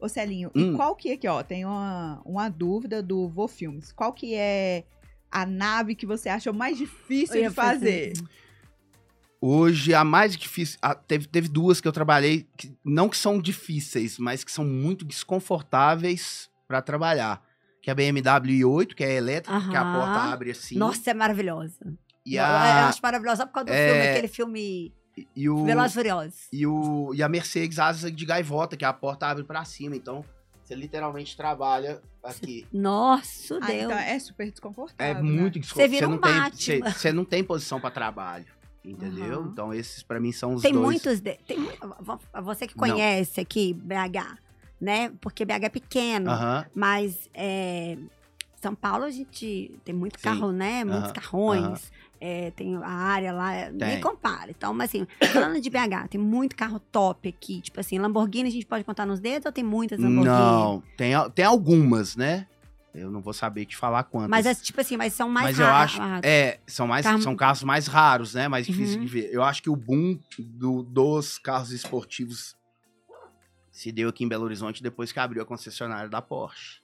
ô 0.00 0.08
Celinho, 0.08 0.50
Hum. 0.54 0.72
e 0.72 0.76
qual 0.76 0.94
que 0.96 1.10
é 1.10 1.14
aqui, 1.14 1.26
ó? 1.28 1.42
Tem 1.42 1.64
uma, 1.64 2.20
uma 2.24 2.48
dúvida 2.48 3.02
do 3.02 3.28
Vô 3.28 3.48
Filmes. 3.48 3.92
Qual 3.92 4.12
que 4.12 4.34
é 4.34 4.84
a 5.30 5.44
nave 5.44 5.94
que 5.94 6.06
você 6.06 6.28
acha 6.28 6.52
mais 6.52 6.76
difícil 6.78 7.42
de 7.42 7.50
fazer? 7.50 8.12
Hoje, 9.40 9.94
a 9.94 10.02
mais 10.02 10.36
difícil. 10.36 10.78
a- 10.82 10.94
teve, 10.96 11.26
teve 11.28 11.48
duas 11.48 11.80
que 11.80 11.86
eu 11.86 11.92
trabalhei, 11.92 12.48
que, 12.56 12.76
não 12.84 13.08
que 13.08 13.16
são 13.16 13.40
difíceis, 13.40 14.18
mas 14.18 14.42
que 14.42 14.50
são 14.50 14.64
muito 14.64 15.04
desconfortáveis 15.04 16.50
para 16.66 16.82
trabalhar. 16.82 17.46
Que 17.80 17.88
é 17.90 17.92
a 17.92 17.94
BMW 17.94 18.58
i8, 18.64 18.94
que 18.94 19.04
é 19.04 19.14
elétrica, 19.14 19.60
que 19.70 19.76
a 19.76 19.84
porta 19.84 20.32
abre 20.32 20.50
assim. 20.50 20.76
Nossa, 20.76 21.10
é 21.10 21.14
maravilhosa. 21.14 21.78
e, 22.26 22.34
Eu- 22.34 22.42
Eu 22.42 22.46
a, 22.50 22.88
acho 22.88 23.00
maravilhosa 23.00 23.46
por 23.46 23.52
causa 23.52 23.66
do 23.66 23.72
É, 23.72 23.88
filme, 23.88 24.08
aquele 24.08 24.28
filme 24.28 24.92
e, 25.34 25.48
o, 25.48 25.64
Velozes 25.64 25.92
e 25.92 25.94
Furiosos. 25.94 26.34
e, 26.52 26.66
o, 26.66 27.12
e 27.14 27.22
a 27.22 27.28
Mercedes 27.28 27.78
asa 27.78 28.10
de 28.10 28.24
gaivota, 28.26 28.76
que 28.76 28.84
a 28.84 28.92
porta 28.92 29.26
abre 29.26 29.44
para 29.44 29.64
cima. 29.64 29.96
Então, 29.96 30.24
você 30.62 30.74
literalmente 30.74 31.36
trabalha 31.36 32.00
aqui. 32.22 32.66
Nossa, 32.72 33.56
Ah, 33.62 33.66
Deus. 33.66 33.82
então 33.84 33.98
é 33.98 34.18
super 34.18 34.50
desconfortável. 34.50 35.12
É 35.12 35.14
né? 35.14 35.22
muito 35.22 35.58
desconfortável. 35.58 35.90
vira 35.90 36.06
Você 36.06 36.06
um 36.06 36.10
não 36.14 36.20
tem, 36.20 36.32
Batman. 36.34 36.56
você, 36.58 36.80
você 37.00 37.12
não 37.12 37.24
tem 37.24 37.42
posição 37.44 37.80
para 37.80 37.90
trabalho. 37.90 38.46
Entendeu? 38.84 39.40
Aham. 39.40 39.48
Então, 39.52 39.74
esses 39.74 40.02
para 40.02 40.20
mim 40.20 40.32
são 40.32 40.54
os 40.54 40.62
Tem 40.62 40.72
dois. 40.72 40.84
muitos. 40.84 41.20
De... 41.20 41.34
Tem... 41.46 41.58
mu- 41.58 41.72
vo- 42.00 42.20
Você 42.42 42.66
que 42.66 42.76
Não. 42.76 42.88
conhece 42.88 43.40
aqui 43.40 43.74
BH, 43.74 44.38
né? 44.80 45.10
Porque 45.20 45.44
BH 45.44 45.64
é 45.64 45.68
pequeno, 45.68 46.30
Aham. 46.30 46.64
mas 46.74 47.28
é, 47.34 47.98
São 48.62 48.74
Paulo 48.74 49.04
a 49.04 49.10
gente 49.10 49.78
tem 49.84 49.94
muito 49.94 50.18
Sim. 50.18 50.24
carro, 50.24 50.52
né? 50.52 50.84
Muitos 50.84 51.04
Aham. 51.10 51.12
carrões. 51.12 51.92
É, 52.20 52.50
tem 52.52 52.76
a 52.76 52.88
área 52.88 53.32
lá, 53.32 53.52
é, 53.54 53.70
nem 53.70 53.78
Tem. 53.94 54.00
compara. 54.00 54.50
Então, 54.50 54.72
mas 54.74 54.90
assim, 54.90 55.06
falando 55.32 55.60
de 55.60 55.70
BH, 55.70 56.08
tem 56.10 56.20
muito 56.20 56.56
carro 56.56 56.78
top 56.80 57.28
aqui. 57.28 57.60
Tipo 57.60 57.80
assim, 57.80 57.98
Lamborghini 57.98 58.48
a 58.48 58.52
gente 58.52 58.66
pode 58.66 58.84
contar 58.84 59.06
nos 59.06 59.20
dedos 59.20 59.46
ou 59.46 59.52
tem 59.52 59.64
muitas 59.64 59.98
Lamborghini? 59.98 60.26
Não, 60.26 60.82
tem, 60.96 61.12
tem 61.34 61.44
algumas, 61.44 62.16
né? 62.16 62.46
Eu 62.94 63.10
não 63.10 63.20
vou 63.20 63.32
saber 63.32 63.64
te 63.66 63.76
falar 63.76 64.02
quantas. 64.04 64.30
Mas 64.30 64.46
é 64.46 64.54
tipo 64.54 64.80
assim, 64.80 64.96
mas 64.96 65.12
são 65.12 65.28
mais 65.28 65.48
Mas 65.56 65.58
eu 65.60 65.66
raros. 65.66 66.00
acho. 66.00 66.26
É, 66.26 66.58
são, 66.66 66.86
mais, 66.88 67.04
Carro- 67.06 67.22
são 67.22 67.36
carros 67.36 67.62
mais 67.62 67.86
raros, 67.86 68.34
né? 68.34 68.48
Mais 68.48 68.66
difíceis 68.66 68.96
Uhum. 68.96 69.02
de 69.02 69.06
ver. 69.06 69.28
Eu 69.32 69.42
acho 69.44 69.62
que 69.62 69.70
o 69.70 69.76
boom 69.76 70.18
do- 70.38 70.82
dos 70.82 71.38
carros 71.38 71.70
esportivos 71.70 72.56
se 73.70 73.92
deu 73.92 74.08
aqui 74.08 74.24
em 74.24 74.28
Belo 74.28 74.44
Horizonte 74.44 74.82
depois 74.82 75.12
que 75.12 75.20
abriu 75.20 75.42
a 75.42 75.46
concessionária 75.46 76.08
da 76.08 76.20
Porsche. 76.20 76.80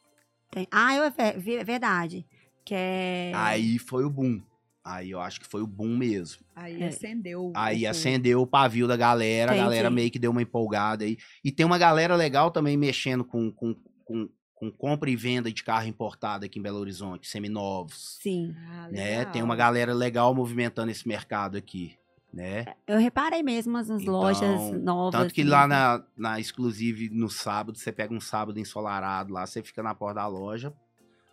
Tem- 0.51 0.69
Ah, 0.71 0.95
eu, 0.95 1.05
é 1.05 1.13
é 1.19 1.65
verdade. 1.65 2.25
Que 2.65 2.75
é. 2.77 3.33
Aí 3.35 3.79
foi 3.79 4.05
o 4.05 4.11
boom. 4.11 4.41
Aí 4.85 5.11
eu 5.13 5.21
acho 5.21 5.41
que 5.41 5.47
foi 5.47 5.63
o 5.63 5.67
boom 5.67 5.97
mesmo. 5.97 6.45
Aí 6.55 6.83
É. 6.83 6.89
acendeu. 6.89 7.47
o- 7.47 7.53
Aí 7.57 7.87
acendeu 7.87 8.43
o 8.43 8.47
pavio 8.47 8.87
da 8.87 8.97
galera, 8.97 9.53
a 9.53 9.55
Entendi. 9.55 9.65
galera 9.65 9.91
meio 9.91 10.11
que 10.11 10.19
deu 10.19 10.31
uma 10.31 10.43
empolgada 10.43 11.05
aí. 11.05 11.17
E 11.43 11.51
tem 11.51 11.65
uma 11.65 11.79
galera 11.79 12.15
legal 12.15 12.51
também 12.51 12.77
mexendo 12.77 13.25
com, 13.25 13.51
com, 13.51 13.75
com, 14.05 14.29
com 14.55 14.71
compra 14.71 15.09
e 15.09 15.17
venda 15.17 15.51
de 15.51 15.65
carro 15.65 15.87
importado 15.87 16.45
aqui 16.45 16.59
em 16.59 16.63
Belo 16.63 16.79
Horizonte, 16.79 17.27
seminovos. 17.29 18.19
Sim. 18.21 18.55
Ah, 18.69 18.89
Né? 18.93 19.25
Tem 19.25 19.43
uma 19.43 19.57
galera 19.57 19.95
legal 19.95 20.35
movimentando 20.35 20.91
esse 20.91 21.09
mercado 21.09 21.57
aqui, 21.57 21.97
né? 22.31 22.67
Eu 22.87 22.99
reparei 22.99 23.43
mesmo 23.43 23.73
nas 23.73 23.89
nas 23.89 24.03
Então, 24.03 24.13
lojas 24.15 24.71
novas. 24.83 25.19
Tanto 25.19 25.33
que 25.33 25.41
assim. 25.41 25.51
lá 25.51 25.67
na, 25.67 26.05
na 26.15 26.39
Exclusive, 26.39 27.09
no 27.09 27.31
sábado, 27.31 27.79
você 27.79 27.91
pega 27.91 28.13
um 28.13 28.21
sábado 28.21 28.61
ensolarado 28.61 29.33
lá, 29.33 29.47
você 29.47 29.63
fica 29.63 29.83
na 29.83 29.95
porta 29.95 30.17
da 30.21 30.27
loja. 30.27 30.75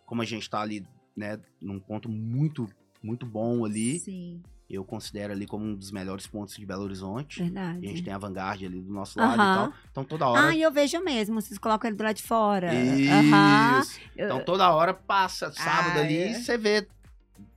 Como 0.06 0.22
a 0.22 0.26
gente 0.26 0.50
tá 0.50 0.62
ali, 0.62 0.86
né, 1.18 1.38
num 1.62 1.80
ponto 1.82 2.08
muito, 2.10 2.68
muito 3.02 3.26
bom 3.26 3.66
ali, 3.66 4.00
Sim. 4.00 4.42
eu 4.70 4.84
considero 4.84 5.34
ali 5.34 5.46
como 5.48 5.66
um 5.66 5.76
dos 5.76 5.92
melhores 5.92 6.28
pontos 6.28 6.56
de 6.56 6.66
Belo 6.66 6.84
Horizonte. 6.84 7.42
Verdade. 7.44 7.86
A 7.86 7.90
gente 7.90 8.04
tem 8.04 8.14
a 8.14 8.18
Vanguard 8.18 8.64
ali 8.64 8.82
do 8.82 8.94
nosso 8.94 9.20
lado 9.20 9.40
Aham. 9.42 9.52
e 9.52 9.56
tal. 9.56 9.74
Então 9.92 10.04
toda 10.06 10.28
hora. 10.28 10.48
Ah, 10.48 10.56
e 10.56 10.62
eu 10.62 10.72
vejo 10.72 11.00
mesmo. 11.04 11.42
Vocês 11.42 11.58
colocam 11.58 11.90
ele 11.90 11.98
do 11.98 12.04
lado 12.04 12.16
de 12.16 12.24
fora. 12.24 12.70
Aham. 12.72 13.80
Isso. 13.82 14.00
Então 14.16 14.44
toda 14.44 14.72
hora 14.72 14.94
passa, 14.94 15.52
sábado 15.52 15.98
Ah, 16.00 16.02
ali, 16.04 16.18
é. 16.18 16.34
você 16.34 16.58
vê 16.58 16.88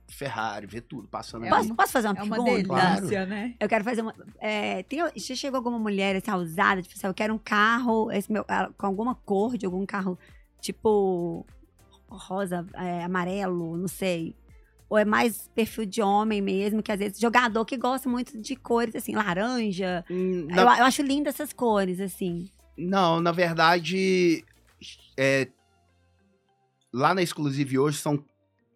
Ferrari, 0.07 0.65
vê 0.65 0.79
tudo 0.81 1.07
passando 1.07 1.45
É 1.45 1.49
ali. 1.49 1.57
Posso, 1.67 1.75
posso 1.75 1.91
fazer 1.91 2.07
uma 2.07 2.19
É 2.19 2.23
uma 2.23 2.43
pergunta? 2.43 2.95
delícia, 2.95 3.25
né? 3.25 3.55
Eu 3.59 3.67
quero 3.67 3.83
fazer 3.83 4.01
uma. 4.01 4.13
É, 4.39 4.83
tem, 4.83 4.99
já 5.15 5.35
chegou 5.35 5.57
alguma 5.57 5.77
mulher 5.79 6.15
assim, 6.15 6.31
ousada, 6.31 6.81
tipo 6.81 6.93
assim, 6.95 7.07
eu 7.07 7.13
quero 7.13 7.33
um 7.33 7.37
carro 7.37 8.11
esse 8.11 8.31
meu, 8.31 8.45
ah, 8.47 8.69
com 8.77 8.85
alguma 8.85 9.13
cor 9.15 9.57
de 9.57 9.65
algum 9.65 9.85
carro, 9.85 10.17
tipo 10.61 11.45
rosa, 12.07 12.65
é, 12.75 13.03
amarelo, 13.03 13.75
não 13.77 13.87
sei. 13.87 14.35
Ou 14.89 14.97
é 14.97 15.03
mais 15.05 15.47
perfil 15.55 15.85
de 15.85 16.01
homem 16.01 16.41
mesmo, 16.41 16.83
que 16.83 16.91
às 16.91 16.99
vezes 16.99 17.19
jogador 17.19 17.65
que 17.65 17.75
gosta 17.77 18.07
muito 18.07 18.39
de 18.41 18.55
cores, 18.55 18.95
assim, 18.95 19.13
laranja. 19.15 20.05
Hum, 20.09 20.47
Eu, 20.49 20.65
na- 20.65 20.79
eu 20.79 20.85
acho 20.85 21.01
lindas 21.01 21.33
essas 21.35 21.51
cores, 21.51 21.99
assim. 21.99 22.49
Não, 22.77 23.19
na 23.19 23.31
verdade, 23.31 24.43
é, 25.17 25.47
lá 26.93 27.13
na 27.13 27.21
Exclusive 27.21 27.79
hoje 27.79 27.97
são 27.97 28.23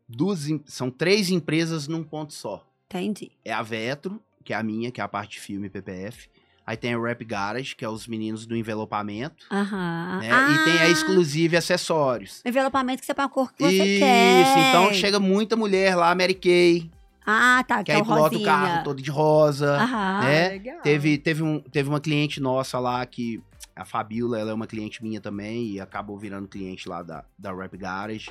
duas, 0.07 0.47
são 0.65 0.89
três 0.89 1.29
empresas 1.29 1.87
num 1.87 2.03
ponto 2.03 2.33
só. 2.33 2.65
Entendi. 2.87 3.31
É 3.45 3.53
a 3.53 3.61
Vetro, 3.61 4.19
que 4.43 4.51
é 4.53 4.55
a 4.55 4.63
minha, 4.63 4.91
que 4.91 4.99
é 4.99 5.03
a 5.03 5.07
parte 5.07 5.33
de 5.33 5.41
filme 5.41 5.69
PPF. 5.69 6.27
Aí 6.69 6.77
tem 6.77 6.93
a 6.93 6.99
Rap 7.01 7.25
Garage, 7.25 7.75
que 7.75 7.83
é 7.83 7.89
os 7.89 8.05
meninos 8.05 8.45
do 8.45 8.55
envelopamento. 8.55 9.43
Aham. 9.51 10.19
né? 10.19 10.27
E 10.27 10.63
tem 10.65 10.77
a 10.77 10.81
Ah, 10.83 10.89
Exclusive 10.89 11.57
Acessórios. 11.57 12.43
Envelopamento 12.45 12.99
que 12.99 13.07
você 13.07 13.13
põe 13.15 13.25
a 13.25 13.27
cor 13.27 13.51
que 13.51 13.63
você 13.63 13.71
Isso, 13.73 13.99
quer. 13.99 14.69
então 14.69 14.93
chega 14.93 15.19
muita 15.19 15.55
mulher 15.55 15.95
lá, 15.95 16.13
Mary 16.13 16.35
Kay, 16.35 16.91
Ah, 17.25 17.63
tá. 17.67 17.79
que 17.79 17.85
Que 17.85 17.91
é 17.93 17.95
aí 17.95 18.01
o 18.01 18.05
pilota 18.05 18.37
o 18.37 18.43
carro 18.43 18.83
todo 18.83 19.01
de 19.01 19.09
rosa. 19.09 19.77
Aham. 19.77 20.19
né? 20.21 20.45
Ah, 20.45 20.49
legal. 20.49 20.81
Teve, 20.83 21.17
teve, 21.17 21.41
um, 21.41 21.59
teve 21.59 21.89
uma 21.89 21.99
cliente 21.99 22.39
nossa 22.39 22.77
lá 22.77 23.03
que. 23.03 23.41
A 23.75 23.83
Fabiola, 23.83 24.37
ela 24.37 24.51
é 24.51 24.53
uma 24.53 24.67
cliente 24.67 25.01
minha 25.01 25.19
também 25.21 25.69
e 25.71 25.79
acabou 25.81 26.19
virando 26.19 26.47
cliente 26.49 26.87
lá 26.87 27.01
da, 27.01 27.23
da 27.35 27.51
Rap 27.51 27.75
Garage. 27.77 28.29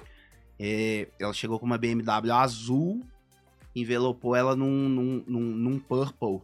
É, 0.61 1.09
ela 1.19 1.33
chegou 1.33 1.59
com 1.59 1.67
uma 1.67 1.79
BMW 1.79 2.31
azul, 2.33 3.03
envelopou 3.75 4.37
ela 4.37 4.55
num, 4.55 4.89
num, 4.89 5.25
num, 5.27 5.41
num 5.41 5.79
purple, 5.79 6.43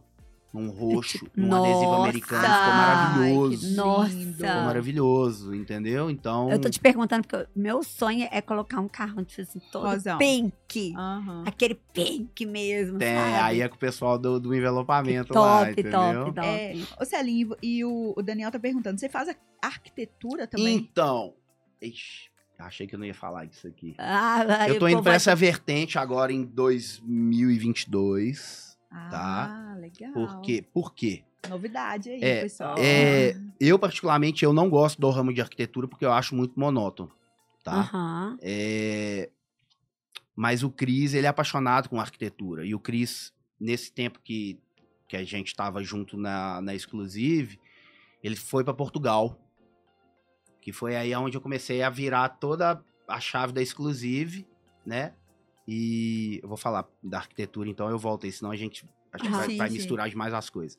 num 0.59 0.69
roxo, 0.69 1.19
tipo, 1.19 1.29
num 1.39 1.53
adesivo 1.53 1.81
nossa! 1.91 2.01
americano. 2.03 2.41
Ficou 2.41 2.55
Ai, 2.55 2.77
maravilhoso. 2.77 3.67
que 3.67 3.73
Nossa! 3.75 4.09
Ficou 4.09 4.47
maravilhoso, 4.65 5.55
entendeu? 5.55 6.09
Então. 6.09 6.49
Eu 6.51 6.59
tô 6.59 6.69
te 6.69 6.79
perguntando, 6.79 7.27
porque 7.27 7.47
o 7.55 7.59
meu 7.59 7.83
sonho 7.83 8.27
é 8.31 8.41
colocar 8.41 8.79
um 8.79 8.87
carro 8.87 9.23
tipo 9.23 9.41
assim, 9.41 9.59
todo 9.71 9.85
Rosão. 9.87 10.17
pink. 10.17 10.93
Aham. 10.95 11.43
Aquele 11.45 11.75
pink 11.93 12.45
mesmo, 12.45 12.97
tem, 12.99 13.15
sabe? 13.15 13.33
aí 13.35 13.61
é 13.61 13.67
com 13.69 13.75
o 13.75 13.79
pessoal 13.79 14.17
do, 14.17 14.39
do 14.39 14.53
envelopamento 14.55 15.33
lá, 15.33 15.59
top, 15.65 15.71
entendeu? 15.71 15.91
top, 16.25 16.35
top. 16.35 16.47
É, 16.47 16.73
ô 16.99 17.05
Celinho, 17.05 17.55
e 17.61 17.83
o, 17.85 18.13
o 18.15 18.21
Daniel 18.23 18.51
tá 18.51 18.59
perguntando, 18.59 18.99
você 18.99 19.09
faz 19.09 19.27
a 19.29 19.35
arquitetura 19.61 20.47
também? 20.47 20.75
Então. 20.77 21.33
Ixi, 21.81 22.29
achei 22.57 22.87
que 22.87 22.95
eu 22.95 22.99
não 22.99 23.05
ia 23.05 23.13
falar 23.13 23.45
disso 23.45 23.67
aqui. 23.67 23.93
Ah, 23.97 24.65
Eu 24.67 24.79
tô 24.79 24.87
indo 24.87 25.01
pra 25.03 25.11
vai- 25.11 25.15
essa 25.17 25.35
vertente 25.35 25.99
agora 25.99 26.31
em 26.31 26.43
2022. 26.45 28.64
Ah, 29.11 29.75
legal. 29.77 30.13
Por 30.13 30.41
quê? 30.41 30.65
Por 30.73 30.93
quê? 30.93 31.23
Novidade 31.49 32.09
aí, 32.09 32.23
É, 32.23 32.41
pessoal. 32.41 32.75
é, 32.79 33.35
eu, 33.59 33.77
particularmente, 33.77 34.43
eu 34.43 34.51
não 34.51 34.69
gosto 34.69 34.99
do 34.99 35.09
ramo 35.09 35.33
de 35.33 35.41
arquitetura 35.41 35.87
porque 35.87 36.05
eu 36.05 36.11
acho 36.11 36.35
muito 36.35 36.59
monótono, 36.59 37.11
tá? 37.63 37.81
Aham. 37.81 38.37
É, 38.41 39.29
Mas 40.35 40.63
o 40.63 40.69
Cris, 40.69 41.13
ele 41.13 41.27
é 41.27 41.29
apaixonado 41.29 41.87
com 41.87 41.99
arquitetura. 41.99 42.65
E 42.65 42.73
o 42.75 42.79
Cris, 42.79 43.33
nesse 43.59 43.91
tempo 43.91 44.19
que, 44.23 44.59
que 45.07 45.15
a 45.15 45.23
gente 45.23 45.47
estava 45.47 45.81
junto 45.83 46.17
na, 46.17 46.61
na 46.61 46.73
Exclusive, 46.75 47.59
ele 48.23 48.35
foi 48.35 48.63
para 48.63 48.73
Portugal. 48.73 49.39
Que 50.59 50.73
foi 50.73 50.95
aí 50.95 51.15
onde 51.15 51.37
eu 51.37 51.41
comecei 51.41 51.83
a 51.83 51.89
virar 51.89 52.27
toda 52.29 52.83
a 53.07 53.19
chave 53.19 53.53
da 53.53 53.61
Exclusive, 53.61 54.47
né? 54.85 55.13
E 55.67 56.39
eu 56.43 56.47
vou 56.47 56.57
falar 56.57 56.85
da 57.03 57.17
arquitetura, 57.17 57.67
então 57.69 57.89
eu 57.89 57.97
volto 57.97 58.25
aí, 58.25 58.31
senão 58.31 58.51
a 58.51 58.55
gente 58.55 58.85
acho 59.11 59.23
que 59.23 59.29
Ah, 59.29 59.37
vai, 59.37 59.49
sim, 59.49 59.57
vai 59.57 59.67
sim. 59.69 59.73
misturar 59.75 60.09
demais 60.09 60.33
as 60.33 60.49
coisas. 60.49 60.77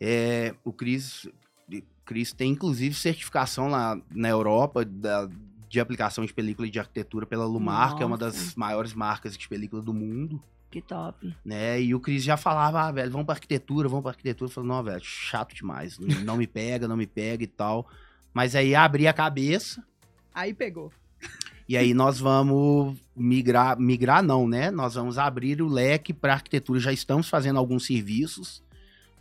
É, 0.00 0.54
o 0.64 0.72
Cris, 0.72 1.28
Cris 2.04 2.32
tem 2.32 2.52
inclusive 2.52 2.94
certificação 2.94 3.68
lá 3.68 4.00
na 4.10 4.28
Europa 4.28 4.84
da, 4.84 5.28
de 5.68 5.78
aplicação 5.78 6.24
de 6.24 6.32
película 6.32 6.68
de 6.68 6.78
arquitetura 6.78 7.26
pela 7.26 7.44
Lumar, 7.44 7.94
que 7.96 8.02
é 8.02 8.06
uma 8.06 8.16
das 8.16 8.34
Nossa. 8.34 8.52
maiores 8.58 8.94
marcas 8.94 9.36
de 9.36 9.46
película 9.48 9.82
do 9.82 9.92
mundo, 9.92 10.42
Que 10.70 10.80
top. 10.80 11.34
né? 11.44 11.80
E 11.82 11.94
o 11.94 12.00
Cris 12.00 12.22
já 12.24 12.36
falava, 12.38 12.80
ah, 12.82 12.92
velho, 12.92 13.10
vamos 13.10 13.26
pra 13.26 13.34
arquitetura, 13.34 13.88
vamos 13.88 14.02
pra 14.02 14.12
arquitetura. 14.12 14.48
Eu 14.50 14.54
falei, 14.54 14.68
não, 14.70 14.82
velho, 14.82 15.04
chato 15.04 15.54
demais, 15.54 15.98
não, 15.98 16.08
não 16.22 16.36
me 16.38 16.46
pega, 16.46 16.88
não 16.88 16.96
me 16.96 17.06
pega 17.06 17.44
e 17.44 17.48
tal. 17.48 17.86
Mas 18.32 18.54
aí 18.54 18.74
abri 18.74 19.06
a 19.06 19.12
cabeça 19.12 19.84
Aí 20.32 20.54
pegou. 20.54 20.92
E 21.70 21.76
aí 21.76 21.94
nós 21.94 22.18
vamos 22.18 22.96
migrar, 23.14 23.78
migrar 23.78 24.24
não, 24.24 24.48
né? 24.48 24.72
Nós 24.72 24.94
vamos 24.94 25.18
abrir 25.18 25.62
o 25.62 25.68
leque 25.68 26.12
para 26.12 26.32
arquitetura. 26.32 26.80
Já 26.80 26.92
estamos 26.92 27.28
fazendo 27.28 27.60
alguns 27.60 27.86
serviços 27.86 28.60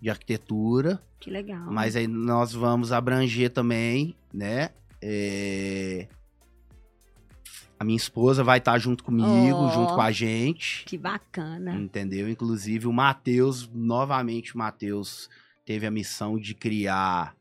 de 0.01 0.09
arquitetura, 0.09 0.99
Que 1.19 1.30
legal. 1.30 1.67
mas 1.71 1.95
aí 1.95 2.07
nós 2.07 2.51
vamos 2.51 2.91
abranger 2.91 3.51
também, 3.51 4.15
né? 4.34 4.69
É, 4.99 6.07
A 7.80 7.84
minha 7.85 7.95
esposa 7.97 8.43
vai 8.43 8.57
estar 8.57 8.77
junto 8.80 9.03
comigo, 9.03 9.55
Oh. 9.57 9.69
junto 9.69 9.93
com 9.93 10.01
a 10.01 10.11
gente, 10.11 10.84
Que 10.85 10.97
bacana. 10.97 11.76
entendeu? 11.76 12.27
Inclusive 12.30 12.88
o 12.88 12.91
Matheus, 12.91 13.69
novamente 13.73 14.55
o 14.55 14.57
Matheus 14.57 15.30
teve 15.65 15.85
a 15.85 15.91
missão 15.91 16.38
de 16.39 16.53
criar, 16.55 17.35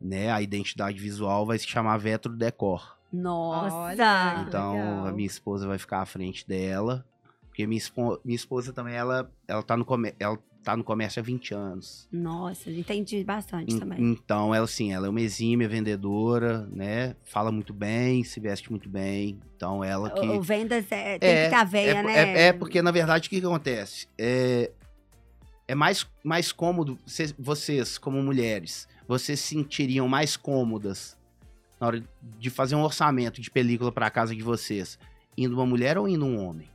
né? 0.00 0.32
A 0.32 0.40
identidade 0.40 0.98
visual 0.98 1.44
vai 1.46 1.58
se 1.58 1.66
chamar 1.68 1.98
Vetro 1.98 2.34
Decor. 2.34 2.98
Nossa. 3.12 4.44
Então, 4.48 4.72
legal. 4.74 5.06
a 5.06 5.12
minha 5.12 5.26
esposa 5.26 5.66
vai 5.66 5.78
ficar 5.78 6.00
à 6.00 6.06
frente 6.06 6.46
dela. 6.46 7.04
Porque 7.48 7.66
minha, 7.66 7.78
espo- 7.78 8.20
minha 8.24 8.36
esposa 8.36 8.72
também, 8.72 8.94
ela, 8.94 9.30
ela, 9.48 9.62
tá 9.62 9.76
no 9.76 9.84
come- 9.84 10.14
ela 10.20 10.38
tá 10.62 10.76
no 10.76 10.84
comércio 10.84 11.20
há 11.20 11.22
20 11.22 11.52
anos. 11.54 12.06
Nossa, 12.12 12.70
entendi 12.70 13.24
bastante 13.24 13.74
En- 13.74 13.78
também. 13.78 13.98
Então, 14.00 14.54
ela, 14.54 14.64
assim, 14.64 14.92
ela 14.92 15.06
é 15.06 15.10
uma 15.10 15.20
exímia 15.20 15.68
vendedora, 15.68 16.68
né? 16.70 17.16
Fala 17.24 17.50
muito 17.50 17.72
bem, 17.74 18.22
se 18.22 18.38
veste 18.38 18.70
muito 18.70 18.88
bem. 18.88 19.40
Então, 19.56 19.82
ela 19.82 20.10
que... 20.10 20.20
O, 20.20 20.36
o 20.38 20.42
vendas 20.42 20.84
é, 20.92 21.18
tem 21.18 21.28
É, 21.30 21.48
que 21.48 21.54
a 21.54 21.64
veia, 21.64 21.90
é, 21.90 22.02
né? 22.02 22.18
é- 22.18 22.42
é 22.48 22.52
porque, 22.52 22.80
na 22.82 22.90
verdade, 22.90 23.26
o 23.26 23.30
que, 23.30 23.40
que 23.40 23.46
acontece? 23.46 24.06
É, 24.16 24.70
é 25.66 25.74
mais, 25.74 26.06
mais 26.22 26.52
cômodo, 26.52 26.98
vocês, 27.06 27.34
vocês, 27.38 27.98
como 27.98 28.22
mulheres, 28.22 28.86
vocês 29.08 29.40
se 29.40 29.54
sentiriam 29.56 30.06
mais 30.06 30.36
cômodas 30.36 31.16
na 31.80 31.86
hora 31.86 32.04
de 32.38 32.50
fazer 32.50 32.76
um 32.76 32.82
orçamento 32.82 33.40
de 33.40 33.50
película 33.50 33.90
para 33.90 34.06
a 34.06 34.10
casa 34.10 34.36
de 34.36 34.42
vocês, 34.42 34.98
indo 35.36 35.54
uma 35.54 35.66
mulher 35.66 35.98
ou 35.98 36.06
indo 36.06 36.24
um 36.24 36.38
homem? 36.44 36.69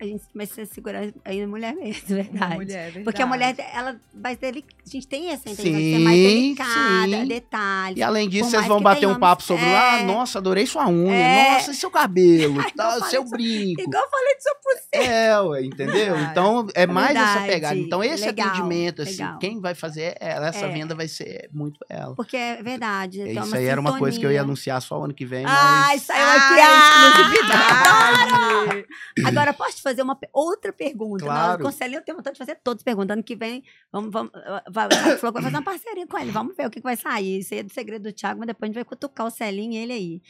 A 0.00 0.04
gente 0.04 0.22
vai 0.34 0.46
ser 0.46 0.66
segurar 0.66 1.02
aí 1.24 1.40
na 1.42 1.46
mulher 1.46 1.74
mesmo, 1.74 2.02
verdade. 2.08 2.54
Mulher, 2.54 2.84
verdade. 2.84 3.04
Porque 3.04 3.20
a 3.20 3.26
mulher, 3.26 3.54
ela 3.74 3.96
vai 4.14 4.34
delic... 4.34 4.64
A 4.86 4.90
gente 4.90 5.06
tem 5.06 5.28
essa 5.30 5.48
intenção 5.50 5.64
de 5.64 5.70
Sim, 5.78 5.92
ser 5.92 5.98
mais 6.00 6.16
delicada, 6.18 7.06
sim. 7.22 7.26
detalhes. 7.26 7.98
E 7.98 8.02
além 8.02 8.28
disso, 8.28 8.50
vocês 8.50 8.66
vão 8.66 8.80
bater 8.80 9.06
um 9.06 9.18
papo 9.18 9.42
homens- 9.42 9.46
sobre, 9.46 9.64
é. 9.66 10.00
ah, 10.00 10.02
nossa, 10.04 10.38
adorei 10.38 10.66
sua 10.66 10.88
unha, 10.88 11.14
É. 11.14 11.52
nossa, 11.54 11.74
seu 11.74 11.90
cabelo, 11.90 12.58
Ai, 12.60 12.70
tá, 12.72 13.00
seu 13.04 13.22
brinco. 13.28 13.80
Igual 13.80 14.02
eu 14.02 14.10
falei 14.10 14.34
disso 14.36 14.48
por 14.62 15.00
É, 15.00 15.40
ué, 15.40 15.64
entendeu? 15.64 16.18
Então, 16.18 16.66
é 16.74 16.86
mais 16.86 17.14
essa 17.14 17.24
Verdade. 17.26 17.46
pegada. 17.52 17.76
Então, 17.76 18.02
esse 18.02 18.24
Legal, 18.26 18.48
atendimento, 18.48 19.02
assim, 19.02 19.22
legal. 19.22 19.38
quem 19.38 19.60
vai 19.60 19.74
fazer 19.74 20.16
ela, 20.18 20.48
essa 20.48 20.66
É. 20.66 20.72
venda 20.72 20.94
vai 20.94 21.06
ser 21.08 21.48
muito 21.52 21.78
ela. 21.88 22.14
Porque 22.16 22.36
é 22.36 22.62
verdade. 22.62 23.20
É, 23.20 23.32
Isso 23.34 23.54
aí 23.54 23.66
era 23.66 23.80
uma 23.80 23.98
coisa 23.98 24.18
que 24.18 24.24
eu 24.24 24.30
ia 24.30 24.38
sintonia. 24.38 24.42
anunciar 24.42 24.80
só 24.82 24.98
o 24.98 25.04
ano 25.04 25.14
que 25.14 25.26
vem, 25.26 25.44
Ai, 25.46 25.96
mas... 25.96 26.02
saiu 26.02 26.26
aqui 26.26 26.60
a 26.60 26.78
exclusividade. 26.78 28.86
Agora, 29.26 29.52
posso 29.52 29.76
te 29.76 29.82
fazer 29.90 30.02
uma 30.02 30.18
outra 30.32 30.72
pergunta? 30.72 31.24
Claro. 31.24 31.60
O 31.62 31.66
Conselhinho 31.66 31.98
eu 31.98 32.04
tenho 32.04 32.16
vontade 32.16 32.34
de 32.34 32.38
fazer 32.38 32.56
todos 32.62 32.82
perguntando 32.82 33.22
que 33.22 33.36
vem. 33.36 33.62
Vamos, 33.92 34.10
vamos, 34.10 34.30
vai, 34.70 34.88
fazer 35.18 35.48
uma 35.48 35.62
parceria 35.62 36.06
com 36.06 36.18
ele. 36.18 36.30
Vamos 36.32 36.56
ver 36.56 36.66
o 36.66 36.70
que, 36.70 36.80
que 36.80 36.84
vai 36.84 36.96
sair. 36.96 37.38
Isso 37.40 37.54
aí 37.54 37.60
é 37.60 37.62
do 37.62 37.72
segredo 37.72 38.04
do 38.04 38.12
Thiago, 38.12 38.38
mas 38.40 38.46
depois 38.46 38.62
a 38.62 38.66
gente 38.68 38.74
vai 38.76 38.84
cutucar 38.84 39.26
o 39.26 39.30
Celinho 39.30 39.72
e 39.74 39.76
ele 39.76 39.92
aí. 39.92 40.22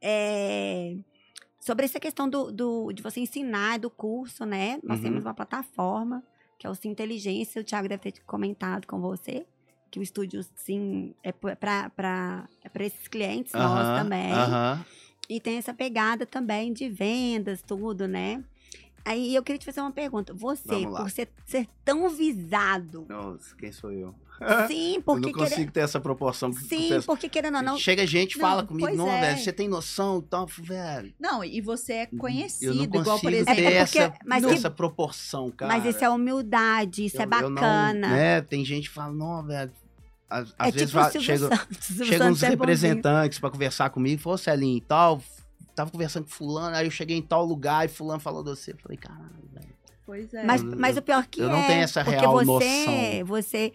É, 0.00 0.96
sobre 1.60 1.84
essa 1.84 1.98
questão 2.00 2.28
do, 2.28 2.50
do- 2.52 2.92
de 2.92 3.02
você 3.02 3.20
ensinar 3.20 3.78
do 3.78 3.90
curso, 3.90 4.44
né? 4.44 4.78
Nós 4.82 4.98
Uhum. 4.98 5.04
temos 5.04 5.24
uma 5.24 5.34
plataforma, 5.34 6.22
que 6.58 6.66
é 6.66 6.70
o 6.70 6.74
Sim 6.74 6.90
Inteligência. 6.90 7.60
O 7.60 7.64
Thiago 7.64 7.88
deve 7.88 8.12
ter 8.12 8.20
comentado 8.24 8.86
com 8.86 9.00
você. 9.00 9.44
Que 9.90 9.98
o 9.98 10.02
estúdio 10.02 10.42
Sim 10.54 11.14
é 11.22 11.32
para 11.32 12.46
é 12.62 12.86
esses 12.86 13.08
clientes 13.08 13.54
Aham, 13.54 13.74
nossos 13.74 13.94
também. 14.02 14.32
aham. 14.32 14.84
E 15.30 15.40
tem 15.40 15.56
essa 15.58 15.72
pegada 15.74 16.24
também 16.26 16.72
de 16.72 16.88
vendas, 16.88 17.62
tudo, 17.62 18.06
né? 18.06 18.42
Aí 19.04 19.34
eu 19.34 19.42
queria 19.42 19.58
te 19.58 19.64
fazer 19.64 19.80
uma 19.80 19.90
pergunta. 19.92 20.34
Você, 20.34 20.86
por 20.86 21.10
ser, 21.10 21.28
ser 21.46 21.66
tão 21.84 22.08
visado, 22.10 23.06
Nossa, 23.08 23.54
quem 23.56 23.72
sou 23.72 23.90
eu? 23.92 24.14
sim, 24.68 24.96
eu 24.96 25.02
porque 25.02 25.26
não 25.26 25.32
consigo 25.32 25.54
querendo, 25.56 25.72
ter 25.72 25.80
essa 25.80 25.98
proporção. 26.00 26.52
sim, 26.52 26.88
pensa- 26.90 27.06
porque 27.06 27.28
querendo 27.28 27.56
ou 27.56 27.62
não, 27.62 27.76
Chega 27.78 28.06
gente 28.06 28.34
e 28.34 28.38
Não, 28.38 28.48
fala 28.48 28.64
comigo, 28.64 28.94
não, 28.94 29.10
é. 29.10 29.20
velho, 29.20 29.38
você 29.38 29.52
tem 29.52 29.66
noção 29.68 30.18
e 30.18 30.22
tal, 30.22 30.46
velho. 30.46 31.12
Não, 31.18 31.42
e 31.44 31.60
você 31.60 31.92
é 31.94 32.02
Eu 32.04 32.08
não 32.12 32.18
conhecido, 32.18 32.72
consigo 32.74 32.96
igual, 33.00 33.18
por 33.20 33.30
ter 33.30 33.36
exemplo... 33.38 33.60
É 33.64 33.84
porque- 33.84 33.98
essa, 33.98 34.14
mas 34.24 34.42
não, 34.42 34.50
essa 34.50 34.70
proporção, 34.70 35.50
cara. 35.50 35.72
mas 35.72 35.84
isso 35.86 36.04
é 36.04 36.08
humildade, 36.10 37.06
isso 37.06 37.16
é 37.20 37.24
Eu- 37.24 37.30
eu 37.30 37.50
não- 37.50 37.54
bacana. 37.54 38.08
né, 38.08 38.40
Tem 38.42 38.64
gente 38.64 38.88
que 38.88 38.94
fala, 38.94 39.12
não, 39.12 39.42
velho. 39.44 39.72
Às, 40.30 40.54
às 40.58 40.68
é 40.68 40.70
vezes 40.72 40.88
tipo 40.90 41.00
va- 41.02 41.10
Silvio 41.10 41.26
chega, 41.26 42.04
chegam 42.04 42.30
uns 42.30 42.42
é 42.42 42.48
representantes 42.50 43.38
pra 43.38 43.50
conversar 43.50 43.88
comigo, 43.90 44.20
falou, 44.20 44.36
Celinho 44.36 44.76
e 44.76 44.80
tal, 44.82 45.22
tava 45.78 45.90
conversando 45.90 46.24
com 46.24 46.30
fulano, 46.30 46.76
aí 46.76 46.86
eu 46.86 46.90
cheguei 46.90 47.16
em 47.16 47.22
tal 47.22 47.44
lugar 47.44 47.84
e 47.86 47.88
fulano 47.88 48.20
falou 48.20 48.42
de 48.44 48.50
você. 48.50 48.72
Eu 48.72 48.78
falei, 48.78 48.96
caralho, 48.98 49.48
velho. 49.52 49.68
Pois 50.06 50.32
é. 50.32 50.42
Mas, 50.44 50.62
Eu- 50.62 50.76
mas 50.78 50.96
o 50.96 51.02
pior 51.02 51.26
que 51.26 51.40
eu 51.40 51.48
é, 51.48 51.52
não 51.52 51.66
tenho 51.66 51.82
essa 51.82 52.02
real 52.02 52.32
você, 52.32 52.44
noção 52.46 53.26
você, 53.26 53.72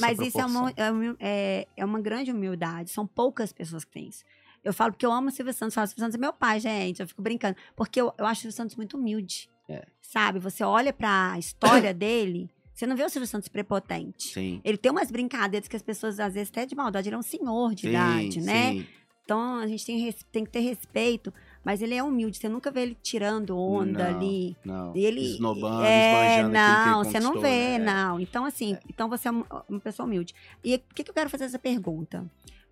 mas 0.00 0.18
isso 0.20 0.40
é 0.40 0.46
uma, 0.46 0.72
proporção. 0.72 0.72
é, 0.76 0.90
uma, 0.90 1.16
é- 1.18 1.66
é 1.76 1.84
uma 1.84 2.00
grande 2.00 2.30
humildade. 2.30 2.90
São 2.90 3.06
poucas 3.06 3.52
pessoas 3.52 3.84
que 3.84 3.90
têm 3.92 4.08
isso. 4.08 4.22
Eu 4.62 4.72
falo 4.72 4.92
porque 4.92 5.04
eu 5.04 5.12
amo 5.12 5.28
o 5.28 5.30
Silvio 5.30 5.52
Santos, 5.52 5.74
falo 5.74 5.86
Silvio 5.88 6.00
Santos 6.02 6.14
é 6.14 6.18
meu 6.18 6.32
pai, 6.32 6.58
gente. 6.60 7.00
Eu 7.02 7.08
fico 7.08 7.20
brincando. 7.20 7.56
Porque 7.76 8.00
eu, 8.00 8.14
eu 8.16 8.24
acho 8.24 8.38
o 8.38 8.42
Silvio 8.42 8.56
Santos 8.56 8.76
muito 8.76 8.96
humilde. 8.96 9.50
É. 9.68 9.84
Sabe? 10.00 10.38
Você 10.38 10.62
olha 10.64 10.92
pra 10.92 11.34
história 11.38 11.92
dele, 11.94 12.48
você 12.72 12.86
não 12.86 12.96
vê 12.96 13.02
o 13.04 13.08
Silvio 13.10 13.26
Santos 13.26 13.48
prepotente. 13.48 14.32
Sim. 14.32 14.60
Ele 14.64 14.78
tem 14.78 14.90
umas 14.92 15.10
brincadeiras 15.10 15.68
que 15.68 15.76
as 15.76 15.82
pessoas, 15.82 16.18
às 16.20 16.34
vezes, 16.34 16.50
até 16.50 16.64
de 16.64 16.74
maldade, 16.74 17.08
ele 17.08 17.16
é 17.16 17.18
um 17.18 17.22
senhor 17.22 17.74
de 17.74 17.88
idade, 17.88 18.40
né? 18.40 18.70
Sim. 18.72 18.86
Então 19.24 19.56
a 19.56 19.66
gente 19.66 19.86
tem, 19.86 20.12
tem 20.30 20.44
que 20.44 20.50
ter 20.50 20.60
respeito, 20.60 21.32
mas 21.64 21.80
ele 21.80 21.94
é 21.94 22.02
humilde. 22.02 22.36
Você 22.36 22.48
nunca 22.48 22.70
vê 22.70 22.82
ele 22.82 22.96
tirando 23.02 23.58
onda 23.58 24.10
Não, 24.10 24.16
ali. 24.16 24.56
Não. 24.64 24.92
Ele 24.94 25.20
Esnobando, 25.22 25.82
é, 25.82 26.40
esbanjando 26.42 26.52
não, 26.52 27.04
você 27.04 27.20
não 27.20 27.40
vê, 27.40 27.78
né? 27.78 27.84
não. 27.92 28.20
Então 28.20 28.44
assim, 28.44 28.76
então 28.88 29.08
você 29.08 29.28
é 29.28 29.32
um- 29.32 29.44
uma 29.68 29.80
pessoa 29.80 30.06
humilde. 30.06 30.34
E 30.62 30.78
por 30.78 30.94
que, 30.94 31.02
que 31.04 31.10
eu 31.10 31.14
quero 31.14 31.30
fazer 31.30 31.44
essa 31.44 31.58
pergunta? 31.58 32.24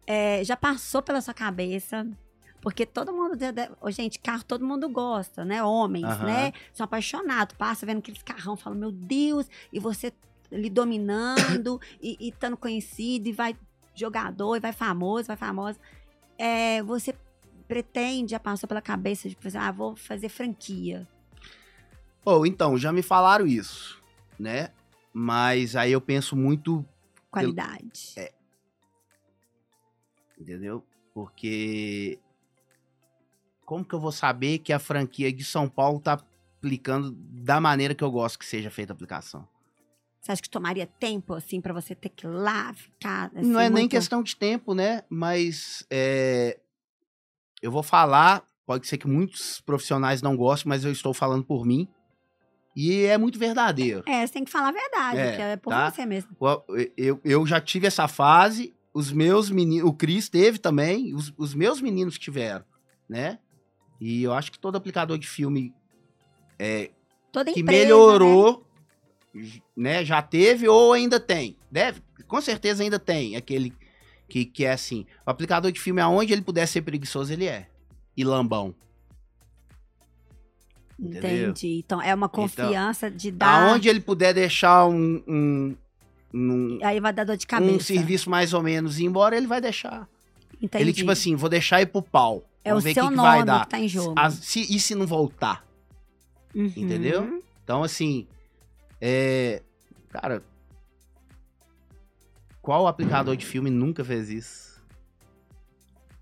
É, 0.07 0.45
já 0.45 0.57
passou 0.57 1.01
pela 1.01 1.23
sua 1.23 1.33
cabeça? 1.33 2.07
Porque 2.61 2.85
todo 2.85 3.13
mundo, 3.13 3.37
gente, 3.89 4.21
carro 4.21 4.45
todo 4.45 4.65
mundo 4.65 4.89
gosta, 4.89 5.45
né? 5.45 5.63
Homens, 5.63 6.21
né? 6.21 6.53
São 6.73 6.85
apaixonados, 6.85 7.57
passa 7.57 7.87
vendo 7.87 7.99
aqueles 7.99 8.23
carrão, 8.23 8.57
fala, 8.57 8.77
meu 8.77 8.93
Deus, 8.93 9.49
e 9.73 9.81
você 9.81 10.13
ali 10.53 10.69
dominando 10.69 11.81
e, 12.01 12.17
e 12.21 12.29
estando 12.29 12.57
conhecido, 12.57 13.27
e 13.29 13.33
vai 13.33 13.57
jogador, 13.95 14.57
e 14.57 14.61
vai 14.61 14.73
famoso, 14.73 15.27
vai 15.27 15.37
famosa. 15.37 15.79
É, 16.45 16.83
você 16.83 17.15
pretende, 17.69 18.33
já 18.33 18.41
passou 18.41 18.69
pela 18.69 18.83
cabeça 18.83 19.29
de 19.29 19.37
fazer, 19.37 19.59
ah, 19.59 19.71
vou 19.71 19.95
fazer 19.95 20.29
franquia. 20.29 21.07
Ou 22.25 22.45
então, 22.45 22.77
já 22.77 22.91
me 22.91 23.01
falaram 23.01 23.47
isso, 23.47 24.03
né? 24.37 24.71
Mas 25.13 25.77
aí 25.77 25.93
eu 25.93 26.01
penso 26.01 26.35
muito, 26.35 26.85
Qualidade. 27.31 28.15
É. 28.17 28.33
entendeu? 30.37 30.85
Porque 31.15 32.19
como 33.65 33.85
que 33.85 33.95
eu 33.95 34.01
vou 34.01 34.11
saber 34.11 34.59
que 34.59 34.73
a 34.73 34.81
franquia 34.81 35.33
de 35.33 35.45
São 35.45 35.69
Paulo 35.69 36.01
tá 36.01 36.15
aplicando 36.59 37.13
da 37.13 37.61
maneira 37.61 37.95
que 37.95 38.03
eu 38.03 38.11
gosto 38.11 38.41
que 38.41 38.45
seja 38.45 38.69
feita 38.69 38.93
a 38.93 38.95
aplicação? 38.95 39.47
Você 40.23 40.31
acha 40.33 40.43
que 40.43 40.49
tomaria 40.49 40.87
tempo, 40.87 41.35
assim, 41.35 41.61
pra 41.61 41.73
você 41.75 41.97
ter 41.97 42.09
que 42.09 42.25
ir 42.27 42.31
lá 42.31 42.73
ficar. 42.75 43.31
assim, 43.35 43.45
não 43.51 43.59
é 43.59 43.65
nem 43.69 43.83
muito- 43.83 43.91
questão 43.91 44.23
de 44.23 44.37
tempo, 44.37 44.73
né? 44.73 45.03
Mas 45.11 45.85
é, 45.91 46.61
eu 47.61 47.73
vou 47.73 47.83
falar, 47.83 48.45
pode 48.65 48.87
ser 48.87 48.99
que 48.99 49.09
muitos 49.09 49.61
profissionais 49.63 50.23
não 50.23 50.37
gostem, 50.37 50.69
mas 50.69 50.85
eu 50.85 50.93
estou 50.93 51.13
falando 51.13 51.43
por 51.45 51.67
mim. 51.67 51.89
E 52.77 53.03
é 53.03 53.19
muito 53.19 53.37
verdadeiro. 53.39 54.03
É, 54.07 54.25
você 54.27 54.33
tem 54.33 54.45
que 54.45 54.51
falar 54.51 54.69
a 54.69 54.73
verdade, 54.73 55.19
É, 55.19 55.37
que 55.37 55.43
é 55.43 55.57
por 55.57 55.71
tá? 55.71 55.91
você 55.91 56.07
mesmo. 56.07 56.31
Eu, 56.97 57.21
eu, 57.25 57.45
já 57.47 57.61
tive 57.61 57.87
essa 57.89 58.07
fase, 58.07 58.73
os 58.95 59.11
meus 59.13 59.51
meninos, 59.51 59.91
o 59.91 59.93
Cris 59.93 60.29
teve 60.29 60.59
também, 60.59 61.13
os, 61.15 61.35
os 61.37 61.53
meus 61.53 61.81
meninos 61.81 62.17
tiveram, 62.17 62.65
né? 63.09 63.41
E 64.01 64.23
eu 64.23 64.33
acho 64.33 64.51
que 64.53 64.59
todo 64.59 64.77
aplicador 64.77 65.19
de 65.19 65.27
filme 65.29 65.75
é, 66.59 66.93
Toda 67.33 67.53
que 67.53 67.61
empresa, 67.61 67.79
né? 67.81 67.85
melhorou, 67.85 68.53
j- 68.55 68.72
né? 69.77 70.05
Já 70.05 70.21
teve 70.23 70.69
ou 70.69 70.93
ainda 70.93 71.19
tem. 71.21 71.57
Deve, 71.71 72.01
com 72.27 72.41
certeza 72.41 72.83
ainda 72.83 72.99
tem 72.99 73.37
aquele 73.37 73.73
que, 74.29 74.45
que 74.45 74.65
é 74.65 74.73
assim. 74.73 75.07
O 75.27 75.31
aplicador 75.31 75.71
de 75.73 75.81
filme, 75.81 76.01
aonde 76.01 76.33
ele 76.33 76.43
puder 76.43 76.67
ser 76.67 76.83
preguiçoso, 76.83 77.33
ele 77.33 77.47
é. 77.47 77.67
E 78.17 78.25
lambão. 78.25 78.75
entendeu? 80.99 81.51
Entendi. 81.51 81.79
Então, 81.85 82.01
é 82.01 82.15
uma 82.15 82.29
confiança 82.29 83.11
de 83.11 83.31
dar. 83.31 83.71
Aonde 83.71 83.89
ele 83.89 84.01
puder 84.01 84.33
deixar 84.35 84.87
um, 84.87 85.23
um, 85.27 85.77
um, 86.33 86.79
Aí 86.83 87.01
vai 87.01 87.13
dar 87.13 87.25
dor 87.25 87.37
de 87.37 87.47
cabeça. 87.47 87.73
um 87.75 87.81
serviço 87.81 88.31
mais 88.31 88.53
ou 88.53 88.63
menos 88.63 88.99
e 88.99 89.05
embora, 89.05 89.37
ele 89.37 89.47
vai 89.47 89.61
deixar. 89.61 90.09
Entendi. 90.61 90.85
Ele, 90.85 90.93
tipo 90.93 91.11
assim, 91.11 91.35
vou 91.35 91.49
deixar 91.49 91.81
ir 91.83 91.87
pro 91.87 92.03
pau. 92.03 92.45
É 92.65 92.69
Vamos 92.71 92.85
o 92.85 92.87
ver 92.87 92.95
seu 92.95 93.05
que 93.05 93.11
que 93.11 93.17
nome 93.17 93.29
vai 93.29 93.45
dar. 93.45 93.65
que 93.65 93.71
tá 93.71 93.81
em 93.81 93.89
jogo. 93.89 94.15
As- 94.17 94.35
se, 94.35 94.61
e 94.61 94.79
se 94.79 94.95
não 94.95 95.07
voltar? 95.07 95.65
Uhum. 96.55 96.67
entendeu? 96.77 97.43
Então, 97.65 97.83
assim, 97.83 98.27
é. 99.03 99.63
Cara. 100.11 100.43
Qual 102.61 102.87
aplicador 102.87 103.37
de 103.37 103.45
filme 103.45 103.69
nunca 103.71 104.05
fez 104.05 104.31
isso? 104.31 104.81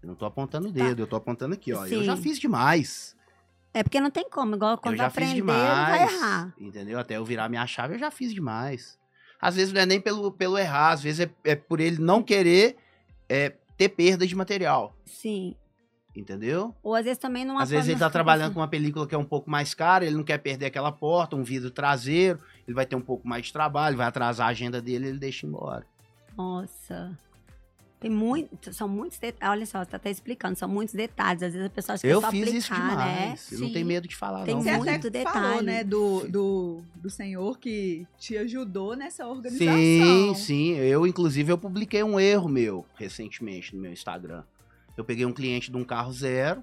Eu 0.03 0.09
não 0.09 0.15
tô 0.15 0.25
apontando 0.25 0.69
o 0.69 0.73
dedo, 0.73 1.03
eu 1.03 1.07
tô 1.07 1.17
apontando 1.17 1.53
aqui, 1.55 1.73
ó. 1.75 1.87
Eu 1.87 2.03
já 2.03 2.13
Tá. 2.13 2.17
Sim. 2.17 2.23
fiz 2.23 2.39
demais. 2.39 3.15
É 3.75 3.83
porque 3.83 4.01
não 4.01 4.11
tem 4.11 4.29
como. 4.31 4.55
Igual 4.57 4.79
quando 4.79 4.95
eu 4.95 4.99
vai 4.99 5.07
já 5.07 5.11
fiz 5.11 5.23
aprender, 5.29 5.43
vai 5.43 5.99
demais. 5.99 6.13
errar. 6.15 6.55
Entendeu? 6.59 6.99
Até 6.99 7.17
eu 7.19 7.25
virar 7.25 7.49
minha 7.51 7.67
chave, 7.67 7.95
eu 7.95 7.99
já 7.99 8.11
fiz 8.11 8.33
demais. 8.33 8.99
Às 9.41 9.57
vezes 9.57 9.73
não 9.73 9.81
é 9.83 9.87
nem 9.87 10.01
pelo, 10.01 10.33
pelo 10.33 10.57
errar, 10.59 10.93
às 10.93 11.03
vezes 11.03 11.21
é, 11.21 11.31
é 11.45 11.55
por 11.55 11.81
ele 11.81 11.99
não 11.99 12.23
querer 12.23 12.77
é, 13.29 13.51
ter 13.77 13.91
perda 13.91 14.27
de 14.27 14.35
material. 14.35 14.97
Sim. 15.05 15.55
Entendeu? 16.15 16.75
Ou 16.83 16.95
às 16.95 17.05
vezes 17.05 17.19
também 17.19 17.45
não 17.45 17.57
Às 17.57 17.71
vezes 17.71 17.89
ele 17.89 17.99
tá 17.99 18.11
trabalhando 18.11 18.53
com 18.53 18.61
uma 18.61 18.67
película 18.69 19.07
que 19.07 19.15
é 19.15 19.19
um 19.19 19.25
pouco 19.25 19.49
mais 19.49 19.75
cara, 19.75 20.05
ele 20.05 20.17
não 20.17 20.25
quer 20.25 20.39
perder 20.39 20.67
aquela 20.67 20.91
porta, 20.91 21.37
um 21.37 21.45
vidro 21.45 21.71
traseiro, 21.71 22.41
ele 22.67 22.75
vai 22.75 22.85
ter 22.85 22.97
um 22.97 23.01
pouco 23.01 23.29
mais 23.29 23.47
de 23.47 23.53
trabalho, 23.53 23.97
vai 23.97 24.07
atrasar 24.07 24.49
a 24.49 24.51
agenda 24.51 24.83
dele, 24.83 25.07
ele 25.07 25.19
deixa 25.19 25.47
embora. 25.47 25.87
Nossa. 26.37 27.17
Tem 28.01 28.11
muito, 28.11 28.73
são 28.73 28.89
muitos 28.89 29.19
detalhes. 29.19 29.59
Olha 29.59 29.67
só, 29.67 29.85
você 29.85 29.91
tá 29.91 29.99
até 29.99 30.11
explicando, 30.11 30.57
são 30.59 30.67
muitos 30.67 30.95
detalhes. 30.95 31.43
Às 31.43 31.53
vezes 31.53 31.67
a 31.67 31.71
pessoa 31.71 31.95
acha 31.95 32.01
que 32.01 32.07
Eu 32.07 32.19
é 32.19 32.23
só 32.23 32.31
fiz 32.31 32.49
aplicar, 32.49 32.59
isso 32.59 32.73
né? 32.73 32.89
demais. 32.89 33.53
Eu 33.53 33.61
não 33.61 33.73
tenho 33.73 33.87
medo 33.87 34.09
de 34.09 34.17
falar, 34.17 34.45
Tem 34.45 34.55
não. 34.55 34.63
Você 34.63 34.77
muito 34.79 34.89
até 34.89 35.11
detalhe. 35.11 35.39
falou, 35.39 35.63
né, 35.63 35.85
do, 35.85 36.27
do, 36.27 36.83
do 36.97 37.11
senhor 37.11 37.59
que 37.59 38.07
te 38.19 38.39
ajudou 38.39 38.97
nessa 38.97 39.29
organização. 39.29 39.77
Sim, 39.77 40.35
sim. 40.35 40.71
Eu, 40.77 41.07
inclusive, 41.07 41.53
eu 41.53 41.59
publiquei 41.59 42.03
um 42.03 42.19
erro 42.19 42.49
meu 42.49 42.87
recentemente 42.95 43.77
no 43.77 43.83
meu 43.83 43.93
Instagram. 43.93 44.45
Eu 44.97 45.05
peguei 45.05 45.25
um 45.25 45.33
cliente 45.33 45.71
de 45.71 45.77
um 45.77 45.85
carro 45.85 46.13
zero. 46.13 46.63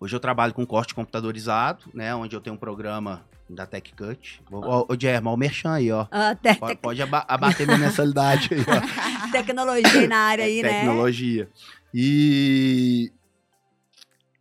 Hoje 0.00 0.14
eu 0.14 0.20
trabalho 0.20 0.52
com 0.52 0.66
corte 0.66 0.94
computadorizado, 0.94 1.84
né? 1.94 2.14
Onde 2.14 2.34
eu 2.36 2.40
tenho 2.40 2.54
um 2.56 2.58
programa 2.58 3.24
da 3.48 3.66
TechCut. 3.66 4.42
Ô, 4.50 4.86
ô, 4.92 4.96
Germa, 4.98 5.30
o 5.30 5.36
Merchan 5.36 5.72
aí, 5.72 5.90
ó. 5.92 6.06
Ah, 6.10 6.34
te- 6.34 6.54
Pode, 6.56 6.76
pode 6.76 7.02
aba- 7.02 7.24
abater 7.28 7.66
minha 7.66 7.78
mensalidade 7.78 8.50
aí, 8.52 8.60
ó. 8.60 9.30
tecnologia 9.32 10.08
na 10.08 10.16
área 10.18 10.44
aí, 10.44 10.62
né? 10.62 10.68
Tecnologia. 10.80 11.48
E 11.92 13.10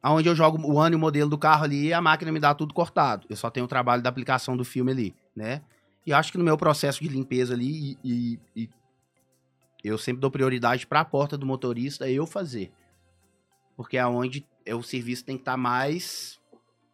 aonde 0.01 0.27
eu 0.27 0.35
jogo 0.35 0.59
o 0.69 0.79
ano 0.79 0.95
e 0.95 0.97
o 0.97 0.99
modelo 0.99 1.29
do 1.29 1.37
carro 1.37 1.63
ali, 1.63 1.93
a 1.93 2.01
máquina 2.01 2.31
me 2.31 2.39
dá 2.39 2.53
tudo 2.53 2.73
cortado. 2.73 3.25
Eu 3.29 3.35
só 3.37 3.49
tenho 3.49 3.65
o 3.65 3.69
trabalho 3.69 4.01
da 4.01 4.09
aplicação 4.09 4.57
do 4.57 4.65
filme 4.65 4.91
ali, 4.91 5.15
né? 5.35 5.61
E 6.05 6.11
acho 6.11 6.31
que 6.31 6.37
no 6.37 6.43
meu 6.43 6.57
processo 6.57 7.01
de 7.01 7.07
limpeza 7.07 7.53
ali, 7.53 7.97
e, 8.03 8.39
e- 8.55 8.63
e 8.63 8.69
eu 9.83 9.97
sempre 9.97 10.21
dou 10.21 10.31
prioridade 10.31 10.87
para 10.87 11.01
a 11.01 11.05
porta 11.05 11.37
do 11.37 11.45
motorista 11.45 12.09
eu 12.09 12.25
fazer. 12.25 12.71
Porque 13.75 13.97
é 13.97 14.05
onde 14.05 14.47
é, 14.65 14.73
o 14.73 14.83
serviço 14.83 15.25
tem 15.25 15.35
que 15.35 15.41
estar 15.41 15.57
mais 15.57 16.39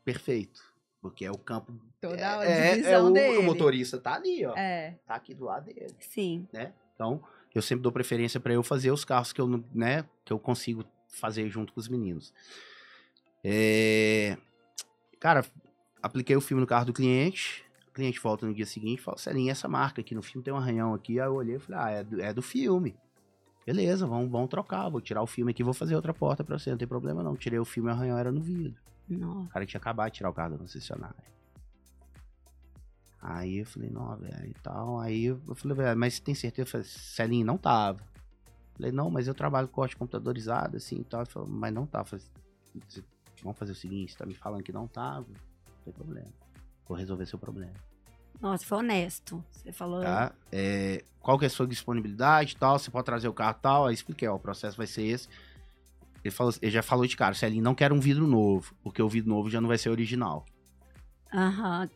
perfeito. 0.03 0.61
Porque 1.01 1.23
é 1.25 1.31
o 1.31 1.37
campo. 1.37 1.73
Toda 2.01 2.39
a 2.39 2.45
é, 2.45 2.71
divisão 2.75 2.91
é 2.91 3.01
o, 3.01 3.11
dele. 3.11 3.37
o 3.37 3.43
motorista 3.43 3.97
tá 3.97 4.15
ali, 4.15 4.45
ó. 4.45 4.55
É. 4.57 4.97
Tá 5.05 5.15
aqui 5.15 5.33
do 5.33 5.45
lado 5.45 5.65
dele 5.65 5.87
Sim. 5.99 6.47
né? 6.51 6.73
Então, 6.95 7.21
eu 7.53 7.61
sempre 7.61 7.83
dou 7.83 7.91
preferência 7.91 8.39
para 8.39 8.53
eu 8.53 8.63
fazer 8.63 8.91
os 8.91 9.05
carros 9.05 9.31
que 9.31 9.39
eu, 9.39 9.47
não- 9.47 9.63
né, 9.73 10.05
que 10.25 10.33
eu 10.33 10.39
consigo 10.39 10.83
fazer 11.07 11.49
junto 11.49 11.73
com 11.73 11.79
os 11.79 11.87
meninos. 11.87 12.33
É, 13.43 14.37
Cara, 15.19 15.45
apliquei 16.01 16.35
o 16.35 16.41
filme 16.41 16.61
no 16.61 16.67
carro 16.67 16.85
do 16.85 16.93
cliente. 16.93 17.65
O 17.89 17.93
cliente 17.93 18.19
volta 18.19 18.45
no 18.45 18.53
dia 18.53 18.65
seguinte 18.65 18.99
e 18.99 19.01
fala: 19.01 19.17
Celinho, 19.17 19.51
essa 19.51 19.67
marca 19.67 19.99
aqui 20.01 20.13
no 20.15 20.21
filme 20.21 20.43
tem 20.43 20.53
um 20.53 20.57
arranhão 20.57 20.93
aqui. 20.93 21.19
Aí 21.19 21.25
eu 21.27 21.33
olhei 21.33 21.55
e 21.55 21.59
falei: 21.59 21.81
Ah, 21.81 21.89
é 21.89 22.03
do, 22.03 22.21
é 22.21 22.33
do 22.33 22.41
filme. 22.41 22.95
Beleza, 23.65 24.07
vamos, 24.07 24.31
vamos 24.31 24.49
trocar. 24.49 24.89
Vou 24.89 25.01
tirar 25.01 25.21
o 25.21 25.27
filme 25.27 25.51
aqui 25.51 25.63
vou 25.63 25.73
fazer 25.73 25.95
outra 25.95 26.13
porta 26.13 26.43
pra 26.43 26.57
você. 26.57 26.71
Não 26.71 26.77
tem 26.77 26.87
problema 26.87 27.21
não. 27.23 27.35
Tirei 27.35 27.59
o 27.59 27.65
filme 27.65 27.89
e 27.89 27.91
o 27.91 27.95
arranhão 27.95 28.17
era 28.17 28.31
no 28.31 28.41
vidro. 28.41 28.81
Nossa. 29.07 29.39
O 29.41 29.49
cara 29.49 29.65
tinha 29.65 29.79
acabado 29.79 30.11
de 30.11 30.17
tirar 30.17 30.29
o 30.29 30.33
carro 30.33 30.51
da 30.51 30.57
concessionária. 30.57 31.15
Aí 33.21 33.57
eu 33.59 33.65
falei, 33.65 33.89
não, 33.89 34.15
velho, 34.15 34.47
e 34.47 34.53
tal. 34.63 34.99
Aí 34.99 35.25
eu 35.25 35.39
falei, 35.55 35.75
velho, 35.75 35.99
mas 35.99 36.13
você 36.15 36.21
tem 36.21 36.33
certeza? 36.33 36.67
Eu 36.67 36.71
falei, 36.71 36.85
Celinho, 36.87 37.45
não 37.45 37.57
tava. 37.57 37.99
Falei, 38.75 38.91
não, 38.91 39.09
mas 39.11 39.27
eu 39.27 39.33
trabalho 39.33 39.67
com 39.67 39.73
corte 39.73 39.97
computadorizado, 39.97 40.77
assim, 40.77 40.99
e 41.01 41.03
tal. 41.03 41.25
Falou, 41.25 41.49
mas 41.49 41.73
não 41.73 41.85
tá. 41.85 42.03
Falei, 42.05 42.23
"Você- 42.87 43.03
vamos 43.43 43.57
fazer 43.57 43.73
o 43.73 43.75
seguinte, 43.75 44.13
você 44.13 44.17
tá 44.17 44.25
me 44.25 44.33
falando 44.33 44.63
que 44.63 44.71
não 44.71 44.87
tava, 44.87 45.27
não 45.27 45.83
tem 45.83 45.93
problema. 45.93 46.29
Vou 46.89 46.97
resolver 46.97 47.25
seu 47.27 47.37
problema, 47.39 47.71
Nossa, 48.41 48.65
foi 48.65 48.79
honesto. 48.79 49.41
Você 49.51 49.71
falou. 49.71 50.01
tá? 50.01 50.33
É, 50.51 51.03
qual 51.21 51.37
que 51.37 51.45
é 51.45 51.47
a 51.47 51.51
sua 51.51 51.67
disponibilidade 51.67 52.53
e 52.53 52.57
tal, 52.57 52.79
você 52.79 52.89
pode 52.89 53.05
trazer 53.05 53.27
o 53.27 53.33
carro 53.33 53.55
e 53.59 53.61
tal. 53.61 53.85
Aí 53.85 53.93
expliquei, 53.93 54.27
ó, 54.27 54.35
o 54.35 54.39
processo 54.39 54.75
vai 54.75 54.87
ser 54.87 55.03
esse. 55.03 55.29
Ele, 56.23 56.31
falou, 56.31 56.53
ele 56.61 56.71
já 56.71 56.81
falou 56.81 57.05
de 57.05 57.15
cara, 57.15 57.33
Celinho, 57.35 57.63
não 57.63 57.75
quero 57.75 57.93
um 57.93 57.99
vidro 57.99 58.25
novo, 58.27 58.73
porque 58.83 59.01
o 59.01 59.07
vidro 59.07 59.29
novo 59.29 59.49
já 59.51 59.61
não 59.61 59.67
vai 59.67 59.77
ser 59.77 59.89
original. 59.89 60.45
Aham. 61.33 61.87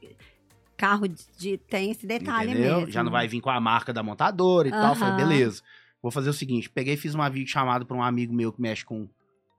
Carro 0.77 1.07
de, 1.07 1.25
de- 1.37 1.57
tem 1.57 1.91
esse 1.91 2.05
detalhe 2.05 2.51
entendeu? 2.51 2.77
mesmo. 2.81 2.91
Já 2.91 3.03
não 3.03 3.11
vai 3.11 3.27
vir 3.27 3.41
com 3.41 3.49
a 3.49 3.59
marca 3.59 3.91
da 3.91 4.03
montadora 4.03 4.67
e 4.67 4.71
tal. 4.71 4.89
Eu 4.93 4.95
Falei, 4.95 5.15
beleza. 5.15 5.61
Vou 6.01 6.11
fazer 6.11 6.29
o 6.29 6.33
seguinte: 6.33 6.69
peguei 6.69 6.93
e 6.93 6.97
fiz 6.97 7.15
uma 7.15 7.29
vídeo 7.29 7.49
chamada 7.51 7.83
para 7.85 7.97
um 7.97 8.03
amigo 8.03 8.33
meu 8.33 8.51
que 8.53 8.61
mexe 8.61 8.85
com, 8.85 9.07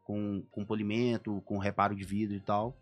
com, 0.04 0.42
com 0.50 0.64
polimento, 0.64 1.40
com 1.44 1.58
reparo 1.58 1.94
de 1.94 2.04
vidro 2.04 2.36
e 2.36 2.40
tal. 2.40 2.76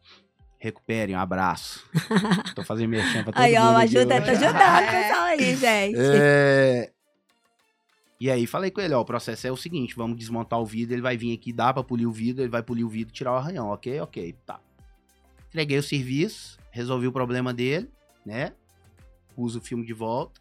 Recuperem, 0.63 1.17
um 1.17 1.19
abraço. 1.19 1.85
Tô 2.55 2.63
fazendo 2.63 2.89
merchan 2.91 3.25
pra 3.25 3.33
todo 3.33 3.43
Aí, 3.43 3.57
ó, 3.57 3.65
mundo 3.65 3.77
aqui 3.79 3.99
ajuda, 3.99 4.15
hoje. 4.15 4.25
tá 4.27 4.31
ajudando 4.31 4.87
o 4.87 4.91
pessoal 4.93 5.23
aí, 5.25 5.57
gente. 5.57 5.97
É, 5.99 6.93
E 8.21 8.31
aí 8.31 8.47
falei 8.47 8.71
com 8.71 8.81
ele, 8.81 8.95
ó, 8.95 9.01
o 9.01 9.05
processo 9.05 9.45
é 9.45 9.51
o 9.51 9.57
seguinte, 9.57 9.97
vamos 9.97 10.17
desmontar 10.17 10.61
o 10.61 10.65
vidro, 10.65 10.95
ele 10.95 11.03
vai 11.03 11.17
vir 11.17 11.35
aqui, 11.35 11.53
dá 11.53 11.73
pra 11.75 11.83
polir 11.83 12.07
o 12.09 12.13
vidro, 12.13 12.43
ele 12.45 12.49
vai 12.51 12.63
polir 12.63 12.87
o 12.87 12.89
vidro 12.89 13.13
e 13.13 13.17
tirar 13.17 13.33
o 13.33 13.37
arranhão, 13.37 13.71
ok? 13.71 14.01
Ok, 14.03 14.37
tá. 14.47 14.61
Entreguei 15.49 15.79
o 15.79 15.83
serviço, 15.83 16.57
resolvi 16.71 17.09
o 17.09 17.13
problema 17.13 17.53
dele, 17.53 17.91
né? 18.25 18.53
Pus 19.35 19.57
o 19.57 19.61
filme 19.61 19.85
de 19.85 19.93
volta. 19.93 20.41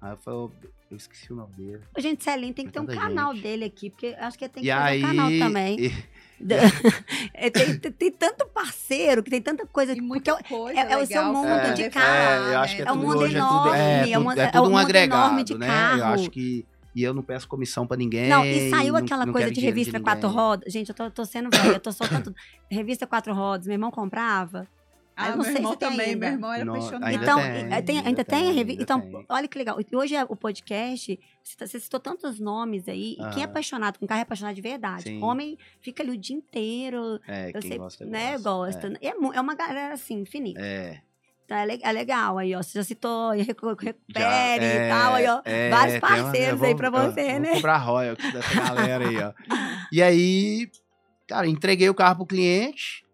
Aí 0.00 0.10
eu 0.10 0.16
falei, 0.16 0.50
eu 0.90 0.96
esqueci 0.96 1.32
o 1.32 1.36
nome 1.36 1.52
dele. 1.54 1.80
Ô, 1.96 2.00
Gente, 2.00 2.24
Celinho 2.24 2.52
tem 2.52 2.66
que 2.66 2.72
ter 2.72 2.80
um 2.80 2.86
canal 2.86 3.32
gente. 3.32 3.42
dele 3.44 3.64
aqui, 3.64 3.90
porque 3.90 4.08
acho 4.18 4.36
que 4.36 4.48
tem 4.48 4.62
que 4.64 4.68
e 4.68 4.72
fazer 4.72 4.82
aí. 4.88 5.04
um 5.04 5.06
canal 5.06 5.30
também. 5.38 5.80
e- 5.80 6.15
É, 7.34 7.50
tem, 7.50 7.78
tem- 7.78 7.92
tem 7.92 8.10
tanto 8.10 8.46
parceiro, 8.46 9.22
que 9.22 9.30
tem 9.30 9.40
tanta 9.42 9.66
coisa. 9.66 9.92
E 9.92 10.00
muita 10.00 10.36
coisa 10.44 10.80
é- 10.80 10.92
é 10.92 10.96
o 10.96 11.06
seu 11.06 11.24
mundo 11.32 11.74
de 11.74 11.90
carro. 11.90 12.06
É, 12.06 12.54
é, 12.54 12.76
né? 12.76 12.84
É 12.86 12.92
um 12.92 12.96
mundo 12.96 13.24
é 13.26 13.30
enorme, 13.30 13.70
é, 13.78 14.00
é 14.12 14.18
tudo- 14.18 14.40
é 14.40 14.50
é 14.54 14.60
um 14.60 14.62
um 14.64 14.66
mundo 14.70 14.78
agregado, 14.78 15.20
enorme 15.24 15.44
de 15.44 15.58
né? 15.58 15.66
carro. 15.66 15.98
Eu 15.98 16.04
acho 16.06 16.30
que. 16.30 16.64
E 16.94 17.02
eu 17.02 17.12
não 17.12 17.22
peço 17.22 17.46
comissão 17.46 17.86
pra 17.86 17.94
ninguém. 17.94 18.26
Não, 18.26 18.42
e 18.42 18.70
saiu 18.70 18.94
não- 18.94 19.00
aquela 19.00 19.26
não 19.26 19.32
coisa 19.32 19.50
de 19.50 19.60
revista 19.60 19.98
ninguém. 19.98 20.04
quatro 20.14 20.28
rodas. 20.30 20.72
Gente, 20.72 20.88
eu 20.88 20.94
tô, 20.94 21.10
tô 21.10 21.24
sendo 21.26 21.50
velha, 21.50 21.74
eu 21.74 21.80
tô 21.80 21.92
soltando 21.92 22.24
tudo. 22.24 22.36
Revista 22.70 23.06
quatro 23.06 23.34
rodas, 23.34 23.66
meu 23.66 23.74
irmão 23.74 23.90
comprava. 23.90 24.66
Ah, 25.16 25.28
eu 25.28 25.30
não 25.30 25.36
meu 25.38 25.44
sei 25.46 25.54
irmão 25.56 25.72
se 25.72 25.78
também, 25.78 26.06
ainda. 26.10 26.26
meu 26.26 26.32
irmão 26.34 26.52
era 26.52 26.64
Não, 26.64 26.74
apaixonado. 26.74 27.04
ainda 27.08 27.22
então, 27.24 27.36
tem, 27.38 27.46
é, 27.72 27.82
tem- 27.82 27.96
ainda 27.96 28.08
ainda 28.08 28.24
tem 28.24 28.48
a 28.48 28.52
revista. 28.52 28.82
Então, 28.82 29.00
tem. 29.00 29.26
olha 29.28 29.48
que 29.48 29.56
legal. 29.58 29.78
Hoje 29.94 30.14
é 30.14 30.24
o 30.24 30.36
podcast, 30.36 31.18
você 31.42 31.56
tá- 31.56 31.66
citou 31.66 31.98
tantos 31.98 32.38
nomes 32.38 32.86
aí. 32.86 33.12
E 33.12 33.16
quem 33.16 33.24
é 33.24 33.30
Aham. 33.30 33.44
apaixonado 33.44 33.98
com 33.98 34.06
carro 34.06 34.18
é 34.20 34.22
apaixonado 34.22 34.54
de 34.54 34.60
verdade. 34.60 35.04
Sim. 35.04 35.22
Homem 35.22 35.56
fica 35.80 36.02
ali 36.02 36.12
o 36.12 36.16
dia 36.18 36.36
inteiro. 36.36 37.18
É, 37.26 37.48
Eu 37.48 37.60
quem 37.60 37.70
sei, 37.70 37.78
gosta, 37.78 38.04
né, 38.04 38.36
gosta. 38.38 38.92
É, 39.00 39.14
mu- 39.14 39.32
é 39.32 39.40
uma 39.40 39.54
galera 39.54 39.94
assim, 39.94 40.20
infinita. 40.20 40.60
É. 40.60 41.00
Então 41.46 41.56
é, 41.56 41.64
le- 41.64 41.80
é 41.82 41.92
legal 41.92 42.38
aí, 42.38 42.54
ó. 42.54 42.62
Você 42.62 42.76
já 42.76 42.82
citou, 42.84 43.30
recupere 43.30 43.94
Já, 44.08 44.56
e 44.56 44.88
tal, 44.90 45.14
aí, 45.14 45.26
ó. 45.28 45.40
é, 45.44 45.70
vários 45.70 45.94
uma- 45.94 46.00
parceiros 46.00 46.60
eu 46.60 46.66
aí 46.66 46.74
vou- 46.74 46.76
pra 46.76 46.90
você, 46.90 47.20
eu 47.20 47.40
né? 47.40 47.48
Vou 47.48 47.54
cobrar 47.56 47.76
royalties 47.78 48.32
dessa 48.32 48.48
galera 48.98 49.08
aí, 49.08 49.16
ó. 49.22 49.32
E 49.92 50.02
aí, 50.02 50.68
cara, 51.28 51.46
entreguei 51.46 51.88
o 51.88 51.94
carro 51.94 52.16
pro 52.16 52.26
cliente, 52.26 53.05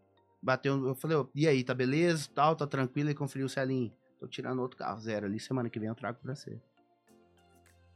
bateu, 0.43 0.87
eu 0.87 0.95
falei, 0.95 1.17
ó, 1.17 1.27
e 1.35 1.47
aí, 1.47 1.63
tá 1.63 1.73
beleza, 1.73 2.29
tal, 2.35 2.57
tá 2.57 2.67
tranquilo, 2.67 3.11
e 3.11 3.15
conferiu 3.15 3.47
o 3.47 3.49
Celinho. 3.49 3.93
Tô 4.19 4.27
tirando 4.27 4.61
outro 4.61 4.77
carro, 4.77 5.01
zero 5.01 5.27
ali, 5.27 5.39
semana 5.41 5.71
que 5.71 5.79
vem 5.79 5.89
eu 5.89 5.95
trago 5.95 6.19
pra 6.21 6.35
você, 6.35 6.61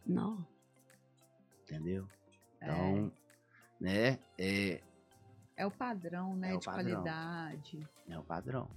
Não. 0.05 0.47
entendeu? 1.64 2.09
É, 2.60 2.64
Então, 2.64 3.12
né, 3.81 4.18
é, 4.39 4.81
é 5.56 5.66
o 5.66 5.70
padrão, 5.70 6.36
né, 6.36 6.51
É 6.52 6.55
o 6.55 6.59
de 6.60 6.66
padrão. 6.66 7.02
qualidade. 7.02 7.89
é 8.09 8.18
o 8.18 8.23
padrão. 8.23 8.70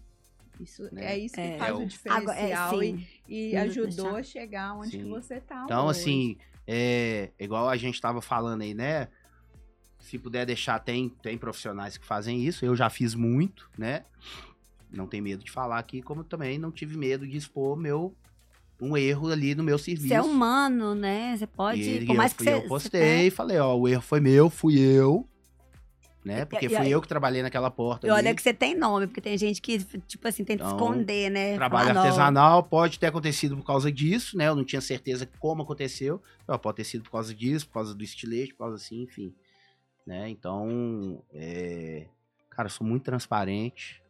Isso, 0.60 0.94
Né? 0.94 1.14
É 1.14 1.18
isso 1.18 1.36
que 1.36 1.42
É. 1.42 1.58
faz 1.58 1.72
É 1.72 1.74
o 1.74 1.84
o- 1.84 1.86
diferencial 1.86 2.22
Agora, 2.22 2.86
é, 2.90 2.96
e, 3.28 3.52
e 3.52 3.56
ajudou 3.56 3.88
deixar. 3.90 4.16
a 4.18 4.24
chegar 4.24 4.74
onde 4.76 4.98
que 4.98 5.04
Sim. 5.04 5.10
você 5.10 5.40
tá 5.40 5.64
Então, 5.64 5.88
hoje. 5.88 6.00
assim, 6.02 6.38
é, 6.68 7.32
igual 7.40 7.70
a 7.70 7.78
gente 7.78 8.02
tava 8.02 8.22
falando 8.22 8.62
aí, 8.62 8.74
né? 8.74 9.08
Se 10.10 10.18
puder 10.18 10.44
deixar, 10.44 10.80
tem, 10.80 11.08
tem 11.22 11.38
profissionais 11.38 11.96
que 11.96 12.04
fazem 12.04 12.44
isso. 12.44 12.66
Eu 12.66 12.76
já 12.76 12.90
fiz 12.90 13.14
muito, 13.14 13.70
né? 13.78 14.06
Não 14.92 15.06
tem 15.06 15.22
medo 15.22 15.44
de 15.44 15.52
falar 15.52 15.78
aqui, 15.78 16.02
como 16.02 16.24
também 16.24 16.58
não 16.58 16.72
tive 16.72 16.98
medo 16.98 17.28
de 17.28 17.38
expor 17.38 17.78
meu 17.78 18.16
um 18.82 18.98
erro 18.98 19.30
ali 19.32 19.54
no 19.54 19.62
meu 19.64 19.78
serviço. 19.78 20.08
Você 20.08 20.16
é 20.16 20.22
humano, 20.22 20.96
né? 20.96 21.36
Você 21.38 21.46
pode. 21.46 21.80
E 21.82 22.06
por 22.08 22.16
mais 22.16 22.32
eu, 22.32 22.38
que 22.38 22.44
você. 22.44 22.54
eu 22.54 22.62
você- 22.62 22.68
postei 22.68 23.28
e 23.28 23.30
falei, 23.30 23.60
ó, 23.60 23.76
o 23.76 23.88
erro 23.88 24.02
foi 24.02 24.20
meu, 24.20 24.50
fui 24.50 24.80
eu. 24.80 25.28
Né? 26.26 26.44
Porque 26.44 26.66
e 26.66 26.70
fui 26.70 26.78
aí- 26.78 26.92
eu 26.92 27.02
que 27.02 27.08
trabalhei 27.08 27.44
naquela 27.44 27.70
porta. 27.70 28.08
E 28.08 28.10
ali. 28.10 28.18
olha 28.20 28.36
que 28.36 28.42
você 28.42 28.54
tem 28.54 28.76
nome, 28.76 29.06
porque 29.06 29.22
tem 29.22 29.38
gente 29.38 29.62
que, 29.62 29.78
tipo 30.08 30.28
assim, 30.28 30.44
tenta 30.44 30.64
Então, 30.64 30.76
esconder, 30.76 31.30
né? 31.30 31.56
Trabalho 31.56 31.98
artesanal 31.98 32.64
pode 32.64 32.98
ter 32.98 33.06
acontecido 33.08 33.56
por 33.56 33.64
causa 33.66 33.92
disso, 33.92 34.36
né? 34.38 34.48
Eu 34.48 34.56
não 34.56 34.66
tinha 34.66 34.82
certeza 34.82 35.30
como 35.40 35.62
aconteceu. 35.62 36.20
Ó, 36.48 36.58
pode 36.58 36.78
ter 36.78 36.84
sido 36.84 37.04
por 37.04 37.12
causa 37.12 37.34
disso, 37.34 37.68
por 37.68 37.74
causa 37.76 37.94
do 37.94 38.04
estilete, 38.04 38.54
por 38.54 38.66
causa 38.66 38.76
assim, 38.76 39.04
enfim. 39.04 39.34
Né? 40.10 40.28
Então, 40.28 41.24
é... 41.32 42.08
cara, 42.50 42.66
eu 42.66 42.72
sou 42.72 42.86
muito 42.86 43.04
transparente. 43.04 44.02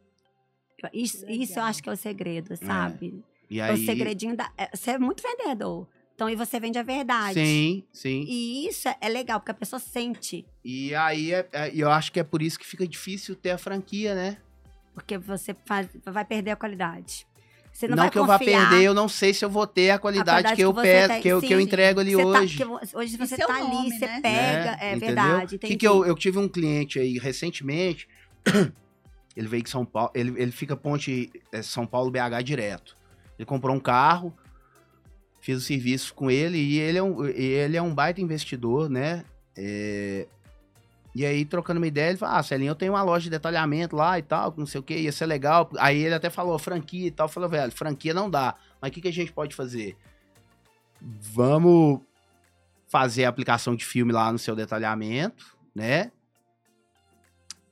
Isso, 0.94 1.28
isso 1.28 1.58
eu 1.58 1.62
acho 1.62 1.82
que 1.82 1.90
é 1.90 1.92
o 1.92 1.96
segredo, 1.96 2.56
sabe? 2.56 3.22
E 3.50 3.60
É 3.60 3.64
aí... 3.64 3.74
o 3.74 3.84
segredinho 3.84 4.34
da. 4.34 4.50
é, 4.56 4.74
Você 4.74 4.92
é 4.92 4.98
muito 4.98 5.22
vendedor. 5.22 5.86
Então, 6.14 6.30
e 6.30 6.34
você 6.34 6.58
vende 6.58 6.78
a 6.78 6.82
verdade. 6.82 7.34
Sim, 7.34 7.84
sim. 7.92 8.24
E 8.26 8.66
isso 8.66 8.88
é 8.98 9.08
legal, 9.10 9.40
porque 9.40 9.50
a 9.50 9.54
pessoa 9.54 9.78
sente. 9.78 10.46
E 10.64 10.94
aí, 10.94 11.34
é, 11.34 11.46
é- 11.52 11.70
eu 11.74 11.90
acho 11.90 12.10
que 12.10 12.18
é 12.18 12.24
por 12.24 12.40
isso 12.40 12.58
que 12.58 12.66
fica 12.66 12.88
difícil 12.88 13.36
ter 13.36 13.50
a 13.50 13.58
franquia, 13.58 14.14
né? 14.14 14.38
Porque 14.94 15.18
você 15.18 15.54
faz, 15.66 15.86
vai 16.06 16.24
perder 16.24 16.52
a 16.52 16.56
qualidade. 16.56 17.26
Você 17.72 17.88
não, 17.88 17.96
Não, 17.96 18.02
vai 18.04 18.10
que 18.10 18.18
eu 18.18 18.26
vá 18.26 18.38
perder, 18.38 18.82
eu 18.82 18.92
não 18.92 19.08
sei 19.08 19.32
se 19.32 19.44
eu 19.44 19.48
vou 19.48 19.66
ter 19.66 19.90
a 19.90 19.98
qualidade, 19.98 20.28
qualidade 20.42 20.56
que 20.56 20.62
eu 20.62 20.72
você 20.72 20.82
peço, 20.82 21.22
que 21.22 21.28
eu, 21.28 21.40
que 21.40 21.54
eu 21.54 21.60
entrego 21.60 22.00
ali 22.00 22.14
você 22.14 22.22
tá- 22.22 22.28
hoje. 22.40 22.64
hoje 22.94 23.16
você 23.16 23.36
tá 23.38 23.54
ali, 23.54 23.62
nome, 23.68 23.90
você 23.90 24.06
né? 24.06 24.20
pega. 24.20 24.64
né? 24.72 24.78
É 24.80 24.96
Entendeu? 24.96 25.06
verdade. 25.06 25.58
Que 25.58 25.76
que 25.76 25.88
eu, 25.88 26.04
eu 26.04 26.14
tive 26.14 26.38
um 26.38 26.48
cliente 26.48 26.98
aí 26.98 27.18
recentemente, 27.18 28.06
ele 29.36 29.48
veio 29.48 29.62
de 29.62 29.70
São 29.70 29.84
Paulo, 29.84 30.10
ele, 30.14 30.34
ele 30.36 30.52
fica 30.52 30.76
ponte 30.76 31.30
é, 31.52 31.62
São 31.62 31.86
Paulo 31.86 32.10
BH 32.10 32.42
direto. 32.44 32.96
Ele 33.38 33.46
comprou 33.46 33.74
um 33.74 33.80
carro, 33.80 34.36
fiz 35.40 35.56
o 35.56 35.60
serviço 35.60 36.12
com 36.14 36.30
ele 36.30 36.58
e 36.58 36.78
ele 36.78 36.98
é 36.98 37.02
um, 37.02 37.26
e 37.26 37.42
ele 37.42 37.76
é 37.76 37.82
um 37.82 37.94
baita 37.94 38.20
investidor, 38.20 38.90
né? 38.90 39.24
É, 39.56 40.26
e 41.14 41.26
aí, 41.26 41.44
trocando 41.44 41.80
uma 41.80 41.86
ideia, 41.86 42.10
ele 42.10 42.18
falou: 42.18 42.36
Ah, 42.36 42.42
Celinho, 42.42 42.70
eu 42.70 42.74
tenho 42.74 42.92
uma 42.92 43.02
loja 43.02 43.24
de 43.24 43.30
detalhamento 43.30 43.96
lá 43.96 44.18
e 44.18 44.22
tal, 44.22 44.54
não 44.56 44.66
sei 44.66 44.80
o 44.80 44.82
que, 44.82 44.94
ia 44.94 45.12
ser 45.12 45.26
legal. 45.26 45.68
Aí 45.78 46.04
ele 46.04 46.14
até 46.14 46.30
falou: 46.30 46.58
franquia 46.58 47.08
e 47.08 47.10
tal. 47.10 47.28
Falei: 47.28 47.48
velho, 47.48 47.72
franquia 47.72 48.14
não 48.14 48.30
dá. 48.30 48.54
Mas 48.80 48.90
o 48.90 48.94
que, 48.94 49.00
que 49.00 49.08
a 49.08 49.12
gente 49.12 49.32
pode 49.32 49.54
fazer? 49.54 49.96
Vamos 51.00 52.00
fazer 52.88 53.24
a 53.24 53.28
aplicação 53.28 53.74
de 53.74 53.84
filme 53.84 54.12
lá 54.12 54.30
no 54.30 54.38
seu 54.38 54.54
detalhamento, 54.54 55.56
né? 55.74 56.12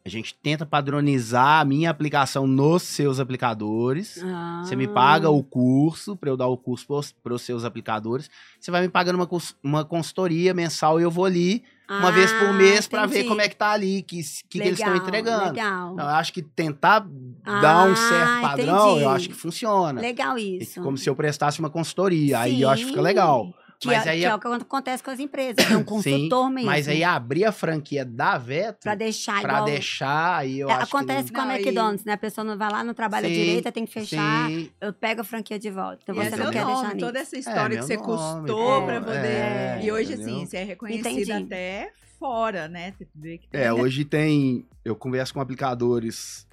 A 0.05 0.09
gente 0.09 0.35
tenta 0.35 0.65
padronizar 0.65 1.61
a 1.61 1.65
minha 1.67 1.91
aplicação 1.91 2.47
nos 2.47 2.83
seus 2.83 3.21
aplicadores. 3.21 4.23
Ah. 4.25 4.63
Você 4.65 4.75
me 4.75 4.89
paga 4.89 5.29
o 5.29 5.45
curso 5.45 6.17
para 6.17 6.31
eu 6.31 6.37
dar 6.37 6.47
o 6.47 6.57
curso 6.57 6.87
para 7.23 7.35
os 7.35 7.43
seus 7.43 7.63
aplicadores. 7.63 8.31
Você 8.59 8.71
vai 8.71 8.81
me 8.81 8.89
pagando 8.89 9.17
uma, 9.17 9.29
uma 9.63 9.85
consultoria 9.85 10.55
mensal 10.55 10.99
e 10.99 11.03
eu 11.03 11.11
vou 11.11 11.27
ali 11.27 11.63
uma 11.89 12.13
vez 12.13 12.33
por 12.33 12.53
mês 12.53 12.87
para 12.87 13.07
ver 13.07 13.25
como 13.25 13.41
é 13.41 13.49
que 13.49 13.57
tá 13.57 13.71
ali, 13.71 14.03
que, 14.03 14.21
que, 14.23 14.43
que 14.49 14.59
eles 14.59 14.79
estão 14.79 14.95
entregando. 14.97 15.47
Legal. 15.47 15.93
Então, 15.95 16.05
eu 16.09 16.15
acho 16.15 16.33
que 16.33 16.43
tentar 16.43 17.01
dar 17.45 17.89
um 17.89 17.93
Ah, 17.93 17.97
certo 17.97 18.41
padrão, 18.43 18.89
entendi. 18.91 19.03
eu 19.05 19.09
acho 19.11 19.29
que 19.29 19.35
funciona. 19.35 20.01
Legal 20.01 20.37
isso. 20.39 20.83
Como 20.83 20.97
se 20.99 21.09
eu 21.09 21.15
prestasse 21.15 21.59
uma 21.61 21.71
consultoria. 21.71 22.41
Aí 22.41 22.61
eu 22.63 22.69
acho 22.69 22.83
que 22.83 22.89
fica 22.91 23.01
Sim. 23.01 23.05
legal. 23.05 23.55
Que, 23.81 23.87
Mas 23.87 24.07
é, 24.07 24.11
aí 24.11 24.19
que 24.21 24.27
a- 24.27 24.31
é 24.31 24.35
o 24.35 24.41
que 24.41 24.49
acontece 24.49 25.03
com 25.05 25.11
as 25.13 25.21
empresas. 25.21 25.65
Tem 25.65 25.77
um 25.77 25.85
consultor 25.85 26.51
mesmo. 26.51 26.69
Mas 26.69 26.89
aí 26.89 27.05
abrir 27.05 27.45
a 27.45 27.53
franquia 27.53 28.05
da 28.05 28.37
Veto 28.37 28.81
Pra 28.83 28.97
deixar 28.97 29.41
pra 29.41 29.53
igual... 29.53 29.65
deixar, 29.67 30.39
aí 30.39 30.59
eu 30.59 30.69
É, 30.69 30.73
acho 30.73 30.97
acontece 30.97 31.29
que 31.29 31.35
com 31.35 31.41
a 31.43 31.45
Não, 31.45 31.53
e- 31.53 31.61
McDonald's, 31.61 32.05
né? 32.05 32.15
A 32.15 32.19
pessoa 32.19 32.45
não 32.45 32.59
vai 32.59 32.73
lá, 32.73 32.83
não 32.83 32.93
trabalha 32.93 33.29
Sim, 33.29 33.35
direito, 33.35 33.71
tem 33.71 33.87
que 33.87 33.97
não... 33.97 34.05
fechar. 34.05 34.49
Sim, 34.49 34.69
Eu 34.81 34.93
pego 34.93 35.21
a 35.21 35.25
franquia 35.25 35.61
de 35.61 35.71
volta. 35.71 36.01
Então 36.03 36.13
E 36.13 36.19
você 36.19 36.35
é 36.35 36.39
não 36.45 36.51
quer 36.51 36.63
nome, 36.65 36.75
deixar 36.75 36.95
nisso. 36.95 37.07
toda 37.07 37.19
essa 37.21 37.39
história 37.39 37.75
É, 37.77 37.79
que 37.79 37.85
você 37.87 37.97
nome, 37.97 38.07
custou 38.09 38.81
pô, 38.81 38.87
pra 38.87 39.01
poder. 39.01 39.17
é, 39.27 39.81
e 39.85 39.93
hoje, 39.93 40.15
entendeu? 40.15 40.35
assim, 40.35 40.47
você 40.47 40.57
é 40.57 40.65
reconhecido 40.65 41.07
Entendi. 41.09 41.33
até 41.33 41.93
fora, 42.19 42.67
né? 42.67 42.93
Você 42.99 43.07
vê 43.15 43.39
que 43.39 43.47
tem- 43.49 43.61
É, 43.61 43.73
hoje 43.73 44.05
tem. 44.05 44.67
Eu 44.85 44.97
converso 44.97 45.33
com 45.33 45.41
aplicadores 45.41 46.49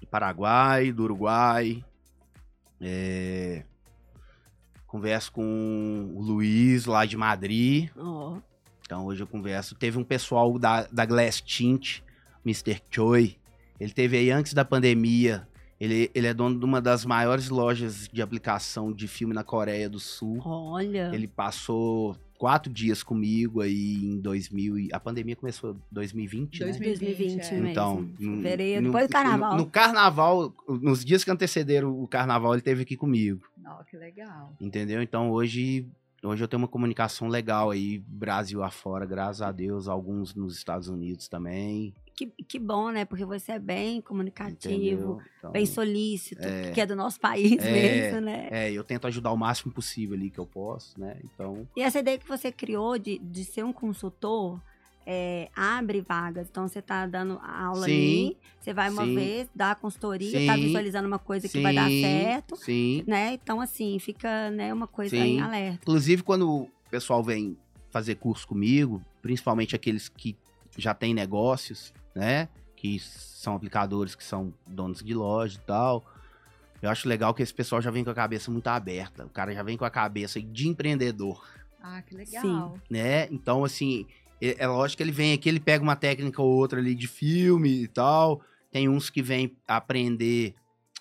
do 0.00 0.06
Paraguai, 0.08 0.90
do 0.90 1.04
Uruguai. 1.04 1.84
é, 2.80 3.62
converso 4.92 5.32
com 5.32 6.12
o 6.14 6.20
Luiz 6.20 6.84
lá 6.84 7.06
de 7.06 7.16
Madrid. 7.16 7.88
Ó, 7.96 8.36
Então 8.84 9.06
hoje 9.06 9.22
eu 9.22 9.26
converso. 9.26 9.74
Teve 9.74 9.96
um 9.96 10.04
pessoal 10.04 10.58
da, 10.58 10.86
da 10.92 11.06
Glass 11.06 11.40
Tint, 11.40 12.00
Mr. 12.44 12.78
Choi. 12.90 13.36
Ele 13.80 13.90
teve 13.90 14.18
aí 14.18 14.30
antes 14.30 14.52
da 14.52 14.66
pandemia. 14.66 15.48
Ele, 15.80 16.10
ele 16.14 16.26
é 16.26 16.34
dono 16.34 16.58
de 16.58 16.64
uma 16.66 16.78
das 16.80 17.06
maiores 17.06 17.48
lojas 17.48 18.06
de 18.06 18.20
aplicação 18.20 18.92
de 18.92 19.08
filme 19.08 19.32
na 19.34 19.42
Coreia 19.42 19.88
do 19.88 19.98
Sul. 19.98 20.40
olha. 20.44 21.10
Ele 21.14 21.26
passou 21.26 22.14
quatro 22.42 22.72
dias 22.72 23.04
comigo 23.04 23.60
aí 23.60 24.04
em 24.04 24.18
2000. 24.20 24.76
e- 24.76 24.88
A 24.92 24.98
pandemia 24.98 25.36
começou 25.36 25.74
em 25.74 25.76
2020, 25.92 26.58
né? 26.58 26.66
2020, 26.66 26.98
2020 26.98 27.40
é. 27.46 27.52
mesmo. 27.52 27.68
Então, 27.68 28.00
no- 28.18 28.36
Fevereiro, 28.38 28.82
no- 28.82 28.88
depois 28.88 29.06
do 29.06 29.12
carnaval. 29.12 29.52
No, 29.52 29.58
no 29.58 29.66
carnaval, 29.70 30.54
nos 30.68 31.04
dias 31.04 31.22
que 31.22 31.30
antecederam 31.30 32.02
o 32.02 32.08
carnaval, 32.08 32.52
ele 32.54 32.60
teve 32.62 32.82
aqui 32.82 32.96
comigo, 32.96 33.46
Ó, 33.64 33.84
que 33.84 33.96
legal. 33.96 34.52
entendeu? 34.60 35.00
Então 35.00 35.30
hoje, 35.30 35.86
hoje 36.20 36.42
eu 36.42 36.48
tenho 36.48 36.60
uma 36.60 36.66
comunicação 36.66 37.28
legal 37.28 37.70
aí, 37.70 38.00
Brasil 38.08 38.60
afora, 38.64 39.06
graças 39.06 39.40
a 39.40 39.52
Deus, 39.52 39.86
alguns 39.86 40.34
nos 40.34 40.56
Estados 40.56 40.88
Unidos 40.88 41.28
também. 41.28 41.94
Que, 42.14 42.26
que 42.46 42.58
bom, 42.58 42.90
né? 42.90 43.04
Porque 43.04 43.24
você 43.24 43.52
é 43.52 43.58
bem 43.58 44.00
comunicativo? 44.00 45.22
Então, 45.38 45.50
bem 45.50 45.66
solícito, 45.66 46.42
é. 46.42 46.70
que 46.70 46.80
é 46.80 46.86
do 46.86 46.94
nosso 46.94 47.18
país 47.18 47.58
É, 47.58 47.72
mesmo, 47.72 48.20
né? 48.20 48.48
É, 48.50 48.70
eu 48.70 48.84
tento 48.84 49.06
ajudar 49.06 49.32
o 49.32 49.36
máximo 49.36 49.72
possível 49.72 50.16
ali 50.16 50.30
que 50.30 50.38
eu 50.38 50.46
posso, 50.46 51.00
né? 51.00 51.16
Então, 51.24 51.66
E 51.76 51.82
essa 51.82 51.98
ideia 51.98 52.18
que 52.18 52.28
você 52.28 52.52
criou 52.52 52.98
de, 52.98 53.18
de 53.18 53.44
ser 53.44 53.64
um 53.64 53.72
consultor 53.72 54.60
é, 55.06 55.48
abre 55.54 56.00
vagas. 56.00 56.48
Então 56.50 56.66
você 56.68 56.80
tá 56.80 57.06
dando 57.06 57.38
aula 57.42 57.86
Sim, 57.86 57.92
ali, 57.92 58.36
você 58.60 58.72
vai 58.72 58.90
uma 58.90 59.04
sim. 59.04 59.14
vez, 59.14 59.48
dá 59.54 59.72
a 59.72 59.74
consultoria, 59.74 60.46
tá 60.46 60.54
Sim, 60.54 60.62
visualizando 60.62 61.08
uma 61.08 61.18
coisa 61.18 61.48
que 61.48 61.60
vai 61.60 61.74
dar 61.74 61.88
sim, 61.88 62.02
certo, 62.02 62.56
Sim. 62.56 63.04
né? 63.06 63.34
Então, 63.34 63.60
assim, 63.60 63.98
fica 63.98 64.50
né, 64.50 64.72
uma 64.72 64.86
coisa 64.86 65.16
Sim. 65.16 65.22
em 65.22 65.40
alerta. 65.40 65.80
Inclusive, 65.82 66.22
quando 66.22 66.48
o 66.48 66.70
pessoal 66.90 67.22
vem 67.22 67.56
fazer 67.90 68.14
curso 68.16 68.46
comigo, 68.46 69.02
principalmente 69.20 69.76
aqueles 69.76 70.08
que 70.08 70.36
já 70.76 70.94
têm 70.94 71.12
negócios, 71.14 71.92
né? 72.14 72.48
que 72.76 72.98
são 72.98 73.54
aplicadores 73.54 74.14
que 74.16 74.24
são 74.24 74.52
donos 74.66 75.02
de 75.04 75.14
loja 75.14 75.56
e 75.56 75.60
tal. 75.66 76.04
Eu 76.82 76.90
acho 76.90 77.08
legal 77.08 77.32
que 77.32 77.40
esse 77.42 77.54
pessoal 77.54 77.80
já 77.80 77.92
vem 77.92 78.02
com 78.02 78.10
a 78.10 78.14
cabeça 78.14 78.50
muito 78.50 78.66
aberta. 78.66 79.24
O 79.24 79.30
cara 79.30 79.54
já 79.54 79.62
vem 79.62 79.76
com 79.76 79.84
a 79.84 79.90
cabeça 79.90 80.40
de 80.42 80.66
empreendedor, 80.68 81.46
Ah, 81.80 82.02
que 82.02 82.12
legal. 82.16 82.76
né? 82.90 83.28
Então, 83.30 83.64
assim, 83.64 84.04
é, 84.40 84.66
lógico 84.66 84.96
que 84.96 85.02
ele 85.04 85.12
vem 85.12 85.32
aqui, 85.32 85.48
ele 85.48 85.60
pega 85.60 85.80
uma 85.82 85.94
técnica 85.94 86.42
ou 86.42 86.48
outra 86.50 86.80
ali 86.80 86.92
de 86.96 87.06
filme 87.06 87.84
e 87.84 87.86
tal. 87.86 88.42
Tem 88.72 88.88
uns 88.88 89.08
que 89.10 89.22
vêm 89.22 89.56
aprender 89.68 90.56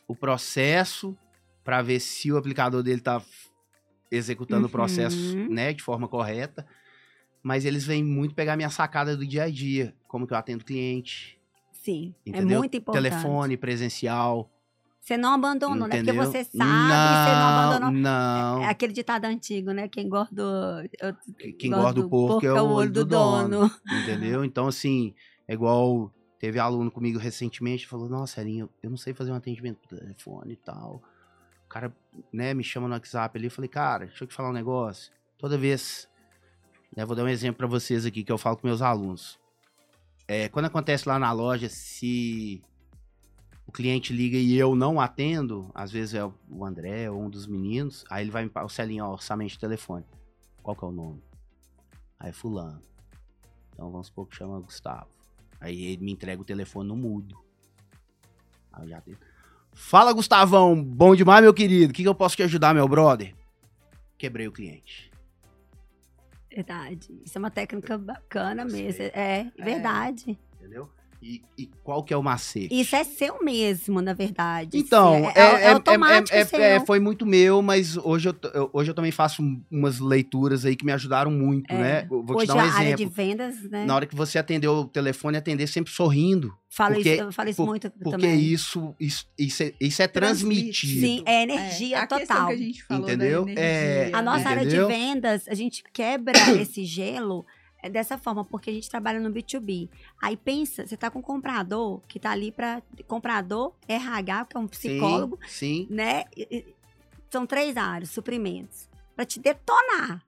o 0.07 0.15
processo 0.15 1.17
para 1.63 1.81
ver 1.81 1.99
se 1.99 2.31
o 2.31 2.37
aplicador 2.37 2.83
dele 2.83 3.01
tá 3.01 3.19
executando 4.11 4.67
o 4.67 4.69
processo, 4.69 5.35
Uhum. 5.35 5.47
né, 5.49 5.73
de 5.73 5.81
forma 5.81 6.07
correta. 6.07 6.67
Mas 7.43 7.65
eles 7.65 7.85
vêm 7.85 8.03
muito 8.03 8.35
pegar 8.35 8.55
minha 8.55 8.69
sacada 8.69 9.17
do 9.17 9.25
dia 9.25 9.43
a 9.43 9.49
dia, 9.49 9.95
como 10.07 10.27
que 10.27 10.33
eu 10.33 10.37
atendo 10.37 10.63
cliente, 10.63 11.39
Sim, 11.71 12.13
Entendeu? 12.25 12.57
é 12.57 12.59
muito 12.59 12.77
importante. 12.77 13.03
telefone, 13.09 13.57
presencial, 13.57 14.49
Você 14.99 15.17
não 15.17 15.33
abandonou, 15.33 15.87
né? 15.87 15.97
Porque 15.97 16.11
entendeu? 16.11 16.23
você 16.25 16.43
sabe, 16.43 16.59
você 16.59 17.35
não 17.35 17.47
abandonou. 17.47 17.91
Não, 17.91 18.61
É 18.63 18.67
aquele 18.67 18.93
ditado 18.93 19.25
antigo, 19.25 19.71
né? 19.71 19.87
Quem 19.87 20.07
gordo. 20.07 20.39
eu- 21.01 21.15
Quem 21.57 21.71
engorda 21.71 22.01
o 22.01 22.07
porco 22.09 22.45
é 22.45 22.53
o 22.61 22.67
olho 22.69 22.91
do 22.91 23.03
dono. 23.03 23.65
É. 23.65 23.99
entendeu? 23.99 24.45
Então, 24.45 24.67
assim, 24.67 25.15
é 25.47 25.53
igual 25.55 26.13
teve 26.37 26.59
aluno 26.59 26.91
comigo 26.91 27.17
recentemente, 27.17 27.87
falou, 27.87 28.07
nossa, 28.07 28.41
Elinho, 28.41 28.69
eu 28.83 28.89
não 28.91 28.97
sei 28.97 29.13
fazer 29.13 29.31
um 29.31 29.35
atendimento 29.35 29.77
por 29.79 29.97
telefone 29.97 30.53
e 30.53 30.57
tal. 30.57 31.01
O 31.65 31.69
cara, 31.69 31.91
né, 32.31 32.53
me 32.53 32.63
chama 32.63 32.87
no 32.87 32.93
WhatsApp 32.93 33.35
ali, 33.37 33.47
eu 33.47 33.51
falei, 33.51 33.69
cara, 33.69 34.05
deixa 34.05 34.23
eu 34.23 34.27
te 34.27 34.33
falar 34.35 34.49
um 34.49 34.53
negócio. 34.53 35.11
Toda 35.37 35.57
vez, 35.57 36.07
né, 36.95 37.05
vou 37.05 37.15
dar 37.15 37.23
um 37.23 37.27
exemplo 37.27 37.57
pra 37.57 37.67
vocês 37.67 38.05
aqui, 38.05 38.23
que 38.23 38.31
eu 38.31 38.37
falo 38.37 38.57
com 38.57 38.67
meus 38.67 38.81
alunos. 38.81 39.39
É, 40.27 40.49
quando 40.49 40.65
acontece 40.65 41.07
lá 41.07 41.17
na 41.17 41.31
loja, 41.31 41.67
se 41.69 42.61
o 43.65 43.71
cliente 43.71 44.13
liga 44.13 44.37
e 44.37 44.57
eu 44.57 44.75
não 44.75 44.99
atendo, 44.99 45.71
às 45.73 45.91
vezes 45.91 46.13
é 46.13 46.25
o 46.25 46.65
André 46.65 47.09
ou 47.09 47.21
um 47.21 47.29
dos 47.29 47.47
meninos, 47.47 48.03
aí 48.09 48.23
ele 48.23 48.31
vai 48.31 48.43
me 48.43 48.51
o 48.53 48.69
Celinho, 48.69 49.05
orçamento 49.05 49.51
de 49.51 49.59
telefone. 49.59 50.05
Qual 50.61 50.75
que 50.75 50.83
é 50.83 50.87
o 50.87 50.91
nome? 50.91 51.23
Aí 52.19 52.31
fulano. 52.31 52.81
Então 53.73 53.89
vamos 53.91 54.07
supor 54.07 54.27
que 54.27 54.35
chama 54.35 54.59
Gustavo. 54.59 55.07
Aí 55.59 55.83
ele 55.83 56.03
me 56.03 56.11
entrega 56.11 56.41
o 56.41 56.45
telefone 56.45 56.87
no 56.87 56.95
mudo. 56.95 57.37
Aí 58.73 58.83
eu 58.83 58.89
já 58.89 59.01
tenho. 59.01 59.17
Fala, 59.73 60.13
Gustavão. 60.13 60.81
Bom 60.81 61.15
demais, 61.15 61.43
meu 61.43 61.53
querido. 61.53 61.91
O 61.91 61.93
que, 61.93 62.03
que 62.03 62.07
eu 62.07 62.15
posso 62.15 62.35
te 62.35 62.43
ajudar, 62.43 62.73
meu 62.73 62.87
brother? 62.87 63.33
Quebrei 64.17 64.47
o 64.47 64.51
cliente. 64.51 65.10
Verdade. 66.53 67.21
Isso 67.23 67.37
é 67.37 67.39
uma 67.39 67.49
técnica 67.51 67.97
bacana 67.97 68.65
mesmo. 68.65 69.03
É, 69.13 69.49
É. 69.57 69.63
verdade. 69.63 70.37
Entendeu? 70.59 70.89
E, 71.23 71.39
e 71.55 71.69
qual 71.83 72.03
que 72.03 72.11
é 72.11 72.17
o 72.17 72.23
macete? 72.23 72.69
Isso 72.71 72.95
é 72.95 73.03
seu 73.03 73.43
mesmo, 73.43 74.01
na 74.01 74.11
verdade. 74.11 74.75
Então, 74.75 75.19
Isso 75.29 75.37
é, 75.37 75.41
é- 75.41 75.61
é- 75.65 75.71
automático 75.73 76.35
é- 76.35 76.45
seu. 76.45 76.59
é- 76.59 76.79
foi 76.79 76.99
muito 76.99 77.27
meu, 77.27 77.61
mas 77.61 77.95
hoje 77.95 78.27
eu, 78.29 78.69
hoje 78.73 78.89
eu 78.89 78.95
também 78.95 79.11
faço 79.11 79.43
um- 79.43 79.61
umas 79.69 79.99
leituras 79.99 80.65
aí 80.65 80.75
que 80.75 80.83
me 80.83 80.91
ajudaram 80.91 81.29
muito, 81.29 81.71
É. 81.71 81.77
né? 81.77 82.05
Vou 82.09 82.25
Hoje 82.37 82.45
te 82.45 82.47
dar 82.47 82.55
um 82.55 82.59
a 82.59 82.63
área 82.73 82.95
de 82.95 83.03
exemplo. 83.03 83.13
vendas, 83.15 83.61
né? 83.69 83.85
Na 83.85 83.93
hora 83.95 84.07
que 84.07 84.15
você 84.15 84.39
atendeu 84.39 84.73
o 84.73 84.85
telefone, 84.87 85.37
atender 85.37 85.67
sempre 85.67 85.93
sorrindo. 85.93 86.51
Falo 86.67 86.95
porque- 86.95 87.13
isso, 87.13 87.21
eu 87.23 87.31
falo 87.31 87.49
isso 87.49 87.57
por- 87.57 87.67
muito 87.67 87.91
Porque 87.91 88.09
também. 88.11 88.39
isso, 88.41 88.95
isso, 88.99 89.27
isso, 89.37 89.61
é, 89.61 89.73
isso 89.79 90.01
é 90.01 90.07
transmitido. 90.07 91.01
Sim, 91.01 91.23
é 91.27 91.43
energia 91.43 91.97
É, 91.99 92.05
total. 92.07 92.47
que 92.47 92.53
a 92.53 92.57
gente 92.57 92.83
falou 92.83 93.03
Entendeu? 93.07 93.45
da 93.45 93.51
É, 93.51 93.53
energia. 93.99 94.17
A 94.17 94.21
nossa 94.23 94.49
área 94.49 94.61
de 94.65 94.75
Entendeu? 94.75 94.87
vendas, 94.87 95.47
a 95.47 95.53
gente 95.53 95.83
quebra 95.93 96.33
esse 96.67 96.83
gelo 96.83 97.45
é 97.45 97.60
dessa 97.89 98.17
forma, 98.17 98.45
porque 98.45 98.69
a 98.69 98.73
gente 98.73 98.89
trabalha 98.89 99.19
no 99.19 99.31
B2B. 99.31 99.89
Aí 100.21 100.37
pensa, 100.37 100.85
você 100.85 100.95
tá 100.95 101.09
com 101.09 101.19
um 101.19 101.23
comprador 101.23 102.01
que 102.07 102.19
tá 102.19 102.31
ali 102.31 102.51
para 102.51 102.81
comprador, 103.07 103.73
RH, 103.87 104.45
que 104.45 104.57
é 104.57 104.59
um 104.59 104.67
psicólogo, 104.67 105.39
Sim, 105.47 105.87
sim. 105.87 105.87
né? 105.89 106.25
São 107.29 107.45
três 107.45 107.77
áreas, 107.77 108.11
suprimentos, 108.11 108.89
para 109.15 109.25
te 109.25 109.39
detonar. 109.39 110.25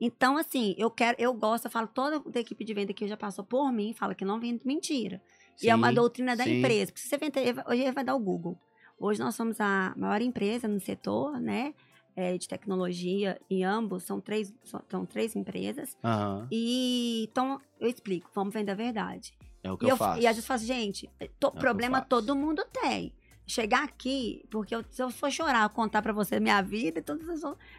Então, 0.00 0.36
assim, 0.36 0.74
eu 0.76 0.90
quero, 0.90 1.16
eu 1.20 1.32
gosto, 1.32 1.66
eu 1.66 1.70
falo, 1.70 1.86
toda 1.86 2.18
da 2.28 2.40
equipe 2.40 2.64
de 2.64 2.74
venda 2.74 2.92
que 2.92 3.06
já 3.06 3.16
passou 3.16 3.44
por 3.44 3.72
mim, 3.72 3.94
fala 3.94 4.14
que 4.14 4.24
não 4.24 4.40
vende 4.40 4.66
mentira. 4.66 5.22
E 5.62 5.70
é 5.70 5.74
uma 5.74 5.88
sim, 5.88 5.94
doutrina 5.94 6.36
da 6.36 6.44
sim. 6.44 6.58
empresa. 6.58 6.86
Porque 6.86 7.00
se 7.00 7.08
você 7.08 7.16
vender, 7.16 7.54
hoje 7.66 7.90
vai 7.92 8.04
dar 8.04 8.14
o 8.14 8.18
Google. 8.18 8.58
Hoje 8.98 9.20
nós 9.20 9.34
somos 9.34 9.60
a 9.60 9.94
maior 9.96 10.20
empresa 10.20 10.66
no 10.66 10.80
setor, 10.80 11.40
né? 11.40 11.74
É, 12.16 12.36
de 12.38 12.46
tecnologia 12.48 13.40
e 13.50 13.62
ambos 13.62 14.02
são 14.04 14.20
três, 14.20 14.52
são, 14.88 15.04
três 15.06 15.34
empresas. 15.34 15.96
Aham, 16.04 16.46
E 16.50 17.24
então 17.30 17.60
eu 17.80 17.88
explico, 17.88 18.30
vamos 18.34 18.52
vender 18.54 18.72
a 18.72 18.74
verdade. 18.76 19.34
é 19.62 19.72
o 19.72 19.76
que 19.78 19.84
E, 19.86 19.88
eu, 19.88 19.94
eu, 19.94 19.96
faço. 19.96 20.20
e 20.20 20.26
às 20.26 20.36
vezes 20.36 20.44
eu 20.44 20.46
falo, 20.56 20.60
gente, 20.60 21.10
to- 21.40 21.46
eu 21.48 21.50
problema 21.52 22.00
todo 22.00 22.36
mundo 22.36 22.64
tem. 22.72 23.12
Chegar 23.46 23.84
aqui, 23.84 24.42
porque 24.50 24.74
eu- 24.74 24.82
se 24.90 25.02
eu 25.02 25.10
for 25.10 25.30
chorar, 25.30 25.68
contar 25.68 26.00
pra 26.00 26.14
você 26.14 26.40
minha 26.40 26.62
vida, 26.62 27.00
então 27.00 27.18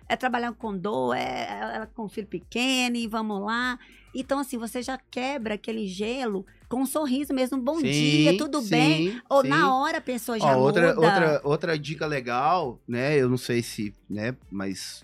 é 0.07 0.15
trabalhar 0.15 0.53
com 0.53 0.77
dor, 0.77 1.15
é 1.15 1.47
ela 1.59 1.87
com 1.87 2.07
filho 2.07 2.27
pequeno 2.27 2.95
e 2.97 3.07
vamos 3.07 3.41
lá. 3.41 3.79
Então, 4.13 4.37
assim, 4.39 4.57
você 4.59 4.83
já 4.83 4.95
quebra 5.09 5.55
aquele 5.55 5.87
gelo 5.87 6.45
com 6.75 6.81
um 6.81 6.85
sorriso 6.85 7.33
mesmo, 7.33 7.57
bom 7.57 7.79
Sim, 7.79 7.89
dia, 7.89 8.37
tudo 8.37 8.61
bem. 8.63 9.11
sim, 9.13 9.21
Ou 9.29 9.41
sim. 9.43 9.47
na 9.47 9.73
hora 9.73 9.99
a 9.99 10.01
pessoa 10.01 10.37
Ó, 10.37 10.41
já 10.41 10.57
outra, 10.57 10.93
muda. 10.93 10.99
outra, 11.07 11.41
outra 11.45 11.79
dica 11.79 12.05
legal, 12.05 12.77
né? 12.85 13.15
Eu 13.17 13.29
não 13.29 13.37
sei 13.37 13.63
se, 13.63 13.93
né? 14.09 14.35
Mas 14.51 15.01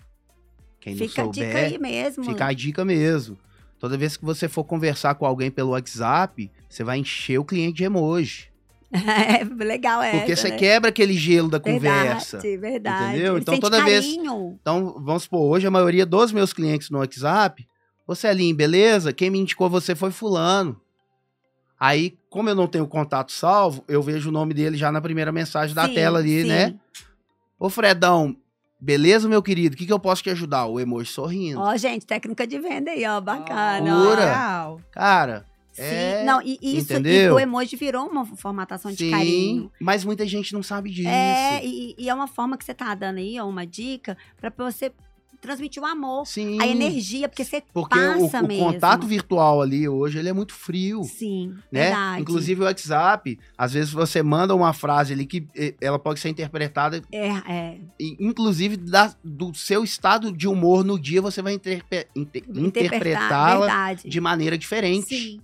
quem 0.78 0.94
Fica 0.94 1.22
não 1.22 1.30
a 1.30 1.32
dica 1.32 1.46
souber, 1.46 1.64
aí 1.66 1.78
mesmo. 1.78 2.24
fica 2.24 2.44
a 2.44 2.52
dica 2.52 2.84
mesmo. 2.84 3.38
Toda 3.78 3.96
vez 3.96 4.18
que 4.18 4.24
você 4.24 4.48
for 4.50 4.64
conversar 4.64 5.14
com 5.14 5.24
alguém 5.24 5.50
pelo 5.50 5.70
WhatsApp, 5.70 6.50
você 6.68 6.84
vai 6.84 6.98
encher 6.98 7.38
o 7.38 7.44
cliente 7.44 7.78
de 7.78 7.84
emoji. 7.84 8.52
É 8.92 9.42
legal, 9.64 10.02
é. 10.02 10.18
Porque 10.18 10.36
você 10.36 10.50
quebra 10.50 10.90
aquele 10.90 11.14
gelo 11.14 11.48
da 11.48 11.58
conversa. 11.58 12.36
Verdade, 12.38 12.58
verdade. 12.58 13.04
Entendeu? 13.14 13.32
Ele 13.32 13.40
Então, 13.40 13.58
toda 13.58 13.82
vez- 13.82 14.04
carinho. 14.04 14.58
Então, 14.60 14.94
vamos 15.02 15.22
supor, 15.22 15.40
hoje 15.50 15.66
a 15.66 15.70
maioria 15.70 16.04
dos 16.04 16.32
meus 16.32 16.52
clientes 16.52 16.90
no 16.90 16.98
WhatsApp, 16.98 17.66
ô 18.06 18.14
Celinho, 18.14 18.54
beleza? 18.54 19.10
Quem 19.10 19.30
me 19.30 19.38
indicou 19.38 19.70
você 19.70 19.94
foi 19.94 20.10
fulano. 20.10 20.78
Aí, 21.84 22.16
como 22.30 22.48
eu 22.48 22.54
não 22.54 22.68
tenho 22.68 22.86
contato 22.86 23.32
salvo, 23.32 23.82
eu 23.88 24.00
vejo 24.00 24.28
o 24.28 24.32
nome 24.32 24.54
dele 24.54 24.76
já 24.76 24.92
na 24.92 25.00
primeira 25.00 25.32
mensagem 25.32 25.74
da 25.74 25.88
Sim, 25.88 25.94
tela 25.94 26.20
ali, 26.20 26.42
sim. 26.42 26.46
né? 26.48 26.74
Ô 27.58 27.68
Fredão, 27.68 28.36
beleza, 28.80 29.28
meu 29.28 29.42
querido? 29.42 29.74
O 29.74 29.76
que, 29.76 29.84
que 29.86 29.92
eu 29.92 29.98
posso 29.98 30.22
te 30.22 30.30
ajudar? 30.30 30.66
O 30.66 30.78
emoji 30.78 31.10
sorrindo. 31.10 31.58
Ó, 31.60 31.76
gente, 31.76 32.06
técnica 32.06 32.46
de 32.46 32.56
venda 32.60 32.92
aí, 32.92 33.04
ó, 33.04 33.20
bacana. 33.20 33.96
ó. 33.98 34.10
Legal. 34.10 34.80
Cara, 34.92 35.44
Sim, 35.72 35.82
É, 35.82 36.24
não, 36.24 36.40
e 36.40 36.56
isso, 36.62 36.92
e 36.92 37.30
o 37.30 37.40
emoji 37.40 37.74
virou 37.74 38.06
uma 38.06 38.24
formatação 38.26 38.92
de 38.92 39.10
carinho. 39.10 39.72
mas 39.80 40.04
muita 40.04 40.24
gente 40.24 40.52
não 40.52 40.62
sabe 40.62 40.88
disso. 40.88 41.08
É, 41.08 41.64
e, 41.64 41.96
e 41.98 42.08
é 42.08 42.14
uma 42.14 42.28
forma 42.28 42.56
que 42.56 42.64
você 42.64 42.74
tá 42.74 42.94
dando 42.94 43.18
aí, 43.18 43.40
ó, 43.40 43.48
uma 43.48 43.66
dica, 43.66 44.16
pra 44.38 44.52
você 44.56 44.92
transmitir 45.42 45.82
o 45.82 45.84
amor, 45.86 46.24
Sim. 46.26 46.56
a 46.62 46.66
energia, 46.68 47.28
porque 47.28 47.44
você 47.44 47.62
Porque 47.74 47.98
o, 47.98 48.20
passa 48.30 48.40
o 48.42 48.46
mesmo. 48.48 48.64
contato 48.64 49.06
virtual 49.06 49.60
ali 49.60 49.88
hoje, 49.88 50.18
ele 50.18 50.28
é 50.28 50.32
muito 50.32 50.54
frio. 50.54 51.02
Sim, 51.02 51.56
né? 51.70 51.86
verdade. 51.88 52.22
Inclusive 52.22 52.60
o 52.60 52.64
WhatsApp, 52.64 53.38
às 53.58 53.72
vezes 53.72 53.92
você 53.92 54.22
manda 54.22 54.54
uma 54.54 54.72
frase 54.72 55.12
ali 55.12 55.26
que 55.26 55.46
eh, 55.56 55.74
ela 55.80 55.98
pode 55.98 56.20
ser 56.20 56.28
interpretada, 56.28 57.02
É, 57.12 57.28
é. 57.52 57.78
inclusive 58.00 58.76
da- 58.76 59.14
do 59.22 59.52
seu 59.52 59.82
estado 59.82 60.32
de 60.32 60.46
humor 60.46 60.84
no 60.84 60.98
dia, 60.98 61.20
você 61.20 61.42
vai 61.42 61.52
interpe- 61.54 62.06
inter- 62.16 62.44
interpretá-la 62.48 63.94
de 63.94 64.20
maneira 64.20 64.56
diferente. 64.56 65.08
Sim. 65.16 65.40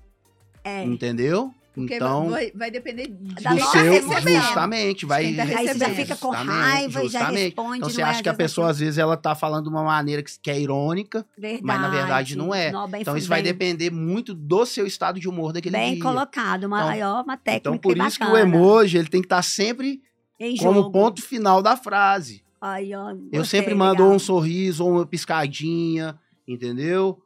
É. 0.65 0.85
Entendeu? 0.85 1.53
Porque 1.79 1.95
então, 1.95 2.31
vai, 2.31 2.51
vai 2.55 2.71
depender 2.71 3.07
de 3.09 3.43
Da 3.43 3.51
do 3.51 3.57
nossa 3.59 3.73
tá 3.73 3.81
seu, 3.83 3.93
recebendo. 3.93 4.43
justamente, 4.43 5.07
vai. 5.07 5.35
Tá 5.35 5.43
Aí 5.43 5.69
você 5.69 5.79
já 5.79 5.91
fica 5.91 6.17
com 6.17 6.31
raiva 6.31 7.05
e 7.05 7.09
já 7.09 7.29
responde. 7.29 7.79
Então 7.79 7.89
você 7.91 8.01
não 8.01 8.07
é, 8.07 8.11
acha 8.11 8.23
que 8.23 8.29
a 8.29 8.35
pessoa, 8.35 8.71
às 8.71 8.79
vezes, 8.79 8.99
ela 8.99 9.17
tá 9.17 9.35
falando 9.35 9.65
de 9.65 9.69
uma 9.71 9.83
maneira 9.83 10.23
que, 10.23 10.33
que 10.41 10.51
é 10.51 10.61
irônica, 10.61 11.25
Verdade. 11.37 11.65
mas 11.65 11.81
na 11.81 11.89
verdade 11.89 12.37
não 12.37 12.55
é. 12.55 12.71
bem- 12.89 13.01
então 13.03 13.17
isso 13.17 13.29
vai 13.29 13.43
bem- 13.43 13.53
depender 13.53 13.91
muito 13.91 14.35
do 14.35 14.65
seu 14.67 14.87
estado 14.87 15.19
de 15.21 15.29
humor 15.29 15.53
daquele 15.53 15.77
Bem 15.77 15.95
dia. 15.95 16.03
colocado, 16.03 16.65
uma, 16.65 16.97
Então- 16.97 17.23
uma 17.23 17.37
técnica 17.37 17.69
Então, 17.71 17.79
por 17.79 17.97
isso 17.97 18.19
que 18.19 18.25
o 18.25 18.29
bacana. 18.33 18.49
emoji, 18.49 18.99
ele 18.99 19.09
tem 19.09 19.21
que 19.21 19.27
estar 19.27 19.43
sempre 19.43 20.01
Em 20.41 20.57
como 20.57 20.91
ponto 20.93 21.21
final 21.23 21.63
da 21.63 21.77
frase. 21.77 22.43
Aí, 22.61 22.95
ó, 22.95 23.15
Eu 23.33 23.45
sempre 23.45 23.75
mando 23.75 24.03
legal. 24.03 24.17
um 24.17 24.19
sorriso 24.19 24.85
ou 24.85 24.93
uma 24.93 25.07
piscadinha, 25.07 26.19
entendeu? 26.47 27.19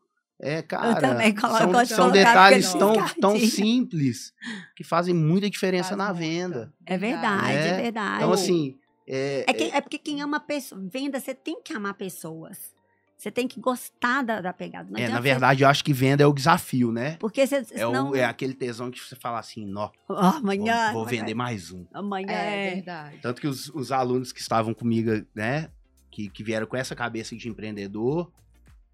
É, 0.45 0.61
cara, 0.61 0.97
também 0.97 1.33
coloco- 1.33 1.73
são, 1.73 1.87
são 1.87 2.11
detalhes 2.11 2.73
tão, 2.75 2.95
tão 3.21 3.39
simples 3.39 4.33
que 4.75 4.83
fazem 4.83 5.15
muita 5.15 5.49
diferença 5.49 5.91
Faz 5.91 5.99
na 5.99 6.07
muita. 6.13 6.21
venda. 6.21 6.75
É 6.85 6.99
verdade, 6.99 7.53
É. 7.53 7.69
é 7.69 7.83
verdade. 7.83 8.17
Então, 8.17 8.33
assim, 8.33 8.77
é, 9.07 9.45
É, 9.47 9.53
que- 9.53 9.71
é 9.71 9.81
porque 9.81 9.99
quem 9.99 10.21
ama 10.21 10.41
pessoas, 10.41 10.83
venda, 10.93 11.21
você 11.21 11.33
tem 11.33 11.63
que 11.63 11.73
amar 11.73 11.95
pessoas. 11.95 12.73
Você 13.17 13.31
tem 13.31 13.47
que 13.47 13.61
gostar 13.61 14.25
da, 14.25 14.41
da 14.41 14.53
pegada. 14.53 14.89
Não 14.91 14.99
é, 14.99 15.09
na 15.09 15.19
você- 15.19 15.23
verdade, 15.23 15.63
eu 15.63 15.69
acho 15.69 15.85
que 15.85 15.93
venda 15.93 16.25
é 16.25 16.27
o 16.27 16.33
desafio, 16.33 16.91
né? 16.91 17.17
porque 17.21 17.47
você, 17.47 17.63
É, 17.71 17.87
o- 17.87 18.17
é 18.17 18.25
aquele 18.25 18.53
tesão 18.53 18.91
que 18.91 18.99
você 18.99 19.15
fala 19.15 19.39
assim, 19.39 19.65
nó, 19.65 19.91
Ó, 20.09 20.15
vou, 20.15 20.17
amanhã, 20.41 20.93
vou 20.93 21.05
vai- 21.05 21.19
vender 21.19 21.35
mais 21.35 21.71
um. 21.71 21.87
Amanhã 21.95 22.27
É, 22.33 22.67
é. 22.71 22.75
verdade. 22.75 23.19
Tanto 23.23 23.41
que 23.41 23.47
os, 23.47 23.69
os 23.69 23.93
alunos 23.93 24.33
que 24.33 24.41
estavam 24.41 24.75
comigo, 24.75 25.25
né, 25.37 25.71
que, 26.11 26.29
que 26.29 26.43
vieram 26.43 26.67
com 26.67 26.77
essa 26.77 26.97
cabeça 26.97 27.37
de 27.37 27.49
empreendedor, 27.49 28.29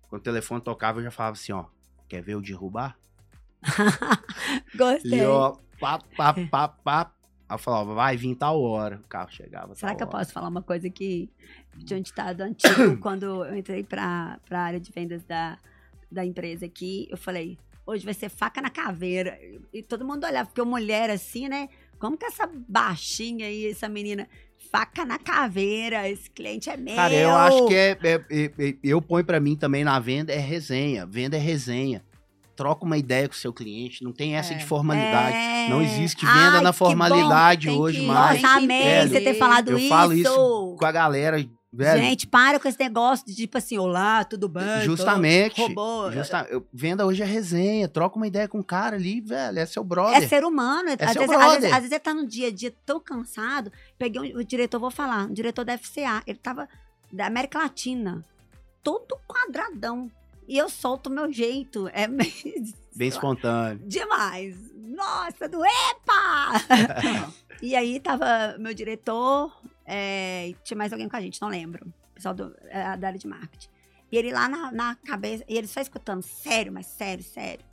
quando 0.08 0.20
o 0.20 0.24
telefone 0.24 0.60
tocava, 0.60 0.98
eu 0.98 1.04
já 1.04 1.10
falava 1.10 1.34
assim, 1.34 1.52
ó, 1.52 1.66
quer 2.08 2.22
ver 2.22 2.34
eu 2.34 2.40
derrubar? 2.40 2.98
Gostei. 4.74 5.20
E 5.20 5.26
ó, 5.26 5.56
pá, 5.78 5.98
pá, 6.16 6.34
pá, 6.50 6.68
pá. 6.68 7.12
Aí 7.48 7.54
eu 7.54 7.58
falava, 7.58 7.94
vai 7.94 8.16
vir 8.16 8.34
tal 8.34 8.60
hora. 8.60 8.96
O 8.96 9.08
carro 9.08 9.30
chegava. 9.30 9.74
Será 9.74 9.94
que 9.94 10.02
eu 10.02 10.06
hora. 10.06 10.18
posso 10.18 10.32
falar 10.32 10.48
uma 10.48 10.62
coisa 10.62 10.88
que 10.90 11.30
de 11.76 11.94
um 11.94 12.00
ditado 12.00 12.42
antigo, 12.42 12.98
quando 13.00 13.44
eu 13.44 13.56
entrei 13.56 13.82
para 13.82 14.38
a 14.50 14.58
área 14.58 14.80
de 14.80 14.90
vendas 14.90 15.24
da, 15.24 15.58
da 16.10 16.24
empresa 16.24 16.66
aqui, 16.66 17.06
eu 17.10 17.16
falei, 17.16 17.58
hoje 17.86 18.04
vai 18.04 18.14
ser 18.14 18.28
faca 18.28 18.60
na 18.60 18.70
caveira. 18.70 19.38
E, 19.42 19.60
e 19.74 19.82
todo 19.82 20.04
mundo 20.04 20.24
olhava, 20.24 20.46
porque 20.46 20.60
eu 20.60 20.66
mulher 20.66 21.10
assim, 21.10 21.48
né? 21.48 21.68
Como 21.98 22.16
que 22.16 22.26
essa 22.26 22.46
baixinha 22.46 23.46
aí, 23.46 23.70
essa 23.70 23.88
menina, 23.88 24.28
faca 24.70 25.04
na 25.04 25.18
caveira, 25.18 26.08
esse 26.08 26.28
cliente 26.30 26.68
é 26.68 26.76
meu. 26.76 26.94
Cara, 26.96 27.14
eu 27.14 27.34
acho 27.34 27.66
que 27.66 27.74
é, 27.74 27.96
é- 28.02 28.24
é- 28.30 28.52
é- 28.68 28.74
Eu 28.82 29.00
ponho 29.00 29.24
pra 29.24 29.40
mim 29.40 29.56
também 29.56 29.84
na 29.84 29.98
venda 29.98 30.32
é 30.32 30.38
resenha. 30.38 31.06
Venda 31.06 31.36
é 31.36 31.40
resenha. 31.40 32.02
Troca 32.54 32.84
uma 32.84 32.98
ideia 32.98 33.28
com 33.28 33.34
o 33.34 33.38
seu 33.38 33.52
cliente. 33.52 34.02
Não 34.02 34.12
tem 34.12 34.34
essa 34.34 34.52
É. 34.52 34.56
de 34.56 34.64
formalidade. 34.66 35.36
É. 35.36 35.68
Não 35.70 35.80
existe 35.80 36.26
venda 36.26 36.56
Ai, 36.56 36.60
na 36.60 36.72
formalidade 36.72 37.70
hoje 37.70 38.00
que- 38.00 38.06
mais. 38.06 38.42
Nossa, 38.42 38.58
que 38.58 38.64
amei 38.64 38.82
velho, 38.82 39.10
você 39.10 39.20
ter 39.20 39.34
falado 39.34 39.68
eu 39.70 39.78
isso. 39.78 39.88
falo 39.88 40.12
isso 40.12 40.76
Com 40.78 40.84
a 40.84 40.90
galera, 40.92 41.44
velho. 41.72 42.02
Gente, 42.02 42.26
para 42.26 42.58
com 42.58 42.68
esse 42.68 42.78
negócio 42.78 43.26
de 43.26 43.34
tipo 43.34 43.58
assim, 43.58 43.78
olá, 43.78 44.24
tudo 44.24 44.48
bem? 44.48 44.82
Justamente. 44.82 45.60
Robô. 45.60 46.10
justa- 46.10 46.46
eu- 46.50 46.66
venda 46.72 47.04
hoje 47.06 47.22
é 47.22 47.26
resenha. 47.26 47.88
Troca 47.88 48.16
uma 48.16 48.26
ideia 48.26 48.48
com 48.48 48.58
o 48.60 48.64
cara 48.64 48.96
ali, 48.96 49.20
velho. 49.20 49.58
É 49.58 49.66
seu 49.66 49.82
brother. 49.84 50.22
É 50.22 50.26
ser 50.26 50.44
humano. 50.44 50.88
às, 50.98 51.12
seu 51.12 51.22
vezes, 51.22 51.36
às, 51.36 51.40
vezes, 51.40 51.58
brother. 51.60 51.70
às 51.74 51.76
vezes 51.78 51.92
ele 51.92 52.00
tá 52.00 52.14
no 52.14 52.26
dia 52.26 52.48
a 52.48 52.52
dia 52.52 52.74
tão 52.86 52.98
cansado. 53.00 53.72
Peguei 53.98 54.34
um, 54.34 54.38
o 54.38 54.44
diretor, 54.44 54.78
vou 54.78 54.90
falar, 54.90 55.24
um 55.26 55.32
diretor 55.32 55.64
da 55.64 55.76
FCA. 55.76 56.22
Ele 56.26 56.38
tava 56.38 56.68
da 57.12 57.26
América 57.26 57.58
Latina. 57.58 58.24
Todo 58.82 59.18
quadradão. 59.26 60.10
E 60.46 60.56
eu 60.56 60.68
solto 60.70 61.08
o 61.08 61.12
meu 61.12 61.30
jeito. 61.32 61.88
É 61.92 62.06
Bem 62.96 63.08
espontâneo. 63.08 63.80
demais. 63.86 64.56
Nossa, 64.74 65.48
do 65.48 65.60
EPA! 65.64 67.32
e 67.62 67.76
aí 67.76 68.00
tava 68.00 68.56
meu 68.58 68.74
diretor, 68.74 69.52
é, 69.90 70.52
tinha 70.62 70.76
mais 70.76 70.92
alguém 70.92 71.08
com 71.08 71.16
a 71.16 71.20
gente, 71.20 71.40
não 71.40 71.48
lembro. 71.48 71.90
Pessoal 72.14 72.34
do, 72.34 72.54
é, 72.66 72.96
da 72.96 73.06
área 73.08 73.18
de 73.18 73.26
marketing. 73.26 73.70
E 74.12 74.16
ele 74.16 74.30
lá 74.30 74.48
na, 74.48 74.70
na 74.70 74.94
cabeça, 74.96 75.44
e 75.48 75.56
ele 75.56 75.66
só 75.66 75.80
escutando, 75.80 76.22
sério, 76.22 76.72
mas 76.72 76.86
sério, 76.86 77.24
sério. 77.24 77.64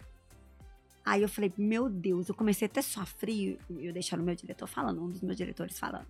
Aí 1.05 1.21
eu 1.21 1.29
falei, 1.29 1.53
meu 1.57 1.89
Deus, 1.89 2.29
eu 2.29 2.35
comecei 2.35 2.67
até 2.67 2.79
a 2.79 2.83
sofrer, 2.83 3.59
eu 3.69 3.93
deixando 3.93 4.21
o 4.21 4.23
meu 4.23 4.33
diretor 4.33 4.67
falando, 4.67 5.03
um 5.03 5.09
dos 5.09 5.21
meus 5.21 5.37
diretores 5.37 5.77
falando. 5.77 6.07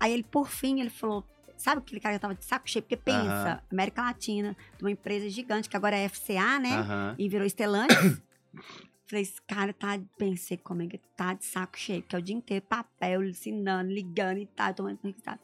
Aí 0.00 0.12
ele, 0.12 0.22
por 0.22 0.48
fim, 0.48 0.80
ele 0.80 0.90
falou, 0.90 1.24
sabe 1.56 1.80
aquele 1.80 2.00
cara 2.00 2.14
que 2.14 2.20
tava 2.20 2.34
de 2.34 2.44
saco 2.44 2.68
cheio? 2.68 2.82
Porque 2.82 2.96
pensa. 2.96 3.62
América 3.70 4.02
Latina, 4.02 4.56
de 4.76 4.84
uma 4.84 4.90
empresa 4.90 5.28
gigante, 5.28 5.68
que 5.68 5.76
agora 5.76 5.96
é 5.96 6.08
FCA, 6.08 6.58
né? 6.58 6.70
E 7.18 7.28
virou 7.28 7.46
Stellantis. 7.46 8.20
Falei, 9.08 9.22
esse 9.22 9.40
cara 9.42 9.72
tá. 9.72 9.98
Pensei 10.18 10.58
comigo, 10.58 10.94
ele 10.94 11.02
tá 11.16 11.32
de 11.32 11.44
saco 11.44 11.78
cheio, 11.78 12.02
porque 12.02 12.16
é 12.16 12.18
o 12.18 12.22
dia 12.22 12.36
inteiro 12.36 12.64
papel, 12.66 13.24
ensinando, 13.24 13.90
ligando 13.90 14.38
e 14.38 14.46
tal, 14.46 14.74
tomando 14.74 15.00
resultado. 15.02 15.40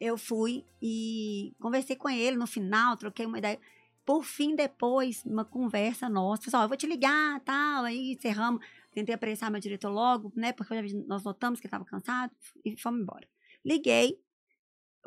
Eu 0.00 0.16
fui 0.16 0.64
e 0.80 1.52
conversei 1.60 1.96
com 1.96 2.08
ele 2.08 2.36
no 2.36 2.46
final, 2.46 2.96
troquei 2.96 3.26
uma 3.26 3.38
ideia. 3.38 3.58
Por 4.04 4.24
fim, 4.24 4.54
depois, 4.56 5.24
uma 5.24 5.44
conversa 5.44 6.08
nossa, 6.08 6.42
pessoal, 6.42 6.64
eu 6.64 6.68
vou 6.68 6.76
te 6.76 6.86
ligar, 6.86 7.40
tal, 7.40 7.84
aí 7.84 8.12
encerramos. 8.12 8.64
Tentei 8.92 9.14
apressar 9.14 9.50
meu 9.50 9.60
diretor 9.60 9.90
logo, 9.90 10.32
né? 10.36 10.52
Porque 10.52 10.74
nós 11.06 11.24
notamos 11.24 11.60
que 11.60 11.66
ele 11.66 11.70
tava 11.70 11.84
cansado 11.84 12.32
e 12.64 12.76
fomos 12.76 13.00
embora. 13.00 13.28
Liguei, 13.64 14.18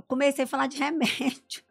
comecei 0.07 0.45
a 0.45 0.47
falar 0.47 0.67
de 0.67 0.77
remédio. 0.77 1.63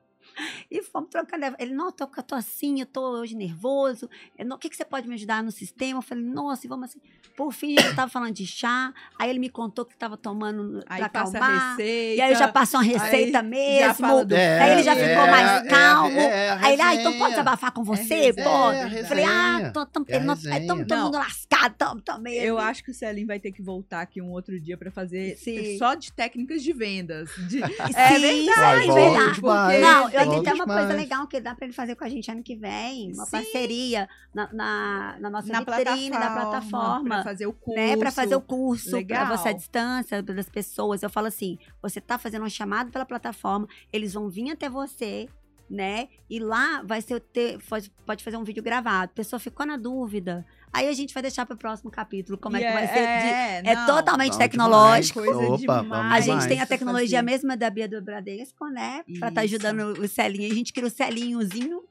E 0.70 0.82
fomos 0.82 1.08
trocando. 1.10 1.54
Ele, 1.58 1.74
não, 1.74 1.90
tô, 1.92 2.08
eu 2.16 2.22
tô 2.22 2.34
assim, 2.34 2.80
eu 2.80 2.86
tô 2.86 3.00
hoje 3.20 3.34
nervoso. 3.36 4.08
Eu 4.38 4.46
O 4.54 4.58
que, 4.58 4.68
que 4.68 4.76
você 4.76 4.84
pode 4.84 5.08
me 5.08 5.14
ajudar 5.14 5.42
no 5.42 5.50
sistema? 5.50 5.98
Eu 5.98 6.02
falei, 6.02 6.24
nossa, 6.24 6.66
e 6.66 6.68
vamos 6.68 6.90
assim. 6.90 7.00
Por 7.36 7.52
fim, 7.52 7.72
ele 7.76 7.94
tava 7.94 8.10
falando 8.10 8.32
de 8.32 8.46
chá. 8.46 8.92
Aí 9.18 9.28
ele 9.30 9.38
me 9.40 9.48
contou 9.48 9.84
que 9.84 9.96
tava 9.96 10.16
tomando 10.16 10.82
Aí 10.88 11.00
pra 11.00 11.08
passa 11.08 11.38
a 11.38 11.40
acalmar. 11.40 11.70
receita. 11.76 12.14
E 12.16 12.20
aí 12.20 12.32
eu 12.32 12.38
já 12.38 12.48
passou 12.48 12.80
uma 12.80 12.86
receita 12.86 13.38
aí 13.40 13.44
mesmo. 13.46 14.24
do 14.24 14.34
É, 14.36 14.60
Aí 14.60 14.70
ele 14.72 14.82
já 14.84 14.94
filho. 14.94 15.08
ficou 15.08 15.26
mais 15.26 15.68
calmo. 15.68 16.18
é, 16.20 16.50
Aí 16.62 16.72
ele, 16.74 16.82
ah, 16.82 16.94
então 16.94 17.12
pode 17.18 17.30
desabafar 17.30 17.72
com 17.72 17.82
você? 17.82 18.02
resenha, 18.14 18.34
pode. 18.44 18.96
é 18.98 19.04
Falei, 19.04 19.24
ah, 19.24 19.70
tô, 19.72 19.86
tô, 19.86 20.04
É 20.08 20.20
não, 20.20 20.36
todo 20.84 20.96
mundo 20.96 21.18
lascado, 21.18 21.74
tamo, 21.76 22.00
tamo. 22.00 22.28
Eu 22.28 22.58
acho 22.58 22.84
que 22.84 22.90
o 22.90 22.94
Celim 22.94 23.26
vai 23.26 23.40
ter 23.40 23.50
que 23.52 23.62
voltar 23.62 24.00
aqui 24.00 24.20
um 24.22 24.30
outro 24.30 24.60
dia 24.60 24.76
pra 24.76 24.90
fazer 24.90 25.36
Sim. 25.36 25.76
só 25.78 25.94
de 25.94 26.12
técnicas 26.12 26.62
de 26.62 26.72
vendas. 26.72 27.30
De- 27.48 27.60
Sim, 27.92 27.94
É 27.96 28.18
verdade, 28.18 28.86
volta 28.86 29.10
verdade. 29.10 29.34
demais, 29.34 29.80
Não, 29.80 30.10
eu 30.10 30.23
aqui 30.24 30.42
tem 30.42 30.52
uma 30.54 30.66
coisa 30.66 30.94
legal 30.94 31.26
que 31.26 31.40
dá 31.40 31.54
pra 31.54 31.64
ele 31.64 31.72
fazer 31.74 31.94
com 31.94 32.04
a 32.04 32.08
gente 32.08 32.30
ano 32.30 32.42
que 32.42 32.56
vem. 32.56 33.12
Uma 33.12 33.24
Sim. 33.24 33.30
parceria 33.30 34.08
na, 34.34 34.52
na, 34.52 35.16
na 35.20 35.30
nossa 35.30 35.52
na 35.52 35.60
vitrine, 35.60 36.10
plataforma, 36.10 36.18
na 36.18 36.30
plataforma. 36.30 37.14
Pra 37.16 37.24
fazer 37.24 37.46
o 37.46 37.52
curso. 37.52 37.80
né, 37.80 37.96
para 37.96 38.10
fazer 38.10 38.34
o 38.36 38.40
curso, 38.40 39.06
para 39.06 39.36
você 39.36 39.48
à 39.48 39.52
distância 39.52 40.22
das 40.22 40.48
pessoas. 40.48 41.02
Eu 41.02 41.10
falo 41.10 41.26
assim, 41.26 41.58
você 41.82 42.00
tá 42.00 42.18
fazendo 42.18 42.42
uma 42.42 42.50
chamada 42.50 42.90
pela 42.90 43.04
plataforma, 43.04 43.68
eles 43.92 44.14
vão 44.14 44.28
vir 44.28 44.50
até 44.50 44.68
você, 44.68 45.28
né? 45.68 46.08
E 46.28 46.38
lá 46.38 46.82
vai 46.82 47.00
ser 47.00 47.20
ter, 47.20 47.58
pode, 47.68 47.90
pode 48.04 48.22
fazer 48.22 48.36
um 48.36 48.44
vídeo 48.44 48.62
gravado. 48.62 49.10
A 49.12 49.14
pessoa 49.14 49.40
ficou 49.40 49.66
na 49.66 49.76
dúvida. 49.76 50.44
Aí 50.74 50.88
a 50.88 50.92
gente 50.92 51.14
vai 51.14 51.22
deixar 51.22 51.46
para 51.46 51.54
o 51.54 51.58
próximo 51.58 51.90
capítulo 51.90 52.36
como 52.36 52.56
é 52.56 52.60
que 52.60 52.72
vai 52.72 52.86
ser. 52.88 52.94
de- 52.94 52.98
É, 53.00 53.62
é 53.64 53.74
não. 53.74 53.86
totalmente 53.86 54.32
Bom 54.32 54.38
tecnológico. 54.38 55.20
demais, 55.22 55.36
coisa 55.38 55.52
Opa, 55.54 55.80
demais. 55.82 56.12
A 56.12 56.20
gente 56.20 56.48
tem 56.48 56.60
a 56.60 56.66
tecnologia 56.66 57.18
fazer. 57.20 57.30
mesma 57.30 57.56
da 57.56 57.70
Bia 57.70 57.88
do 57.88 58.02
Bradesco, 58.02 58.66
né? 58.68 59.02
Pra 59.18 59.28
estar 59.28 59.44
Isso. 59.44 59.54
ajudando 59.56 60.00
o 60.00 60.08
Celinho. 60.08 60.50
A 60.50 60.54
gente 60.54 60.72
cria 60.72 60.86
o 60.86 60.90
Celinhozinho 60.90 61.82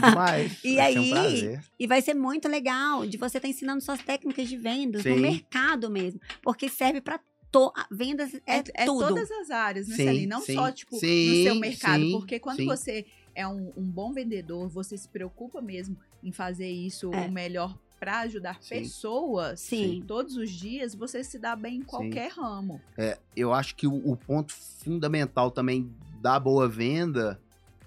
demais. 0.00 0.58
E 0.64 0.76
Vai 0.76 0.94
um 0.96 1.00
aí, 1.00 1.10
prazer. 1.10 1.60
E 1.78 1.86
vai 1.86 2.02
ser 2.02 2.14
muito 2.14 2.48
legal 2.48 3.06
de 3.06 3.16
você 3.16 3.38
estar 3.38 3.48
ensinando 3.48 3.82
suas 3.82 4.00
técnicas 4.02 4.48
de 4.48 4.56
vendas 4.56 5.04
no 5.04 5.14
Sim. 5.14 5.20
mercado 5.20 5.90
mesmo. 5.90 6.20
Porque 6.42 6.68
serve 6.68 7.00
para 7.00 7.20
to... 7.50 7.72
vendas 7.90 8.34
é, 8.46 8.56
É, 8.58 8.64
é 8.74 8.84
tudo. 8.84 9.08
todas 9.08 9.30
as 9.30 9.50
áreas, 9.50 9.88
né, 9.88 9.96
Sim, 9.96 10.04
Celine? 10.04 10.26
Não 10.26 10.40
sim, 10.42 10.54
só, 10.54 10.70
tipo, 10.70 10.96
sim, 10.96 11.28
no 11.38 11.42
seu 11.44 11.54
mercado. 11.56 12.02
sim, 12.02 12.12
porque 12.12 12.38
quando 12.38 12.58
sim. 12.58 12.66
você 12.66 13.06
é 13.38 13.46
um, 13.46 13.72
um 13.76 13.88
bom 13.88 14.12
vendedor, 14.12 14.68
você 14.68 14.98
se 14.98 15.08
preocupa 15.08 15.62
mesmo 15.62 15.96
em 16.24 16.32
fazer 16.32 16.68
isso 16.68 17.14
É. 17.14 17.28
o 17.28 17.30
melhor 17.30 17.78
para 18.00 18.20
ajudar 18.20 18.60
Sim. 18.60 18.80
pessoas. 18.80 19.60
Sim. 19.60 20.02
Todos 20.06 20.36
os 20.36 20.50
dias 20.50 20.92
você 20.92 21.22
se 21.22 21.38
dá 21.38 21.54
bem 21.54 21.76
em 21.76 21.82
qualquer 21.82 22.32
ramo. 22.32 22.80
É, 22.96 23.16
eu 23.36 23.52
acho 23.52 23.76
que 23.76 23.86
o, 23.86 23.94
o 23.94 24.16
ponto 24.16 24.52
fundamental 24.52 25.52
também 25.52 25.88
da 26.20 26.38
boa 26.40 26.68
venda, 26.68 27.40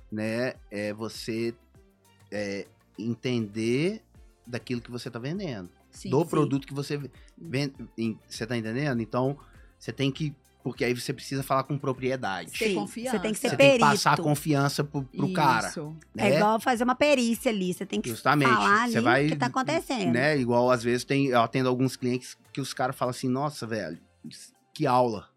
né, 0.10 0.54
é 0.70 0.94
você 0.94 1.54
é, 2.32 2.66
entender 2.98 4.02
daquilo 4.48 4.80
que 4.80 4.90
você 4.90 5.10
está 5.10 5.20
vendendo. 5.20 5.70
Sim, 5.90 6.10
do 6.10 6.24
sim. 6.24 6.30
produto 6.30 6.66
que 6.66 6.74
você 6.74 6.98
vende. 7.38 7.74
Você 8.30 8.48
tá 8.48 8.56
entendendo? 8.56 9.02
Então, 9.02 9.38
você 9.78 9.92
tem 9.92 10.10
que. 10.10 10.34
Porque 10.64 10.86
aí 10.86 10.94
você 10.94 11.12
precisa 11.12 11.42
falar 11.42 11.64
com 11.64 11.78
propriedade. 11.78 12.52
Sim, 12.56 12.76
confiança. 12.76 13.18
Você 13.18 13.22
tem 13.22 13.34
que 13.34 13.40
ser 13.40 13.50
Você 13.50 13.58
tem 13.58 13.66
que 13.72 13.78
perito. 13.80 13.92
passar 13.92 14.14
a 14.14 14.22
confiança 14.22 14.84
pro, 14.84 15.04
pro 15.04 15.34
cara. 15.34 15.70
Isso. 15.70 15.96
Né? 16.14 16.32
É 16.32 16.36
igual 16.38 16.60
fazer 16.60 16.84
uma 16.84 16.96
perícia 16.96 17.52
ali. 17.52 17.74
Você 17.74 17.86
tem 17.86 18.00
que 18.00 18.10
Justamente. 18.10 18.50
falar 18.50 18.84
ali 18.84 18.94
Você 18.94 19.02
vai, 19.02 19.26
o 19.26 19.30
que 19.30 19.36
tá 19.36 19.48
acontecendo. 19.48 20.12
Né? 20.14 20.38
Igual 20.38 20.70
às 20.70 20.84
vezes 20.84 21.04
tem, 21.04 21.28
eu 21.28 21.42
atendo 21.42 21.68
alguns 21.68 21.96
clientes 21.96 22.38
que 22.54 22.62
os 22.62 22.74
caras 22.74 22.96
falam 22.96 23.10
assim, 23.10 23.28
nossa, 23.28 23.66
velho, 23.66 24.00
que 24.74 24.86
aula. 24.86 25.30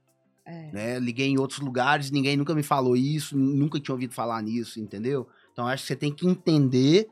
É. 0.44 0.70
Né? 0.72 0.98
Liguei 0.98 1.28
em 1.28 1.38
outros 1.38 1.60
lugares, 1.60 2.10
ninguém 2.10 2.36
nunca 2.36 2.54
me 2.54 2.62
falou 2.62 2.94
isso, 2.94 3.36
nunca 3.36 3.80
tinha 3.80 3.94
ouvido 3.94 4.12
falar 4.12 4.42
nisso, 4.42 4.78
entendeu? 4.78 5.26
Então 5.52 5.66
acho 5.66 5.84
que 5.84 5.88
você 5.88 5.96
tem 5.96 6.12
que 6.12 6.26
entender 6.26 7.08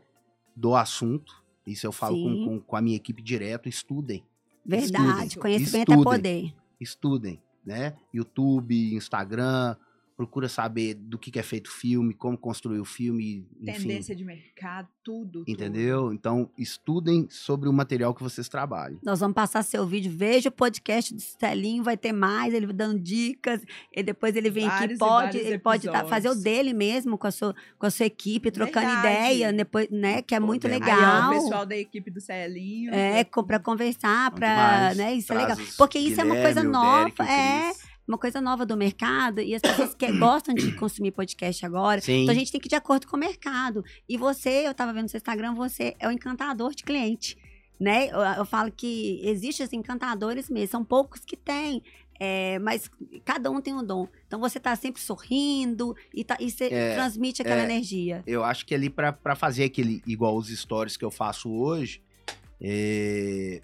do 0.55 0.74
assunto. 0.76 1.43
Isso 1.66 1.86
eu 1.86 1.93
falo 1.93 2.16
com, 2.22 2.44
com, 2.44 2.60
com 2.60 2.76
a 2.76 2.82
minha 2.82 2.97
equipe 2.97 3.22
direto, 3.22 3.68
estudem. 3.68 4.22
Verdade. 4.66 5.28
Estudem. 5.28 5.39
Conhecimento 5.39 5.93
é 5.93 5.94
Estudem. 5.94 6.05
poder. 6.05 6.55
estudem, 6.80 7.40
né? 7.64 7.94
YouTube, 8.12 8.94
Instagram, 8.94 9.76
procura 10.23 10.49
saber 10.49 10.94
do 10.94 11.19
que, 11.19 11.31
que 11.32 11.39
é 11.39 11.43
feito 11.43 11.66
o 11.66 11.70
filme, 11.73 12.15
como 12.15 12.39
construir 12.39 12.78
o 12.78 12.85
filme, 12.85 13.44
enfim, 13.61 13.89
Tendência 13.89 14.15
de 14.15 14.24
mercado, 14.24 14.86
tudo. 15.03 15.44
entendeu? 15.49 16.12
Então, 16.12 16.49
estudem 16.57 17.27
sobre 17.28 17.69
o 17.69 17.73
material 17.73 18.15
que 18.15 18.23
vocês 18.23 18.49
trabalham. 18.49 19.01
Nós 19.03 19.19
vamos 19.19 19.35
passar 19.35 19.65
seu 19.65 19.85
vídeo. 19.85 20.12
Veja 20.15 20.49
o 20.49 20.53
podcast 20.53 21.12
do 21.12 21.20
Celinho, 21.20 21.82
vai 21.82 21.97
ter 21.97 22.12
mais, 22.12 22.55
ele 22.55 22.73
dando 22.73 23.01
dicas. 23.01 23.61
E 23.93 24.01
depois 24.03 24.36
ele 24.36 24.49
vem 24.49 24.69
Vários 24.69 24.85
aqui, 24.85 24.94
e 24.94 24.99
pode, 24.99 25.39
ele 25.39 25.59
pode 25.59 25.89
tá- 25.90 26.05
fazer 26.05 26.28
o 26.28 26.35
dele 26.36 26.73
mesmo 26.73 27.19
com 27.19 27.27
a 27.27 27.31
sua, 27.32 27.53
com 27.78 27.86
a 27.86 27.90
sua 27.90 28.07
equipe, 28.07 28.51
trocando 28.53 28.86
Verdade. 28.86 29.07
ideia, 29.09 29.53
depois, 29.53 29.89
né? 29.90 30.23
Que 30.23 30.36
é 30.36 30.40
muito 30.40 30.62
Podemos. 30.62 30.86
Aí, 30.86 30.93
ó, 30.93 30.97
legal. 30.97 31.31
o 31.31 31.43
pessoal 31.43 31.66
da 31.66 31.77
equipe 31.77 32.11
do 32.12 32.20
Celinho. 32.20 32.94
É, 32.94 33.24
co- 33.24 33.43
pra 33.43 33.59
conversar, 33.59 34.31
demais. 34.32 34.97
né? 34.97 35.15
Isso 35.15 35.32
é 35.32 35.36
Traz 35.36 35.49
legal. 35.59 35.66
os 35.70 35.77
Porque 35.77 35.99
isso 35.99 36.20
é 36.20 36.24
uma 36.24 36.36
coisa 36.36 36.62
nova, 36.62 37.11
Derek, 37.19 37.23
é. 37.23 37.91
Uma 38.07 38.19
coisa 38.19 38.41
nova 38.41 38.66
do 38.66 38.77
mercado 38.77 39.41
e 39.41 39.55
as 39.55 39.62
pessoas 39.62 39.95
que 39.95 40.11
gostam 40.19 40.55
de 40.55 40.73
consumir 40.73 41.12
podcast 41.12 41.65
agora. 41.65 42.01
Sim. 42.01 42.23
Então 42.23 42.35
a 42.35 42.39
gente 42.39 42.51
tem 42.53 42.61
que 42.61 42.69
ir 42.69 42.70
de 42.70 42.74
acordo 42.77 43.07
com 43.07 43.16
o 43.16 43.20
mercado. 43.20 43.85
E 44.09 44.16
você, 44.16 44.66
eu 44.66 44.74
tava 44.74 44.93
vendo 44.93 45.05
no 45.05 45.09
seu 45.09 45.19
Instagram, 45.19 45.55
você 45.55 45.95
é 45.99 46.09
o 46.09 46.11
encantador 46.11 46.74
de 46.74 46.83
cliente. 46.83 47.37
Né? 47.81 48.09
Eu, 48.11 48.20
eu 48.20 48.45
falo 48.45 48.70
que 48.70 49.20
existem 49.24 49.66
os 49.66 49.73
encantadores 49.73 50.49
mesmo, 50.49 50.69
são 50.70 50.85
poucos 50.85 51.20
que 51.24 51.37
têm. 51.37 51.83
é, 52.20 52.57
mas 52.61 52.89
cada 53.24 53.51
um 53.51 53.61
tem 53.61 53.74
um 53.74 53.83
dom. 53.85 54.07
Então 54.29 54.39
você 54.39 54.61
tá 54.61 54.77
sempre 54.77 55.03
sorrindo 55.03 55.93
e, 56.15 56.23
tá, 56.23 56.37
e 56.39 56.49
você 56.51 56.66
É, 56.66 56.95
transmite 56.95 57.43
aquela 57.43 57.62
é. 57.62 57.65
energia. 57.65 58.23
Eu 58.24 58.45
acho 58.45 58.65
que 58.65 58.73
ali 58.74 58.89
pra 58.89 59.35
fazer 59.35 59.65
aquele, 59.65 60.01
igual 60.07 60.37
os 60.37 60.49
stories 60.49 60.97
que 60.97 61.05
eu 61.05 61.11
faço 61.11 61.51
hoje, 61.51 62.01
é, 62.61 63.61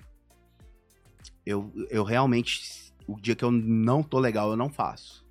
eu, 1.47 1.71
eu 1.89 2.03
realmente, 2.03 2.88
o 3.09 3.19
dia 3.21 3.35
que 3.35 3.45
eu 3.45 3.51
não 3.51 4.03
tô 4.03 4.19
legal, 4.19 4.51
eu 4.51 4.57
não 4.57 4.69
faço. 4.69 5.27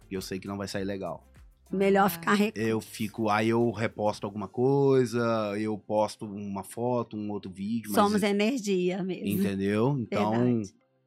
Porque 0.00 0.16
eu 0.16 0.20
sei 0.22 0.38
que 0.38 0.46
não 0.46 0.56
vai 0.58 0.68
sair 0.68 0.84
legal. 0.84 1.26
Melhor 1.72 2.04
Ah. 2.06 2.08
ficar 2.10 2.34
re... 2.34 2.52
Eu 2.54 2.80
fico, 2.80 3.28
aí 3.30 3.48
eu 3.48 3.70
reposto 3.72 4.26
alguma 4.26 4.46
coisa, 4.46 5.52
eu 5.58 5.76
posto 5.78 6.26
uma 6.26 6.62
foto, 6.62 7.16
um 7.16 7.30
outro 7.30 7.50
vídeo, 7.50 7.90
mas 7.90 8.00
Somos 8.02 8.22
energia 8.22 9.02
mesmo. 9.02 9.26
entendeu? 9.26 9.96
Então, 9.98 10.62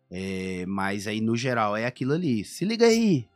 é, 0.09 0.65
mas 0.65 1.07
aí 1.07 1.21
no 1.21 1.37
geral 1.37 1.77
é 1.77 1.85
aquilo 1.85 2.13
ali. 2.13 2.43
Se 2.43 2.65
liga 2.65 2.87
aí. 2.87 3.27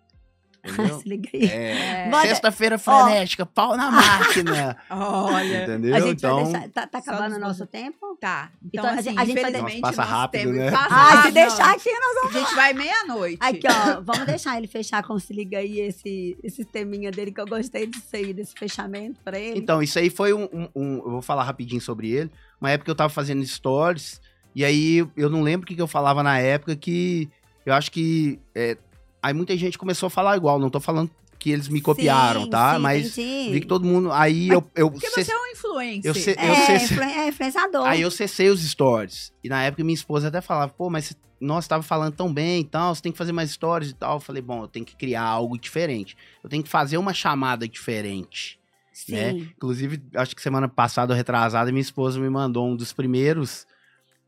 Entendeu? 0.63 0.99
Se 1.01 1.09
liga 1.09 1.29
aí. 1.33 1.45
É, 1.45 2.09
Bota- 2.09 2.27
Sexta-feira 2.27 2.77
frenética, 2.77 3.45
pau 3.45 3.75
na 3.75 3.89
máquina. 3.91 4.77
Olha. 4.89 5.63
entendeu? 5.63 5.95
A 5.95 5.99
gente 5.99 6.17
então, 6.17 6.35
vai 6.43 6.51
deixar. 6.53 6.69
Tá, 6.69 6.87
tá 6.87 6.97
acabando 6.99 7.25
o 7.35 7.39
nos 7.39 7.39
nosso 7.39 7.65
tempo? 7.65 8.17
Tá. 8.19 8.51
Então, 8.63 8.83
Então, 8.83 8.85
a 8.85 8.93
assim, 8.99 9.09
gente- 9.09 9.19
a 9.19 9.25
gente 9.25 9.41
vai- 9.41 9.49
infelizmente, 9.49 9.81
Nossa, 9.81 9.95
passa 9.97 10.01
nosso 10.11 10.21
rápido, 10.21 10.41
tempo 10.43 10.53
né? 10.55 10.71
passa 10.71 10.87
Ah, 10.95 11.07
se 11.09 11.15
rápido. 11.15 11.33
deixar 11.33 11.71
aqui, 11.73 11.89
nós 11.91 12.35
A 12.35 12.39
gente 12.39 12.55
vai 12.55 12.73
meia-noite. 12.73 13.37
Aqui, 13.41 13.67
ó, 13.67 14.01
vamos 14.01 14.25
deixar 14.25 14.57
ele 14.57 14.67
fechar 14.67 15.03
com 15.03 15.17
se 15.19 15.33
liga 15.33 15.57
aí 15.57 15.79
esse, 15.79 16.37
esse 16.43 16.63
teminha 16.63 17.11
dele 17.11 17.31
que 17.31 17.41
eu 17.41 17.45
gostei 17.47 17.87
disso 17.87 18.07
aí, 18.15 18.33
desse 18.33 18.53
fechamento 18.53 19.19
pra 19.23 19.39
ele. 19.39 19.57
Então, 19.59 19.81
isso 19.81 19.97
aí 19.97 20.09
foi 20.09 20.33
um, 20.33 20.43
um- 20.53 20.69
um- 20.75 20.97
Eu 20.97 21.11
vou 21.11 21.21
falar 21.21 21.43
rapidinho 21.43 21.81
sobre 21.81 22.11
ele. 22.11 22.31
Uma 22.59 22.69
época 22.71 22.85
que 22.85 22.91
eu 22.91 22.95
tava 22.95 23.09
fazendo 23.09 23.43
stories, 23.45 24.21
e 24.55 24.63
aí 24.63 25.07
eu 25.17 25.29
não 25.29 25.41
lembro 25.41 25.63
o 25.63 25.67
que, 25.67 25.75
que 25.75 25.81
eu 25.81 25.87
falava 25.87 26.21
na 26.21 26.37
época, 26.37 26.75
que 26.75 27.27
eu 27.65 27.73
acho 27.73 27.91
que. 27.91 28.39
é, 28.53 28.77
aí 29.21 29.33
muita 29.33 29.55
gente 29.57 29.77
começou 29.77 30.07
a 30.07 30.09
falar 30.09 30.35
igual, 30.37 30.59
não 30.59 30.69
tô 30.69 30.79
falando 30.79 31.09
que 31.39 31.49
eles 31.49 31.67
me 31.67 31.81
copiaram, 31.81 32.43
Sim, 32.43 32.49
tá? 32.51 32.75
sim, 32.75 32.81
Mas 32.81 33.17
entendi. 33.17 33.51
vi 33.53 33.61
que 33.61 33.67
todo 33.67 33.83
mundo. 33.85 34.11
Aí 34.11 34.49
eu. 34.49 34.63
eu 34.75 34.91
Porque 34.91 35.09
cê- 35.09 35.23
você 35.23 35.31
é 35.31 35.35
um 35.37 35.47
influencer. 35.47 36.09
eu 36.09 36.13
sei- 36.13 36.35
É, 36.37 36.55
sei- 36.65 36.75
influ- 36.75 37.03
é 37.03 37.27
influenciador. 37.29 37.87
Aí 37.87 38.01
eu 38.01 38.11
cessei 38.11 38.49
os 38.49 38.61
stories. 38.61 39.33
E 39.43 39.49
na 39.49 39.63
época 39.63 39.83
minha 39.83 39.95
esposa 39.95 40.27
até 40.27 40.39
falava, 40.39 40.71
pô, 40.71 40.87
mas 40.89 41.05
você- 41.05 41.15
nossa, 41.39 41.67
tava 41.67 41.81
falando 41.81 42.13
tão 42.13 42.31
bem 42.31 42.61
e 42.61 42.63
tal, 42.63 42.93
você 42.93 43.01
tem 43.01 43.11
que 43.11 43.17
fazer 43.17 43.31
mais 43.31 43.49
stories 43.49 43.89
e 43.89 43.95
tal. 43.95 44.17
Eu 44.17 44.19
falei, 44.19 44.41
bom, 44.43 44.61
eu 44.63 44.67
tenho 44.67 44.85
que 44.85 44.95
criar 44.95 45.23
algo 45.23 45.57
diferente. 45.57 46.15
Eu 46.43 46.49
tenho 46.49 46.61
que 46.61 46.69
fazer 46.69 46.97
uma 46.99 47.13
chamada 47.13 47.67
diferente. 47.67 48.59
Sim. 48.93 49.13
né? 49.13 49.31
Inclusive, 49.31 49.99
acho 50.13 50.35
que 50.35 50.41
semana 50.43 50.67
passada, 50.69 51.11
ou 51.13 51.17
retrasada, 51.17 51.71
minha 51.71 51.81
esposa 51.81 52.19
me 52.19 52.29
mandou 52.29 52.67
um 52.69 52.75
dos 52.75 52.93
primeiros 52.93 53.65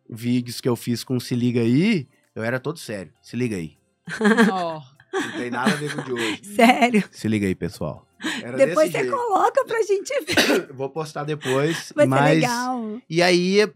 vídeos 0.10 0.60
que 0.60 0.68
eu 0.68 0.76
fiz 0.76 1.04
com 1.04 1.20
Se 1.20 1.36
Liga 1.36 1.62
Aí. 1.62 2.08
Eu 2.36 2.42
era 2.44 2.60
todo 2.60 2.80
sério. 2.80 3.14
Se 3.22 3.36
liga 3.36 3.56
aí. 3.56 3.78
Ó. 4.52 4.82
Não 5.14 5.32
tem 5.34 5.52
nada 5.52 5.72
a 5.72 5.76
ver 5.76 5.94
com 5.96 6.02
o 6.02 6.04
de 6.04 6.14
hoje. 6.14 6.42
Sério. 6.56 7.04
Se 7.12 7.28
liga 7.28 7.46
aí, 7.46 7.54
pessoal. 7.54 8.08
Era 8.42 8.58
Depois 8.58 8.92
você 8.92 9.00
jeito. 9.00 9.16
coloca 9.16 9.66
pra 9.66 9.82
gente 9.84 10.14
ver. 10.22 10.72
Vou 10.74 10.90
postar 10.90 11.24
depois. 11.24 11.92
Vai 11.96 12.06
mas... 12.08 12.30
ser 12.30 12.36
legal. 12.36 13.02
E 13.10 13.22
aí, 13.22 13.68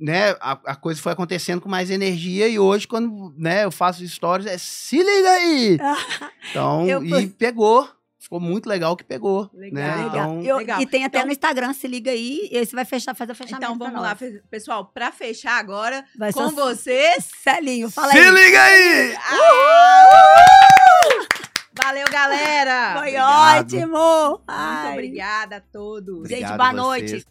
né, 0.00 0.30
a, 0.40 0.52
a 0.64 0.74
coisa 0.74 1.00
foi 1.00 1.12
acontecendo 1.12 1.60
com 1.60 1.68
mais 1.68 1.90
energia 1.90 2.48
e 2.48 2.58
hoje, 2.58 2.88
quando 2.88 3.34
né, 3.36 3.64
eu 3.64 3.70
faço 3.70 4.06
stories, 4.06 4.46
é 4.46 4.58
se 4.58 4.96
liga 4.96 5.30
aí! 5.30 5.78
Então, 6.50 6.88
Eu 6.88 7.04
e 7.04 7.26
pegou. 7.26 7.88
Ficou 8.26 8.40
muito 8.40 8.68
legal 8.68 8.96
que 8.96 9.04
pegou. 9.04 9.48
Legal. 9.54 9.72
Né? 9.72 9.96
Legal. 10.04 10.08
Então, 10.08 10.42
Eu- 10.42 10.56
legal. 10.56 10.80
E 10.80 10.86
tem 10.86 11.04
até 11.04 11.18
Então- 11.18 11.26
no 11.26 11.32
Instagram, 11.32 11.72
se 11.72 11.86
liga 11.86 12.10
aí, 12.10 12.48
e 12.50 12.58
aí 12.58 12.66
você 12.66 12.74
vai 12.74 12.84
fechar, 12.84 13.14
fazer 13.14 13.30
o 13.30 13.34
fechamento. 13.36 13.64
Então 13.64 13.78
vamos 13.78 14.02
lá, 14.02 14.16
pessoal, 14.50 14.86
pra 14.86 15.12
fechar 15.12 15.58
agora 15.60 16.04
Vai 16.18 16.32
com 16.32 16.48
ser 16.48 16.54
vocês. 16.56 17.28
Celinho, 17.44 17.88
fala 17.88 18.10
se 18.10 18.18
aí. 18.18 18.28
liga 18.30 18.62
aí! 18.64 19.14
Valeu, 21.84 22.06
galera! 22.10 22.92
Foi 22.94 22.98
Obrigado. 23.10 23.58
ótimo! 23.64 24.28
Muito 24.28 24.42
Ai. 24.48 24.92
obrigada 24.94 25.56
a 25.56 25.60
todos. 25.60 26.28
Gente, 26.28 26.44
Obrigado 26.44 26.56
boa 26.56 26.68
a 26.68 26.72
vocês. 26.72 27.12
noite. 27.12 27.26